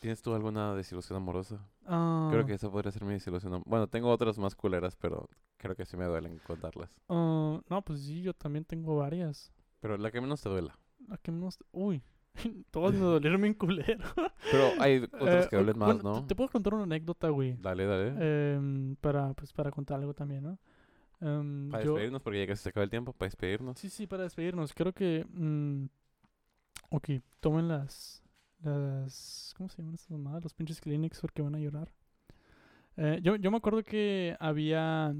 ¿Tienes 0.00 0.20
tú 0.22 0.34
alguna 0.34 0.74
desilusión 0.74 1.16
amorosa? 1.16 1.58
Ah, 1.86 2.28
Creo 2.30 2.44
que 2.46 2.52
esa 2.54 2.70
podría 2.70 2.92
ser 2.92 3.04
mi 3.04 3.14
desilusión. 3.14 3.62
Bueno, 3.66 3.86
tengo 3.88 4.10
otras 4.10 4.38
más 4.38 4.54
culeras, 4.54 4.94
pero 4.96 5.28
creo 5.56 5.74
que 5.74 5.84
sí 5.86 5.96
me 5.96 6.04
duelen 6.04 6.38
contarlas. 6.46 7.00
ah, 7.08 7.60
no, 7.68 7.82
pues 7.82 8.02
sí, 8.02 8.22
yo 8.22 8.34
también 8.34 8.64
tengo 8.64 8.96
varias. 8.96 9.52
Pero 9.80 9.96
la 9.96 10.10
que 10.10 10.20
menos 10.20 10.42
te 10.42 10.48
duela. 10.48 10.78
¿A 11.10 11.16
qué 11.18 11.32
menos? 11.32 11.58
Uy, 11.72 12.02
todas 12.70 12.92
me 12.94 13.00
dolieron 13.00 13.40
bien 13.40 13.54
culero. 13.54 14.04
Pero 14.50 14.70
hay 14.78 14.98
otras 15.04 15.46
Eh, 15.46 15.48
que 15.50 15.56
duelen 15.56 15.78
más, 15.78 15.94
bueno, 15.94 16.12
te- 16.14 16.20
¿no? 16.20 16.26
Te 16.26 16.34
puedo 16.36 16.50
contar 16.50 16.74
una 16.74 16.82
anécdota, 16.84 17.28
güey. 17.30 17.56
Dale, 17.60 17.86
dale. 17.86 18.54
Em, 18.54 18.96
para, 18.96 19.32
pues, 19.34 19.52
para 19.52 19.70
contar 19.70 19.98
algo 19.98 20.12
también, 20.14 20.42
¿no? 20.44 20.58
Em, 21.20 21.70
para 21.70 21.84
yo- 21.84 21.92
despedirnos, 21.92 22.22
porque 22.22 22.38
ya 22.40 22.46
casi 22.46 22.62
se 22.62 22.68
acaba 22.68 22.84
el 22.84 22.90
tiempo. 22.90 23.12
Para 23.12 23.26
despedirnos. 23.28 23.78
Sí, 23.78 23.88
sí, 23.90 24.06
para 24.06 24.24
despedirnos. 24.24 24.72
Creo 24.74 24.92
que... 24.92 25.26
mm, 25.28 25.86
ok, 26.90 27.10
tomen 27.40 27.68
las... 27.68 28.22
las 28.62 29.54
¿Cómo 29.56 29.68
se 29.68 29.78
llaman 29.78 29.94
esas 29.94 30.10
mamadas? 30.10 30.42
Los 30.42 30.54
pinches 30.54 30.80
clinics 30.80 31.20
porque 31.20 31.42
van 31.42 31.54
a 31.54 31.58
llorar. 31.58 31.90
Eh, 32.96 33.20
yo, 33.22 33.36
yo 33.36 33.50
me 33.50 33.56
acuerdo 33.58 33.82
que 33.82 34.36
había... 34.40 35.14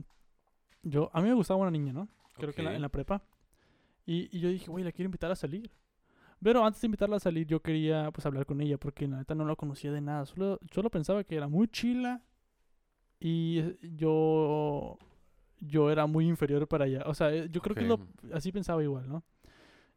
Yo, 0.82 1.10
a 1.12 1.20
mí 1.20 1.28
me 1.28 1.34
gustaba 1.34 1.60
una 1.60 1.70
niña, 1.70 1.92
¿no? 1.92 2.08
Creo 2.36 2.52
que 2.52 2.60
en 2.60 2.66
la, 2.66 2.74
en 2.76 2.82
la 2.82 2.88
prepa. 2.88 3.22
Y, 4.04 4.28
y 4.36 4.40
yo 4.40 4.48
dije, 4.48 4.70
güey, 4.70 4.84
la 4.84 4.92
quiero 4.92 5.06
invitar 5.06 5.30
a 5.30 5.36
salir. 5.36 5.70
Pero 6.42 6.64
antes 6.64 6.80
de 6.82 6.86
invitarla 6.86 7.16
a 7.16 7.20
salir, 7.20 7.46
yo 7.46 7.60
quería 7.60 8.10
pues 8.12 8.24
hablar 8.26 8.44
con 8.46 8.60
ella 8.60 8.76
porque 8.78 9.08
la 9.08 9.16
neta 9.16 9.34
no 9.34 9.44
la 9.46 9.56
conocía 9.56 9.90
de 9.90 10.00
nada. 10.02 10.26
Solo, 10.26 10.60
solo 10.70 10.90
pensaba 10.90 11.24
que 11.24 11.34
era 11.34 11.48
muy 11.48 11.66
chila 11.66 12.22
y 13.18 13.62
yo 13.96 14.98
yo 15.60 15.90
era 15.90 16.06
muy 16.06 16.26
inferior 16.28 16.66
para 16.68 16.86
ella. 16.86 17.02
O 17.06 17.14
sea, 17.14 17.32
eh, 17.34 17.48
yo 17.50 17.60
creo 17.60 17.74
que 17.74 17.82
lo, 17.82 18.00
así 18.32 18.52
pensaba 18.52 18.82
igual, 18.82 19.08
¿no? 19.08 19.24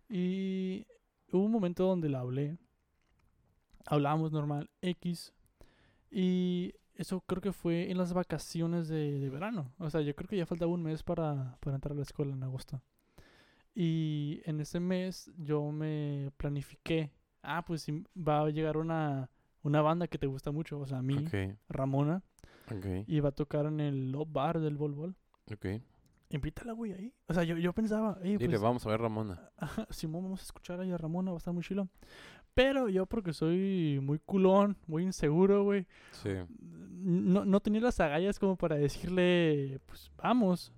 Y 0.09 0.85
hubo 1.31 1.43
un 1.43 1.51
momento 1.51 1.85
donde 1.85 2.09
la 2.09 2.19
hablé. 2.21 2.57
Hablábamos 3.85 4.31
normal, 4.31 4.69
X. 4.81 5.33
Y 6.11 6.73
eso 6.95 7.21
creo 7.21 7.41
que 7.41 7.53
fue 7.53 7.89
en 7.91 7.97
las 7.97 8.13
vacaciones 8.13 8.87
de, 8.87 9.19
de 9.19 9.29
verano. 9.29 9.73
O 9.77 9.89
sea, 9.89 10.01
yo 10.01 10.15
creo 10.15 10.27
que 10.27 10.37
ya 10.37 10.45
faltaba 10.45 10.71
un 10.71 10.83
mes 10.83 11.03
para, 11.03 11.57
para 11.59 11.75
entrar 11.75 11.93
a 11.93 11.95
la 11.95 12.03
escuela 12.03 12.33
en 12.33 12.43
agosto. 12.43 12.81
Y 13.73 14.41
en 14.45 14.59
ese 14.59 14.79
mes 14.79 15.31
yo 15.37 15.71
me 15.71 16.31
planifiqué. 16.37 17.11
Ah, 17.41 17.63
pues 17.65 17.87
va 18.17 18.41
a 18.41 18.49
llegar 18.49 18.77
una, 18.77 19.29
una 19.63 19.81
banda 19.81 20.07
que 20.07 20.17
te 20.17 20.27
gusta 20.27 20.51
mucho. 20.51 20.79
O 20.79 20.85
sea, 20.87 20.97
a 20.97 21.01
mí, 21.01 21.15
Ok, 21.17 21.57
Ramona. 21.69 22.21
ok, 22.71 23.05
Y 23.07 23.19
va 23.21 23.29
a 23.29 23.33
tocar 23.33 23.65
en 23.67 23.79
el 23.79 24.11
Love 24.11 24.31
Bar 24.31 24.59
del 24.59 24.75
Bol 24.75 24.93
Bol. 24.93 25.15
Ok. 25.51 25.81
Invítala, 26.31 26.73
güey, 26.73 26.93
ahí. 26.93 27.13
O 27.27 27.33
sea, 27.33 27.43
yo, 27.43 27.57
yo 27.57 27.73
pensaba, 27.73 28.17
"Ey, 28.21 28.37
Dile, 28.37 28.49
pues, 28.49 28.61
vamos 28.61 28.85
a 28.85 28.89
ver 28.89 29.01
Ramona. 29.01 29.49
Simón, 29.89 30.23
vamos 30.23 30.41
a 30.41 30.43
escuchar 30.43 30.79
ahí 30.79 30.91
a 30.91 30.97
Ramona, 30.97 31.31
va 31.31 31.37
a 31.37 31.39
estar 31.39 31.53
muy 31.53 31.63
chilo. 31.63 31.87
Pero 32.53 32.87
yo, 32.89 33.05
porque 33.05 33.33
soy 33.33 33.99
muy 34.01 34.19
culón, 34.19 34.77
muy 34.85 35.03
inseguro, 35.03 35.63
güey, 35.63 35.87
Sí. 36.11 36.29
no, 36.59 37.45
no 37.45 37.59
tenía 37.61 37.81
las 37.81 37.99
agallas 37.99 38.37
como 38.37 38.57
para 38.57 38.75
decirle, 38.75 39.79
pues 39.85 40.11
vamos. 40.17 40.71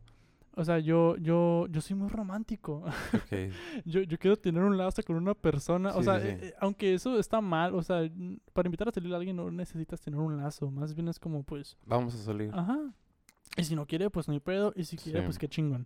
O 0.56 0.66
sea, 0.66 0.80
yo, 0.80 1.16
yo, 1.18 1.66
yo 1.70 1.80
soy 1.82 1.96
muy 1.96 2.10
romántico. 2.10 2.84
Ok. 3.14 3.54
yo, 3.86 4.02
yo 4.02 4.18
quiero 4.20 4.38
tener 4.38 4.62
un 4.64 4.78
lazo 4.78 5.02
con 5.04 5.16
una 5.16 5.34
persona. 5.34 5.90
o 5.96 6.00
Sí, 6.00 6.04
sea, 6.04 6.20
sí, 6.20 6.28
sí. 6.28 6.34
eh, 6.34 6.40
eh, 6.50 6.54
aunque 6.60 6.94
eso 6.94 7.18
está 7.20 7.40
mal, 7.42 7.74
o 7.74 7.82
sea, 7.82 8.02
para 8.54 8.68
invitar 8.68 8.88
a 8.90 8.92
salir 8.92 9.14
a 9.14 9.18
alguien 9.18 9.36
no 9.38 9.50
necesitas 9.50 10.00
tener 10.02 10.20
un 10.20 10.38
lazo. 10.38 10.70
Más 10.70 10.94
bien 10.94 11.08
es 11.08 11.20
como, 11.20 11.44
pues, 11.44 11.78
Vamos 11.86 12.14
a 12.16 12.18
salir. 12.20 12.52
Ajá. 12.54 12.78
Y 13.58 13.64
si 13.64 13.76
no 13.76 13.86
quiere, 13.86 14.10
pues 14.10 14.28
no 14.28 14.34
hay 14.34 14.40
pedo. 14.40 14.74
Y 14.76 14.86
si 14.86 14.98
quiere, 14.98 15.20
Sí. 15.20 15.26
pues 15.26 15.38
qué 15.40 15.48
chingón. 15.48 15.86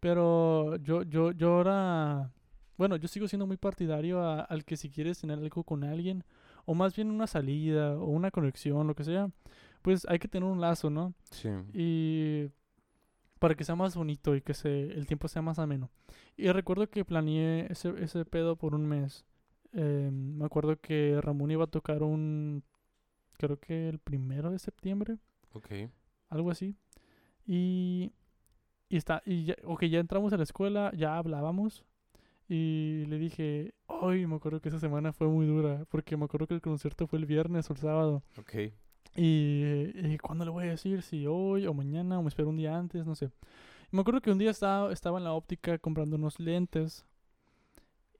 Pero 0.00 0.76
yo, 0.76 1.02
yo, 1.02 1.32
yo 1.32 1.54
ahora. 1.56 2.32
Bueno, 2.76 2.96
yo 2.96 3.08
sigo 3.08 3.28
siendo 3.28 3.46
muy 3.46 3.58
partidario 3.58 4.22
a- 4.22 4.40
al 4.40 4.64
que 4.64 4.76
si 4.76 4.88
quieres 4.88 5.20
tener 5.20 5.38
algo 5.38 5.64
con 5.64 5.84
alguien, 5.84 6.24
o 6.64 6.74
más 6.74 6.96
bien 6.96 7.10
una 7.10 7.26
salida, 7.26 7.98
o 7.98 8.06
una 8.06 8.30
conexión, 8.30 8.86
lo 8.86 8.94
que 8.94 9.04
sea, 9.04 9.30
pues 9.82 10.06
hay 10.08 10.18
que 10.18 10.28
tener 10.28 10.48
un 10.48 10.60
lazo, 10.62 10.88
¿no? 10.88 11.12
Sí. 11.30 11.50
Y 11.74 12.48
para 13.38 13.54
que 13.54 13.64
sea 13.64 13.74
más 13.76 13.94
bonito 13.96 14.34
y 14.34 14.40
que 14.40 14.54
se, 14.54 14.84
el 14.92 15.06
tiempo 15.06 15.28
sea 15.28 15.42
más 15.42 15.58
ameno. 15.58 15.90
Y 16.38 16.50
recuerdo 16.52 16.88
que 16.88 17.04
planeé 17.04 17.66
ese, 17.70 17.92
ese 18.02 18.24
pedo 18.24 18.56
por 18.56 18.74
un 18.74 18.86
mes. 18.86 19.26
Eh, 19.72 20.10
me 20.10 20.44
acuerdo 20.46 20.80
que 20.80 21.20
Ramón 21.20 21.50
iba 21.50 21.64
a 21.64 21.66
tocar 21.66 22.02
un, 22.02 22.62
creo 23.36 23.58
que 23.60 23.88
el 23.90 23.98
primero 23.98 24.50
de 24.50 24.58
septiembre 24.58 25.18
Ok. 25.52 25.68
Algo 26.30 26.50
así. 26.50 26.76
Y, 27.46 28.12
y 28.88 28.96
está, 28.96 29.22
y 29.26 29.44
ya, 29.44 29.56
ok, 29.64 29.84
ya 29.84 29.98
entramos 29.98 30.32
a 30.32 30.36
la 30.36 30.44
escuela, 30.44 30.92
ya 30.96 31.18
hablábamos. 31.18 31.84
Y 32.48 33.04
le 33.06 33.18
dije, 33.18 33.74
ay, 33.86 34.26
me 34.26 34.36
acuerdo 34.36 34.60
que 34.60 34.70
esa 34.70 34.80
semana 34.80 35.12
fue 35.12 35.28
muy 35.28 35.46
dura, 35.46 35.84
porque 35.88 36.16
me 36.16 36.24
acuerdo 36.24 36.46
que 36.46 36.54
el 36.54 36.60
concierto 36.60 37.06
fue 37.06 37.18
el 37.18 37.26
viernes 37.26 37.70
o 37.70 37.74
el 37.74 37.78
sábado. 37.78 38.24
Ok. 38.38 38.72
Y, 39.16 39.90
y 39.94 40.18
¿cuándo 40.18 40.44
le 40.44 40.50
voy 40.50 40.64
a 40.64 40.70
decir? 40.70 41.02
Si 41.02 41.26
hoy 41.26 41.66
o 41.66 41.74
mañana 41.74 42.18
o 42.18 42.22
me 42.22 42.28
espero 42.28 42.48
un 42.48 42.56
día 42.56 42.76
antes, 42.76 43.06
no 43.06 43.14
sé. 43.14 43.30
Y 43.92 43.96
me 43.96 44.00
acuerdo 44.00 44.20
que 44.20 44.30
un 44.30 44.38
día 44.38 44.50
estaba, 44.50 44.92
estaba 44.92 45.18
en 45.18 45.24
la 45.24 45.32
óptica 45.32 45.78
comprando 45.78 46.16
unos 46.16 46.40
lentes. 46.40 47.04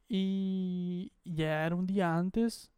Y 0.08 1.12
ya 1.24 1.66
era 1.66 1.74
un 1.76 1.86
día 1.86 2.16
antes 2.16 2.70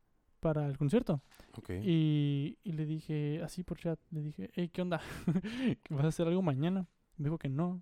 para 0.43 0.67
el 0.67 0.77
concierto. 0.77 1.23
Ok. 1.57 1.71
Y, 1.83 2.59
y 2.65 2.73
le 2.73 2.85
dije, 2.85 3.41
así 3.45 3.63
por 3.63 3.79
chat, 3.79 3.99
le 4.11 4.21
dije, 4.23 4.51
hey, 4.55 4.69
¿qué 4.73 4.83
onda? 4.83 5.01
¿Vas 5.91 6.05
a 6.05 6.09
hacer 6.09 6.27
algo 6.27 6.43
mañana? 6.43 6.85
Me 7.17 7.25
dijo 7.27 7.39
que 7.39 7.49
no. 7.49 7.81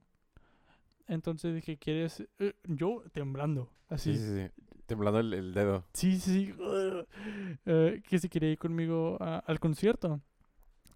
Entonces 1.08 1.54
dije, 1.54 1.78
¿quieres...? 1.78 2.22
eh, 2.38 2.54
yo 2.64 3.02
temblando, 3.12 3.72
así. 3.88 4.14
Sí, 4.16 4.22
sí, 4.22 4.34
sí. 4.46 4.62
Temblando 4.86 5.20
el, 5.20 5.32
el 5.32 5.54
dedo. 5.54 5.86
Sí, 5.94 6.18
sí, 6.20 6.46
sí. 6.46 6.54
eh, 7.66 8.02
que 8.06 8.18
si 8.18 8.28
quería 8.28 8.50
ir 8.52 8.58
conmigo 8.58 9.16
a- 9.20 9.38
al 9.38 9.58
concierto. 9.58 10.20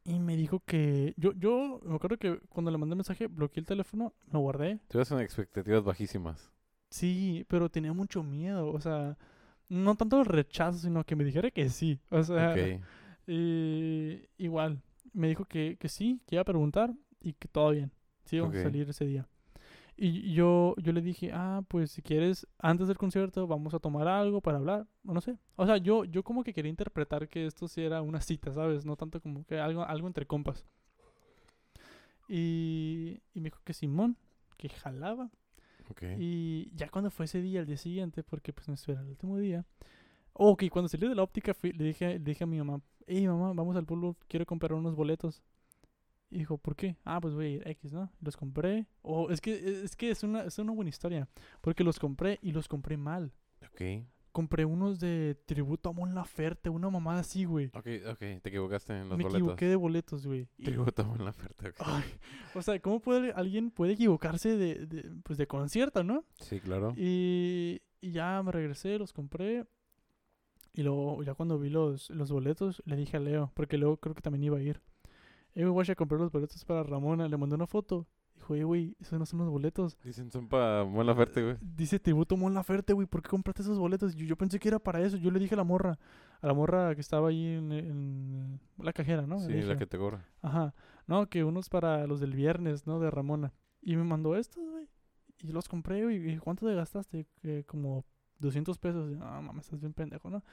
Y 0.05 0.19
me 0.21 0.37
dijo 0.37 0.61
que... 0.67 1.15
Yo, 1.17 1.33
yo 1.33 1.81
me 1.83 1.95
acuerdo 1.97 2.19
que 2.19 2.39
cuando 2.51 2.71
le 2.71 2.77
mandé 2.77 2.93
el 2.93 2.99
mensaje, 2.99 3.27
bloqueé 3.27 3.61
el 3.63 3.67
teléfono, 3.67 4.13
lo 4.31 4.41
guardé. 4.41 4.79
Tuvieras 4.89 5.11
unas 5.13 5.25
expectativas 5.25 5.83
bajísimas. 5.83 6.51
Sí, 6.91 7.47
pero 7.49 7.71
tenía 7.71 7.93
mucho 7.95 8.23
miedo. 8.23 8.71
O 8.71 8.81
sea, 8.81 9.17
no 9.69 9.95
tanto 9.95 10.21
el 10.21 10.27
rechazo, 10.27 10.79
sino 10.79 11.05
que 11.05 11.17
me 11.17 11.25
dijera 11.25 11.51
que 11.51 11.69
sí. 11.69 12.01
O 12.11 12.23
sea, 12.23 12.55
igual, 13.27 14.83
me 15.13 15.29
dijo 15.29 15.45
que, 15.45 15.77
que 15.79 15.89
sí, 15.89 16.21
que 16.27 16.37
iba 16.37 16.43
a 16.43 16.47
preguntar 16.47 16.95
y 17.21 17.33
que 17.35 17.49
todo 17.49 17.71
bien. 17.71 17.91
Sí, 18.25 18.41
vamos 18.41 18.57
a 18.57 18.63
salir 18.63 18.89
ese 18.89 19.07
día. 19.07 19.27
Y 19.97 20.33
yo, 20.35 20.75
yo 20.79 20.93
le 20.93 21.01
dije, 21.01 21.31
ah, 21.33 21.63
pues 21.69 21.93
si 21.93 22.03
quieres, 22.03 22.49
antes 22.59 22.89
del 22.89 22.99
concierto 22.99 23.47
vamos 23.47 23.75
a 23.75 23.79
tomar 23.79 24.09
algo 24.09 24.41
para 24.41 24.59
hablar, 24.59 24.89
o 25.07 25.15
no 25.15 25.21
sé. 25.21 25.39
O 25.55 25.67
sea, 25.67 25.77
yo, 25.77 26.05
yo 26.05 26.25
como 26.25 26.43
que 26.43 26.53
quería 26.53 26.71
interpretar 26.71 27.29
que 27.29 27.47
esto 27.47 27.69
sí 27.69 27.83
era 27.83 28.03
una 28.03 28.21
cita, 28.21 28.53
¿sabes? 28.53 28.85
No 28.85 28.97
tanto 28.97 29.21
como 29.21 29.45
que 29.45 29.61
algo, 29.61 29.85
algo 29.85 30.09
entre 30.09 30.27
compas. 30.27 30.65
Y, 32.29 33.21
y 33.35 33.41
me 33.41 33.45
dijo 33.45 33.61
que 33.63 33.73
Simón, 33.73 34.17
que 34.57 34.69
jalaba. 34.69 35.31
Ok. 35.91 36.03
Y 36.19 36.71
ya 36.75 36.89
cuando 36.89 37.11
fue 37.11 37.27
ese 37.27 37.41
día, 37.41 37.61
el 37.61 37.67
día 37.67 37.77
siguiente, 37.77 38.23
porque 38.23 38.53
pues 38.53 38.69
no 38.69 38.75
era 38.93 39.01
el 39.03 39.09
último 39.09 39.39
día. 39.39 39.65
Ok, 40.33 40.65
cuando 40.71 40.89
salí 40.89 41.09
de 41.09 41.15
la 41.15 41.23
óptica 41.23 41.55
fui- 41.55 41.73
le, 41.73 41.85
dije, 41.85 42.15
le 42.19 42.25
dije 42.25 42.45
a 42.45 42.47
mi 42.47 42.59
mamá, 42.59 42.81
hey 43.07 43.27
mamá, 43.27 43.53
vamos 43.55 43.77
al 43.77 43.85
pueblo, 43.87 44.17
quiero 44.29 44.47
comprar 44.47 44.73
unos 44.73 44.95
boletos. 44.97 45.43
Y 46.31 46.39
dijo, 46.39 46.59
¿por 46.59 46.75
qué? 46.75 46.97
Ah, 47.05 47.21
pues 47.21 47.35
voy 47.35 47.45
a 47.47 47.49
ir 47.51 47.69
X, 47.69 47.93
¿no? 47.93 48.11
Los 48.21 48.37
compré. 48.37 48.87
Oh, 49.03 49.31
es 49.31 49.41
que 49.41 49.83
es 49.85 49.95
que 49.95 50.11
es 50.11 50.25
una, 50.25 50.43
es 50.45 50.59
una 50.59 50.73
buena 50.73 50.89
historia. 50.89 51.29
Porque 51.61 51.85
los 51.85 51.99
compré 52.01 52.41
y 52.43 52.51
los 52.51 52.67
compré 52.67 52.97
mal. 52.97 53.33
Ok. 53.63 54.05
Compré 54.35 54.65
unos 54.65 54.99
de 54.99 55.37
tributo 55.47 55.91
a 55.91 55.93
Mon 55.93 56.13
Laferte, 56.13 56.69
una 56.69 56.91
mamada 56.91 57.21
así, 57.21 57.45
güey. 57.45 57.67
Ok, 57.67 57.87
ok. 58.11 58.19
Te 58.19 58.49
equivocaste 58.49 58.93
en 58.93 59.09
los 59.09 59.17
Me 59.17 59.23
boletos. 59.23 59.35
equivoqué 59.43 59.67
de 59.67 59.77
boletos, 59.77 60.27
güey. 60.27 60.49
Tributo 60.61 61.03
a 61.03 61.05
Mon 61.05 61.25
Laferte, 61.25 61.69
ok. 61.69 61.77
Ay, 61.79 62.03
o 62.53 62.61
sea, 62.61 62.81
¿cómo 62.81 62.99
puede 62.99 63.31
alguien 63.31 63.71
puede 63.71 63.93
equivocarse 63.93 64.57
de, 64.57 64.87
de, 64.87 65.09
pues 65.23 65.39
de 65.39 65.47
concierto, 65.47 66.03
no? 66.03 66.25
Sí, 66.41 66.59
claro. 66.59 66.95
Y, 66.97 67.81
y 68.01 68.11
ya 68.11 68.43
me 68.43 68.51
regresé, 68.51 68.99
los 68.99 69.13
compré. 69.13 69.67
Y 70.73 70.83
luego, 70.83 71.23
ya 71.23 71.35
cuando 71.35 71.57
vi 71.57 71.71
los, 71.71 72.11
los 72.11 72.33
boletos, 72.33 72.83
le 72.87 72.97
dije 72.97 73.17
a 73.17 73.21
Leo, 73.21 73.53
porque 73.55 73.79
Leo 73.79 73.99
creo 73.99 74.17
que 74.17 74.21
también 74.23 74.43
iba 74.43 74.59
a 74.59 74.63
ir. 74.63 74.81
Eh, 75.55 75.65
güey, 75.65 75.89
a 75.89 75.95
comprar 75.95 76.21
los 76.21 76.33
boletos 76.33 76.65
para 76.65 76.83
Ramona. 76.83 77.29
Le 77.29 77.37
mandé 77.37 77.55
una 77.55 77.69
foto. 77.69 78.09
Dijo, 78.45 78.55
eh, 78.57 78.65
güey, 78.65 78.95
esos 79.01 79.19
no 79.19 79.25
son 79.25 79.39
los 79.39 79.49
boletos. 79.49 79.97
Dicen 80.05 80.31
son 80.31 80.49
para 80.49 80.85
Mon 80.85 81.07
Laferte, 81.07 81.43
güey. 81.43 81.57
Dice 81.63 81.99
tributo 81.99 82.37
Mon 82.37 82.53
Laferte, 82.53 82.93
güey, 82.93 83.07
¿por 83.07 83.23
qué 83.23 83.31
compraste 83.31 83.63
esos 83.63 83.79
boletos? 83.79 84.15
Yo, 84.15 84.27
yo 84.27 84.37
pensé 84.37 84.59
que 84.59 84.69
era 84.69 84.79
para 84.79 85.01
eso. 85.01 85.17
Yo 85.17 85.31
le 85.31 85.41
dije 85.41 85.55
a 85.55 85.57
la 85.57 85.65
morra, 85.65 85.99
a 86.43 86.47
la 86.47 86.53
morra 86.53 86.95
que 86.95 87.01
estaba 87.01 87.31
ahí 87.31 87.47
en, 87.47 87.73
en 87.73 88.61
la 88.77 88.93
cajera, 88.93 89.27
¿no? 89.27 89.39
Sí, 89.39 89.63
la 89.63 89.79
que 89.79 89.87
te 89.87 89.97
cobra. 89.97 90.29
Ajá. 90.43 90.75
No, 91.07 91.27
que 91.27 91.43
unos 91.43 91.71
para 91.71 92.07
los 92.07 92.21
del 92.21 92.35
viernes, 92.35 92.87
¿no? 92.87 93.01
De 93.01 93.11
Ramona. 93.11 93.55
Y 93.81 93.97
me 93.97 94.05
mandó 94.05 94.37
estos, 94.37 94.63
güey. 94.71 94.89
Y 95.39 95.53
los 95.53 95.67
compré, 95.67 96.03
güey. 96.03 96.37
¿cuánto 96.37 96.67
te 96.67 96.75
gastaste? 96.75 97.27
Que 97.41 97.65
como 97.65 98.05
200 98.41 98.79
pesos. 98.79 99.11
No, 99.17 99.25
mames, 99.41 99.65
estás 99.65 99.81
bien 99.81 99.95
pendejo, 99.95 100.29
¿no? 100.29 100.45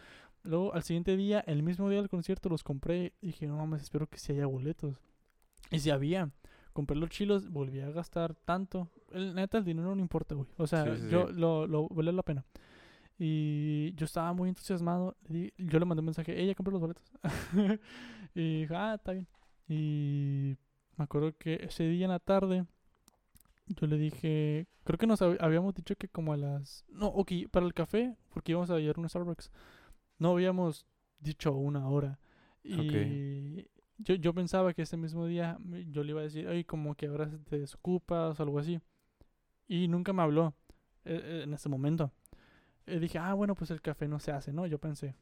Luego, 0.43 0.73
al 0.73 0.83
siguiente 0.83 1.17
día, 1.17 1.41
el 1.41 1.61
mismo 1.61 1.89
día 1.89 1.99
del 1.99 2.09
concierto, 2.09 2.47
los 2.47 2.63
compré. 2.63 3.13
Y 3.19 3.27
dije, 3.27 3.47
no 3.47 3.57
mames, 3.57 3.81
espero 3.81 4.07
que 4.07 4.17
sí 4.17 4.31
haya 4.31 4.45
boletos. 4.45 5.01
Y 5.71 5.79
si 5.79 5.89
había. 5.89 6.31
Compré 6.73 6.95
los 6.97 7.09
chilos, 7.09 7.49
volví 7.49 7.79
a 7.81 7.91
gastar 7.91 8.33
tanto. 8.35 8.89
El, 9.11 9.35
neta, 9.35 9.57
el 9.57 9.65
dinero 9.65 9.93
no 9.95 10.01
importa, 10.01 10.35
güey. 10.35 10.47
O 10.57 10.67
sea, 10.67 10.85
Sí, 10.95 11.01
sí, 11.03 11.09
yo 11.09 11.27
sí. 11.27 11.33
lo, 11.33 11.67
lo 11.67 11.87
vale 11.89 12.11
la 12.13 12.23
pena. 12.23 12.45
Y 13.19 13.93
yo 13.95 14.05
estaba 14.05 14.33
muy 14.33 14.49
entusiasmado. 14.49 15.15
di- 15.27 15.53
yo 15.57 15.79
le 15.79 15.85
mandé 15.85 15.99
un 15.99 16.05
mensaje, 16.05 16.39
ella 16.41 16.55
compré 16.55 16.71
los 16.71 16.81
boletos. 16.81 17.11
y 18.35 18.61
dijo, 18.61 18.73
ah, 18.75 18.95
está 18.95 19.11
bien. 19.11 19.27
Y 19.67 20.55
me 20.97 21.03
acuerdo 21.03 21.35
que 21.37 21.55
ese 21.63 21.87
día 21.87 22.05
en 22.05 22.11
la 22.11 22.19
tarde 22.19 22.65
yo 23.67 23.87
le 23.87 23.97
dije, 23.97 24.67
creo 24.83 24.97
que 24.97 25.07
nos 25.07 25.21
hab- 25.21 25.37
habíamos 25.39 25.73
dicho 25.75 25.95
que 25.95 26.07
como 26.09 26.33
a 26.33 26.37
las... 26.37 26.83
No, 26.89 27.07
ok, 27.07 27.31
para 27.51 27.65
el 27.65 27.73
café, 27.73 28.15
porque 28.33 28.51
íbamos 28.53 28.69
a 28.71 28.75
a 28.75 28.93
un 28.97 29.07
Starbucks. 29.09 29.51
No 30.17 30.31
habíamos 30.31 30.85
dicho 31.19 31.53
una 31.53 31.87
hora. 31.87 32.19
Y 32.63 33.67
yo, 34.03 34.15
yo 34.15 34.33
pensaba 34.33 34.73
que 34.73 34.81
ese 34.83 34.97
mismo 34.97 35.25
día 35.25 35.57
me- 35.59 35.85
yo 35.91 36.03
le 36.03 36.11
iba 36.11 36.21
a 36.21 36.23
decir, 36.23 36.47
ay, 36.47 36.63
como 36.63 36.95
que 36.95 37.07
ahora 37.07 37.29
te 37.49 37.59
desocupas 37.59 38.39
o 38.39 38.43
algo 38.43 38.59
así. 38.59 38.79
Y 39.67 39.87
nunca 39.87 40.13
me 40.13 40.21
habló 40.21 40.53
eh, 41.05 41.19
eh, 41.23 41.41
en 41.43 41.53
ese 41.53 41.69
momento. 41.69 42.11
Eh, 42.85 42.99
dije, 42.99 43.17
ah, 43.19 43.33
bueno, 43.33 43.55
pues 43.55 43.71
el 43.71 43.81
café 43.81 44.07
no 44.07 44.19
se 44.19 44.31
hace, 44.31 44.51
¿no? 44.53 44.65
Yo 44.67 44.79
pensé. 44.79 45.15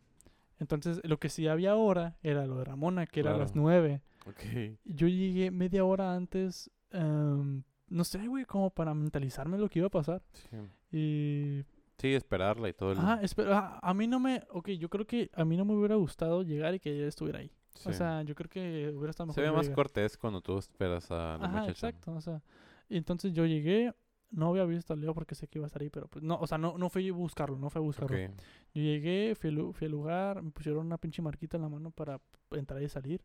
Entonces, 0.59 0.99
lo 1.03 1.19
que 1.19 1.29
sí 1.29 1.47
había 1.47 1.71
ahora 1.71 2.17
era 2.23 2.45
lo 2.45 2.57
de 2.57 2.65
Ramona, 2.65 3.05
que 3.05 3.21
era 3.21 3.33
a 3.35 3.37
las 3.37 3.51
Claro. 3.51 3.61
nueve. 3.63 4.01
Ok. 4.25 4.77
Yo 4.85 5.07
llegué 5.07 5.51
media 5.51 5.85
hora 5.85 6.13
antes 6.15 6.69
em, 6.91 7.63
no 7.87 8.03
sé, 8.03 8.27
güey, 8.27 8.45
como 8.45 8.69
para 8.71 8.93
mentalizarme 8.93 9.57
lo 9.57 9.69
que 9.69 9.79
iba 9.79 9.87
a 9.87 9.91
pasar. 9.91 10.21
Sí. 10.33 10.57
Y 10.97 11.65
Sí, 11.97 12.13
esperarla 12.13 12.69
y 12.69 12.73
todo 12.73 12.93
el... 12.93 12.97
Ajá, 12.97 13.21
espera, 13.21 13.57
ah, 13.59 13.79
a 13.81 13.93
mí 13.93 14.07
no 14.07 14.19
me, 14.19 14.41
ok, 14.51 14.69
yo 14.71 14.89
creo 14.89 15.05
que 15.05 15.29
a 15.33 15.43
mí 15.45 15.57
no 15.57 15.65
me 15.65 15.73
hubiera 15.75 15.95
gustado 15.95 16.43
llegar 16.43 16.73
y 16.73 16.79
que 16.79 16.91
ella 16.93 17.07
estuviera 17.07 17.39
ahí. 17.39 17.51
O 17.85 17.91
sí. 17.91 17.93
sea, 17.93 18.21
yo 18.23 18.35
creo 18.35 18.49
que 18.49 18.89
hubiera 18.95 19.11
estado 19.11 19.27
mejor. 19.27 19.35
Se 19.35 19.41
ve 19.41 19.51
más 19.51 19.69
cortés 19.69 20.17
cuando 20.17 20.41
tú 20.41 20.57
esperas 20.57 21.09
a 21.11 21.37
la 21.37 21.47
Ajá, 21.47 21.47
muchacha. 21.47 21.87
exacto, 21.87 22.11
o 22.13 22.21
sea, 22.21 22.41
y 22.89 22.97
entonces 22.97 23.33
yo 23.33 23.45
llegué, 23.45 23.93
no 24.31 24.49
había 24.49 24.65
visto 24.65 24.93
a 24.93 24.95
Leo 24.97 25.13
porque 25.13 25.35
sé 25.35 25.47
que 25.47 25.59
iba 25.59 25.65
a 25.65 25.67
estar 25.67 25.81
ahí, 25.81 25.89
pero 25.89 26.07
pues 26.07 26.23
no, 26.23 26.37
o 26.39 26.47
sea, 26.47 26.57
no, 26.57 26.77
no 26.77 26.89
fui 26.89 27.07
a 27.09 27.13
buscarlo, 27.13 27.57
no 27.57 27.69
fui 27.69 27.79
a 27.79 27.83
buscarlo. 27.83 28.17
Ok. 28.17 28.31
Yo 28.73 28.81
llegué, 28.81 29.35
fui 29.35 29.49
al, 29.49 29.73
fui 29.73 29.85
al 29.85 29.91
lugar, 29.91 30.41
me 30.41 30.51
pusieron 30.51 30.85
una 30.85 30.97
pinche 30.97 31.21
marquita 31.21 31.57
en 31.57 31.63
la 31.63 31.69
mano 31.69 31.91
para 31.91 32.19
entrar 32.51 32.81
y 32.83 32.89
salir. 32.89 33.23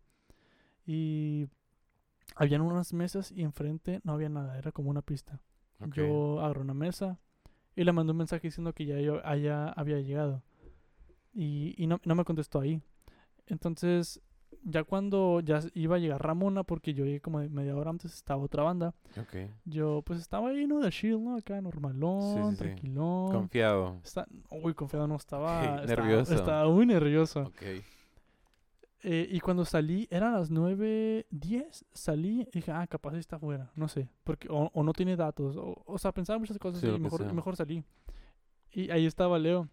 Y 0.86 1.46
habían 2.36 2.61
unas 2.62 2.92
mesas 2.92 3.32
y 3.32 3.42
enfrente 3.42 4.00
no 4.05 4.12
había 4.14 4.28
nada, 4.28 4.59
era 4.59 4.72
como 4.72 4.90
una 4.90 5.02
pista. 5.02 5.40
ok. 5.80 5.96
Yo 5.96 6.40
agarré 6.40 6.61
una 6.61 6.74
mesa 6.74 7.18
y 7.76 7.84
le 7.84 7.92
mandé 7.92 8.12
un 8.12 8.18
mensaje 8.18 8.46
diciendo 8.48 8.72
que 8.72 8.86
ya 8.86 9.00
yo 9.00 9.24
allá 9.26 9.68
había 9.70 10.00
llegado. 10.00 10.42
Y, 11.32 11.74
y 11.76 11.86
no, 11.86 12.00
no 12.05 12.14
me 12.14 12.24
contestó 12.24 12.61
ahí. 12.61 12.80
Entonces, 13.46 14.20
ya 14.64 14.82
cuando 14.82 15.40
ya 15.40 15.60
iba 15.74 15.96
a 15.96 15.98
llegar 15.98 16.22
Ramona, 16.22 16.64
porque 16.64 16.94
yo 16.94 17.04
llegué 17.04 17.20
como 17.20 17.40
de 17.40 17.48
media 17.48 17.76
hora 17.76 17.90
antes, 17.90 18.14
estaba 18.14 18.42
otra 18.42 18.62
banda. 18.62 18.94
Ok. 19.18 19.50
Yo 19.64 20.02
pues 20.02 20.20
estaba 20.20 20.48
ahí, 20.48 20.66
¿no? 20.66 20.80
De 20.80 20.90
chill, 20.90 21.22
¿no? 21.22 21.36
Acá 21.36 21.60
normalón, 21.60 22.50
sí, 22.50 22.56
sí. 22.56 22.62
tranquilón. 22.62 23.32
Confiado. 23.32 24.00
Está, 24.02 24.26
uy, 24.50 24.74
confiado 24.74 25.06
no 25.06 25.16
estaba. 25.16 25.82
Nervioso. 25.86 26.34
Estaba 26.34 26.68
muy 26.68 26.86
nervioso. 26.86 27.42
Ok. 27.42 27.62
Eh, 29.06 29.28
y 29.30 29.40
cuando 29.40 29.66
salí, 29.66 30.08
eran 30.10 30.32
las 30.32 30.50
9.10, 30.50 31.84
salí 31.92 32.40
y 32.40 32.50
dije, 32.52 32.72
ah, 32.72 32.86
capaz 32.86 33.14
está 33.16 33.36
afuera, 33.36 33.70
no 33.76 33.86
sé, 33.86 34.08
porque 34.24 34.48
o, 34.48 34.70
o 34.72 34.82
no 34.82 34.94
tiene 34.94 35.14
datos, 35.14 35.58
o, 35.58 35.82
o 35.84 35.98
sea, 35.98 36.10
pensaba 36.10 36.38
muchas 36.38 36.56
cosas 36.56 36.82
y 36.82 36.98
mejor, 36.98 37.20
sea. 37.20 37.32
mejor 37.34 37.54
salí. 37.54 37.84
Y 38.72 38.90
ahí 38.90 39.04
estaba 39.04 39.38
Leo, 39.38 39.68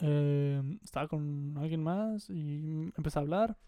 eh, 0.00 0.62
estaba 0.82 1.06
con 1.06 1.54
alguien 1.58 1.82
más 1.82 2.30
y 2.30 2.90
empecé 2.96 3.18
a 3.18 3.22
hablar 3.22 3.58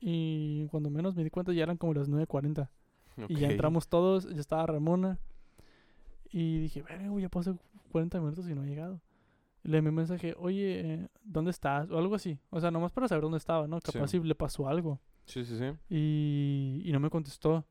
y 0.00 0.66
cuando 0.68 0.90
menos 0.90 1.14
me 1.14 1.22
di 1.24 1.30
cuenta 1.30 1.52
ya 1.52 1.62
eran 1.62 1.76
como 1.76 1.94
las 1.94 2.08
9.40 2.08 2.68
y 3.28 3.36
ya 3.36 3.50
entramos 3.50 3.88
todos, 3.88 4.28
ya 4.32 4.40
estaba 4.40 4.64
Ramona 4.66 5.18
y 6.32 6.58
dije, 6.58 6.82
verga, 6.82 7.10
ya 7.20 7.28
pasó 7.28 7.58
40 7.92 8.20
minutos 8.20 8.48
y 8.48 8.54
no 8.54 8.62
ha 8.62 8.66
llegado. 8.66 9.00
Y 9.62 9.68
le 9.68 9.78
envié 9.78 9.90
un 9.90 9.96
mensaje, 9.96 10.34
oye, 10.38 10.80
eh, 10.94 11.08
¿dónde 11.22 11.50
estás? 11.50 11.90
O 11.90 11.98
algo 11.98 12.14
así. 12.14 12.38
O 12.50 12.60
sea, 12.60 12.70
nomás 12.70 12.92
para 12.92 13.08
saber 13.08 13.22
dónde 13.22 13.36
estaba, 13.38 13.66
¿no? 13.66 13.78
Capaz 13.80 14.06
Sí. 14.08 14.18
si 14.20 14.26
le 14.26 14.34
pasó 14.34 14.68
algo. 14.68 15.00
Sí, 15.26 15.44
sí, 15.44 15.58
sí. 15.58 15.64
Y, 15.94 16.82
y 16.88 16.92
no 16.92 17.00
me 17.00 17.10
contestó. 17.10 17.66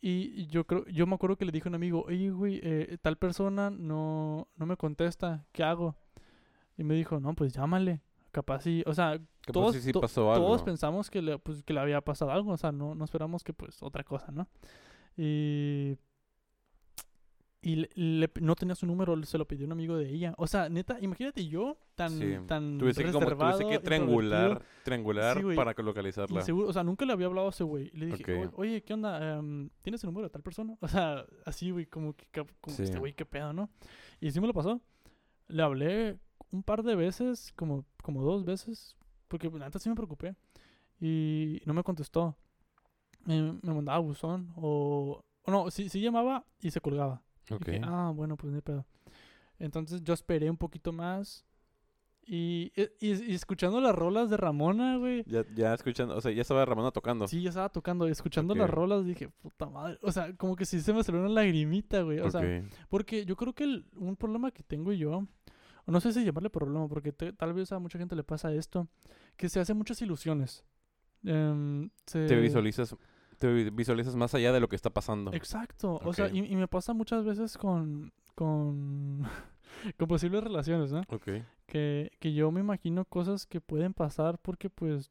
Y, 0.00 0.32
y 0.42 0.46
yo 0.48 0.64
creo, 0.66 0.84
yo 0.86 1.06
me 1.06 1.14
acuerdo 1.14 1.36
que 1.36 1.44
le 1.44 1.52
dije 1.52 1.68
a 1.68 1.70
un 1.70 1.74
amigo, 1.76 2.04
oye, 2.08 2.30
güey, 2.30 2.60
eh, 2.62 2.98
tal 3.02 3.16
persona 3.16 3.70
no, 3.70 4.48
no 4.56 4.66
me 4.66 4.76
contesta, 4.76 5.44
¿qué 5.52 5.62
hago? 5.62 5.94
Y 6.76 6.84
me 6.84 6.94
dijo, 6.94 7.20
no, 7.20 7.34
pues 7.34 7.52
llámale. 7.52 8.00
Capaz 8.32 8.62
sí, 8.62 8.82
o 8.86 8.94
sea, 8.94 9.20
Capaz 9.52 9.60
todos, 9.60 9.74
sí, 9.76 9.82
sí 9.82 9.92
to- 9.92 10.00
pasó 10.00 10.32
algo. 10.32 10.46
todos 10.46 10.62
pensamos 10.62 11.10
que 11.10 11.20
le, 11.22 11.38
pues, 11.38 11.62
que 11.62 11.72
le 11.72 11.80
había 11.80 12.00
pasado 12.00 12.30
algo, 12.30 12.52
o 12.52 12.56
sea, 12.56 12.72
no, 12.72 12.94
no 12.94 13.04
esperamos 13.04 13.42
que 13.44 13.52
pues 13.52 13.82
otra 13.82 14.04
cosa, 14.04 14.30
¿no? 14.32 14.48
Y, 15.16 15.96
y 17.60 17.74
le- 17.76 17.90
le- 17.94 18.30
no 18.40 18.54
tenía 18.54 18.76
su 18.76 18.86
número, 18.86 19.20
se 19.24 19.36
lo 19.36 19.46
pidió 19.46 19.66
un 19.66 19.72
amigo 19.72 19.96
de 19.96 20.08
ella. 20.08 20.32
O 20.38 20.46
sea, 20.46 20.68
neta, 20.68 20.96
imagínate 21.00 21.46
yo 21.48 21.76
tan, 21.96 22.10
Sí. 22.10 22.36
tan 22.46 22.78
Tuviste 22.78 23.04
que, 23.04 23.10
como, 23.10 23.26
que 23.26 23.78
triangular, 23.80 24.62
triangular 24.84 25.36
Sí, 25.38 25.56
para 25.56 25.74
que 25.74 25.82
localizarla. 25.82 26.40
o 26.40 26.72
sea, 26.72 26.84
nunca 26.84 27.04
le 27.04 27.12
había 27.12 27.26
hablado 27.26 27.48
a 27.48 27.50
ese 27.50 27.64
güey. 27.64 27.90
Y 27.92 27.96
le 27.96 28.06
dije, 28.06 28.44
Ok. 28.46 28.54
"O- 28.54 28.60
oye, 28.60 28.82
¿qué 28.84 28.94
onda? 28.94 29.38
Em, 29.38 29.68
¿Tienes 29.82 30.02
el 30.04 30.08
número 30.08 30.28
de 30.28 30.30
tal 30.30 30.42
persona? 30.42 30.76
O 30.80 30.86
sea, 30.88 31.24
así, 31.44 31.72
güey, 31.72 31.86
como 31.86 32.14
que, 32.14 32.26
como 32.30 32.76
que 32.76 32.82
este 32.84 32.98
güey, 32.98 33.12
qué 33.12 33.26
pedo, 33.26 33.52
¿no? 33.52 33.68
Y 34.20 34.30
sí 34.30 34.40
me 34.40 34.46
lo 34.46 34.54
pasó. 34.54 34.80
Le 35.48 35.62
hablé 35.62 36.18
un 36.52 36.62
par 36.62 36.84
de 36.84 36.94
veces, 36.94 37.52
como, 37.56 37.84
como 38.04 38.22
dos 38.22 38.44
veces, 38.44 38.96
porque 39.28 39.50
pues, 39.50 39.62
antes 39.62 39.82
sí 39.82 39.88
me 39.88 39.94
preocupé. 39.94 40.34
Y 41.00 41.60
no 41.64 41.74
me 41.74 41.82
contestó. 41.84 42.36
Me, 43.24 43.52
me 43.62 43.74
mandaba 43.74 43.98
buzón 43.98 44.52
o... 44.56 45.22
o 45.42 45.50
no, 45.50 45.70
sí, 45.70 45.88
sí 45.88 46.00
llamaba 46.00 46.44
y 46.60 46.70
se 46.70 46.80
colgaba. 46.80 47.22
Ok. 47.50 47.66
Dije, 47.66 47.80
ah, 47.84 48.12
bueno, 48.14 48.36
pues 48.36 48.52
ni 48.52 48.60
pedo. 48.60 48.84
Entonces 49.58 50.02
yo 50.02 50.14
esperé 50.14 50.50
un 50.50 50.56
poquito 50.56 50.92
más. 50.92 51.44
Y, 52.30 52.72
y, 53.00 53.08
y 53.08 53.34
escuchando 53.34 53.80
las 53.80 53.94
rolas 53.94 54.28
de 54.28 54.36
Ramona, 54.36 54.98
güey. 54.98 55.24
Ya, 55.26 55.44
ya 55.54 55.72
escuchando, 55.72 56.14
o 56.14 56.20
sea, 56.20 56.30
ya 56.30 56.42
estaba 56.42 56.64
Ramona 56.66 56.90
tocando. 56.90 57.26
Sí, 57.26 57.40
ya 57.40 57.48
estaba 57.48 57.70
tocando. 57.70 58.06
y 58.06 58.10
Escuchando 58.10 58.54
las 58.54 58.68
Ok. 58.68 58.74
rolas 58.74 59.06
dije, 59.06 59.28
puta 59.28 59.66
madre. 59.70 59.98
O 60.02 60.12
sea, 60.12 60.36
como 60.36 60.54
que 60.54 60.66
sí 60.66 60.80
se 60.80 60.92
me 60.92 61.02
salió 61.02 61.20
una 61.22 61.30
lagrimita, 61.30 62.02
güey. 62.02 62.18
O 62.20 62.30
sea, 62.30 62.40
Ok. 62.42 62.70
porque 62.90 63.24
yo 63.24 63.34
creo 63.36 63.54
que 63.54 63.64
el- 63.64 63.86
un 63.96 64.14
problema 64.16 64.50
que 64.50 64.62
tengo 64.62 64.92
yo, 64.92 65.26
o 65.88 65.90
no 65.90 66.00
sé 66.00 66.12
si 66.12 66.22
llamarle 66.24 66.50
problema, 66.50 66.86
porque 66.86 67.12
te- 67.12 67.32
tal 67.32 67.52
vez 67.54 67.72
a 67.72 67.78
mucha 67.78 67.98
gente 67.98 68.14
le 68.14 68.22
pasa 68.22 68.52
esto, 68.52 68.86
que 69.36 69.48
se 69.48 69.58
hacen 69.58 69.76
muchas 69.76 70.00
ilusiones. 70.02 70.64
Em, 71.24 71.90
se- 72.06 72.26
Te 72.26 72.36
visualizas, 72.36 72.94
te 73.38 73.52
vi- 73.52 73.70
visualizas 73.70 74.14
más 74.14 74.34
allá 74.34 74.52
de 74.52 74.60
lo 74.60 74.68
que 74.68 74.76
está 74.76 74.90
pasando. 74.90 75.32
Exacto. 75.32 75.98
O 76.04 76.12
sea, 76.12 76.28
y, 76.28 76.38
y 76.44 76.56
me 76.56 76.68
pasa 76.68 76.92
muchas 76.92 77.24
veces 77.24 77.56
con, 77.56 78.12
con, 78.34 79.22
con 79.98 80.08
posibles 80.08 80.44
relaciones, 80.44 80.92
¿no? 80.92 81.00
Ok. 81.08 81.28
Que, 81.66 82.10
que 82.20 82.32
yo 82.34 82.50
me 82.52 82.60
imagino 82.60 83.04
cosas 83.04 83.46
que 83.46 83.60
pueden 83.60 83.94
pasar 83.94 84.38
porque 84.38 84.70
pues 84.70 85.10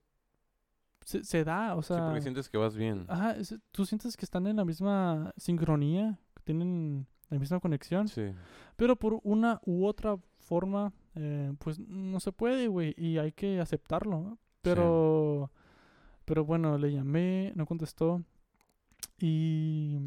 se, 1.06 1.24
se 1.24 1.44
da, 1.44 1.76
o 1.76 1.82
Sí, 1.82 1.94
sea... 1.94 2.06
porque 2.06 2.22
sientes 2.22 2.50
que 2.50 2.58
vas 2.58 2.76
bien. 2.76 3.06
Ajá, 3.08 3.32
es- 3.32 3.56
tú 3.72 3.86
sientes 3.86 4.16
que 4.16 4.26
están 4.26 4.46
en 4.48 4.58
la 4.58 4.66
misma 4.66 5.34
sincronía, 5.38 6.20
que 6.36 6.44
tienen 6.44 7.08
la 7.30 7.40
misma 7.40 7.60
conexión, 7.60 8.08
Sí. 8.08 8.32
pero 8.76 8.96
por 8.96 9.20
una 9.24 9.60
u 9.66 9.86
otra 9.86 10.18
forma, 10.40 10.94
eh, 11.16 11.54
pues 11.60 11.80
no 11.80 12.20
se 12.20 12.32
puede, 12.32 12.68
güey, 12.68 12.94
y 12.98 13.18
hay 13.18 13.32
que 13.32 13.60
aceptarlo. 13.60 14.20
¿no? 14.22 14.38
Pero, 14.62 15.52
pero 16.26 16.46
bueno, 16.46 16.78
le 16.78 16.92
llamé, 16.92 17.52
no 17.56 17.66
contestó, 17.66 18.22
y, 19.20 19.98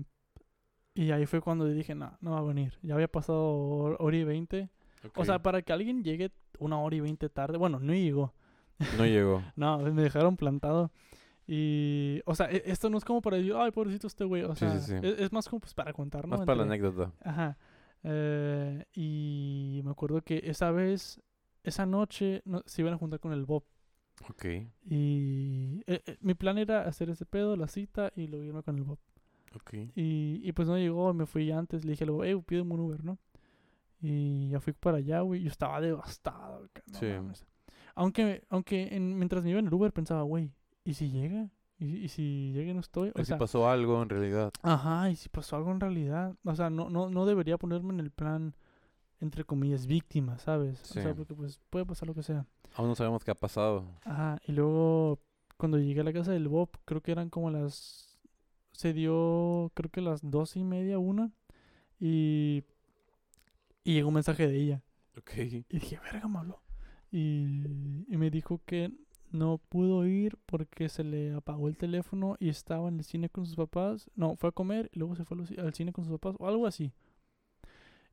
y 0.95 1.11
ahí 1.11 1.27
fue 1.27 1.41
cuando 1.41 1.67
dije, 1.67 1.95
no, 1.95 2.13
no 2.21 2.33
va 2.33 2.39
a 2.39 2.43
venir. 2.43 2.75
Ya 2.83 2.95
había 2.95 3.09
pasado 3.09 3.53
hor- 3.55 3.97
hora 3.99 4.17
y 4.17 4.25
veinte. 4.25 4.69
O 5.15 5.21
Ok. 5.21 5.25
sea, 5.27 5.41
para 5.43 5.63
que 5.63 5.73
alguien 5.73 6.03
llegue 6.05 6.31
una 6.59 6.79
hora 6.79 6.97
y 6.97 7.01
veinte 7.01 7.29
tarde, 7.29 7.57
bueno, 7.59 7.79
no 7.81 7.93
llegó. 7.95 8.33
no 8.99 9.05
llegó. 9.07 9.43
No, 9.57 9.79
me 9.79 10.03
dejaron 10.03 10.37
plantado. 10.37 10.91
Y, 11.53 12.21
o 12.27 12.35
sea, 12.37 12.47
e- 12.49 12.63
esto 12.67 12.89
no 12.91 12.97
es 12.99 13.05
como 13.05 13.21
para 13.21 13.37
decir, 13.37 13.55
ay, 13.57 13.73
pobrecito 13.73 14.07
este 14.07 14.25
güey. 14.25 14.45
O 14.45 14.55
Sí, 14.55 14.61
sea, 14.61 14.79
sí, 14.79 14.93
sí. 14.93 15.07
Es, 15.07 15.19
es 15.19 15.33
más 15.33 15.49
como 15.49 15.59
pues 15.61 15.75
para 15.75 15.93
contar, 15.93 16.29
¿no? 16.29 16.37
Más 16.37 16.47
para 16.47 16.59
la 16.59 16.63
anécdota. 16.63 17.13
Ajá. 17.25 17.59
Eh, 18.05 18.85
y 18.95 19.81
me 19.85 19.91
acuerdo 19.91 20.23
que 20.23 20.41
esa 20.45 20.71
vez, 20.71 21.21
esa 21.65 21.87
noche, 21.87 22.43
no- 22.45 22.63
se 22.67 22.83
iban 22.83 22.95
a 22.95 22.99
juntar 22.99 23.19
con 23.19 23.33
el 23.33 23.45
Bob. 23.47 23.65
Ok. 24.29 24.45
Y 24.85 25.83
eh, 25.87 26.03
eh, 26.07 26.17
mi 26.21 26.35
plan 26.35 26.57
era 26.59 26.83
hacer 26.87 27.11
ese 27.11 27.27
pedo, 27.27 27.57
la 27.57 27.67
cita, 27.67 28.13
y 28.15 28.27
luego 28.29 28.45
irme 28.45 28.63
con 28.63 28.77
el 28.77 28.85
Bob. 28.85 28.99
Ok. 29.57 29.73
Y, 29.97 30.41
y 30.45 30.53
pues 30.53 30.69
no 30.69 30.79
llegó, 30.79 31.13
me 31.15 31.27
fui 31.27 31.51
antes, 31.51 31.85
le 31.85 31.91
dije 31.93 32.05
al 32.05 32.11
Bob, 32.13 32.23
hey, 32.25 32.41
pídeme 32.47 32.75
un 32.75 32.81
Uber, 32.81 33.03
¿no? 33.05 33.19
Y 34.01 34.51
ya 34.51 34.61
fui 34.61 34.73
para 34.73 34.99
allá, 34.99 35.21
güey, 35.23 35.43
yo 35.43 35.49
estaba 35.49 35.81
devastado. 35.81 36.69
no 36.93 36.99
Sí. 36.99 37.07
mames. 37.07 37.45
Aunque, 37.97 38.45
aunque 38.49 38.95
en- 38.95 39.17
mientras 39.19 39.43
me 39.43 39.51
iba 39.51 39.59
en 39.59 39.67
el 39.67 39.75
Uber 39.75 39.93
pensaba, 39.93 40.23
güey, 40.23 40.53
¿y 40.85 40.95
si 40.95 41.11
llega? 41.11 41.51
¿Y, 41.79 41.97
y 42.05 42.09
si 42.09 42.53
llega 42.53 42.71
y 42.71 42.75
no 42.75 42.81
estoy? 42.81 43.09
O 43.15 43.21
¿Y 43.21 43.25
sea, 43.25 43.37
si 43.37 43.41
pasó 43.41 43.69
algo 43.69 44.03
en 44.03 44.09
realidad? 44.11 44.53
Ajá, 44.63 45.11
y 45.11 45.17
si 45.17 45.29
pasó 45.29 45.57
algo 45.57 45.71
en 45.73 45.81
realidad. 45.81 46.35
O 46.45 46.55
sea, 46.55 46.69
no, 46.71 46.91
no, 46.91 47.09
no 47.09 47.25
debería 47.27 47.57
ponerme 47.59 47.93
en 47.95 48.01
el 48.01 48.11
plan, 48.11 48.55
entre 49.21 49.45
comillas, 49.45 49.87
víctima, 49.87 50.39
¿sabes? 50.39 50.83
O 50.83 50.87
sea, 50.87 51.03
Sí. 51.05 51.15
porque 51.17 51.35
pues 51.35 51.59
puede 51.71 51.87
pasar 51.87 52.09
lo 52.09 52.15
que 52.15 52.23
sea. 52.23 52.47
Aún 52.75 52.89
no 52.89 52.95
sabemos 52.95 53.25
qué 53.25 53.31
ha 53.31 53.35
pasado. 53.35 53.85
Ajá, 54.05 54.39
y 54.47 54.53
luego 54.53 55.21
cuando 55.57 55.79
llegué 55.79 56.01
a 56.01 56.05
la 56.05 56.13
casa 56.13 56.33
del 56.33 56.49
Bob, 56.49 56.71
creo 56.85 57.01
que 57.03 57.13
eran 57.13 57.31
como 57.31 57.51
las... 57.51 58.19
Se 58.73 58.93
dio, 58.95 59.71
creo 59.75 59.91
que 59.91 60.01
las 60.01 60.21
dos 60.23 60.57
y 60.57 60.65
media, 60.65 60.99
una. 60.99 61.31
Y... 61.99 62.63
Y 63.85 63.95
llegó 63.95 64.09
un 64.09 64.15
mensaje 64.15 64.47
de 64.47 64.57
ella. 64.59 64.83
Ok. 65.19 65.33
Y 65.39 65.65
dije, 65.79 65.99
verga, 66.01 66.29
me 66.29 66.39
habló. 66.39 66.63
Y, 67.11 68.05
y 68.09 68.17
me 68.17 68.31
dijo 68.31 68.61
que 68.65 68.93
no 69.31 69.59
pudo 69.59 70.07
ir 70.07 70.37
porque 70.47 70.89
se 70.89 71.05
le 71.05 71.33
apagó 71.33 71.69
el 71.69 71.77
teléfono 71.77 72.37
y 72.41 72.49
estaba 72.49 72.89
en 72.89 72.99
el 72.99 73.05
cine 73.05 73.29
con 73.29 73.47
sus 73.47 73.57
papás. 73.57 74.11
No, 74.15 74.37
fue 74.37 74.49
a 74.51 74.53
comer 74.53 74.91
y 74.93 74.99
luego 74.99 75.15
se 75.17 75.25
fue 75.25 75.39
al 75.39 75.47
ci- 75.47 75.59
al 75.59 75.73
cine 75.75 75.93
con 75.93 76.05
sus 76.05 76.13
papás 76.19 76.37
o 76.39 76.49
algo 76.49 76.67
así. 76.67 76.93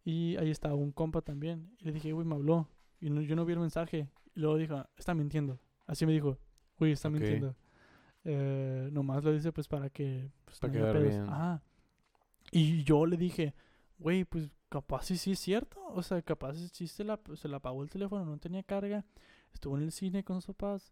Y 0.05 0.35
ahí 0.37 0.49
estaba 0.51 0.75
un 0.75 0.91
compa 0.91 1.21
también. 1.21 1.71
Y 1.79 1.85
le 1.85 1.91
dije, 1.91 2.11
güey, 2.13 2.25
me 2.25 2.35
habló. 2.35 2.67
Y 3.01 3.09
no- 3.09 3.21
yo 3.21 3.35
no 3.35 3.45
vi 3.45 3.53
el 3.53 3.59
mensaje. 3.59 4.09
Y 4.35 4.39
luego 4.39 4.57
dijo, 4.57 4.85
está 4.97 5.13
mintiendo. 5.13 5.59
Así 5.85 6.05
me 6.05 6.13
dijo, 6.13 6.37
güey, 6.77 6.91
está 6.93 7.07
Ok. 7.09 7.15
mintiendo. 7.15 7.55
Eh, 8.23 8.89
nomás 8.91 9.23
lo 9.23 9.31
dice 9.31 9.51
pues 9.51 9.67
para 9.67 9.89
que... 9.89 10.29
Pues, 10.45 10.59
Para 10.59 10.73
quedar 10.73 10.93
pedos". 10.93 11.09
bien. 11.09 11.21
Ajá. 11.23 11.61
Y 12.51 12.83
yo 12.83 13.05
le 13.05 13.17
dije, 13.17 13.53
güey, 13.99 14.23
pues 14.25 14.49
capaz 14.69 15.03
sí, 15.05 15.17
sí 15.17 15.31
es 15.31 15.39
cierto. 15.39 15.79
O 15.87 16.01
sea, 16.03 16.21
capaz 16.21 16.53
sí 16.73 16.87
se 16.87 17.03
la, 17.03 17.19
se 17.35 17.47
la 17.47 17.57
apagó 17.57 17.83
el 17.83 17.89
teléfono, 17.89 18.23
no 18.25 18.37
tenía 18.37 18.63
carga. 18.63 19.05
Estuvo 19.53 19.77
en 19.77 19.83
el 19.83 19.91
cine 19.91 20.23
con 20.23 20.41
sus 20.41 20.55
papás. 20.55 20.91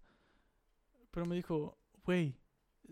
Pero 1.15 1.25
me 1.25 1.35
dijo, 1.35 1.77
güey, 2.05 2.35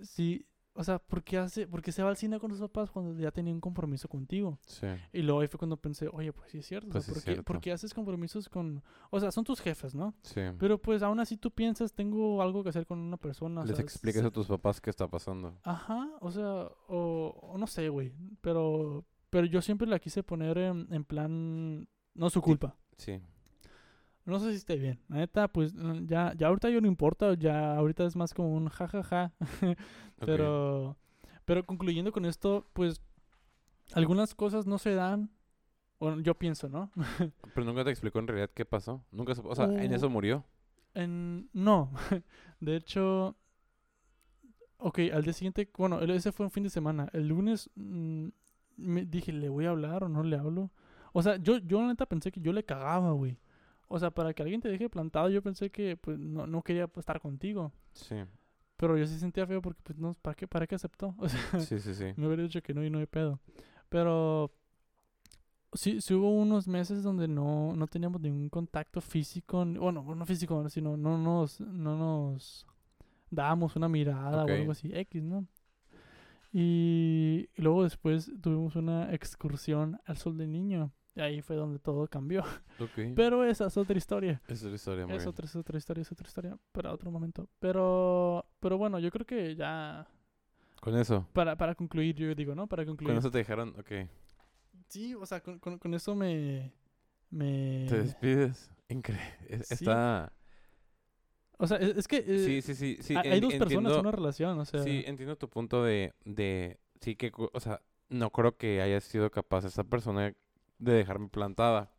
si, 0.02 0.48
o 0.74 0.84
sea, 0.84 0.98
¿por 0.98 1.24
qué, 1.24 1.38
hace, 1.38 1.68
¿por 1.68 1.82
qué 1.82 1.91
se 1.91 2.02
va 2.02 2.10
al 2.10 2.16
cine 2.18 2.40
con 2.40 2.50
sus 2.52 2.62
papás 2.62 2.90
cuando 2.90 3.20
ya 3.22 3.32
tenía 3.32 3.54
un 3.54 3.60
compromiso 3.60 4.08
contigo? 4.08 4.58
Sí. 4.66 4.88
Y 5.12 5.22
luego 5.22 5.41
ahí 5.41 5.48
fue 5.50 5.58
cuando 5.60 5.76
pensé, 5.78 6.08
oye, 6.12 6.32
pues 6.34 6.50
sí 6.52 6.60
es 6.60 6.66
cierto. 6.66 6.88
o 6.88 6.91
sea, 6.94 7.02
Pues 7.02 7.06
sí 7.06 7.12
es 7.12 7.16
¿por, 7.16 7.24
qué, 7.24 7.32
cierto. 7.34 7.44
por 7.44 7.60
qué 7.62 7.72
haces 7.74 7.94
compromisos 7.94 8.48
con... 8.50 8.82
O 9.12 9.20
sea, 9.20 9.30
son 9.32 9.44
tus 9.44 9.60
jefes, 9.60 9.94
¿no? 9.94 10.16
Sí. 10.24 10.40
Pero 10.58 10.82
pues 10.82 11.04
aún 11.04 11.20
así 11.20 11.36
tú 11.38 11.52
piensas, 11.52 11.94
tengo 11.94 12.41
algo 12.41 12.64
que 12.64 12.70
hacer 12.70 12.88
con 12.88 12.98
una 12.98 13.18
persona. 13.18 13.62
o 13.62 13.66
Les 13.66 13.76
sea, 13.76 13.84
explicas 13.84 14.22
se- 14.22 14.28
a 14.28 14.32
tus 14.32 14.48
papás 14.48 14.80
qué 14.82 14.90
está 14.90 15.08
pasando. 15.08 15.60
Ajá, 15.64 16.10
o 16.22 16.32
sea, 16.32 16.72
o, 16.88 17.38
o 17.41 17.58
no 17.58 17.68
sé, 17.68 17.90
güey. 17.90 18.14
Pero, 18.41 19.06
pero 19.30 19.45
yo 19.45 19.62
siempre 19.62 19.86
la 19.86 20.00
quise 20.00 20.24
poner 20.24 20.58
en, 20.58 20.88
en 20.91 21.04
plan, 21.04 21.88
no 22.16 22.30
su 22.30 22.41
culpa. 22.41 22.78
Sí. 22.98 23.20
No 24.26 24.40
sé 24.40 24.52
si 24.52 24.58
esté 24.58 24.78
bien. 24.78 25.00
La 25.10 25.18
neta, 25.18 25.48
pues 25.48 25.74
ya, 26.04 26.34
ya 26.36 26.48
ahorita 26.48 26.70
yo 26.70 26.80
no 26.80 26.88
importa, 26.88 27.34
ya 27.34 27.76
ahorita 27.76 28.06
es 28.06 28.16
más 28.16 28.34
como 28.34 28.54
un 28.54 28.70
jajaja. 28.70 29.34
Ok. 30.20 30.28
pero, 30.28 30.95
pero 31.44 31.66
concluyendo 31.66 32.12
con 32.14 32.24
esto, 32.26 32.66
pues 32.72 33.02
algunas 33.94 34.36
cosas 34.36 34.66
no 34.66 34.78
se 34.78 34.95
dan. 34.95 35.30
Bueno, 36.00 36.22
yo 36.22 36.36
pienso, 36.36 36.70
¿no? 36.70 36.91
Pero 37.54 37.66
nunca 37.66 37.84
te 37.84 37.90
explicó 37.90 38.20
en 38.20 38.28
realidad 38.28 38.50
qué 38.54 38.66
pasó. 38.66 39.06
Nunca, 39.12 39.34
o 39.41 39.56
sea, 39.56 39.66
en 39.66 39.91
Uh, 39.91 39.95
eso 39.95 40.10
murió. 40.10 40.45
En, 40.94 41.50
no, 41.54 41.91
de 42.60 42.76
hecho, 42.76 43.38
ok, 44.78 45.00
al 45.14 45.24
día 45.24 45.34
siguiente, 45.34 45.70
bueno, 45.78 46.02
ese 46.02 46.32
fue 46.32 46.45
un 46.45 46.52
fin 46.52 46.64
de 46.64 46.70
semana. 46.70 47.10
El 47.14 47.28
lunes 47.30 47.70
mm, 47.76 48.28
me 48.78 49.06
dije, 49.06 49.32
¿le 49.32 49.50
voy 49.50 49.66
a 49.66 49.70
hablar 49.70 50.04
o 50.04 50.10
no 50.10 50.24
le 50.24 50.36
hablo? 50.38 50.72
O 51.14 51.22
sea, 51.24 51.38
yo, 51.38 51.58
yo 51.58 51.82
la 51.82 51.88
neta 51.88 52.06
pensé 52.06 52.32
que 52.32 52.41
yo 52.41 52.52
le 52.52 52.66
cagaba, 52.66 53.12
güey. 53.12 53.38
O 53.95 53.99
sea, 53.99 54.10
para 54.10 54.34
que 54.34 54.41
alguien 54.41 54.60
te 54.60 54.70
deje 54.70 54.90
plantado, 54.90 55.30
yo 55.30 55.44
pensé 55.44 55.70
que 55.70 55.95
pues 55.98 56.18
no, 56.18 56.48
no 56.48 56.64
quería 56.64 56.88
pues, 56.88 57.03
estar 57.03 57.22
contigo. 57.22 57.72
Sí. 57.91 58.15
Pero 58.76 58.98
yo 58.98 59.06
sí 59.06 59.20
sentía 59.20 59.45
feo 59.45 59.61
porque 59.61 59.82
pues 59.84 59.99
no, 59.99 60.15
¿para 60.15 60.34
qué, 60.34 60.48
para 60.48 60.65
qué 60.65 60.74
aceptó? 60.74 61.14
O 61.20 61.30
sea, 61.30 61.60
Sí, 61.60 61.80
sí, 61.80 61.94
sí. 61.94 62.06
me 62.18 62.26
hubiera 62.26 62.41
dicho 62.41 62.60
que 62.64 62.74
no 62.74 62.84
y 62.84 62.90
no 62.90 62.98
hay 62.98 63.06
pedo. 63.06 63.40
Pero 63.90 64.52
sí, 65.74 66.02
sí 66.02 66.15
hubo 66.15 66.32
unos 66.34 66.68
meses 66.68 67.03
donde 67.03 67.28
no, 67.28 67.76
no 67.76 67.86
teníamos 67.86 68.20
ningún 68.20 68.49
contacto 68.49 68.99
físico. 68.99 69.64
Bueno, 69.64 70.03
no 70.15 70.26
físico, 70.26 70.68
sino 70.70 70.98
no 70.98 71.20
nos, 71.20 71.61
no 71.61 71.95
nos 71.95 72.65
dábamos 73.30 73.76
una 73.76 73.88
mirada 73.90 74.44
o 74.44 74.48
algo 74.49 74.72
así. 74.72 74.90
X, 74.91 75.22
¿no? 75.22 75.45
Y, 76.52 77.48
y 77.56 77.61
luego 77.61 77.84
después 77.84 78.32
tuvimos 78.41 78.76
una 78.76 79.14
excursión 79.14 79.99
al 80.06 80.18
Sol 80.18 80.36
del 80.36 80.52
Niño. 80.52 80.91
Y 81.15 81.22
ahí 81.22 81.41
fue 81.41 81.56
donde 81.56 81.77
todo 81.80 82.07
cambió. 82.07 82.44
Pero 83.15 83.44
esa 83.45 83.68
es 83.68 83.77
otra 83.77 83.98
historia. 83.98 84.41
Es 84.48 84.64
la 84.64 84.73
historia, 84.76 85.06
muy 85.06 85.15
Es 85.15 85.23
bien. 85.23 85.30
otra, 85.30 85.45
es 85.45 85.56
otra 85.56 85.77
historia, 85.77 86.02
es 86.02 86.11
otra 86.11 86.27
historia. 86.27 86.57
Para 86.72 86.91
otro 86.91 87.11
momento. 87.11 87.48
Pero, 87.60 88.45
pero 88.60 88.77
bueno, 88.80 88.98
yo 88.99 89.11
creo 89.11 89.26
que 89.26 89.56
ya... 89.56 90.07
Con 90.81 90.98
eso. 90.98 91.27
Para, 91.34 91.56
para 91.56 91.76
concluir, 91.76 92.15
yo 92.15 92.34
digo, 92.34 92.56
¿no? 92.56 92.68
Para 92.68 92.85
concluir. 92.85 93.11
Con 93.11 93.18
eso 93.19 93.30
te 93.31 93.38
dejaron, 93.38 93.69
ok. 93.80 94.10
Sí, 94.88 95.14
o 95.15 95.26
sea, 95.26 95.40
con, 95.41 95.60
con, 95.60 95.77
con 95.77 95.94
eso 95.94 96.15
me... 96.15 96.73
me... 97.30 97.85
Te 97.88 97.99
despides. 98.03 98.72
Increíble. 98.90 99.23
sí. 99.64 99.73
Está... 99.76 100.34
O 101.60 101.68
sea, 101.68 101.77
es, 101.77 101.95
es 101.95 102.07
que... 102.07 102.18
eh, 102.18 102.40
Sí, 102.40 102.61
sí, 102.64 102.76
sí. 102.76 102.98
sí 103.02 103.15
hay, 103.15 103.34
en- 103.38 103.41
dos 103.41 103.53
personas 103.53 103.72
entiendo- 103.72 103.94
en 103.95 103.99
una 103.99 104.11
relación, 104.11 104.60
o 104.60 104.65
sea... 104.65 104.81
Sí, 104.84 105.03
entiendo 105.06 105.38
tu 105.38 105.48
punto 105.48 105.84
de, 105.84 106.14
de... 106.26 106.80
Sí 107.02 107.15
que... 107.15 107.31
O 107.35 107.60
sea, 107.60 107.81
no 108.10 108.31
creo 108.31 108.57
que 108.57 108.81
haya 108.81 108.99
sido 108.99 109.30
capaz 109.31 109.64
esa 109.65 109.84
persona 109.84 110.34
de 110.84 110.93
dejarme 110.93 111.30
plantada. 111.30 111.89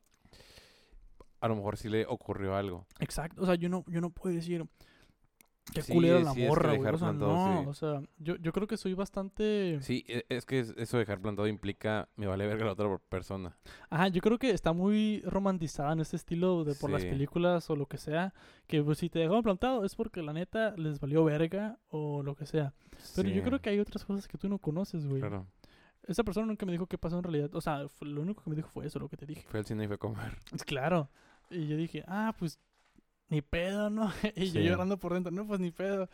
A 1.41 1.49
lo 1.49 1.57
mejor 1.57 1.77
sí 1.77 1.89
le 1.89 2.07
ocurrió 2.07 2.57
algo. 2.57 2.87
Exacto, 3.01 3.43
o 3.43 3.47
sea, 3.47 3.55
yo 3.55 3.69
no, 3.69 3.85
yo 3.89 4.01
no 4.01 4.11
puedo 4.11 4.35
decir... 4.35 4.65
Qué 5.73 5.81
Sí, 5.81 5.95
culera 5.95 6.21
la 6.21 6.35
sí, 6.35 6.47
morra, 6.47 6.75
güey. 6.75 6.81
O 6.93 6.99
sea, 6.99 7.09
plantado, 7.09 7.33
no, 7.35 7.63
sí. 7.63 7.69
o 7.69 7.73
sea, 7.75 8.03
yo, 8.19 8.37
yo 8.37 8.53
creo 8.53 8.67
que 8.67 8.77
soy 8.77 8.93
bastante... 8.93 9.79
Sí, 9.81 10.05
e- 10.07 10.27
es 10.29 10.45
que 10.45 10.59
es- 10.61 10.75
eso 10.77 10.99
de 10.99 11.05
dejar 11.05 11.21
plantado 11.23 11.49
implica... 11.49 12.07
Me 12.17 12.27
vale 12.27 12.47
verga 12.47 12.67
la 12.67 12.73
otra 12.73 12.99
persona. 13.09 13.57
Ajá, 13.89 14.09
yo 14.09 14.21
creo 14.21 14.39
que 14.39 14.51
está 14.51 14.75
muy 14.75 15.23
romantizada 15.25 15.95
en 15.95 16.01
este 16.01 16.17
estilo 16.17 16.65
de 16.65 16.75
por 16.75 16.91
las 16.91 17.03
películas 17.07 17.71
o 17.71 17.77
lo 17.77 17.87
que 17.87 17.97
sea. 17.97 18.35
Que 18.67 18.83
pues, 18.83 18.99
si 18.99 19.09
te 19.09 19.21
dejaron 19.21 19.43
plantado 19.43 19.85
es 19.87 19.95
porque 19.95 20.21
la 20.23 20.35
neta 20.35 20.75
les 20.77 21.01
valió 21.01 21.25
verga 21.25 21.79
o 21.89 22.23
lo 22.23 22.35
que 22.35 22.45
sea. 22.45 22.75
Pero 23.17 23.31
yo 23.31 23.43
creo 23.43 23.59
que 23.63 23.71
hay 23.71 23.81
otras 23.81 24.05
cosas 24.05 24.29
que 24.29 24.37
tú 24.37 24.51
no 24.51 24.59
conoces, 24.59 25.07
güey. 25.07 25.21
Claro. 25.23 25.47
Esa 26.07 26.23
persona 26.25 26.47
nunca 26.47 26.67
me 26.67 26.73
dijo 26.73 26.87
qué 26.87 26.99
pasó 26.99 27.17
en 27.19 27.23
realidad. 27.25 27.55
O 27.55 27.61
sea, 27.61 27.89
fue- 27.89 28.09
lo 28.09 28.21
único 28.23 28.43
que 28.43 28.51
me 28.51 28.57
dijo 28.57 28.69
fue 28.69 28.87
eso, 28.87 28.99
lo 28.99 29.09
que 29.09 29.17
te 29.17 29.27
dije. 29.27 29.45
Fue 29.49 29.61
al 29.61 29.67
cine 29.67 29.85
y 29.85 29.87
fue 29.87 29.97
a 29.97 29.99
comer. 29.99 30.37
Claro. 30.67 31.09
Y 31.51 31.67
yo 31.67 31.77
dije, 31.77 32.05
ah, 32.07 32.35
pues 32.39 32.59
ni 33.29 33.41
pedo, 33.43 33.91
¿no? 33.91 34.11
y 34.37 34.47
yo 34.47 34.61
Sí. 34.61 34.67
llorando 34.67 34.99
por 34.99 35.15
dentro, 35.15 35.33
no, 35.33 35.47
pues 35.47 35.61
ni 35.61 35.71
pedo. 35.71 36.09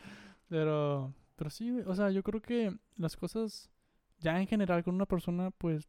Pero, 0.47 1.13
pero 1.35 1.49
sí, 1.49 1.71
o 1.85 1.95
sea, 1.95 2.09
yo 2.11 2.23
creo 2.23 2.41
que 2.41 2.75
las 2.97 3.15
cosas 3.17 3.69
ya 4.19 4.39
en 4.39 4.47
general 4.47 4.83
con 4.83 4.95
una 4.95 5.05
persona, 5.05 5.51
pues 5.51 5.87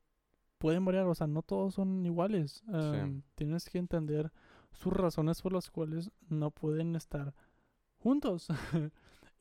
pueden 0.59 0.85
variar. 0.85 1.07
O 1.07 1.15
sea, 1.15 1.27
no 1.27 1.43
todos 1.43 1.75
son 1.75 2.05
iguales. 2.07 2.63
Em, 2.73 3.23
Tienes 3.35 3.69
que 3.69 3.79
entender 3.79 4.33
sus 4.73 4.93
razones 4.93 5.43
por 5.43 5.53
las 5.53 5.71
cuales 5.71 6.11
no 6.29 6.51
pueden 6.51 6.97
estar 6.97 7.35
juntos. 7.99 8.49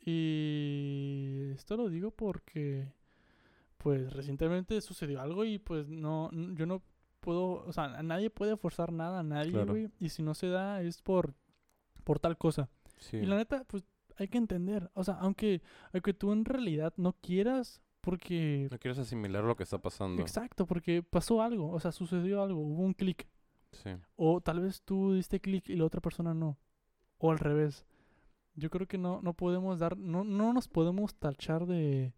y 0.05 1.51
esto 1.53 1.77
lo 1.77 1.89
digo 1.89 2.11
porque, 2.11 2.91
pues 3.81 4.13
recientemente 4.13 4.79
sucedió 4.81 5.21
algo 5.21 5.43
y 5.43 5.57
pues 5.57 5.89
no, 5.89 6.29
yo 6.53 6.65
no 6.67 6.83
puedo, 7.19 7.63
o 7.65 7.73
sea, 7.73 8.03
nadie 8.03 8.29
puede 8.29 8.55
forzar 8.57 8.91
nada 8.91 9.19
a 9.19 9.23
nadie, 9.23 9.51
Claro. 9.51 9.73
güey. 9.73 9.89
Y 9.99 10.09
si 10.09 10.21
no 10.21 10.33
se 10.35 10.47
da 10.47 10.81
es 10.81 11.01
por, 11.01 11.33
por 12.03 12.19
tal 12.19 12.37
cosa. 12.37 12.69
Sí. 12.97 13.17
Y 13.17 13.25
la 13.25 13.37
neta, 13.37 13.63
pues 13.65 13.83
hay 14.17 14.27
que 14.27 14.37
entender. 14.37 14.91
O 14.93 15.03
sea, 15.03 15.15
aunque, 15.15 15.61
aunque 15.93 16.13
tú 16.13 16.31
en 16.31 16.45
realidad 16.45 16.93
no 16.97 17.13
quieras, 17.13 17.81
porque... 18.01 18.67
No 18.71 18.77
quieres 18.77 18.99
asimilar 18.99 19.43
lo 19.43 19.55
que 19.55 19.63
está 19.63 19.79
pasando. 19.79 20.21
Exacto, 20.21 20.67
porque 20.67 21.01
pasó 21.01 21.41
algo, 21.41 21.71
o 21.71 21.79
sea, 21.79 21.91
sucedió 21.91 22.43
algo, 22.43 22.59
hubo 22.61 22.83
un 22.83 22.93
clic. 22.93 23.27
Sí. 23.71 23.91
O 24.15 24.41
tal 24.41 24.59
vez 24.59 24.83
tú 24.83 25.13
diste 25.13 25.39
clic 25.39 25.69
y 25.69 25.75
la 25.75 25.85
otra 25.85 26.01
persona 26.01 26.33
no. 26.35 26.57
O 27.17 27.31
al 27.31 27.39
revés. 27.39 27.85
Yo 28.53 28.69
creo 28.69 28.87
que 28.87 28.97
no, 28.97 29.21
no 29.21 29.33
podemos 29.33 29.79
dar, 29.79 29.97
no, 29.97 30.23
no 30.23 30.53
nos 30.53 30.67
podemos 30.67 31.15
tachar 31.15 31.65
de, 31.65 32.13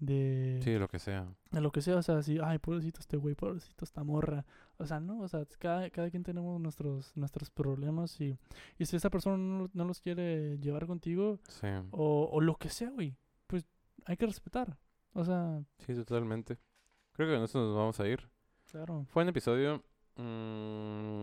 de, 0.00 0.60
Sí, 0.62 0.78
lo 0.78 0.88
que 0.88 0.98
sea. 0.98 1.26
de 1.50 1.60
lo 1.60 1.70
que 1.72 1.80
sea. 1.80 1.96
O 1.96 2.02
sea, 2.02 2.18
así, 2.18 2.38
ay, 2.42 2.58
pobrecito 2.58 3.00
este 3.00 3.16
güey, 3.16 3.34
pobrecito 3.34 3.84
esta 3.84 4.04
morra. 4.04 4.44
O 4.78 4.86
sea, 4.86 5.00
no, 5.00 5.20
o 5.20 5.28
sea, 5.28 5.44
cada, 5.58 5.90
cada 5.90 6.08
quien 6.10 6.22
tenemos 6.22 6.60
nuestros, 6.60 7.12
nuestros 7.16 7.50
problemas 7.50 8.20
y, 8.20 8.36
y 8.78 8.86
si 8.86 8.96
esa 8.96 9.10
persona 9.10 9.36
no, 9.36 9.68
no 9.72 9.84
los 9.84 10.00
quiere 10.00 10.58
llevar 10.58 10.86
contigo 10.86 11.40
Sí. 11.48 11.66
o, 11.90 12.28
o 12.32 12.40
lo 12.40 12.54
que 12.56 12.68
sea, 12.68 12.90
güey, 12.90 13.16
pues 13.46 13.66
hay 14.06 14.16
que 14.16 14.26
respetar. 14.26 14.76
O 15.14 15.24
sea, 15.24 15.60
Sí, 15.78 15.94
totalmente. 15.94 16.58
Creo 17.12 17.28
que 17.28 17.34
con 17.34 17.42
eso 17.44 17.58
nos 17.58 17.74
vamos 17.76 17.98
a 17.98 18.06
ir. 18.06 18.28
claro. 18.70 19.04
Fue 19.08 19.22
un 19.24 19.28
episodio. 19.30 19.82
mm, 20.16 21.22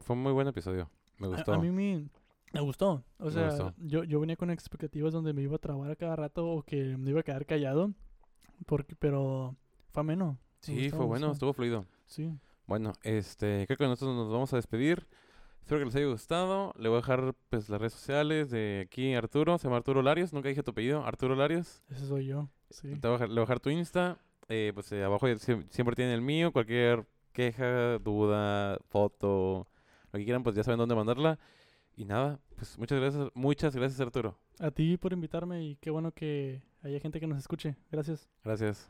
fue 0.00 0.16
un 0.16 0.22
muy 0.22 0.32
buen 0.32 0.48
episodio. 0.48 0.90
Me 1.18 1.26
A- 1.26 1.30
gustó. 1.30 1.52
A, 1.52 1.58
mí 1.58 1.70
me, 1.70 2.08
me 2.52 2.60
gustó. 2.60 3.04
O 3.18 3.30
sea, 3.30 3.48
gustó. 3.48 3.74
Yo, 3.78 4.04
yo 4.04 4.20
venía 4.20 4.36
con 4.36 4.50
expectativas 4.50 5.12
donde 5.12 5.32
me 5.32 5.42
iba 5.42 5.56
a 5.56 5.58
trabar 5.58 5.90
a 5.90 5.96
cada 5.96 6.16
rato 6.16 6.46
o 6.46 6.62
que 6.62 6.96
me 6.96 7.10
iba 7.10 7.20
a 7.20 7.22
quedar 7.22 7.46
callado. 7.46 7.92
Porque, 8.66 8.96
pero 8.96 9.56
fue 9.90 10.00
ameno. 10.00 10.38
Me 10.66 10.74
sí, 10.74 10.82
gustó, 10.84 10.96
fue 10.96 11.06
bueno, 11.06 11.32
estuvo 11.32 11.52
fluido. 11.52 11.84
Sí. 12.06 12.32
Bueno, 12.66 12.92
este, 13.02 13.64
creo 13.66 13.78
que 13.78 13.86
nosotros 13.86 14.16
nos 14.16 14.30
vamos 14.30 14.52
a 14.52 14.56
despedir. 14.56 15.06
Espero 15.60 15.80
que 15.80 15.86
les 15.86 15.96
haya 15.96 16.06
gustado. 16.06 16.72
Le 16.78 16.88
voy 16.88 16.96
a 16.96 17.00
dejar 17.00 17.34
pues 17.50 17.68
las 17.68 17.80
redes 17.80 17.92
sociales 17.92 18.50
de 18.50 18.86
aquí 18.86 19.14
Arturo. 19.14 19.58
Se 19.58 19.64
llama 19.64 19.76
Arturo 19.76 20.02
Larios. 20.02 20.32
Nunca 20.32 20.48
dije 20.48 20.62
tu 20.62 20.70
apellido. 20.70 21.04
Arturo 21.04 21.36
Larios. 21.36 21.82
Ese 21.90 22.06
soy 22.06 22.26
yo. 22.26 22.48
Sí. 22.70 22.88
Te 22.98 23.06
voy 23.06 23.10
a 23.10 23.12
dejar, 23.12 23.28
le 23.28 23.34
voy 23.34 23.40
a 23.40 23.44
dejar 23.44 23.60
tu 23.60 23.70
Insta. 23.70 24.18
Eh, 24.48 24.72
pues 24.72 24.90
eh, 24.92 25.04
abajo 25.04 25.26
siempre 25.36 25.94
tienen 25.94 26.14
el 26.14 26.22
mío. 26.22 26.52
Cualquier 26.52 27.06
queja, 27.32 27.98
duda, 27.98 28.78
foto, 28.88 29.68
lo 30.12 30.18
que 30.18 30.24
quieran, 30.24 30.42
pues 30.42 30.56
ya 30.56 30.64
saben 30.64 30.78
dónde 30.78 30.94
mandarla. 30.94 31.38
Y 31.98 32.04
nada, 32.04 32.38
pues 32.54 32.78
muchas 32.78 33.00
gracias, 33.00 33.28
muchas 33.34 33.74
gracias 33.74 34.00
Arturo. 34.00 34.38
A 34.60 34.70
ti 34.70 34.96
por 34.96 35.12
invitarme 35.12 35.64
y 35.64 35.76
qué 35.80 35.90
bueno 35.90 36.12
que 36.12 36.62
haya 36.80 37.00
gente 37.00 37.18
que 37.18 37.26
nos 37.26 37.38
escuche. 37.38 37.74
Gracias. 37.90 38.28
Gracias. 38.44 38.88